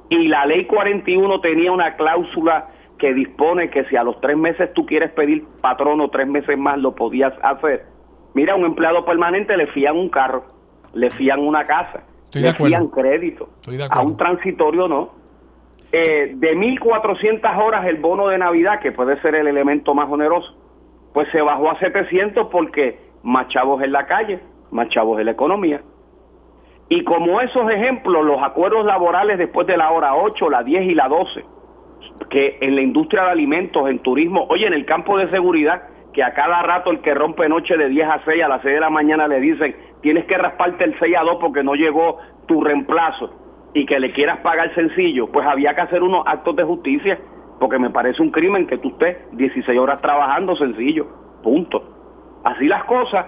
y 0.10 0.30
la 0.30 0.48
ley 0.48 0.66
41 0.66 1.40
tenía 1.42 1.72
una 1.72 1.96
cláusula 1.96 2.70
que 2.98 3.14
dispone 3.14 3.70
que 3.70 3.86
si 3.86 3.96
a 3.96 4.04
los 4.04 4.20
tres 4.20 4.36
meses 4.36 4.74
tú 4.74 4.88
quieres 4.88 5.12
pedir 5.12 5.46
patrono 5.62 6.10
tres 6.10 6.28
meses 6.28 6.58
más 6.58 6.80
lo 6.80 6.96
podías 6.96 7.34
hacer. 7.44 7.86
Mira, 8.34 8.56
un 8.56 8.66
empleado 8.66 9.06
permanente 9.06 9.56
le 9.56 9.68
fían 9.68 9.96
un 9.96 10.10
carro, 10.10 10.44
le 10.96 11.12
fían 11.12 11.40
una 11.40 11.66
casa, 11.66 12.04
le 12.34 12.54
fían 12.54 12.88
crédito. 12.88 13.50
a 13.90 14.02
un 14.02 14.18
transitorio 14.18 14.88
no. 14.88 15.12
Eh, 15.92 16.34
de 16.36 16.56
1.400 16.56 17.64
horas 17.64 17.86
el 17.86 17.98
bono 17.98 18.28
de 18.28 18.40
Navidad, 18.40 18.80
que 18.80 18.92
puede 18.92 19.22
ser 19.22 19.36
el 19.36 19.48
elemento 19.48 19.94
más 19.94 20.10
oneroso, 20.10 20.56
pues 21.14 21.28
se 21.32 21.40
bajó 21.40 21.70
a 21.70 21.78
700 21.78 22.48
porque 22.52 23.00
más 23.22 23.48
chavos 23.50 23.84
en 23.84 23.92
la 23.92 24.08
calle 24.08 24.40
más 24.74 24.90
chavos 24.90 25.18
de 25.18 25.24
la 25.24 25.32
economía. 25.32 25.82
Y 26.90 27.04
como 27.04 27.40
esos 27.40 27.70
ejemplos, 27.72 28.26
los 28.26 28.42
acuerdos 28.42 28.86
laborales 28.86 29.38
después 29.38 29.66
de 29.68 29.78
la 29.78 29.92
hora 29.92 30.16
8, 30.16 30.50
la 30.50 30.64
10 30.64 30.84
y 30.84 30.96
la 30.96 31.08
12, 31.08 31.46
que 32.30 32.58
en 32.60 32.76
la 32.76 32.82
industria 32.82 33.24
de 33.24 33.30
alimentos, 33.30 33.90
en 33.90 34.00
turismo, 34.00 34.46
oye, 34.50 34.68
en 34.68 34.74
el 34.74 34.86
campo 34.86 35.18
de 35.18 35.30
seguridad, 35.30 35.84
que 36.12 36.24
a 36.24 36.34
cada 36.34 36.62
rato 36.62 36.92
el 36.92 37.00
que 37.00 37.14
rompe 37.14 37.48
noche 37.48 37.78
de 37.78 37.90
10 37.90 38.08
a 38.08 38.22
6, 38.26 38.44
a 38.44 38.48
las 38.48 38.62
6 38.62 38.76
de 38.76 38.80
la 38.82 38.90
mañana 38.90 39.28
le 39.28 39.40
dicen, 39.40 39.76
tienes 40.04 40.26
que 40.26 40.38
rasparte 40.38 40.84
el 40.84 41.00
6 41.00 41.16
a 41.18 41.24
2 41.24 41.38
porque 41.42 41.64
no 41.64 41.74
llegó 41.74 42.20
tu 42.46 42.62
reemplazo 42.62 43.32
y 43.74 43.86
que 43.88 44.00
le 44.00 44.12
quieras 44.12 44.40
pagar 44.42 44.74
sencillo, 44.76 45.32
pues 45.32 45.48
había 45.48 45.74
que 45.74 45.82
hacer 45.82 46.04
unos 46.04 46.24
actos 46.28 46.56
de 46.56 46.64
justicia, 46.64 47.18
porque 47.60 47.80
me 47.80 47.90
parece 47.90 48.22
un 48.22 48.30
crimen 48.30 48.68
que 48.68 48.78
tú 48.78 48.90
estés 48.90 49.18
16 49.32 49.80
horas 49.80 50.02
trabajando 50.02 50.56
sencillo, 50.56 51.08
punto. 51.42 51.82
Así 52.44 52.68
las 52.68 52.84
cosas, 52.84 53.26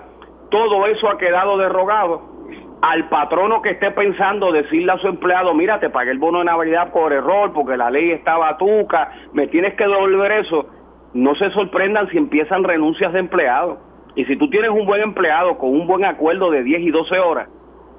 todo 0.51 0.85
eso 0.85 1.09
ha 1.09 1.17
quedado 1.17 1.57
derogado. 1.57 2.35
Al 2.81 3.09
patrono 3.09 3.61
que 3.61 3.71
esté 3.71 3.89
pensando 3.91 4.51
decirle 4.51 4.91
a 4.91 4.97
su 4.97 5.07
empleado, 5.07 5.53
mira, 5.55 5.79
te 5.79 5.89
pagué 5.89 6.11
el 6.11 6.19
bono 6.19 6.39
de 6.39 6.45
Navidad 6.45 6.91
por 6.91 7.11
error, 7.13 7.51
porque 7.53 7.77
la 7.77 7.89
ley 7.89 8.11
estaba 8.11 8.57
tuca, 8.57 9.11
me 9.33 9.47
tienes 9.47 9.73
que 9.75 9.85
devolver 9.85 10.31
eso, 10.33 10.67
no 11.13 11.33
se 11.35 11.49
sorprendan 11.51 12.09
si 12.09 12.17
empiezan 12.17 12.63
renuncias 12.63 13.13
de 13.13 13.19
empleados. 13.19 13.79
Y 14.15 14.23
si 14.25 14.37
tú 14.37 14.49
tienes 14.49 14.71
un 14.71 14.85
buen 14.85 15.01
empleado 15.01 15.57
con 15.57 15.69
un 15.69 15.85
buen 15.85 16.05
acuerdo 16.05 16.49
de 16.49 16.63
10 16.63 16.81
y 16.81 16.89
12 16.89 17.19
horas, 17.19 17.49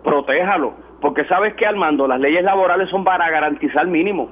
protéjalo, 0.03 0.75
porque 1.01 1.25
sabes 1.27 1.55
que 1.55 1.67
Armando, 1.67 2.09
las 2.09 2.21
leyes 2.21 2.43
laborales 2.43 2.89
son 2.89 3.05
para 3.05 3.29
garantizar 3.31 3.87
mínimo. 3.87 4.31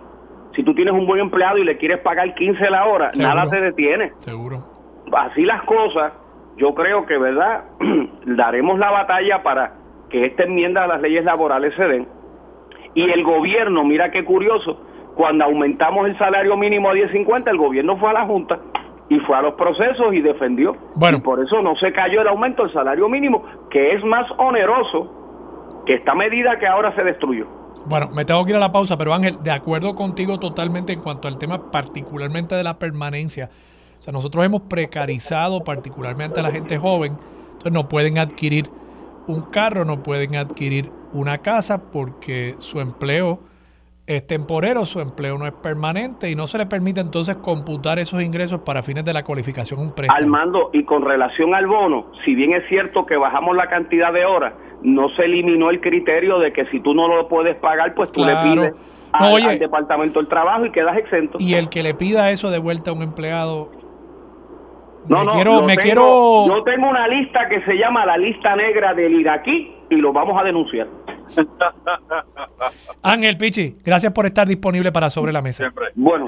Si 0.57 0.62
tú 0.62 0.74
tienes 0.74 0.95
un 0.95 1.07
buen 1.07 1.20
empleado 1.20 1.59
y 1.59 1.64
le 1.64 1.76
quieres 1.76 1.99
pagar 2.01 2.35
15 2.35 2.70
la 2.70 2.87
hora, 2.87 3.11
nada 3.18 3.51
te 3.51 3.61
detiene. 3.61 4.12
Seguro. 4.18 4.61
Así 5.12 5.43
las 5.43 5.62
cosas, 5.64 6.14
yo 6.57 6.74
creo 6.74 7.05
que, 7.05 7.18
¿verdad? 7.18 7.64
Daremos 8.24 8.78
la 8.78 8.91
batalla 8.91 9.43
para 9.43 9.74
que 10.09 10.24
esta 10.26 10.45
enmienda 10.45 10.85
a 10.85 10.87
las 10.87 11.03
leyes 11.03 11.24
laborales 11.24 11.74
se 11.74 11.85
den. 11.87 12.09
Y 12.95 13.11
el 13.11 13.24
gobierno, 13.24 13.85
mira 13.85 14.11
qué 14.11 14.24
curioso, 14.24 14.80
cuando 15.16 15.45
aumentamos 15.45 16.07
el 16.07 16.16
salario 16.16 16.57
mínimo 16.57 16.89
a 16.89 16.95
10.50, 16.95 17.51
el 17.51 17.59
gobierno 17.59 17.97
fue 17.99 18.11
a 18.11 18.14
la 18.14 18.24
Junta 18.24 18.61
y 19.09 19.19
fue 19.21 19.37
a 19.37 19.43
los 19.43 19.55
procesos 19.55 20.13
y 20.13 20.21
defendió. 20.21 20.77
Bueno. 20.95 21.19
Y 21.19 21.21
por 21.21 21.43
eso 21.43 21.59
no 21.61 21.77
se 21.77 21.93
cayó 21.93 22.23
el 22.23 22.29
aumento 22.29 22.63
del 22.63 22.73
salario 22.73 23.09
mínimo, 23.09 23.45
que 23.71 23.93
es 23.93 24.05
más 24.05 24.27
oneroso 24.39 25.83
que 25.87 25.95
esta 25.95 26.15
medida 26.15 26.59
que 26.59 26.67
ahora 26.67 26.95
se 26.95 27.05
destruyó. 27.05 27.47
Bueno, 27.87 28.09
me 28.15 28.25
tengo 28.25 28.45
que 28.45 28.51
ir 28.53 28.57
a 28.57 28.61
la 28.61 28.73
pausa, 28.73 28.97
pero 28.97 29.13
Ángel, 29.13 29.43
de 29.43 29.51
acuerdo 29.51 29.95
contigo 29.95 30.39
totalmente 30.39 30.93
en 30.93 31.01
cuanto 31.01 31.29
al 31.29 31.39
tema 31.39 31.71
particularmente 31.71 32.55
de 32.55 32.63
la 32.63 32.79
permanencia 32.79 33.51
o 33.99 34.03
sea, 34.05 34.13
nosotros 34.13 34.45
hemos 34.45 34.61
precarizado 34.61 35.65
particularmente 35.65 36.39
a 36.39 36.43
la 36.43 36.51
gente 36.51 36.77
joven, 36.77 37.17
entonces 37.53 37.73
no 37.73 37.89
pueden 37.89 38.19
adquirir 38.19 38.69
un 39.27 39.41
carro, 39.41 39.87
no 39.87 40.03
pueden 40.03 40.37
adquirir 40.37 40.93
una 41.15 41.39
casa 41.39 41.79
porque 41.91 42.55
su 42.59 42.81
empleo 42.83 43.41
es 44.07 44.27
temporero, 44.27 44.85
su 44.85 45.01
empleo 45.01 45.39
no 45.39 45.47
es 45.47 45.53
permanente 45.55 46.31
y 46.31 46.35
no 46.35 46.47
se 46.47 46.59
le 46.59 46.67
permite 46.67 47.01
entonces 47.01 47.37
computar 47.37 47.99
esos 47.99 48.23
ingresos 48.23 48.61
para 48.61 48.83
fines 48.83 49.05
de 49.05 49.15
la 49.15 49.23
cualificación 49.23 49.81
un 49.81 49.95
préstamo. 49.95 50.19
Al 50.19 50.27
mando 50.27 50.71
y 50.73 50.85
con 50.85 51.03
relación 51.03 51.55
al 51.55 51.67
bono, 51.67 52.13
si 52.25 52.35
bien 52.35 52.53
es 52.53 52.69
cierto 52.69 53.07
que 53.07 53.17
bajamos 53.17 53.57
la 53.57 53.69
cantidad 53.69 54.13
de 54.13 54.27
horas 54.27 54.53
no 54.83 55.09
se 55.17 55.25
eliminó 55.25 55.71
el 55.71 55.81
criterio 55.81 56.39
de 56.39 56.53
que 56.53 56.67
si 56.67 56.81
tú 56.81 56.93
no 56.93 57.09
lo 57.09 57.27
puedes 57.27 57.57
pagar, 57.57 57.95
pues 57.95 58.13
tú 58.13 58.23
le 58.23 58.35
pides 58.43 58.75
al, 59.13 59.59
Departamento 59.59 60.19
del 60.19 60.29
Trabajo 60.29 60.67
y 60.67 60.73
quedas 60.73 60.99
exento. 60.99 61.39
Y 61.41 61.55
el 61.55 61.71
que 61.71 61.83
le 61.83 61.95
pida 61.95 62.31
eso 62.31 62.51
de 62.51 62.59
vuelta 62.59 62.91
a 62.91 62.95
un 62.95 63.03
empleado 63.03 63.71
no, 65.09 65.21
me 65.21 65.25
no, 65.25 65.31
quiero, 65.33 65.63
me 65.63 65.77
quiero... 65.77 66.47
Yo 66.47 66.63
tengo 66.65 66.89
una 66.89 67.09
lista 67.09 67.47
que 67.47 67.63
se 67.63 67.75
llama 67.75 68.05
la 68.05 68.19
lista 68.19 68.55
negra 68.57 68.93
del 68.93 69.15
iraquí 69.15 69.75
y 69.89 69.97
lo 69.97 70.13
vamos 70.13 70.39
a 70.39 70.45
denunciar. 70.45 70.87
Ángel 73.03 73.37
Pichi, 73.37 73.77
gracias 73.85 74.12
por 74.12 74.27
estar 74.27 74.47
disponible 74.49 74.93
para 74.93 75.11
Sobre 75.11 75.33
la 75.33 75.43
Mesa. 75.43 75.64
Siempre. 75.64 75.87
Bueno, 75.95 76.27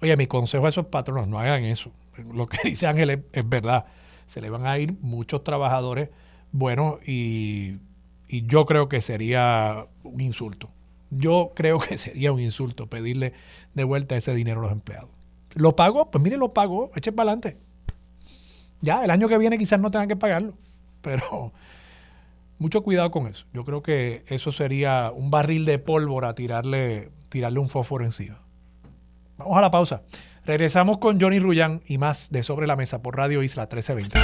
Oye, 0.00 0.16
mi 0.16 0.26
consejo 0.26 0.66
a 0.66 0.68
esos 0.68 0.86
patronos, 0.86 1.28
no 1.28 1.38
hagan 1.38 1.64
eso. 1.64 1.92
Lo 2.32 2.46
que 2.46 2.58
dice 2.64 2.86
Ángel 2.86 3.24
es, 3.32 3.48
verdad. 3.48 3.86
Se 4.26 4.40
le 4.40 4.50
van 4.50 4.66
a 4.66 4.78
ir 4.78 4.94
muchos 5.00 5.44
trabajadores 5.44 6.10
buenos 6.50 6.96
y, 7.06 7.76
y 8.28 8.46
yo 8.46 8.66
creo 8.66 8.88
que 8.88 9.00
sería 9.00 9.86
un 10.02 10.20
insulto. 10.20 10.70
Yo 11.10 11.52
creo 11.54 11.78
que 11.78 11.98
sería 11.98 12.32
un 12.32 12.40
insulto 12.40 12.88
pedirle 12.88 13.32
de 13.74 13.84
vuelta 13.84 14.16
ese 14.16 14.34
dinero 14.34 14.60
a 14.60 14.64
los 14.64 14.72
empleados. 14.72 15.10
¿Lo 15.54 15.76
pago? 15.76 16.10
Pues 16.10 16.22
mire, 16.24 16.36
lo 16.36 16.52
pago, 16.52 16.90
eche 16.96 17.12
para 17.12 17.30
adelante. 17.30 17.58
Ya, 18.80 19.04
el 19.04 19.10
año 19.10 19.28
que 19.28 19.38
viene 19.38 19.58
quizás 19.58 19.80
no 19.80 19.90
tengan 19.90 20.08
que 20.08 20.16
pagarlo, 20.16 20.54
pero 21.02 21.52
mucho 22.62 22.82
cuidado 22.82 23.10
con 23.10 23.26
eso. 23.26 23.44
Yo 23.52 23.64
creo 23.64 23.82
que 23.82 24.24
eso 24.28 24.52
sería 24.52 25.10
un 25.12 25.30
barril 25.30 25.64
de 25.64 25.78
pólvora 25.78 26.34
tirarle, 26.34 27.10
tirarle 27.28 27.58
un 27.58 27.68
fósforo 27.68 28.04
encima. 28.04 28.40
Vamos 29.36 29.58
a 29.58 29.60
la 29.60 29.70
pausa. 29.70 30.02
Regresamos 30.46 30.98
con 30.98 31.20
Johnny 31.20 31.40
Rullán 31.40 31.82
y 31.86 31.98
más 31.98 32.30
de 32.30 32.42
Sobre 32.42 32.66
la 32.66 32.76
Mesa 32.76 33.02
por 33.02 33.16
Radio 33.16 33.42
Isla 33.42 33.64
1320. 33.64 34.18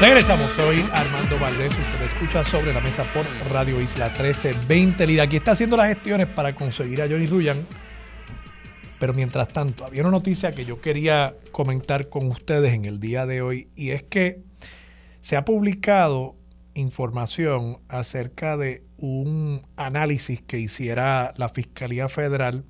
Regresamos, 0.00 0.50
soy 0.52 0.84
Armando 0.92 1.38
Valdés, 1.38 1.72
usted 1.76 2.06
escucha 2.06 2.44
Sobre 2.44 2.74
la 2.74 2.80
Mesa 2.80 3.04
por 3.04 3.24
Radio 3.52 3.80
Isla 3.80 4.06
1320. 4.06 5.06
Lida 5.06 5.22
aquí 5.22 5.36
está 5.36 5.52
haciendo 5.52 5.76
las 5.76 5.88
gestiones 5.88 6.26
para 6.26 6.54
conseguir 6.54 7.02
a 7.02 7.08
Johnny 7.08 7.26
Rullán. 7.26 7.66
Pero 8.98 9.12
mientras 9.12 9.48
tanto, 9.48 9.84
había 9.84 10.02
una 10.02 10.10
noticia 10.10 10.50
que 10.50 10.64
yo 10.64 10.80
quería 10.80 11.34
comentar 11.52 12.08
con 12.08 12.26
ustedes 12.26 12.74
en 12.74 12.84
el 12.84 12.98
día 12.98 13.26
de 13.26 13.42
hoy 13.42 13.68
y 13.76 13.90
es 13.90 14.02
que 14.02 14.42
se 15.20 15.36
ha 15.36 15.44
publicado 15.44 16.37
información 16.78 17.78
acerca 17.88 18.56
de 18.56 18.82
un 18.96 19.62
análisis 19.76 20.40
que 20.42 20.58
hiciera 20.58 21.34
la 21.36 21.48
Fiscalía 21.48 22.08
Federal 22.08 22.64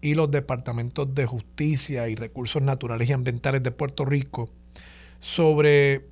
y 0.00 0.14
los 0.14 0.30
departamentos 0.30 1.14
de 1.14 1.26
justicia 1.26 2.08
y 2.08 2.14
recursos 2.14 2.62
naturales 2.62 3.08
y 3.08 3.12
ambientales 3.12 3.62
de 3.62 3.70
Puerto 3.70 4.04
Rico 4.04 4.50
sobre 5.20 6.06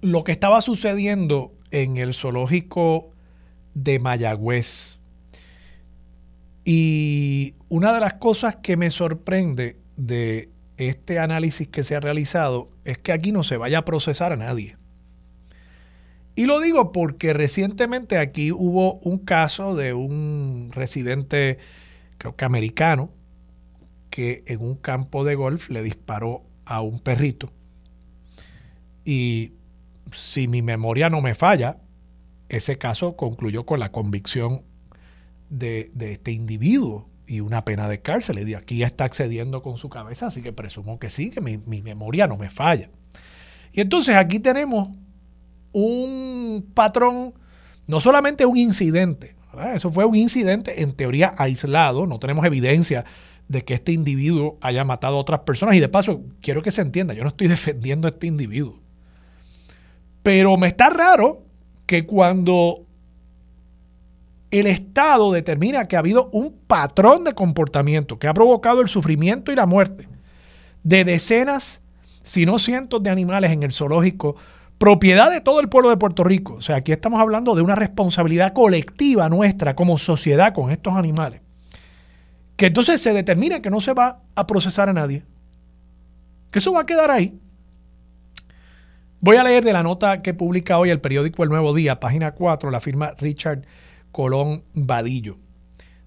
lo 0.00 0.24
que 0.24 0.32
estaba 0.32 0.60
sucediendo 0.60 1.52
en 1.70 1.96
el 1.96 2.14
zoológico 2.14 3.10
de 3.74 3.98
Mayagüez. 3.98 4.98
Y 6.64 7.54
una 7.68 7.92
de 7.92 8.00
las 8.00 8.14
cosas 8.14 8.56
que 8.56 8.76
me 8.76 8.90
sorprende 8.90 9.80
de 9.96 10.50
este 10.76 11.18
análisis 11.18 11.66
que 11.68 11.82
se 11.82 11.96
ha 11.96 12.00
realizado 12.00 12.70
es 12.84 12.98
que 12.98 13.12
aquí 13.12 13.32
no 13.32 13.42
se 13.42 13.56
vaya 13.56 13.78
a 13.78 13.84
procesar 13.84 14.32
a 14.32 14.36
nadie. 14.36 14.77
Y 16.38 16.46
lo 16.46 16.60
digo 16.60 16.92
porque 16.92 17.32
recientemente 17.32 18.16
aquí 18.16 18.52
hubo 18.52 19.00
un 19.00 19.18
caso 19.18 19.74
de 19.74 19.92
un 19.92 20.70
residente 20.72 21.58
creo 22.16 22.36
que 22.36 22.44
americano, 22.44 23.10
que 24.08 24.44
en 24.46 24.60
un 24.60 24.76
campo 24.76 25.24
de 25.24 25.34
golf 25.34 25.68
le 25.68 25.82
disparó 25.82 26.44
a 26.64 26.80
un 26.80 27.00
perrito. 27.00 27.50
Y 29.04 29.54
si 30.12 30.46
mi 30.46 30.62
memoria 30.62 31.10
no 31.10 31.20
me 31.22 31.34
falla, 31.34 31.78
ese 32.48 32.78
caso 32.78 33.16
concluyó 33.16 33.66
con 33.66 33.80
la 33.80 33.90
convicción 33.90 34.62
de, 35.50 35.90
este 35.98 36.30
individuo 36.30 37.08
y 37.26 37.40
una 37.40 37.64
pena 37.64 37.88
de 37.88 38.00
cárcel. 38.00 38.48
Y 38.48 38.54
aquí 38.54 38.84
está 38.84 39.06
accediendo 39.06 39.60
con 39.60 39.76
su 39.76 39.88
cabeza, 39.88 40.28
así 40.28 40.40
que 40.40 40.52
presumo 40.52 41.00
que 41.00 41.10
sí, 41.10 41.30
que 41.30 41.40
mi, 41.40 41.58
mi 41.58 41.82
memoria 41.82 42.28
no 42.28 42.36
me 42.36 42.48
falla. 42.48 42.90
Y 43.72 43.80
entonces 43.80 44.14
aquí 44.14 44.38
tenemos 44.38 44.90
un 45.72 46.66
patrón, 46.74 47.34
no 47.86 48.00
solamente 48.00 48.46
un 48.46 48.56
incidente, 48.56 49.34
eso 49.74 49.90
fue 49.90 50.04
un 50.04 50.16
incidente 50.16 50.82
en 50.82 50.92
teoría 50.92 51.34
aislado, 51.36 52.06
no 52.06 52.18
tenemos 52.18 52.44
evidencia 52.44 53.04
de 53.48 53.64
que 53.64 53.74
este 53.74 53.92
individuo 53.92 54.58
haya 54.60 54.84
matado 54.84 55.16
a 55.16 55.20
otras 55.20 55.40
personas. 55.40 55.74
Y 55.74 55.80
de 55.80 55.88
paso, 55.88 56.20
quiero 56.40 56.62
que 56.62 56.70
se 56.70 56.82
entienda, 56.82 57.14
yo 57.14 57.22
no 57.22 57.28
estoy 57.28 57.48
defendiendo 57.48 58.06
a 58.06 58.10
este 58.10 58.26
individuo. 58.26 58.78
Pero 60.22 60.56
me 60.56 60.66
está 60.66 60.90
raro 60.90 61.42
que 61.86 62.04
cuando 62.06 62.84
el 64.50 64.66
Estado 64.66 65.32
determina 65.32 65.88
que 65.88 65.96
ha 65.96 66.00
habido 66.00 66.28
un 66.32 66.52
patrón 66.66 67.24
de 67.24 67.34
comportamiento 67.34 68.18
que 68.18 68.28
ha 68.28 68.34
provocado 68.34 68.80
el 68.80 68.88
sufrimiento 68.88 69.52
y 69.52 69.56
la 69.56 69.66
muerte 69.66 70.08
de 70.82 71.04
decenas, 71.04 71.80
si 72.22 72.46
no 72.46 72.58
cientos 72.58 73.02
de 73.02 73.10
animales 73.10 73.50
en 73.52 73.62
el 73.62 73.72
zoológico 73.72 74.36
propiedad 74.78 75.30
de 75.30 75.40
todo 75.40 75.60
el 75.60 75.68
pueblo 75.68 75.90
de 75.90 75.96
Puerto 75.96 76.24
Rico. 76.24 76.54
O 76.54 76.62
sea, 76.62 76.76
aquí 76.76 76.92
estamos 76.92 77.20
hablando 77.20 77.54
de 77.54 77.62
una 77.62 77.74
responsabilidad 77.74 78.52
colectiva 78.52 79.28
nuestra 79.28 79.74
como 79.74 79.98
sociedad 79.98 80.54
con 80.54 80.70
estos 80.70 80.94
animales. 80.94 81.40
Que 82.56 82.66
entonces 82.66 83.00
se 83.00 83.12
determina 83.12 83.60
que 83.60 83.70
no 83.70 83.80
se 83.80 83.92
va 83.92 84.20
a 84.34 84.46
procesar 84.46 84.88
a 84.88 84.92
nadie. 84.92 85.24
Que 86.50 86.60
eso 86.60 86.72
va 86.72 86.80
a 86.80 86.86
quedar 86.86 87.10
ahí. 87.10 87.38
Voy 89.20 89.36
a 89.36 89.42
leer 89.42 89.64
de 89.64 89.72
la 89.72 89.82
nota 89.82 90.18
que 90.18 90.32
publica 90.32 90.78
hoy 90.78 90.90
el 90.90 91.00
periódico 91.00 91.42
El 91.42 91.50
Nuevo 91.50 91.74
Día, 91.74 91.98
página 91.98 92.32
4, 92.32 92.70
la 92.70 92.80
firma 92.80 93.14
Richard 93.18 93.62
Colón 94.12 94.62
Vadillo. 94.74 95.38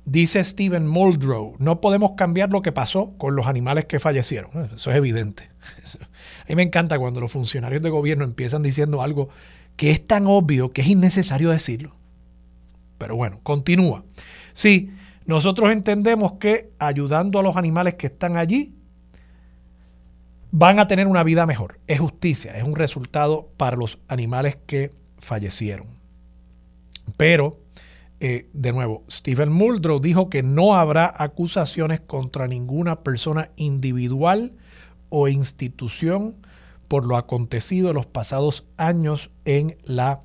Dice 0.05 0.43
Stephen 0.43 0.87
Muldrow, 0.87 1.55
no 1.59 1.79
podemos 1.79 2.13
cambiar 2.17 2.49
lo 2.49 2.61
que 2.61 2.71
pasó 2.71 3.13
con 3.17 3.35
los 3.35 3.47
animales 3.47 3.85
que 3.85 3.99
fallecieron. 3.99 4.71
Eso 4.75 4.89
es 4.89 4.97
evidente. 4.97 5.49
A 5.99 6.49
mí 6.49 6.55
me 6.55 6.63
encanta 6.63 6.97
cuando 6.97 7.21
los 7.21 7.31
funcionarios 7.31 7.81
de 7.83 7.89
gobierno 7.89 8.23
empiezan 8.23 8.63
diciendo 8.63 9.01
algo 9.01 9.29
que 9.75 9.91
es 9.91 10.05
tan 10.05 10.25
obvio 10.25 10.71
que 10.71 10.81
es 10.81 10.87
innecesario 10.87 11.51
decirlo. 11.51 11.91
Pero 12.97 13.15
bueno, 13.15 13.39
continúa. 13.43 14.03
Sí, 14.53 14.91
nosotros 15.25 15.71
entendemos 15.71 16.33
que 16.33 16.71
ayudando 16.79 17.39
a 17.39 17.43
los 17.43 17.55
animales 17.55 17.93
que 17.93 18.07
están 18.07 18.37
allí, 18.37 18.73
van 20.51 20.79
a 20.79 20.87
tener 20.87 21.07
una 21.07 21.23
vida 21.23 21.45
mejor. 21.45 21.79
Es 21.87 21.99
justicia, 21.99 22.57
es 22.57 22.63
un 22.63 22.75
resultado 22.75 23.49
para 23.57 23.77
los 23.77 23.99
animales 24.07 24.57
que 24.65 24.91
fallecieron. 25.19 25.87
Pero 27.17 27.59
eh, 28.23 28.47
de 28.53 28.71
nuevo, 28.71 29.03
Stephen 29.09 29.51
Muldrow 29.51 29.99
dijo 29.99 30.29
que 30.29 30.43
no 30.43 30.75
habrá 30.75 31.11
acusaciones 31.17 32.01
contra 32.01 32.47
ninguna 32.47 33.01
persona 33.01 33.49
individual 33.55 34.53
o 35.09 35.27
institución 35.27 36.35
por 36.87 37.07
lo 37.07 37.17
acontecido 37.17 37.93
los 37.93 38.05
pasados 38.05 38.63
años 38.77 39.31
en 39.45 39.75
la 39.85 40.21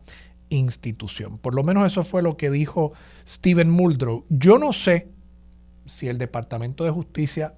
institución. 0.51 1.39
Por 1.39 1.55
lo 1.55 1.63
menos 1.63 1.91
eso 1.91 2.03
fue 2.03 2.21
lo 2.21 2.37
que 2.37 2.51
dijo 2.51 2.93
Stephen 3.27 3.71
Muldrow. 3.71 4.27
Yo 4.29 4.59
no 4.59 4.75
sé 4.75 5.09
si 5.87 6.09
el 6.09 6.19
Departamento 6.19 6.85
de 6.85 6.91
Justicia 6.91 7.55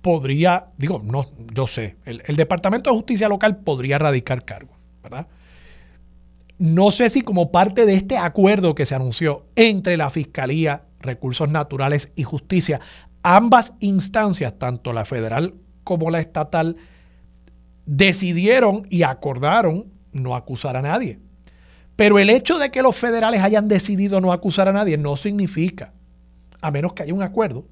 podría, 0.00 0.68
digo, 0.78 1.02
no, 1.04 1.20
yo 1.52 1.66
sé, 1.66 1.96
el, 2.06 2.22
el 2.24 2.36
Departamento 2.36 2.88
de 2.88 2.96
Justicia 2.96 3.28
local 3.28 3.58
podría 3.58 3.98
radicar 3.98 4.46
cargo, 4.46 4.72
¿verdad? 5.02 5.26
No 6.58 6.90
sé 6.90 7.10
si 7.10 7.20
como 7.20 7.52
parte 7.52 7.84
de 7.84 7.94
este 7.94 8.16
acuerdo 8.16 8.74
que 8.74 8.86
se 8.86 8.94
anunció 8.94 9.46
entre 9.56 9.96
la 9.96 10.10
Fiscalía, 10.10 10.84
Recursos 11.00 11.50
Naturales 11.50 12.12
y 12.16 12.22
Justicia, 12.22 12.80
ambas 13.22 13.74
instancias, 13.80 14.58
tanto 14.58 14.92
la 14.92 15.04
federal 15.04 15.54
como 15.84 16.10
la 16.10 16.20
estatal, 16.20 16.76
decidieron 17.84 18.86
y 18.90 19.02
acordaron 19.02 19.92
no 20.12 20.34
acusar 20.34 20.76
a 20.76 20.82
nadie. 20.82 21.20
Pero 21.94 22.18
el 22.18 22.30
hecho 22.30 22.58
de 22.58 22.70
que 22.70 22.82
los 22.82 22.96
federales 22.96 23.42
hayan 23.42 23.68
decidido 23.68 24.20
no 24.20 24.32
acusar 24.32 24.68
a 24.68 24.72
nadie 24.72 24.98
no 24.98 25.16
significa, 25.16 25.94
a 26.60 26.70
menos 26.70 26.92
que 26.92 27.02
haya 27.02 27.14
un 27.14 27.22
acuerdo, 27.22 27.66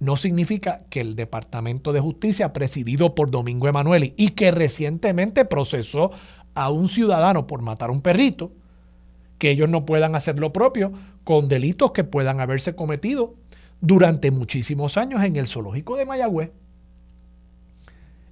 no 0.00 0.16
significa 0.16 0.82
que 0.90 1.00
el 1.00 1.16
Departamento 1.16 1.92
de 1.92 2.00
Justicia, 2.00 2.52
presidido 2.52 3.14
por 3.14 3.30
Domingo 3.30 3.68
Emanueli 3.68 4.14
y 4.16 4.30
que 4.30 4.50
recientemente 4.50 5.44
procesó 5.44 6.12
a 6.58 6.70
un 6.70 6.88
ciudadano 6.88 7.46
por 7.46 7.62
matar 7.62 7.90
a 7.90 7.92
un 7.92 8.02
perrito, 8.02 8.50
que 9.38 9.52
ellos 9.52 9.68
no 9.68 9.86
puedan 9.86 10.16
hacer 10.16 10.40
lo 10.40 10.52
propio 10.52 10.92
con 11.22 11.48
delitos 11.48 11.92
que 11.92 12.02
puedan 12.02 12.40
haberse 12.40 12.74
cometido 12.74 13.36
durante 13.80 14.32
muchísimos 14.32 14.96
años 14.96 15.22
en 15.22 15.36
el 15.36 15.46
zoológico 15.46 15.96
de 15.96 16.04
Mayagüez. 16.04 16.50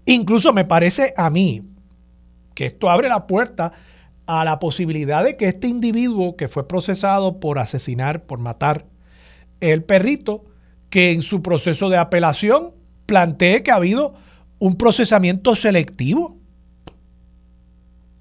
Incluso 0.06 0.52
me 0.52 0.64
parece 0.64 1.14
a 1.16 1.30
mí 1.30 1.62
que 2.54 2.66
esto 2.66 2.90
abre 2.90 3.08
la 3.08 3.28
puerta 3.28 3.72
a 4.26 4.44
la 4.44 4.58
posibilidad 4.58 5.22
de 5.22 5.36
que 5.36 5.46
este 5.46 5.68
individuo 5.68 6.34
que 6.34 6.48
fue 6.48 6.66
procesado 6.66 7.38
por 7.38 7.60
asesinar, 7.60 8.24
por 8.24 8.40
matar 8.40 8.86
el 9.60 9.84
perrito, 9.84 10.44
que 10.90 11.12
en 11.12 11.22
su 11.22 11.42
proceso 11.42 11.90
de 11.90 11.98
apelación 11.98 12.74
plantee 13.06 13.62
que 13.62 13.70
ha 13.70 13.76
habido 13.76 14.14
un 14.58 14.74
procesamiento 14.74 15.54
selectivo 15.54 16.40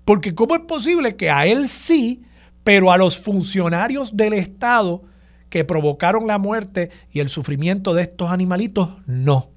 Porque 0.05 0.35
¿cómo 0.35 0.55
es 0.55 0.61
posible 0.61 1.15
que 1.15 1.29
a 1.29 1.47
él 1.47 1.67
sí, 1.67 2.23
pero 2.63 2.91
a 2.91 2.97
los 2.97 3.19
funcionarios 3.19 4.15
del 4.15 4.33
Estado 4.33 5.03
que 5.49 5.65
provocaron 5.65 6.27
la 6.27 6.37
muerte 6.37 6.91
y 7.11 7.19
el 7.19 7.29
sufrimiento 7.29 7.93
de 7.93 8.03
estos 8.03 8.31
animalitos, 8.31 8.89
no? 9.07 9.49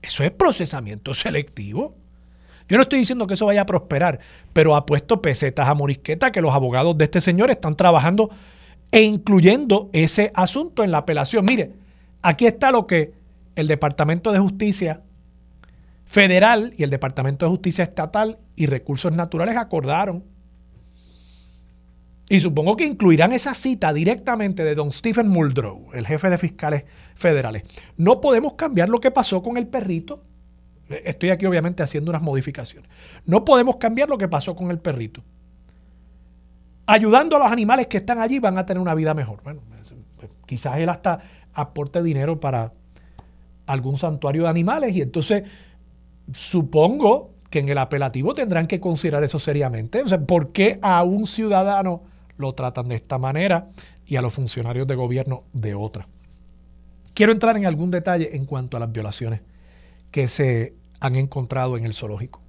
Eso 0.00 0.24
es 0.24 0.30
procesamiento 0.30 1.14
selectivo. 1.14 1.96
Yo 2.68 2.76
no 2.76 2.82
estoy 2.82 3.00
diciendo 3.00 3.26
que 3.26 3.34
eso 3.34 3.46
vaya 3.46 3.62
a 3.62 3.66
prosperar, 3.66 4.20
pero 4.52 4.76
ha 4.76 4.86
puesto 4.86 5.20
pesetas 5.20 5.68
a 5.68 5.74
morisqueta 5.74 6.32
que 6.32 6.40
los 6.40 6.54
abogados 6.54 6.96
de 6.96 7.04
este 7.04 7.20
señor 7.20 7.50
están 7.50 7.76
trabajando 7.76 8.30
e 8.90 9.02
incluyendo 9.02 9.90
ese 9.92 10.30
asunto 10.34 10.84
en 10.84 10.90
la 10.90 10.98
apelación. 10.98 11.44
Mire, 11.44 11.72
aquí 12.20 12.46
está 12.46 12.70
lo 12.70 12.86
que 12.86 13.12
el 13.56 13.66
Departamento 13.66 14.32
de 14.32 14.38
Justicia 14.38 15.02
Federal 16.12 16.74
y 16.76 16.82
el 16.82 16.90
Departamento 16.90 17.46
de 17.46 17.50
Justicia 17.50 17.84
Estatal 17.84 18.38
y 18.54 18.66
Recursos 18.66 19.12
Naturales 19.12 19.56
acordaron. 19.56 20.24
Y 22.28 22.38
supongo 22.40 22.76
que 22.76 22.84
incluirán 22.84 23.32
esa 23.32 23.54
cita 23.54 23.92
directamente 23.92 24.62
de 24.62 24.74
don 24.74 24.92
Stephen 24.92 25.28
Muldrow, 25.28 25.88
el 25.94 26.06
jefe 26.06 26.28
de 26.28 26.36
fiscales 26.36 26.84
federales. 27.14 27.62
No 27.96 28.20
podemos 28.20 28.54
cambiar 28.54 28.90
lo 28.90 29.00
que 29.00 29.10
pasó 29.10 29.42
con 29.42 29.56
el 29.56 29.66
perrito 29.68 30.22
Estoy 31.04 31.30
aquí 31.30 31.46
obviamente 31.46 31.82
haciendo 31.82 32.10
unas 32.10 32.22
modificaciones. 32.22 32.90
No 33.24 33.44
podemos 33.44 33.76
cambiar 33.76 34.08
lo 34.08 34.18
que 34.18 34.28
pasó 34.28 34.54
con 34.54 34.70
el 34.70 34.78
perrito. 34.78 35.22
Ayudando 36.86 37.36
a 37.36 37.38
los 37.38 37.50
animales 37.50 37.86
que 37.86 37.98
están 37.98 38.20
allí 38.20 38.38
van 38.38 38.58
a 38.58 38.66
tener 38.66 38.80
una 38.80 38.94
vida 38.94 39.14
mejor. 39.14 39.42
Bueno, 39.42 39.62
pues, 40.18 40.30
quizás 40.46 40.76
él 40.78 40.88
hasta 40.88 41.20
aporte 41.54 42.02
dinero 42.02 42.40
para 42.40 42.72
algún 43.66 43.96
santuario 43.96 44.42
de 44.42 44.48
animales 44.48 44.94
y 44.94 45.02
entonces 45.02 45.44
supongo 46.32 47.30
que 47.50 47.58
en 47.58 47.68
el 47.68 47.78
apelativo 47.78 48.34
tendrán 48.34 48.66
que 48.66 48.80
considerar 48.80 49.24
eso 49.24 49.38
seriamente. 49.38 50.02
O 50.02 50.08
sea, 50.08 50.20
¿por 50.20 50.52
qué 50.52 50.78
a 50.82 51.02
un 51.02 51.26
ciudadano 51.26 52.02
lo 52.36 52.54
tratan 52.54 52.88
de 52.88 52.94
esta 52.94 53.18
manera 53.18 53.68
y 54.06 54.16
a 54.16 54.22
los 54.22 54.34
funcionarios 54.34 54.86
de 54.86 54.94
gobierno 54.94 55.44
de 55.52 55.74
otra? 55.74 56.08
Quiero 57.14 57.32
entrar 57.32 57.56
en 57.56 57.66
algún 57.66 57.90
detalle 57.90 58.36
en 58.36 58.46
cuanto 58.46 58.76
a 58.76 58.80
las 58.80 58.90
violaciones 58.90 59.42
que 60.10 60.28
se 60.28 60.74
han 60.98 61.16
encontrado 61.16 61.76
en 61.76 61.84
el 61.84 61.94
zoológico. 61.94 62.40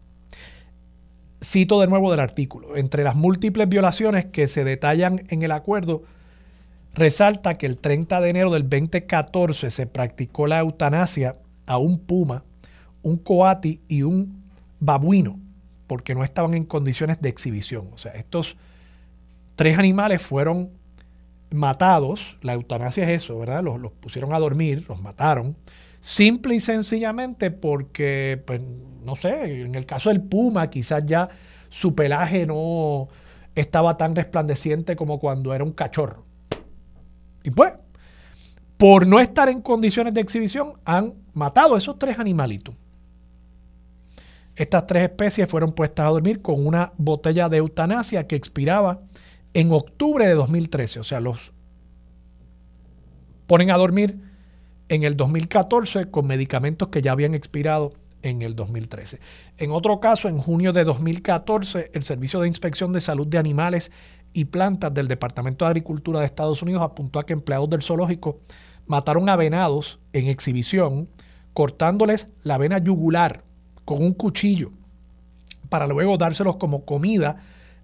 Cito 1.43 1.81
de 1.81 1.87
nuevo 1.87 2.11
del 2.11 2.21
artículo. 2.21 2.77
Entre 2.77 3.03
las 3.03 3.15
múltiples 3.15 3.67
violaciones 3.67 4.25
que 4.25 4.47
se 4.47 4.63
detallan 4.63 5.25
en 5.27 5.41
el 5.41 5.51
acuerdo, 5.51 6.03
resalta 6.93 7.57
que 7.57 7.65
el 7.65 7.77
30 7.77 8.21
de 8.21 8.29
enero 8.29 8.51
del 8.51 8.63
2014 8.69 9.69
se 9.69 9.85
practicó 9.87 10.47
la 10.47 10.59
eutanasia 10.59 11.35
a 11.65 11.77
un 11.77 11.99
puma, 11.99 12.45
un 13.03 13.17
coati 13.17 13.81
y 13.87 14.01
un 14.01 14.43
babuino, 14.79 15.39
porque 15.87 16.15
no 16.15 16.23
estaban 16.23 16.55
en 16.55 16.65
condiciones 16.65 17.21
de 17.21 17.29
exhibición. 17.29 17.89
O 17.93 17.97
sea, 17.97 18.13
estos 18.13 18.55
tres 19.55 19.77
animales 19.77 20.21
fueron 20.21 20.71
matados, 21.51 22.37
la 22.41 22.53
eutanasia 22.53 23.03
es 23.03 23.23
eso, 23.23 23.37
¿verdad? 23.37 23.63
Los, 23.63 23.91
pusieron 23.93 24.33
a 24.33 24.39
dormir, 24.39 24.85
los 24.89 25.01
mataron, 25.01 25.55
Simple 26.03 26.55
y 26.55 26.59
sencillamente 26.59 27.49
porque, 27.49 28.43
pues, 28.45 28.61
no 29.05 29.15
sé, 29.15 29.61
en 29.61 29.73
el 29.73 29.85
caso 29.85 30.09
del 30.09 30.19
puma 30.19 30.69
quizás 30.69 31.05
ya 31.05 31.29
su 31.69 31.95
pelaje 31.95 32.45
no 32.45 33.07
estaba 33.55 33.95
tan 33.95 34.13
resplandeciente 34.13 34.97
como 34.97 35.17
cuando 35.17 35.53
era 35.53 35.63
un 35.63 35.71
cachorro. 35.71 36.25
Y 37.41 37.51
pues, 37.51 37.71
por 38.75 39.07
no 39.07 39.21
estar 39.21 39.47
en 39.47 39.61
condiciones 39.61 40.13
de 40.13 40.19
exhibición, 40.19 40.73
han 40.83 41.13
matado 41.33 41.75
a 41.75 41.77
esos 41.77 41.97
tres 41.97 42.19
animalitos. 42.19 42.75
Estas 44.55 44.85
tres 44.85 45.03
especies 45.03 45.49
fueron 45.49 45.73
puestas 45.73 46.05
a 46.05 46.09
dormir 46.09 46.41
con 46.41 46.65
una 46.65 46.93
botella 46.97 47.49
de 47.49 47.57
eutanasia 47.57 48.27
que 48.27 48.35
expiraba 48.35 49.01
en 49.53 49.71
octubre 49.71 50.27
de 50.27 50.33
2013. 50.33 50.99
O 50.99 51.03
sea, 51.03 51.19
los 51.19 51.53
ponen 53.47 53.71
a 53.71 53.77
dormir 53.77 54.19
en 54.89 55.03
el 55.03 55.17
2014 55.17 56.11
con 56.11 56.27
medicamentos 56.27 56.89
que 56.89 57.01
ya 57.01 57.11
habían 57.11 57.33
expirado 57.33 57.93
en 58.21 58.41
el 58.41 58.55
2013. 58.55 59.19
En 59.57 59.71
otro 59.71 59.99
caso, 59.99 60.29
en 60.29 60.37
junio 60.37 60.71
de 60.71 60.83
2014, 60.83 61.91
el 61.93 62.03
Servicio 62.03 62.39
de 62.39 62.47
Inspección 62.47 62.93
de 62.93 63.01
Salud 63.01 63.27
de 63.27 63.37
Animales 63.37 63.91
y 64.33 64.45
Plantas 64.45 64.93
del 64.93 65.07
Departamento 65.07 65.65
de 65.65 65.69
Agricultura 65.69 66.19
de 66.19 66.25
Estados 66.25 66.61
Unidos 66.61 66.83
apuntó 66.83 67.19
a 67.19 67.25
que 67.25 67.33
empleados 67.33 67.69
del 67.69 67.81
zoológico 67.81 68.39
mataron 68.85 69.29
a 69.29 69.35
venados 69.35 69.99
en 70.13 70.27
exhibición 70.27 71.09
cortándoles 71.53 72.27
la 72.43 72.57
vena 72.57 72.79
yugular 72.79 73.43
con 73.85 74.03
un 74.03 74.13
cuchillo 74.13 74.71
para 75.69 75.87
luego 75.87 76.17
dárselos 76.17 76.57
como 76.57 76.85
comida 76.85 77.43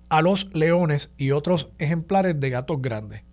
a 0.09 0.21
los 0.21 0.53
leones 0.53 1.11
y 1.17 1.31
otros 1.31 1.69
ejemplares 1.79 2.39
de 2.39 2.49
gatos 2.49 2.81
grandes. 2.81 3.23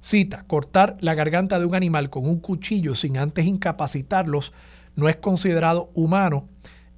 Cita, 0.00 0.44
cortar 0.46 0.96
la 1.00 1.14
garganta 1.14 1.58
de 1.58 1.64
un 1.64 1.74
animal 1.74 2.10
con 2.10 2.26
un 2.28 2.38
cuchillo 2.38 2.94
sin 2.94 3.16
antes 3.16 3.46
incapacitarlos 3.46 4.52
no 4.96 5.08
es 5.08 5.16
considerado 5.16 5.90
humano 5.94 6.48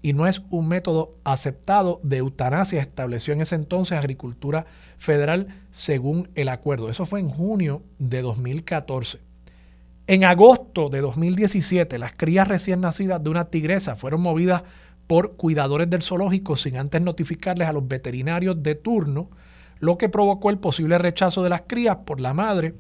y 0.03 0.13
no 0.13 0.27
es 0.27 0.43
un 0.51 0.69
método 0.69 1.15
aceptado 1.25 2.01
de 2.03 2.19
eutanasia 2.19 2.81
estableció 2.81 3.33
en 3.33 3.41
ese 3.41 3.55
entonces 3.55 3.99
Agricultura 3.99 4.67
Federal 4.99 5.49
según 5.71 6.29
el 6.35 6.49
acuerdo. 6.49 6.91
Eso 6.91 7.07
fue 7.07 7.21
en 7.21 7.29
junio 7.29 7.83
de 7.99 8.23
2014. 8.23 9.19
En 10.09 10.24
agosto 10.24 10.89
de 10.89 11.01
2017, 11.01 11.99
las 11.99 12.12
crías 12.12 12.47
recién 12.47 12.81
nacidas 12.81 13.23
de 13.23 13.31
una 13.31 13.47
tigresa 13.47 13.97
fueron 13.97 14.20
movidas 14.20 14.62
por 15.09 15.37
cuidadores 15.37 15.91
del 15.91 16.03
zoológico 16.03 16.57
sin 16.57 16.77
antes 16.77 17.03
notificarles 17.03 17.66
a 17.66 17.73
los 17.73 17.87
veterinarios 17.87 18.62
de 18.62 18.74
turno 18.77 19.31
lo 19.78 19.99
que 19.99 20.09
provocó 20.09 20.51
el 20.51 20.59
posible 20.59 20.99
rechazo 20.99 21.43
de 21.43 21.51
las 21.51 21.62
crías 21.66 21.99
por 22.07 22.20
la 22.20 22.35
madre 22.35 22.74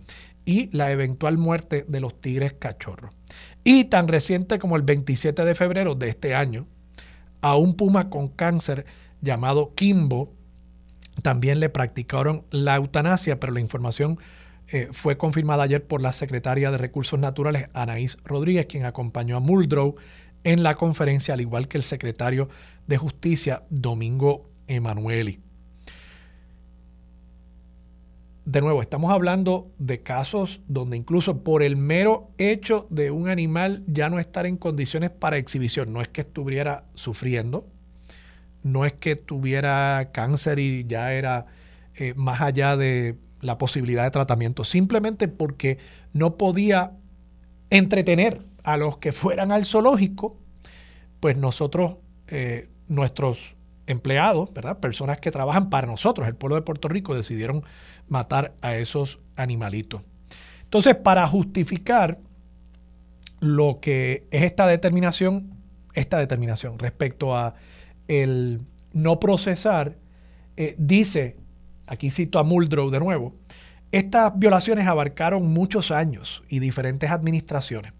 y 0.44 0.74
la 0.74 0.92
eventual 0.92 1.36
muerte 1.36 1.84
de 1.88 2.00
los 2.00 2.20
tigres 2.20 2.54
cachorros. 2.54 3.10
Y 3.64 3.84
tan 3.84 4.06
reciente 4.06 4.58
como 4.58 4.76
el 4.76 4.82
27 4.82 5.44
de 5.44 5.54
febrero 5.54 5.94
de 5.96 6.08
este 6.08 6.34
año, 6.34 6.66
a 7.40 7.56
un 7.56 7.74
puma 7.74 8.08
con 8.08 8.28
cáncer 8.28 8.86
llamado 9.20 9.74
Kimbo 9.74 10.32
también 11.22 11.60
le 11.60 11.70
practicaron 11.70 12.44
la 12.50 12.76
eutanasia, 12.76 13.40
pero 13.40 13.52
la 13.52 13.60
información 13.60 14.18
eh, 14.68 14.88
fue 14.90 15.16
confirmada 15.16 15.62
ayer 15.62 15.86
por 15.86 16.00
la 16.00 16.12
secretaria 16.12 16.70
de 16.70 16.78
Recursos 16.78 17.18
Naturales, 17.18 17.68
Anaís 17.72 18.18
Rodríguez, 18.24 18.66
quien 18.66 18.84
acompañó 18.84 19.36
a 19.36 19.40
Muldrow 19.40 19.96
en 20.42 20.62
la 20.62 20.74
conferencia, 20.74 21.34
al 21.34 21.40
igual 21.40 21.68
que 21.68 21.76
el 21.76 21.82
secretario 21.84 22.48
de 22.86 22.96
Justicia, 22.96 23.62
Domingo 23.70 24.50
Emanueli. 24.66 25.40
De 28.44 28.60
nuevo, 28.60 28.80
estamos 28.80 29.10
hablando 29.10 29.72
de 29.78 30.02
casos 30.04 30.60
donde 30.68 30.96
incluso 30.96 31.42
por 31.42 31.64
el 31.64 31.76
mero 31.76 32.30
hecho 32.38 32.86
de 32.90 33.10
un 33.10 33.28
animal 33.28 33.82
ya 33.88 34.08
no 34.08 34.20
estar 34.20 34.46
en 34.46 34.56
condiciones 34.56 35.10
para 35.10 35.36
exhibición, 35.36 35.92
no 35.92 36.00
es 36.00 36.08
que 36.08 36.20
estuviera 36.20 36.84
sufriendo, 36.94 37.66
no 38.62 38.84
es 38.84 38.92
que 38.92 39.16
tuviera 39.16 40.10
cáncer 40.12 40.60
y 40.60 40.84
ya 40.86 41.12
era 41.12 41.46
eh, 41.96 42.14
más 42.14 42.40
allá 42.40 42.76
de 42.76 43.16
la 43.46 43.58
posibilidad 43.58 44.04
de 44.04 44.10
tratamiento, 44.10 44.64
simplemente 44.64 45.28
porque 45.28 45.78
no 46.12 46.36
podía 46.36 46.92
entretener 47.70 48.42
a 48.64 48.76
los 48.76 48.98
que 48.98 49.12
fueran 49.12 49.52
al 49.52 49.64
zoológico, 49.64 50.36
pues 51.20 51.38
nosotros, 51.38 51.96
eh, 52.28 52.68
nuestros 52.88 53.54
empleados, 53.86 54.52
¿verdad? 54.52 54.80
Personas 54.80 55.18
que 55.18 55.30
trabajan 55.30 55.70
para 55.70 55.86
nosotros, 55.86 56.26
el 56.26 56.34
pueblo 56.34 56.56
de 56.56 56.62
Puerto 56.62 56.88
Rico, 56.88 57.14
decidieron 57.14 57.62
matar 58.08 58.54
a 58.60 58.76
esos 58.76 59.20
animalitos. 59.36 60.02
Entonces, 60.64 60.96
para 60.96 61.26
justificar 61.28 62.18
lo 63.38 63.78
que 63.80 64.26
es 64.32 64.42
esta 64.42 64.66
determinación, 64.66 65.54
esta 65.94 66.18
determinación 66.18 66.78
respecto 66.78 67.36
a 67.36 67.54
el 68.08 68.60
no 68.92 69.20
procesar, 69.20 69.96
eh, 70.56 70.74
dice, 70.78 71.36
aquí 71.86 72.10
cito 72.10 72.38
a 72.38 72.44
Muldrow 72.44 72.90
de 72.90 73.00
nuevo, 73.00 73.32
estas 73.92 74.38
violaciones 74.38 74.86
abarcaron 74.86 75.52
muchos 75.52 75.90
años 75.90 76.42
y 76.48 76.58
diferentes 76.58 77.10
administraciones 77.10 77.92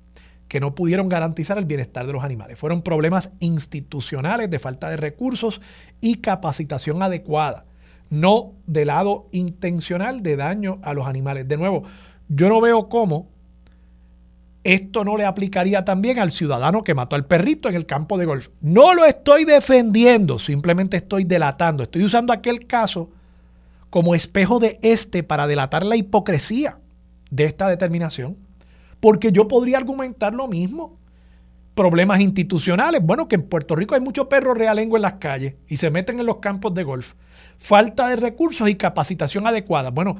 que 0.49 0.61
no 0.61 0.75
pudieron 0.75 1.09
garantizar 1.09 1.59
el 1.59 1.65
bienestar 1.65 2.07
de 2.07 2.13
los 2.13 2.25
animales. 2.25 2.59
Fueron 2.59 2.83
problemas 2.83 3.33
institucionales 3.41 4.51
de 4.51 4.59
falta 4.59 4.89
de 4.91 4.97
recursos 4.97 5.61
y 6.01 6.17
capacitación 6.17 7.03
adecuada, 7.03 7.65
no 8.11 8.53
de 8.67 8.85
lado 8.85 9.29
intencional 9.33 10.23
de 10.23 10.37
daño 10.37 10.79
a 10.83 10.95
los 10.95 11.07
animales. 11.07 11.49
De 11.49 11.57
nuevo, 11.57 11.83
yo 12.29 12.49
no 12.49 12.61
veo 12.61 12.89
cómo 12.89 13.29
esto 14.63 15.05
no 15.05 15.17
le 15.17 15.25
aplicaría 15.25 15.85
también 15.85 16.19
al 16.19 16.33
ciudadano 16.33 16.83
que 16.83 16.95
mató 16.95 17.15
al 17.15 17.25
perrito 17.25 17.69
en 17.69 17.77
el 17.77 17.87
campo 17.87 18.19
de 18.19 18.27
golf. 18.27 18.49
No 18.61 18.95
lo 18.95 19.05
estoy 19.05 19.45
defendiendo, 19.45 20.41
simplemente 20.41 20.97
estoy 20.97 21.23
delatando. 21.23 21.85
Estoy 21.85 22.03
usando 22.03 22.33
aquel 22.33 22.67
caso 22.67 23.11
como 23.97 24.15
espejo 24.15 24.59
de 24.59 24.79
este 24.83 25.23
para 25.23 25.47
delatar 25.47 25.83
la 25.83 25.97
hipocresía 25.97 26.81
de 27.31 27.45
esta 27.45 27.67
determinación. 27.67 28.37
Porque 29.01 29.33
yo 29.33 29.49
podría 29.49 29.79
argumentar 29.79 30.35
lo 30.35 30.49
mismo. 30.49 30.99
problemas 31.75 32.21
institucionales. 32.21 33.01
Bueno, 33.03 33.27
que 33.27 33.37
en 33.37 33.49
Puerto 33.49 33.75
Rico 33.75 33.95
hay 33.95 34.03
muchos 34.03 34.27
perros 34.27 34.59
realengo 34.59 34.97
en 34.97 35.03
las 35.03 35.15
calles 35.15 35.55
y 35.67 35.79
se 35.79 35.89
meten 35.89 36.21
en 36.21 36.27
los 36.27 36.41
campos 36.41 36.75
de 36.75 36.83
golf. 36.83 37.15
Falta 37.57 38.09
de 38.09 38.17
recursos 38.17 38.69
y 38.69 38.75
capacitación 38.75 39.47
adecuada. 39.47 39.89
Bueno, 39.89 40.19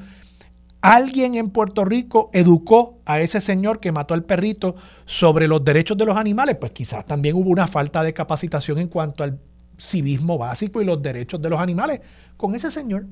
alguien 0.81 1.35
en 1.35 1.51
Puerto 1.51 1.85
Rico 1.85 2.31
educó 2.33 2.97
a 3.05 3.19
ese 3.19 3.41
señor 3.41 3.79
que 3.79 3.91
mató 3.91 4.15
al 4.15 4.23
perrito 4.23 4.73
sobre 5.05 5.47
los 5.47 5.63
derechos 5.63 5.99
de 5.99 6.05
los 6.05 6.17
animales. 6.17 6.57
Pues 6.59 6.71
quizás 6.71 7.05
también 7.05 7.35
hubo 7.35 7.51
una 7.51 7.67
falta 7.67 8.01
de 8.01 8.15
capacitación 8.15 8.79
en 8.79 8.87
cuanto 8.87 9.23
al 9.23 9.39
civismo 9.77 10.39
básico 10.39 10.81
y 10.81 10.85
los 10.85 10.99
derechos 10.99 11.39
de 11.39 11.51
los 11.51 11.59
animales 11.59 12.01
con 12.37 12.55
ese 12.55 12.71
señor. 12.71 13.05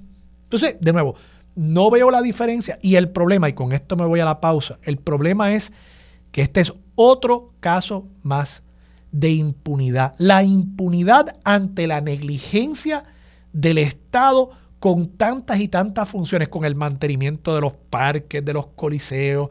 Entonces, 0.46 0.76
de 0.80 0.94
nuevo, 0.94 1.16
no 1.56 1.90
veo 1.90 2.12
la 2.12 2.22
diferencia 2.22 2.80
y 2.82 2.96
el 2.96 3.10
problema, 3.10 3.50
y 3.50 3.54
con 3.54 3.72
esto 3.72 3.96
me 3.96 4.06
voy 4.06 4.20
a 4.20 4.26
la 4.26 4.42
pausa, 4.42 4.80
el 4.84 4.98
problema 4.98 5.54
es 5.54 5.72
que 6.32 6.42
este 6.42 6.62
es 6.62 6.74
otro 6.96 7.52
caso 7.60 8.08
más 8.24 8.64
de 9.12 9.32
impunidad. 9.32 10.14
La 10.18 10.44
impunidad 10.44 11.36
ante 11.46 11.88
la 11.88 12.02
negligencia 12.02 13.06
del 13.54 13.78
Estado 13.78 14.52
con 14.80 15.08
tantas 15.08 15.60
y 15.60 15.70
tantas 15.70 16.10
funciones, 16.10 16.50
con 16.50 16.66
el 16.66 16.76
mantenimiento 16.76 17.56
de 17.56 17.62
los 17.62 17.74
parques, 17.90 18.44
de 18.44 18.54
los 18.54 18.68
coliseos, 18.68 19.50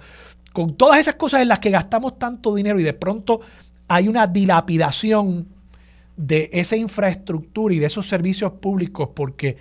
con 0.52 0.76
todas 0.76 1.00
esas 1.00 1.14
cosas 1.14 1.40
en 1.40 1.48
las 1.48 1.58
que 1.58 1.70
gastamos 1.70 2.18
tanto 2.18 2.54
dinero 2.54 2.78
y 2.78 2.82
de 2.82 2.92
pronto 2.92 3.40
hay 3.88 4.06
una 4.06 4.26
dilapidación 4.26 5.48
de 6.16 6.50
esa 6.52 6.76
infraestructura 6.76 7.74
y 7.74 7.78
de 7.78 7.86
esos 7.86 8.06
servicios 8.06 8.52
públicos 8.52 9.08
porque 9.14 9.56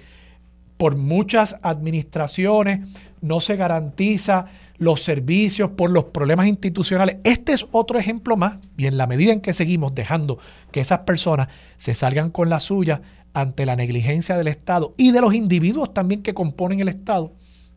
por 0.78 0.98
muchas 0.98 1.58
administraciones 1.62 2.88
no 3.22 3.40
se 3.40 3.56
garantiza 3.56 4.48
los 4.78 5.02
servicios 5.02 5.72
por 5.72 5.90
los 5.90 6.06
problemas 6.06 6.48
institucionales. 6.48 7.18
Este 7.24 7.54
es 7.54 7.66
otro 7.72 8.00
ejemplo 8.00 8.36
más 8.36 8.58
y 8.78 8.88
en 8.88 8.98
la 8.98 9.08
medida 9.08 9.32
en 9.32 9.42
que 9.42 9.54
seguimos 9.54 9.96
dejando 9.96 10.40
que 10.72 10.82
esas 10.82 11.00
personas 11.00 11.48
se 11.78 11.94
salgan 11.94 12.30
con 12.30 12.50
la 12.50 12.60
suya 12.60 13.02
ante 13.34 13.66
la 13.66 13.76
negligencia 13.76 14.38
del 14.38 14.48
Estado 14.48 14.94
y 14.98 15.12
de 15.12 15.22
los 15.22 15.34
individuos 15.34 15.94
también 15.94 16.22
que 16.22 16.34
componen 16.34 16.82
el 16.82 16.88
Estado, 16.88 17.32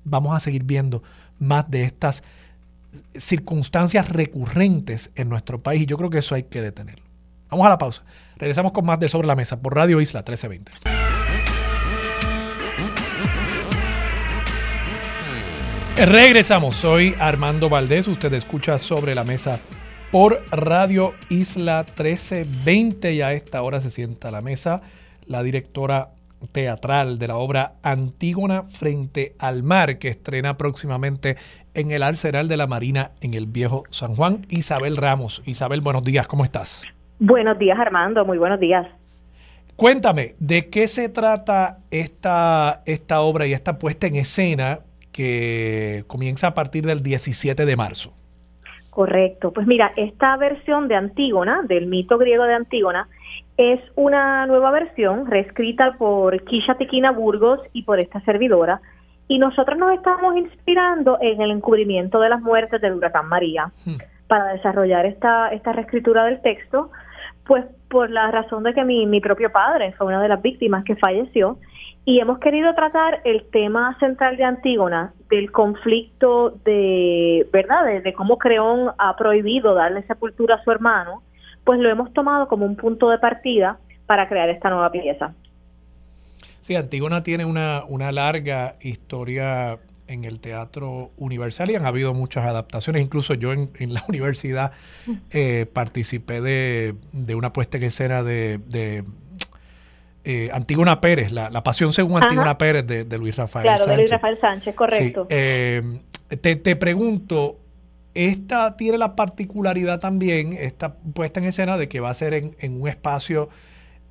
vamos 0.04 0.34
a 0.34 0.40
seguir 0.40 0.64
viendo 0.64 1.02
más 1.38 1.70
de 1.70 1.84
estas 1.84 2.22
circunstancias 3.16 4.08
recurrentes 4.08 5.10
en 5.14 5.28
nuestro 5.28 5.62
país 5.62 5.82
y 5.82 5.86
yo 5.86 5.96
creo 5.96 6.10
que 6.10 6.18
eso 6.18 6.34
hay 6.34 6.44
que 6.44 6.60
detenerlo. 6.60 7.04
Vamos 7.50 7.66
a 7.66 7.70
la 7.70 7.78
pausa. 7.78 8.02
Regresamos 8.36 8.72
con 8.72 8.84
más 8.84 8.98
de 8.98 9.08
Sobre 9.08 9.26
la 9.28 9.36
Mesa 9.36 9.60
por 9.60 9.74
Radio 9.74 10.00
Isla 10.00 10.20
1320. 10.20 11.05
Regresamos, 15.98 16.74
soy 16.74 17.14
Armando 17.18 17.70
Valdés, 17.70 18.06
usted 18.06 18.30
escucha 18.34 18.78
Sobre 18.78 19.14
la 19.14 19.24
Mesa 19.24 19.58
por 20.12 20.42
Radio 20.52 21.12
Isla 21.30 21.84
1320 21.86 23.14
y 23.14 23.22
a 23.22 23.32
esta 23.32 23.62
hora 23.62 23.80
se 23.80 23.88
sienta 23.88 24.28
a 24.28 24.30
la 24.30 24.42
mesa 24.42 24.82
la 25.26 25.42
directora 25.42 26.10
teatral 26.52 27.18
de 27.18 27.28
la 27.28 27.38
obra 27.38 27.76
Antígona 27.82 28.62
frente 28.64 29.34
al 29.38 29.62
mar, 29.62 29.98
que 29.98 30.08
estrena 30.08 30.58
próximamente 30.58 31.36
en 31.72 31.90
el 31.90 32.02
Arsenal 32.02 32.46
de 32.46 32.58
la 32.58 32.66
Marina 32.66 33.12
en 33.22 33.32
el 33.32 33.46
Viejo 33.46 33.84
San 33.90 34.16
Juan. 34.16 34.44
Isabel 34.50 34.98
Ramos. 34.98 35.42
Isabel, 35.46 35.80
buenos 35.80 36.04
días, 36.04 36.26
¿cómo 36.26 36.44
estás? 36.44 36.82
Buenos 37.18 37.58
días, 37.58 37.78
Armando, 37.78 38.22
muy 38.26 38.36
buenos 38.36 38.60
días. 38.60 38.86
Cuéntame, 39.76 40.34
¿de 40.38 40.68
qué 40.68 40.88
se 40.88 41.08
trata 41.08 41.78
esta, 41.90 42.82
esta 42.84 43.22
obra 43.22 43.46
y 43.46 43.54
esta 43.54 43.78
puesta 43.78 44.06
en 44.06 44.16
escena 44.16 44.80
que 45.16 46.04
comienza 46.06 46.48
a 46.48 46.54
partir 46.54 46.84
del 46.84 47.02
17 47.02 47.64
de 47.64 47.76
marzo? 47.76 48.12
Correcto, 48.90 49.52
pues 49.52 49.66
mira, 49.66 49.92
esta 49.96 50.36
versión 50.36 50.88
de 50.88 50.94
Antígona, 50.94 51.62
del 51.62 51.86
mito 51.86 52.16
griego 52.16 52.44
de 52.44 52.54
Antígona, 52.54 53.08
es 53.56 53.80
una 53.94 54.46
nueva 54.46 54.70
versión 54.70 55.26
reescrita 55.26 55.96
por 55.98 56.42
Kisha 56.44 56.76
Tequina 56.76 57.12
Burgos 57.12 57.60
y 57.72 57.82
por 57.82 58.00
esta 58.00 58.20
servidora. 58.22 58.80
Y 59.28 59.38
nosotros 59.38 59.78
nos 59.78 59.92
estamos 59.92 60.36
inspirando 60.36 61.18
en 61.20 61.40
el 61.40 61.50
encubrimiento 61.50 62.20
de 62.20 62.28
las 62.28 62.40
muertes 62.40 62.80
del 62.80 62.94
huracán 62.94 63.28
María 63.28 63.70
hmm. 63.84 63.96
para 64.28 64.52
desarrollar 64.52 65.04
esta, 65.04 65.48
esta 65.48 65.72
reescritura 65.72 66.24
del 66.24 66.40
texto, 66.40 66.90
pues 67.46 67.64
por 67.88 68.10
la 68.10 68.30
razón 68.30 68.62
de 68.62 68.72
que 68.72 68.84
mi, 68.84 69.06
mi 69.06 69.20
propio 69.20 69.52
padre 69.52 69.92
fue 69.92 70.06
una 70.06 70.22
de 70.22 70.28
las 70.28 70.40
víctimas 70.40 70.84
que 70.84 70.96
falleció 70.96 71.58
y 72.06 72.20
hemos 72.20 72.38
querido 72.38 72.74
tratar 72.74 73.20
el 73.24 73.44
tema 73.50 73.98
central 73.98 74.38
de 74.38 74.44
Antígona, 74.44 75.12
del 75.28 75.52
conflicto 75.52 76.58
de, 76.64 77.46
¿verdad?, 77.52 78.02
de 78.02 78.12
cómo 78.14 78.38
Creón 78.38 78.92
ha 78.96 79.14
prohibido 79.16 79.74
darle 79.74 80.02
sepultura 80.04 80.54
a 80.54 80.64
su 80.64 80.70
hermano 80.70 81.22
pues 81.66 81.80
lo 81.80 81.90
hemos 81.90 82.12
tomado 82.14 82.46
como 82.46 82.64
un 82.64 82.76
punto 82.76 83.10
de 83.10 83.18
partida 83.18 83.78
para 84.06 84.28
crear 84.28 84.48
esta 84.48 84.70
nueva 84.70 84.90
pieza. 84.92 85.34
Sí, 86.60 86.76
Antígona 86.76 87.24
tiene 87.24 87.44
una, 87.44 87.82
una 87.88 88.12
larga 88.12 88.76
historia 88.80 89.78
en 90.06 90.24
el 90.24 90.38
Teatro 90.38 91.10
Universal 91.16 91.70
y 91.70 91.74
han 91.74 91.84
habido 91.84 92.14
muchas 92.14 92.46
adaptaciones. 92.46 93.02
Incluso 93.02 93.34
yo 93.34 93.52
en, 93.52 93.70
la 93.92 94.04
universidad 94.08 94.72
eh, 95.32 95.66
participé 95.72 96.40
de, 96.40 97.34
una 97.34 97.52
puesta 97.52 97.78
en 97.78 97.82
escena 97.82 98.22
de, 98.22 98.58
de 98.58 99.02
eh, 100.28 100.50
Antígona 100.52 101.00
Pérez, 101.00 101.30
la, 101.30 101.62
Pasión 101.62 101.92
según 101.92 102.20
Antígona 102.20 102.58
Pérez 102.58 102.84
de, 102.84 103.16
Luis 103.16 103.36
Rafael 103.36 103.62
claro, 103.62 103.78
Sánchez. 103.78 103.90
de 103.92 103.96
Luis 103.96 104.10
Rafael 104.10 104.40
Sánchez, 104.40 104.74
correcto. 104.74 105.26
Eh, 105.30 106.00
te, 106.40 106.56
te, 106.56 106.74
pregunto, 106.74 107.60
esta 108.12 108.76
tiene 108.76 108.98
la 108.98 109.14
particularidad 109.14 110.00
también, 110.00 110.52
esta 110.52 110.96
puesta 110.96 111.38
en 111.38 111.46
escena, 111.46 111.76
de 111.76 111.88
que 111.88 112.00
va 112.00 112.10
a 112.10 112.14
ser 112.14 112.34
en, 112.34 112.80
un 112.82 112.88
espacio 112.88 113.50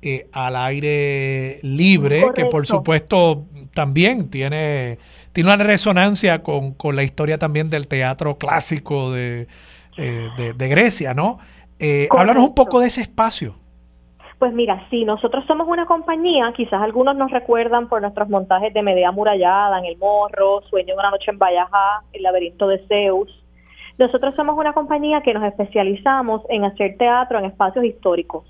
eh, 0.00 0.26
al 0.32 0.56
aire 0.56 1.58
libre, 1.60 2.24
que 2.34 2.46
por 2.46 2.66
supuesto 2.66 3.44
también 3.74 4.30
tiene, 4.30 4.96
tiene 5.34 5.52
una 5.52 5.62
resonancia 5.62 6.42
con, 6.42 6.74
la 6.94 7.02
historia 7.02 7.36
también 7.36 7.68
del 7.68 7.88
teatro 7.88 8.38
clásico 8.38 9.12
de, 9.12 9.48
eh, 9.98 10.54
Grecia, 10.56 11.12
¿no? 11.12 11.40
Háblanos 12.08 12.42
un 12.42 12.54
poco 12.54 12.80
de 12.80 12.86
ese 12.86 13.02
espacio. 13.02 13.65
Pues 14.38 14.52
mira, 14.52 14.86
sí, 14.90 15.04
nosotros 15.04 15.44
somos 15.46 15.66
una 15.66 15.86
compañía, 15.86 16.52
quizás 16.54 16.82
algunos 16.82 17.16
nos 17.16 17.30
recuerdan 17.30 17.88
por 17.88 18.02
nuestros 18.02 18.28
montajes 18.28 18.74
de 18.74 18.82
Medea 18.82 19.10
Murallada, 19.10 19.78
en 19.78 19.86
El 19.86 19.96
Morro, 19.96 20.60
Sueño 20.68 20.94
de 20.94 21.00
una 21.00 21.10
noche 21.10 21.30
en 21.30 21.38
Vallajá, 21.38 22.02
El 22.12 22.22
laberinto 22.22 22.68
de 22.68 22.86
Zeus, 22.86 23.30
nosotros 23.98 24.34
somos 24.34 24.58
una 24.58 24.74
compañía 24.74 25.22
que 25.22 25.32
nos 25.32 25.42
especializamos 25.44 26.42
en 26.50 26.64
hacer 26.64 26.96
teatro 26.98 27.38
en 27.38 27.46
espacios 27.46 27.84
históricos. 27.84 28.44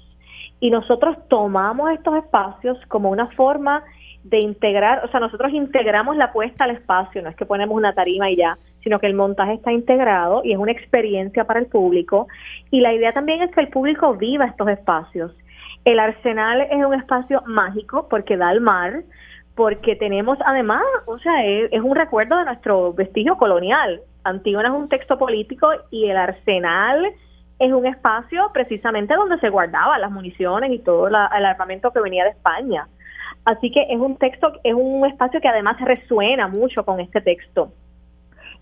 Y 0.58 0.70
nosotros 0.70 1.16
tomamos 1.28 1.92
estos 1.92 2.16
espacios 2.16 2.78
como 2.88 3.10
una 3.10 3.28
forma 3.28 3.84
de 4.24 4.40
integrar, 4.40 5.04
o 5.04 5.08
sea, 5.08 5.20
nosotros 5.20 5.52
integramos 5.52 6.16
la 6.16 6.32
puesta 6.32 6.64
al 6.64 6.70
espacio, 6.70 7.22
no 7.22 7.28
es 7.28 7.36
que 7.36 7.46
ponemos 7.46 7.76
una 7.76 7.92
tarima 7.92 8.28
y 8.28 8.36
ya, 8.36 8.56
sino 8.82 8.98
que 8.98 9.06
el 9.06 9.14
montaje 9.14 9.54
está 9.54 9.70
integrado 9.70 10.42
y 10.42 10.50
es 10.50 10.58
una 10.58 10.72
experiencia 10.72 11.44
para 11.44 11.60
el 11.60 11.66
público. 11.66 12.26
Y 12.72 12.80
la 12.80 12.92
idea 12.92 13.12
también 13.12 13.42
es 13.42 13.52
que 13.52 13.60
el 13.60 13.68
público 13.68 14.14
viva 14.14 14.46
estos 14.46 14.68
espacios. 14.68 15.32
El 15.86 16.00
arsenal 16.00 16.62
es 16.62 16.84
un 16.84 16.94
espacio 16.94 17.44
mágico 17.46 18.08
porque 18.08 18.36
da 18.36 18.48
al 18.48 18.60
mar, 18.60 19.04
porque 19.54 19.94
tenemos 19.94 20.36
además, 20.44 20.82
o 21.06 21.16
sea, 21.20 21.46
es 21.46 21.80
un 21.80 21.94
recuerdo 21.94 22.36
de 22.38 22.44
nuestro 22.44 22.92
vestigio 22.92 23.36
colonial. 23.36 24.00
Antígona 24.24 24.70
es 24.70 24.74
un 24.74 24.88
texto 24.88 25.16
político 25.16 25.68
y 25.92 26.10
el 26.10 26.16
arsenal 26.16 27.06
es 27.60 27.72
un 27.72 27.86
espacio 27.86 28.50
precisamente 28.52 29.14
donde 29.14 29.38
se 29.38 29.48
guardaban 29.48 30.00
las 30.00 30.10
municiones 30.10 30.72
y 30.72 30.80
todo 30.80 31.06
el 31.06 31.14
armamento 31.14 31.92
que 31.92 32.00
venía 32.00 32.24
de 32.24 32.30
España. 32.30 32.88
Así 33.44 33.70
que 33.70 33.86
es 33.88 34.00
un 34.00 34.16
texto, 34.16 34.54
es 34.64 34.74
un 34.74 35.06
espacio 35.06 35.40
que 35.40 35.48
además 35.48 35.80
resuena 35.80 36.48
mucho 36.48 36.84
con 36.84 36.98
este 36.98 37.20
texto. 37.20 37.70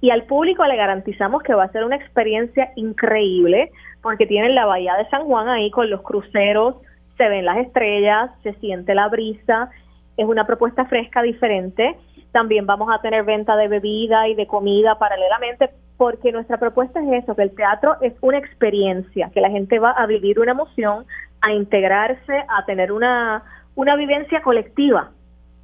Y 0.03 0.11
al 0.11 0.25
público 0.25 0.63
le 0.67 0.77
garantizamos 0.77 1.43
que 1.43 1.55
va 1.55 1.65
a 1.65 1.73
ser 1.73 1.85
una 1.85 1.97
experiencia 1.97 2.71
increíble 2.77 3.71
porque 4.03 4.27
tienen 4.27 4.55
la 4.55 4.67
bahía 4.67 4.95
de 4.97 5.09
San 5.09 5.25
Juan 5.25 5.49
ahí 5.49 5.71
con 5.71 5.89
los 5.89 6.03
cruceros, 6.03 6.77
se 7.17 7.29
ven 7.29 7.45
las 7.45 7.59
estrellas, 7.59 8.31
se 8.43 8.55
siente 8.55 8.95
la 8.95 9.09
brisa, 9.09 9.71
es 10.17 10.27
una 10.27 10.47
propuesta 10.47 10.85
fresca, 10.87 11.23
diferente 11.23 11.97
también 12.35 12.67
vamos 12.67 12.89
a 12.93 13.01
tener 13.01 13.23
venta 13.23 13.57
de 13.57 13.69
bebida 13.69 14.27
y 14.27 14.35
de 14.35 14.49
comida 14.49 14.99
paralelamente, 14.99 15.71
porque 15.97 16.33
nuestra 16.33 16.59
propuesta 16.59 17.01
es 17.01 17.23
eso, 17.23 17.37
que 17.37 17.43
el 17.43 17.55
teatro 17.55 17.97
es 18.01 18.13
una 18.23 18.39
experiencia, 18.39 19.31
que 19.33 19.41
la 19.41 19.51
gente 19.51 19.79
va 19.79 19.93
a 19.93 20.05
vivir 20.07 20.41
una 20.41 20.51
emoción, 20.51 21.07
a 21.41 21.53
integrarse, 21.53 22.33
a 22.49 22.67
tener 22.67 22.91
una, 22.91 23.45
una 23.77 23.95
vivencia 23.95 24.43
colectiva, 24.43 25.13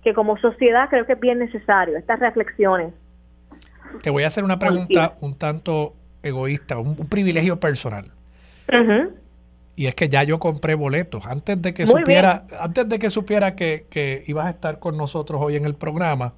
que 0.05 0.15
como 0.15 0.39
sociedad 0.39 0.89
creo 0.89 1.07
que 1.07 1.15
es 1.15 1.21
bien 1.21 1.41
necesario, 1.41 1.99
estas 1.99 2.21
reflexiones. 2.21 2.95
Te 4.03 4.11
voy 4.11 4.23
a 4.23 4.29
hacer 4.29 4.45
una 4.45 4.61
pregunta 4.61 5.15
un 5.21 5.37
tanto 5.37 5.95
egoísta, 6.23 6.79
un, 6.79 6.95
privilegio 7.09 7.59
personal. 7.59 8.05
Y 9.81 9.87
es 9.87 9.95
que 9.95 10.11
ya 10.11 10.25
yo 10.25 10.39
compré 10.39 10.75
boletos. 10.75 11.25
Antes 11.27 11.63
de 11.63 11.73
que 11.73 11.87
supiera, 11.87 12.45
antes 12.61 12.87
de 12.87 12.99
que 12.99 13.09
supiera 13.09 13.57
que, 13.57 13.87
que, 13.89 14.25
ibas 14.27 14.45
a 14.45 14.51
estar 14.51 14.79
con 14.79 14.99
nosotros 14.99 15.41
hoy 15.43 15.57
en 15.57 15.65
el 15.65 15.75
programa, 15.75 16.35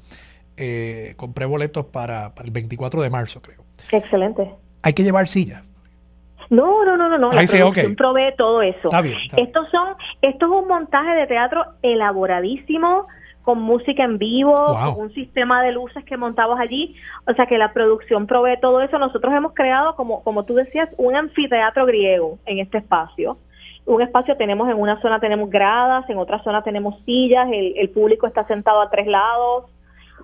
eh, 0.56 1.14
compré 1.16 1.44
boletos 1.44 1.86
para, 1.86 2.34
el 2.44 2.52
24 2.52 3.02
de 3.02 3.10
marzo, 3.10 3.42
creo. 3.42 3.64
Excelente. 3.90 4.48
Hay 4.82 4.92
que 4.92 5.02
llevar 5.02 5.26
silla. 5.26 5.64
No, 6.50 6.84
no, 6.84 6.96
no, 6.96 7.08
no, 7.08 7.18
no. 7.18 7.32
La 7.32 7.42
producción 7.42 7.96
provee 7.96 8.32
todo 8.38 8.62
eso. 8.62 8.84
Está 8.84 9.02
bien, 9.02 9.18
Estos 9.36 9.68
son, 9.70 9.88
esto 10.20 10.46
es 10.46 10.52
un 10.62 10.68
montaje 10.68 11.10
de 11.16 11.26
teatro 11.26 11.64
elaboradísimo, 11.82 13.08
con 13.42 13.60
música 13.60 14.04
en 14.04 14.18
vivo, 14.18 14.54
con 14.54 15.00
un 15.00 15.14
sistema 15.14 15.62
de 15.62 15.72
luces 15.72 16.04
que 16.04 16.16
montamos 16.16 16.58
allí. 16.60 16.94
O 17.26 17.34
sea 17.34 17.46
que 17.46 17.58
la 17.58 17.72
producción 17.72 18.26
provee 18.26 18.60
todo 18.60 18.80
eso. 18.82 18.98
Nosotros 18.98 19.32
hemos 19.34 19.52
creado, 19.54 19.94
como, 19.96 20.22
como 20.22 20.44
tú 20.44 20.54
decías, 20.54 20.88
un 20.96 21.16
anfiteatro 21.16 21.86
griego 21.86 22.38
en 22.46 22.60
este 22.60 22.78
espacio. 22.78 23.36
Un 23.84 24.00
espacio 24.00 24.36
tenemos 24.36 24.68
en 24.68 24.78
una 24.78 25.00
zona 25.00 25.18
tenemos 25.18 25.50
gradas, 25.50 26.08
en 26.08 26.18
otra 26.18 26.42
zona 26.44 26.62
tenemos 26.62 26.94
sillas, 27.04 27.48
el, 27.52 27.74
el 27.76 27.90
público 27.90 28.28
está 28.28 28.46
sentado 28.46 28.80
a 28.80 28.90
tres 28.90 29.08
lados. 29.08 29.64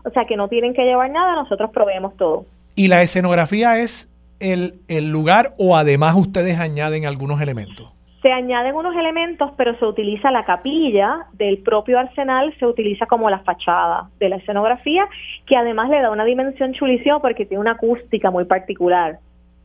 O 0.05 0.11
sea 0.11 0.25
que 0.25 0.37
no 0.37 0.49
tienen 0.49 0.75
que 0.75 0.85
llevar 0.85 1.11
nada, 1.11 1.35
nosotros 1.35 1.71
proveemos 1.71 2.17
todo. 2.17 2.47
¿Y 2.77 2.87
la 2.87 3.03
escenografía 3.03 3.81
es 3.81 4.09
el, 4.39 4.75
el 4.87 5.11
lugar 5.11 5.55
o 5.59 5.77
además 5.77 6.15
ustedes 6.15 6.61
añaden 6.61 7.07
algunos 7.07 7.41
elementos? 7.41 7.98
Se 8.23 8.33
añaden 8.33 8.75
unos 8.75 8.97
elementos, 8.97 9.53
pero 9.57 9.79
se 9.79 9.85
utiliza 9.85 10.31
la 10.31 10.45
capilla 10.45 11.27
del 11.35 11.59
propio 11.59 11.99
arsenal, 11.99 12.53
se 12.59 12.67
utiliza 12.67 13.07
como 13.07 13.31
la 13.31 13.39
fachada 13.41 14.09
de 14.19 14.29
la 14.29 14.37
escenografía, 14.37 15.07
que 15.47 15.57
además 15.57 15.89
le 15.89 16.01
da 16.01 16.11
una 16.11 16.25
dimensión 16.25 16.73
chulísima 16.73 17.21
porque 17.21 17.47
tiene 17.47 17.61
una 17.61 17.73
acústica 17.73 18.31
muy 18.31 18.45
particular 18.45 19.19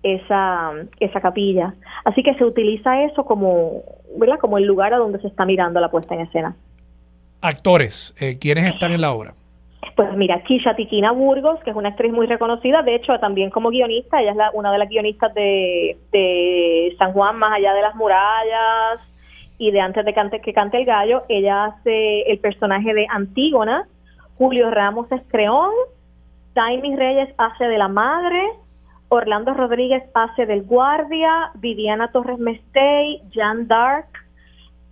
esa, 0.04 0.72
esa 1.00 1.22
capilla. 1.22 1.74
Así 2.06 2.22
que 2.22 2.36
se 2.36 2.44
utiliza 2.44 3.04
eso 3.04 3.26
como, 3.26 3.82
¿verdad? 4.18 4.38
como 4.40 4.58
el 4.58 4.66
lugar 4.66 4.94
a 4.94 4.98
donde 4.98 5.20
se 5.20 5.28
está 5.28 5.46
mirando 5.46 5.80
la 5.80 5.90
puesta 5.90 6.14
en 6.14 6.22
escena. 6.22 6.56
Actores, 7.42 8.14
eh, 8.20 8.38
¿quiénes 8.40 8.66
están 8.66 8.92
en 8.92 9.02
la 9.02 9.14
obra? 9.14 9.34
Pues 9.96 10.14
mira, 10.16 10.42
Kisha 10.44 10.76
Tiquina 10.76 11.12
Burgos, 11.12 11.60
que 11.64 11.70
es 11.70 11.76
una 11.76 11.90
actriz 11.90 12.12
muy 12.12 12.26
reconocida, 12.26 12.82
de 12.82 12.96
hecho 12.96 13.18
también 13.20 13.50
como 13.50 13.70
guionista, 13.70 14.22
ella 14.22 14.32
es 14.32 14.38
la, 14.38 14.52
una 14.54 14.72
de 14.72 14.78
las 14.78 14.90
guionistas 14.90 15.34
de, 15.34 15.98
de 16.12 16.96
San 16.98 17.14
Juan, 17.14 17.38
más 17.38 17.54
allá 17.54 17.74
de 17.74 17.82
las 17.82 17.96
murallas 17.96 19.00
y 19.58 19.72
de 19.72 19.82
antes 19.82 20.04
de 20.04 20.42
que 20.42 20.54
cante 20.54 20.78
el 20.78 20.86
gallo, 20.86 21.24
ella 21.30 21.66
hace 21.66 22.22
el 22.24 22.40
personaje 22.40 22.94
de 22.94 23.06
Antígona, 23.10 23.88
Julio 24.36 24.72
Ramos 24.72 25.12
es 25.12 25.22
Creón, 25.30 25.72
Taimi 26.54 26.96
Reyes 26.96 27.34
hace 27.38 27.66
de 27.66 27.78
la 27.78 27.88
madre, 27.88 28.42
Orlando 29.10 29.54
Rodríguez 29.54 30.04
hace 30.16 30.46
del 30.46 30.64
guardia, 30.64 31.52
Viviana 31.56 32.12
Torres 32.12 32.40
Mestey, 32.40 33.22
Jan 33.32 33.68
Dark, 33.68 34.08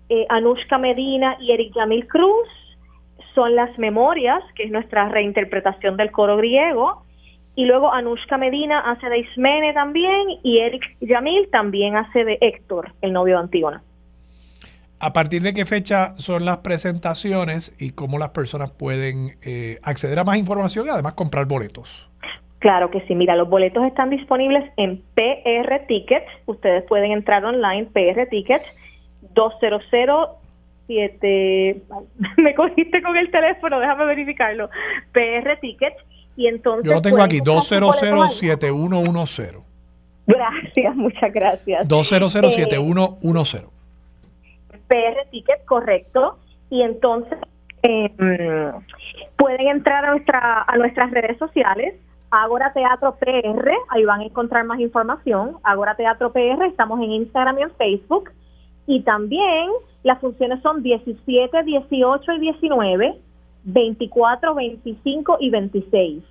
eh, 0.09 0.25
Anushka 0.29 0.77
Medina 0.77 1.37
y 1.39 1.51
Eric 1.51 1.73
Yamil 1.73 2.07
Cruz, 2.07 2.47
son 3.35 3.55
las 3.55 3.77
memorias, 3.77 4.43
que 4.55 4.63
es 4.63 4.71
nuestra 4.71 5.09
reinterpretación 5.09 5.97
del 5.97 6.11
coro 6.11 6.37
griego, 6.37 7.03
y 7.55 7.65
luego 7.65 7.91
Anushka 7.91 8.37
Medina 8.37 8.79
hace 8.79 9.09
de 9.09 9.19
Ismene 9.19 9.73
también, 9.73 10.39
y 10.43 10.59
Eric 10.59 10.83
Yamil 11.01 11.49
también 11.51 11.97
hace 11.97 12.23
de 12.23 12.37
Héctor, 12.41 12.93
el 13.01 13.13
novio 13.13 13.35
de 13.35 13.41
Antígona. 13.41 13.83
¿A 14.99 15.13
partir 15.13 15.41
de 15.41 15.53
qué 15.53 15.65
fecha 15.65 16.13
son 16.17 16.45
las 16.45 16.57
presentaciones 16.57 17.75
y 17.79 17.91
cómo 17.91 18.19
las 18.19 18.29
personas 18.29 18.69
pueden 18.69 19.37
eh, 19.41 19.79
acceder 19.81 20.19
a 20.19 20.23
más 20.23 20.37
información 20.37 20.85
y 20.85 20.89
además 20.89 21.13
comprar 21.13 21.47
boletos? 21.47 22.07
Claro 22.59 22.91
que 22.91 23.01
sí, 23.07 23.15
mira, 23.15 23.35
los 23.35 23.49
boletos 23.49 23.83
están 23.85 24.11
disponibles 24.11 24.63
en 24.77 25.01
PR 25.15 25.87
Tickets, 25.87 26.27
ustedes 26.45 26.83
pueden 26.83 27.11
entrar 27.11 27.43
online, 27.43 27.85
PR 27.85 28.27
Tickets, 28.29 28.63
200 29.33 30.40
me 32.37 32.55
cogiste 32.55 33.01
con 33.01 33.17
el 33.17 33.29
teléfono, 33.31 33.79
déjame 33.79 34.05
verificarlo, 34.05 34.69
PR 35.11 35.57
Tickets, 35.59 35.97
y 36.35 36.45
entonces... 36.47 36.85
Yo 36.85 36.93
lo 36.93 37.01
tengo 37.01 37.21
aquí, 37.21 37.41
2007110. 37.41 39.57
Gracias, 40.27 40.95
muchas 40.95 41.33
gracias. 41.33 41.87
2007110. 41.87 43.65
PR 44.87 45.25
Tickets, 45.29 45.63
correcto, 45.65 46.37
y 46.69 46.83
entonces 46.83 47.37
em, 47.83 48.71
pueden 49.37 49.67
entrar 49.67 50.05
a, 50.05 50.11
nuestra, 50.11 50.63
a 50.67 50.77
nuestras 50.77 51.11
redes 51.11 51.37
sociales, 51.37 51.95
Agora 52.31 52.71
Teatro 52.71 53.17
PR, 53.19 53.71
ahí 53.89 54.05
van 54.05 54.21
a 54.21 54.23
encontrar 54.23 54.63
más 54.63 54.79
información. 54.79 55.57
Agora 55.63 55.95
Teatro 55.95 56.31
PR, 56.31 56.65
estamos 56.65 57.01
en 57.01 57.11
Instagram 57.11 57.59
y 57.59 57.63
en 57.63 57.71
Facebook. 57.71 58.31
Y 58.91 58.99
también 59.03 59.69
las 60.03 60.19
funciones 60.19 60.61
son 60.61 60.83
17, 60.83 61.63
18 61.63 62.31
y 62.33 62.39
19, 62.39 63.15
24, 63.63 64.53
25 64.53 65.37
y 65.39 65.49
26. 65.49 66.23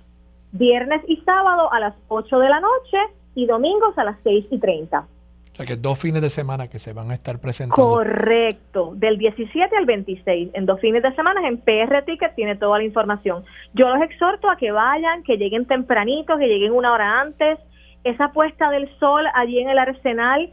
Viernes 0.51 1.01
y 1.07 1.17
sábado 1.25 1.73
a 1.73 1.79
las 1.79 1.95
8 2.07 2.37
de 2.37 2.49
la 2.49 2.59
noche 2.59 2.97
y 3.33 3.47
domingos 3.47 3.97
a 3.97 4.03
las 4.03 4.17
6 4.23 4.45
y 4.51 4.59
30. 4.59 4.99
O 4.99 5.55
sea 5.55 5.65
que 5.65 5.75
dos 5.75 5.99
fines 5.99 6.21
de 6.21 6.29
semana 6.29 6.67
que 6.67 6.77
se 6.77 6.93
van 6.93 7.09
a 7.09 7.15
estar 7.15 7.39
presentando. 7.39 7.83
Correcto, 7.83 8.91
del 8.95 9.17
17 9.17 9.75
al 9.75 9.87
26, 9.87 10.51
en 10.53 10.67
dos 10.67 10.79
fines 10.79 11.01
de 11.01 11.15
semana 11.15 11.47
en 11.47 11.57
PR 11.57 12.03
Ticket 12.05 12.35
tiene 12.35 12.57
toda 12.57 12.77
la 12.77 12.83
información. 12.83 13.43
Yo 13.73 13.89
los 13.89 14.03
exhorto 14.03 14.51
a 14.51 14.57
que 14.57 14.71
vayan, 14.71 15.23
que 15.23 15.37
lleguen 15.37 15.65
tempranitos, 15.65 16.37
que 16.37 16.45
lleguen 16.45 16.73
una 16.73 16.93
hora 16.93 17.21
antes. 17.21 17.57
Esa 18.03 18.31
puesta 18.33 18.69
del 18.69 18.87
sol 18.99 19.25
allí 19.33 19.57
en 19.57 19.69
el 19.69 19.79
arsenal 19.79 20.51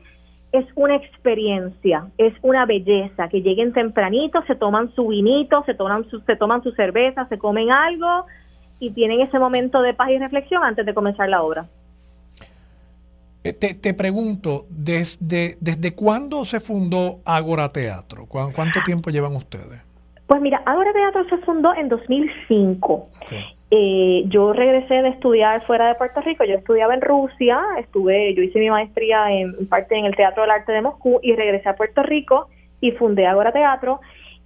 es 0.53 0.67
una 0.75 0.97
experiencia, 0.97 2.07
es 2.17 2.33
una 2.43 2.65
belleza, 2.65 3.29
que 3.29 3.43
lleguen 3.43 3.73
tempranito, 3.73 4.43
se 4.47 4.55
toman 4.55 4.95
su 4.95 5.09
vinito, 5.09 5.63
se 5.67 5.75
toman 5.75 6.09
su, 6.09 6.21
se 6.21 6.37
toman 6.37 6.63
su 6.63 6.73
cerveza, 6.73 7.27
se 7.29 7.39
comen 7.39 7.71
algo 7.71 8.27
y 8.81 8.91
tienen 8.91 9.21
ese 9.21 9.39
momento 9.39 9.83
de 9.83 9.95
paz 9.95 10.11
y 10.11 10.19
reflexión 10.19 10.65
antes 10.65 10.87
de 10.87 10.95
comenzar 10.95 11.29
la 11.29 11.43
obra. 11.43 11.67
Eh, 13.45 13.53
te, 13.53 13.75
te 13.75 13.95
pregunto, 13.95 14.65
¿desde, 14.71 15.57
¿desde 15.61 15.95
cuándo 15.95 16.45
se 16.45 16.61
fundó 16.61 17.21
Ágora 17.25 17.71
Teatro? 17.71 18.27
¿Cuánto 18.27 18.81
tiempo 18.85 19.11
llevan 19.11 19.37
ustedes? 19.37 19.83
Pues 20.27 20.41
mira, 20.41 20.63
Ágora 20.67 20.93
Teatro 20.93 21.25
se 21.29 21.39
fundó 21.39 21.75
en 21.75 21.89
2005. 21.89 23.07
Eh, 23.71 24.25
yo 24.29 24.55
regresé 24.55 25.03
de 25.03 25.11
estudiar 25.11 25.65
fuera 25.67 25.89
de 25.89 25.95
Puerto 25.95 26.23
Rico, 26.23 26.45
yo 26.45 26.55
estudiaba 26.55 26.95
en 26.95 27.03
Rusia, 27.03 27.61
estuve, 27.79 28.35
yo 28.35 28.43
hice 28.43 28.59
mi 28.59 28.71
maestría 28.71 29.31
en 29.31 29.69
parte 29.69 29.95
en 29.95 30.07
el 30.07 30.17
Teatro 30.17 30.43
del 30.43 30.53
Arte 30.53 30.73
de 30.73 30.81
Moscú 30.81 31.21
y 31.23 31.35
regresé 31.35 31.69
a 31.69 31.77
Puerto 31.77 32.03
Rico 32.03 32.49
y 32.81 32.93
fundé 32.93 33.27
Agora 33.27 33.53
Teatro 33.53 34.01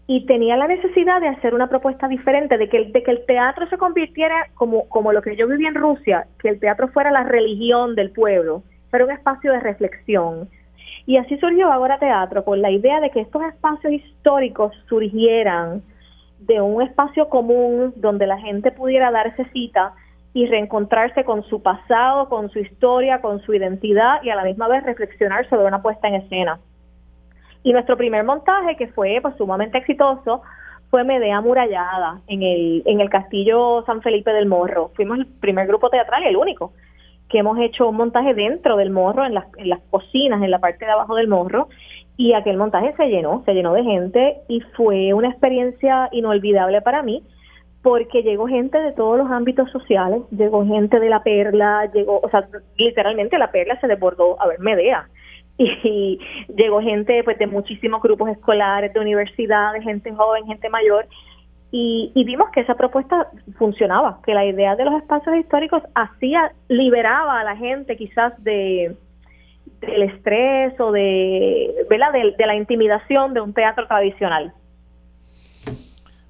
y 0.09 0.27
tenía 0.27 0.57
la 0.57 0.67
necesidad 0.67 1.21
de 1.21 1.29
hacer 1.29 1.55
una 1.55 1.69
propuesta 1.69 2.09
diferente, 2.09 2.59
de 2.59 2.69
que, 2.69 2.87
de 2.87 3.03
que 3.03 3.11
el 3.13 3.25
teatro 3.25 3.69
se 3.69 3.79
convirtiera 3.79 4.49
como, 4.55 4.89
como 4.89 5.13
lo 5.13 5.23
que 5.23 5.37
yo 5.37 5.47
viví 5.47 5.67
en 5.67 5.77
Rusia, 5.77 6.27
que 6.41 6.49
el 6.49 6.59
teatro 6.59 6.89
fuera 6.89 7.13
la 7.13 7.23
religión 7.23 7.95
del 7.95 8.11
pueblo, 8.11 8.65
fuera 8.91 9.05
un 9.05 9.13
espacio 9.13 9.53
de 9.53 9.61
reflexión. 9.61 10.49
Y 11.07 11.17
así 11.17 11.37
surgió 11.39 11.71
Agora 11.71 11.99
Teatro, 11.99 12.45
con 12.45 12.61
la 12.61 12.71
idea 12.71 13.01
de 13.01 13.11
que 13.11 13.21
estos 13.21 13.43
espacios 13.45 13.93
históricos 13.93 14.73
surgieran 14.89 15.83
de 16.47 16.61
un 16.61 16.83
espacio 16.83 17.29
común 17.29 17.93
donde 17.97 18.27
la 18.27 18.39
gente 18.39 18.71
pudiera 18.73 19.11
darse 19.11 19.45
cita 19.53 19.95
y 20.35 20.47
reencontrarse 20.47 21.25
con 21.25 21.45
su 21.45 21.63
pasado, 21.63 22.29
con 22.29 22.51
su 22.51 22.59
historia, 22.59 23.21
con 23.21 23.41
su 23.43 23.55
identidad 23.55 24.23
y 24.23 24.31
a 24.31 24.37
la 24.37 24.45
misma 24.45 24.69
vez 24.69 24.83
reflexionar 24.85 25.49
sobre 25.49 25.67
una 25.67 25.83
puesta 25.83 26.09
en 26.09 26.15
escena. 26.15 26.59
Y 27.63 27.73
nuestro 27.73 27.97
primer 27.97 28.25
montaje, 28.25 28.77
que 28.77 28.89
fue 28.89 29.19
pues, 29.21 29.37
sumamente 29.37 29.79
exitoso, 29.79 30.43
fue 30.91 31.05
Medea 31.05 31.41
Murallada 31.41 32.21
en 32.27 32.43
el, 32.43 32.83
en 32.87 33.01
el 33.01 33.09
Castillo 33.09 33.83
San 33.87 34.03
Felipe 34.03 34.33
del 34.33 34.47
Morro. 34.47 34.91
Fuimos 34.95 35.19
el 35.19 35.27
primer 35.27 35.67
grupo 35.67 35.91
teatral 35.91 36.25
y 36.25 36.27
el 36.27 36.37
único 36.37 36.73
que 37.33 37.39
hemos 37.39 37.59
hecho 37.59 37.89
un 37.89 37.97
montaje 37.97 38.35
dentro 38.35 38.77
del 38.77 38.91
morro, 38.91 39.25
en 39.25 39.33
las, 39.33 39.47
en 39.57 39.71
las 39.71 39.81
cocinas, 39.91 40.43
en 40.43 40.51
la 40.51 40.59
parte 40.59 40.85
de 40.85 40.91
abajo 40.91 41.15
del 41.15 41.29
morro, 41.29 41.69
y 42.17 42.35
aquel 42.35 42.57
montaje 42.57 42.95
se 42.97 43.09
llenó, 43.09 43.43
se 43.45 43.55
llenó 43.55 43.73
de 43.73 43.85
gente 43.85 44.37
y 44.49 44.61
fue 44.77 45.15
una 45.15 45.29
experiencia 45.29 46.09
inolvidable 46.13 46.83
para 46.83 47.03
mí 47.03 47.23
porque 47.83 48.23
llegó 48.23 48.47
gente 48.47 48.79
de 48.79 48.93
todos 48.93 49.19
los 49.19 49.31
ámbitos 49.31 49.71
sociales, 49.71 50.23
llegó 50.31 50.65
gente 50.65 51.01
de 51.01 51.09
la 51.09 51.23
perla, 51.23 51.91
llegó, 51.93 52.21
o 52.23 52.31
sea, 52.31 52.47
literalmente 52.77 53.39
la 53.39 53.51
perla 53.51 53.79
se 53.81 53.89
desbordó 53.89 54.41
a 54.41 54.47
ver 54.47 54.61
Medea. 54.61 55.09
Y, 55.59 56.19
llegó 56.57 56.81
gente 56.81 57.23
pues 57.25 57.39
de 57.39 57.47
muchísimos 57.47 58.01
grupos 58.03 58.31
escolares, 58.31 58.93
de 58.93 59.01
universidades, 59.01 59.83
gente 59.85 60.13
joven, 60.13 60.47
gente 60.47 60.69
mayor, 60.71 61.07
y, 61.71 62.11
y, 62.15 62.25
vimos 62.25 62.51
que 62.51 62.61
esa 62.61 62.75
propuesta 62.75 63.29
funcionaba, 63.59 64.21
que 64.25 64.35
la 64.35 64.45
idea 64.45 64.77
de 64.77 64.85
los 64.85 64.95
espacios 64.95 65.37
históricos 65.37 65.83
hacía, 65.95 66.53
liberaba 66.69 67.41
a 67.41 67.45
la 67.45 67.57
gente 67.57 67.97
quizás 67.97 68.33
de, 68.43 68.97
del 69.87 70.03
estrés 70.03 70.79
o 70.81 70.93
de, 70.93 71.75
¿verdad? 71.91 72.13
De, 72.13 72.47
la 72.47 72.57
intimidación 72.57 73.35
de 73.35 73.41
un 73.41 73.53
teatro 73.53 73.87
tradicional. 73.87 74.53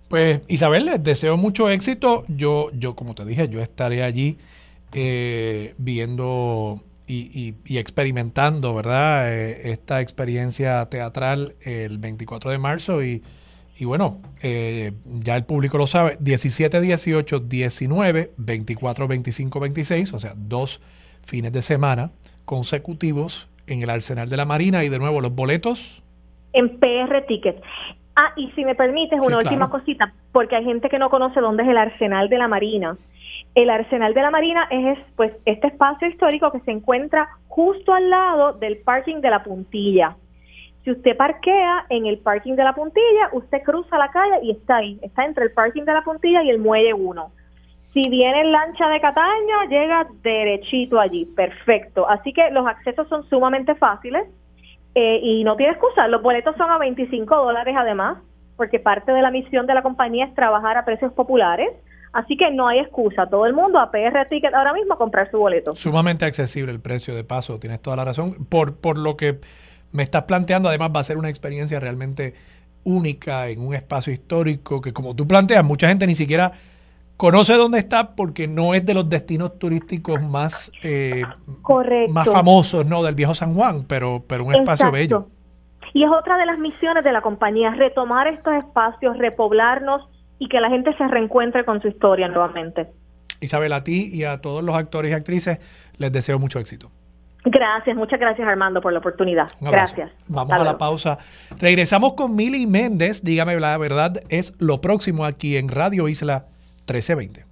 Pues 0.08 0.42
Isabel, 0.48 0.86
les 0.86 1.02
deseo 1.02 1.36
mucho 1.36 1.70
éxito. 1.70 2.24
Yo, 2.28 2.70
yo 2.72 2.94
como 2.94 3.14
te 3.14 3.24
dije, 3.24 3.48
yo 3.48 3.60
estaré 3.60 4.02
allí 4.02 4.36
eh, 4.94 5.74
viendo 5.78 6.80
y, 7.06 7.54
experimentando, 7.78 8.74
¿verdad? 8.74 9.32
Eh, 9.32 9.72
esta 9.72 10.00
experiencia 10.00 10.86
teatral 10.86 11.54
el 11.62 11.98
24 11.98 12.50
de 12.50 12.58
marzo 12.58 13.02
y, 13.02 13.22
y 13.76 13.84
bueno, 13.84 14.20
eh, 14.42 14.92
ya 15.04 15.36
el 15.36 15.44
público 15.44 15.76
lo 15.76 15.86
sabe, 15.86 16.16
17, 16.20 16.80
18, 16.80 17.40
19, 17.40 18.32
24, 18.36 19.08
25, 19.08 19.60
26, 19.60 20.12
o 20.14 20.20
sea, 20.20 20.32
dos 20.36 20.80
fines 21.24 21.52
de 21.52 21.62
semana 21.62 22.10
consecutivos 22.44 23.48
en 23.66 23.82
el 23.82 23.90
Arsenal 23.90 24.28
de 24.28 24.36
la 24.36 24.44
Marina 24.44 24.84
y 24.84 24.88
de 24.88 24.98
nuevo 24.98 25.20
los 25.20 25.34
boletos. 25.34 26.02
En 26.52 26.78
PR 26.78 27.24
Tickets. 27.26 27.62
Ah, 28.14 28.32
y 28.36 28.50
si 28.52 28.64
me 28.64 28.74
permites, 28.74 29.18
una 29.20 29.38
última 29.38 29.70
cosita, 29.70 30.12
porque 30.32 30.56
hay 30.56 30.64
gente 30.64 30.90
que 30.90 30.98
no 30.98 31.08
conoce 31.08 31.40
dónde 31.40 31.62
es 31.62 31.68
el 31.68 31.78
Arsenal 31.78 32.28
de 32.28 32.38
la 32.38 32.46
Marina. 32.46 32.96
El 33.54 33.70
Arsenal 33.70 34.12
de 34.12 34.22
la 34.22 34.30
Marina 34.30 34.66
es 34.70 34.98
pues 35.16 35.32
este 35.46 35.68
espacio 35.68 36.08
histórico 36.08 36.52
que 36.52 36.60
se 36.60 36.70
encuentra 36.70 37.28
justo 37.48 37.94
al 37.94 38.10
lado 38.10 38.52
del 38.54 38.78
parking 38.78 39.20
de 39.20 39.30
la 39.30 39.42
Puntilla. 39.42 40.16
Si 40.84 40.90
usted 40.90 41.16
parquea 41.16 41.86
en 41.90 42.06
el 42.06 42.18
parking 42.18 42.54
de 42.54 42.64
la 42.64 42.74
Puntilla, 42.74 43.30
usted 43.32 43.62
cruza 43.62 43.96
la 43.98 44.10
calle 44.10 44.40
y 44.42 44.50
está 44.50 44.76
ahí, 44.76 44.98
está 45.02 45.24
entre 45.24 45.44
el 45.44 45.52
parking 45.52 45.84
de 45.84 45.92
la 45.92 46.02
Puntilla 46.02 46.42
y 46.42 46.50
el 46.50 46.58
muelle 46.58 46.92
1. 46.92 47.32
Si 47.92 48.08
viene 48.08 48.40
en 48.40 48.52
lancha 48.52 48.88
de 48.88 49.00
Cataño, 49.00 49.68
llega 49.68 50.06
derechito 50.22 50.98
allí, 50.98 51.26
perfecto. 51.26 52.08
Así 52.08 52.32
que 52.32 52.50
los 52.50 52.66
accesos 52.66 53.06
son 53.08 53.28
sumamente 53.28 53.74
fáciles 53.74 54.24
eh, 54.94 55.20
y 55.22 55.44
no 55.44 55.56
tiene 55.56 55.72
excusa. 55.72 56.08
Los 56.08 56.22
boletos 56.22 56.56
son 56.56 56.70
a 56.70 56.78
25 56.78 57.36
dólares 57.36 57.74
además, 57.78 58.18
porque 58.56 58.78
parte 58.78 59.12
de 59.12 59.20
la 59.20 59.30
misión 59.30 59.66
de 59.66 59.74
la 59.74 59.82
compañía 59.82 60.24
es 60.24 60.34
trabajar 60.34 60.78
a 60.78 60.86
precios 60.86 61.12
populares. 61.12 61.70
Así 62.14 62.36
que 62.36 62.50
no 62.50 62.68
hay 62.68 62.78
excusa. 62.78 63.26
Todo 63.26 63.44
el 63.44 63.52
mundo 63.52 63.78
a 63.78 63.90
PR 63.90 64.26
Ticket 64.28 64.54
ahora 64.54 64.72
mismo 64.72 64.94
a 64.94 64.98
comprar 64.98 65.30
su 65.30 65.38
boleto. 65.38 65.74
Sumamente 65.76 66.24
accesible 66.24 66.72
el 66.72 66.80
precio 66.80 67.14
de 67.14 67.24
paso, 67.24 67.58
tienes 67.58 67.80
toda 67.80 67.96
la 67.96 68.04
razón. 68.04 68.46
Por, 68.48 68.76
por 68.76 68.96
lo 68.96 69.16
que 69.16 69.38
me 69.92 70.02
estás 70.02 70.24
planteando, 70.24 70.68
además 70.68 70.92
va 70.94 71.00
a 71.00 71.04
ser 71.04 71.18
una 71.18 71.28
experiencia 71.28 71.78
realmente 71.78 72.34
única 72.84 73.48
en 73.48 73.60
un 73.66 73.74
espacio 73.74 74.12
histórico 74.12 74.80
que 74.80 74.92
como 74.92 75.14
tú 75.14 75.26
planteas, 75.26 75.64
mucha 75.64 75.88
gente 75.88 76.06
ni 76.06 76.14
siquiera 76.14 76.52
conoce 77.22 77.52
dónde 77.54 77.78
está 77.78 78.16
porque 78.16 78.48
no 78.48 78.74
es 78.74 78.84
de 78.84 78.94
los 78.94 79.08
destinos 79.08 79.56
turísticos 79.56 80.20
más, 80.20 80.72
eh, 80.82 81.22
más 82.08 82.28
famosos 82.28 82.84
¿no? 82.84 83.04
del 83.04 83.14
viejo 83.14 83.32
San 83.32 83.54
Juan, 83.54 83.84
pero, 83.86 84.24
pero 84.26 84.44
un 84.44 84.56
espacio 84.56 84.90
bello. 84.90 85.28
Y 85.94 86.02
es 86.02 86.10
otra 86.10 86.36
de 86.36 86.46
las 86.46 86.58
misiones 86.58 87.04
de 87.04 87.12
la 87.12 87.20
compañía, 87.20 87.70
retomar 87.76 88.26
estos 88.26 88.54
espacios, 88.54 89.16
repoblarnos 89.18 90.02
y 90.40 90.48
que 90.48 90.58
la 90.60 90.68
gente 90.68 90.96
se 90.96 91.06
reencuentre 91.06 91.64
con 91.64 91.80
su 91.80 91.86
historia 91.86 92.26
nuevamente. 92.26 92.88
Isabel, 93.40 93.72
a 93.72 93.84
ti 93.84 94.10
y 94.12 94.24
a 94.24 94.40
todos 94.40 94.64
los 94.64 94.74
actores 94.74 95.12
y 95.12 95.14
actrices 95.14 95.60
les 95.98 96.10
deseo 96.10 96.40
mucho 96.40 96.58
éxito. 96.58 96.88
Gracias, 97.44 97.96
muchas 97.96 98.18
gracias 98.18 98.48
Armando 98.48 98.80
por 98.80 98.92
la 98.92 98.98
oportunidad. 98.98 99.48
Gracias. 99.60 100.10
Vamos 100.26 100.52
a 100.52 100.58
la 100.58 100.76
pausa. 100.76 101.18
Regresamos 101.60 102.14
con 102.14 102.34
Mili 102.34 102.66
Méndez. 102.66 103.22
Dígame 103.22 103.60
la 103.60 103.78
verdad, 103.78 104.24
es 104.28 104.60
lo 104.60 104.80
próximo 104.80 105.24
aquí 105.24 105.56
en 105.56 105.68
Radio 105.68 106.08
Isla 106.08 106.46
1320. 106.92 107.44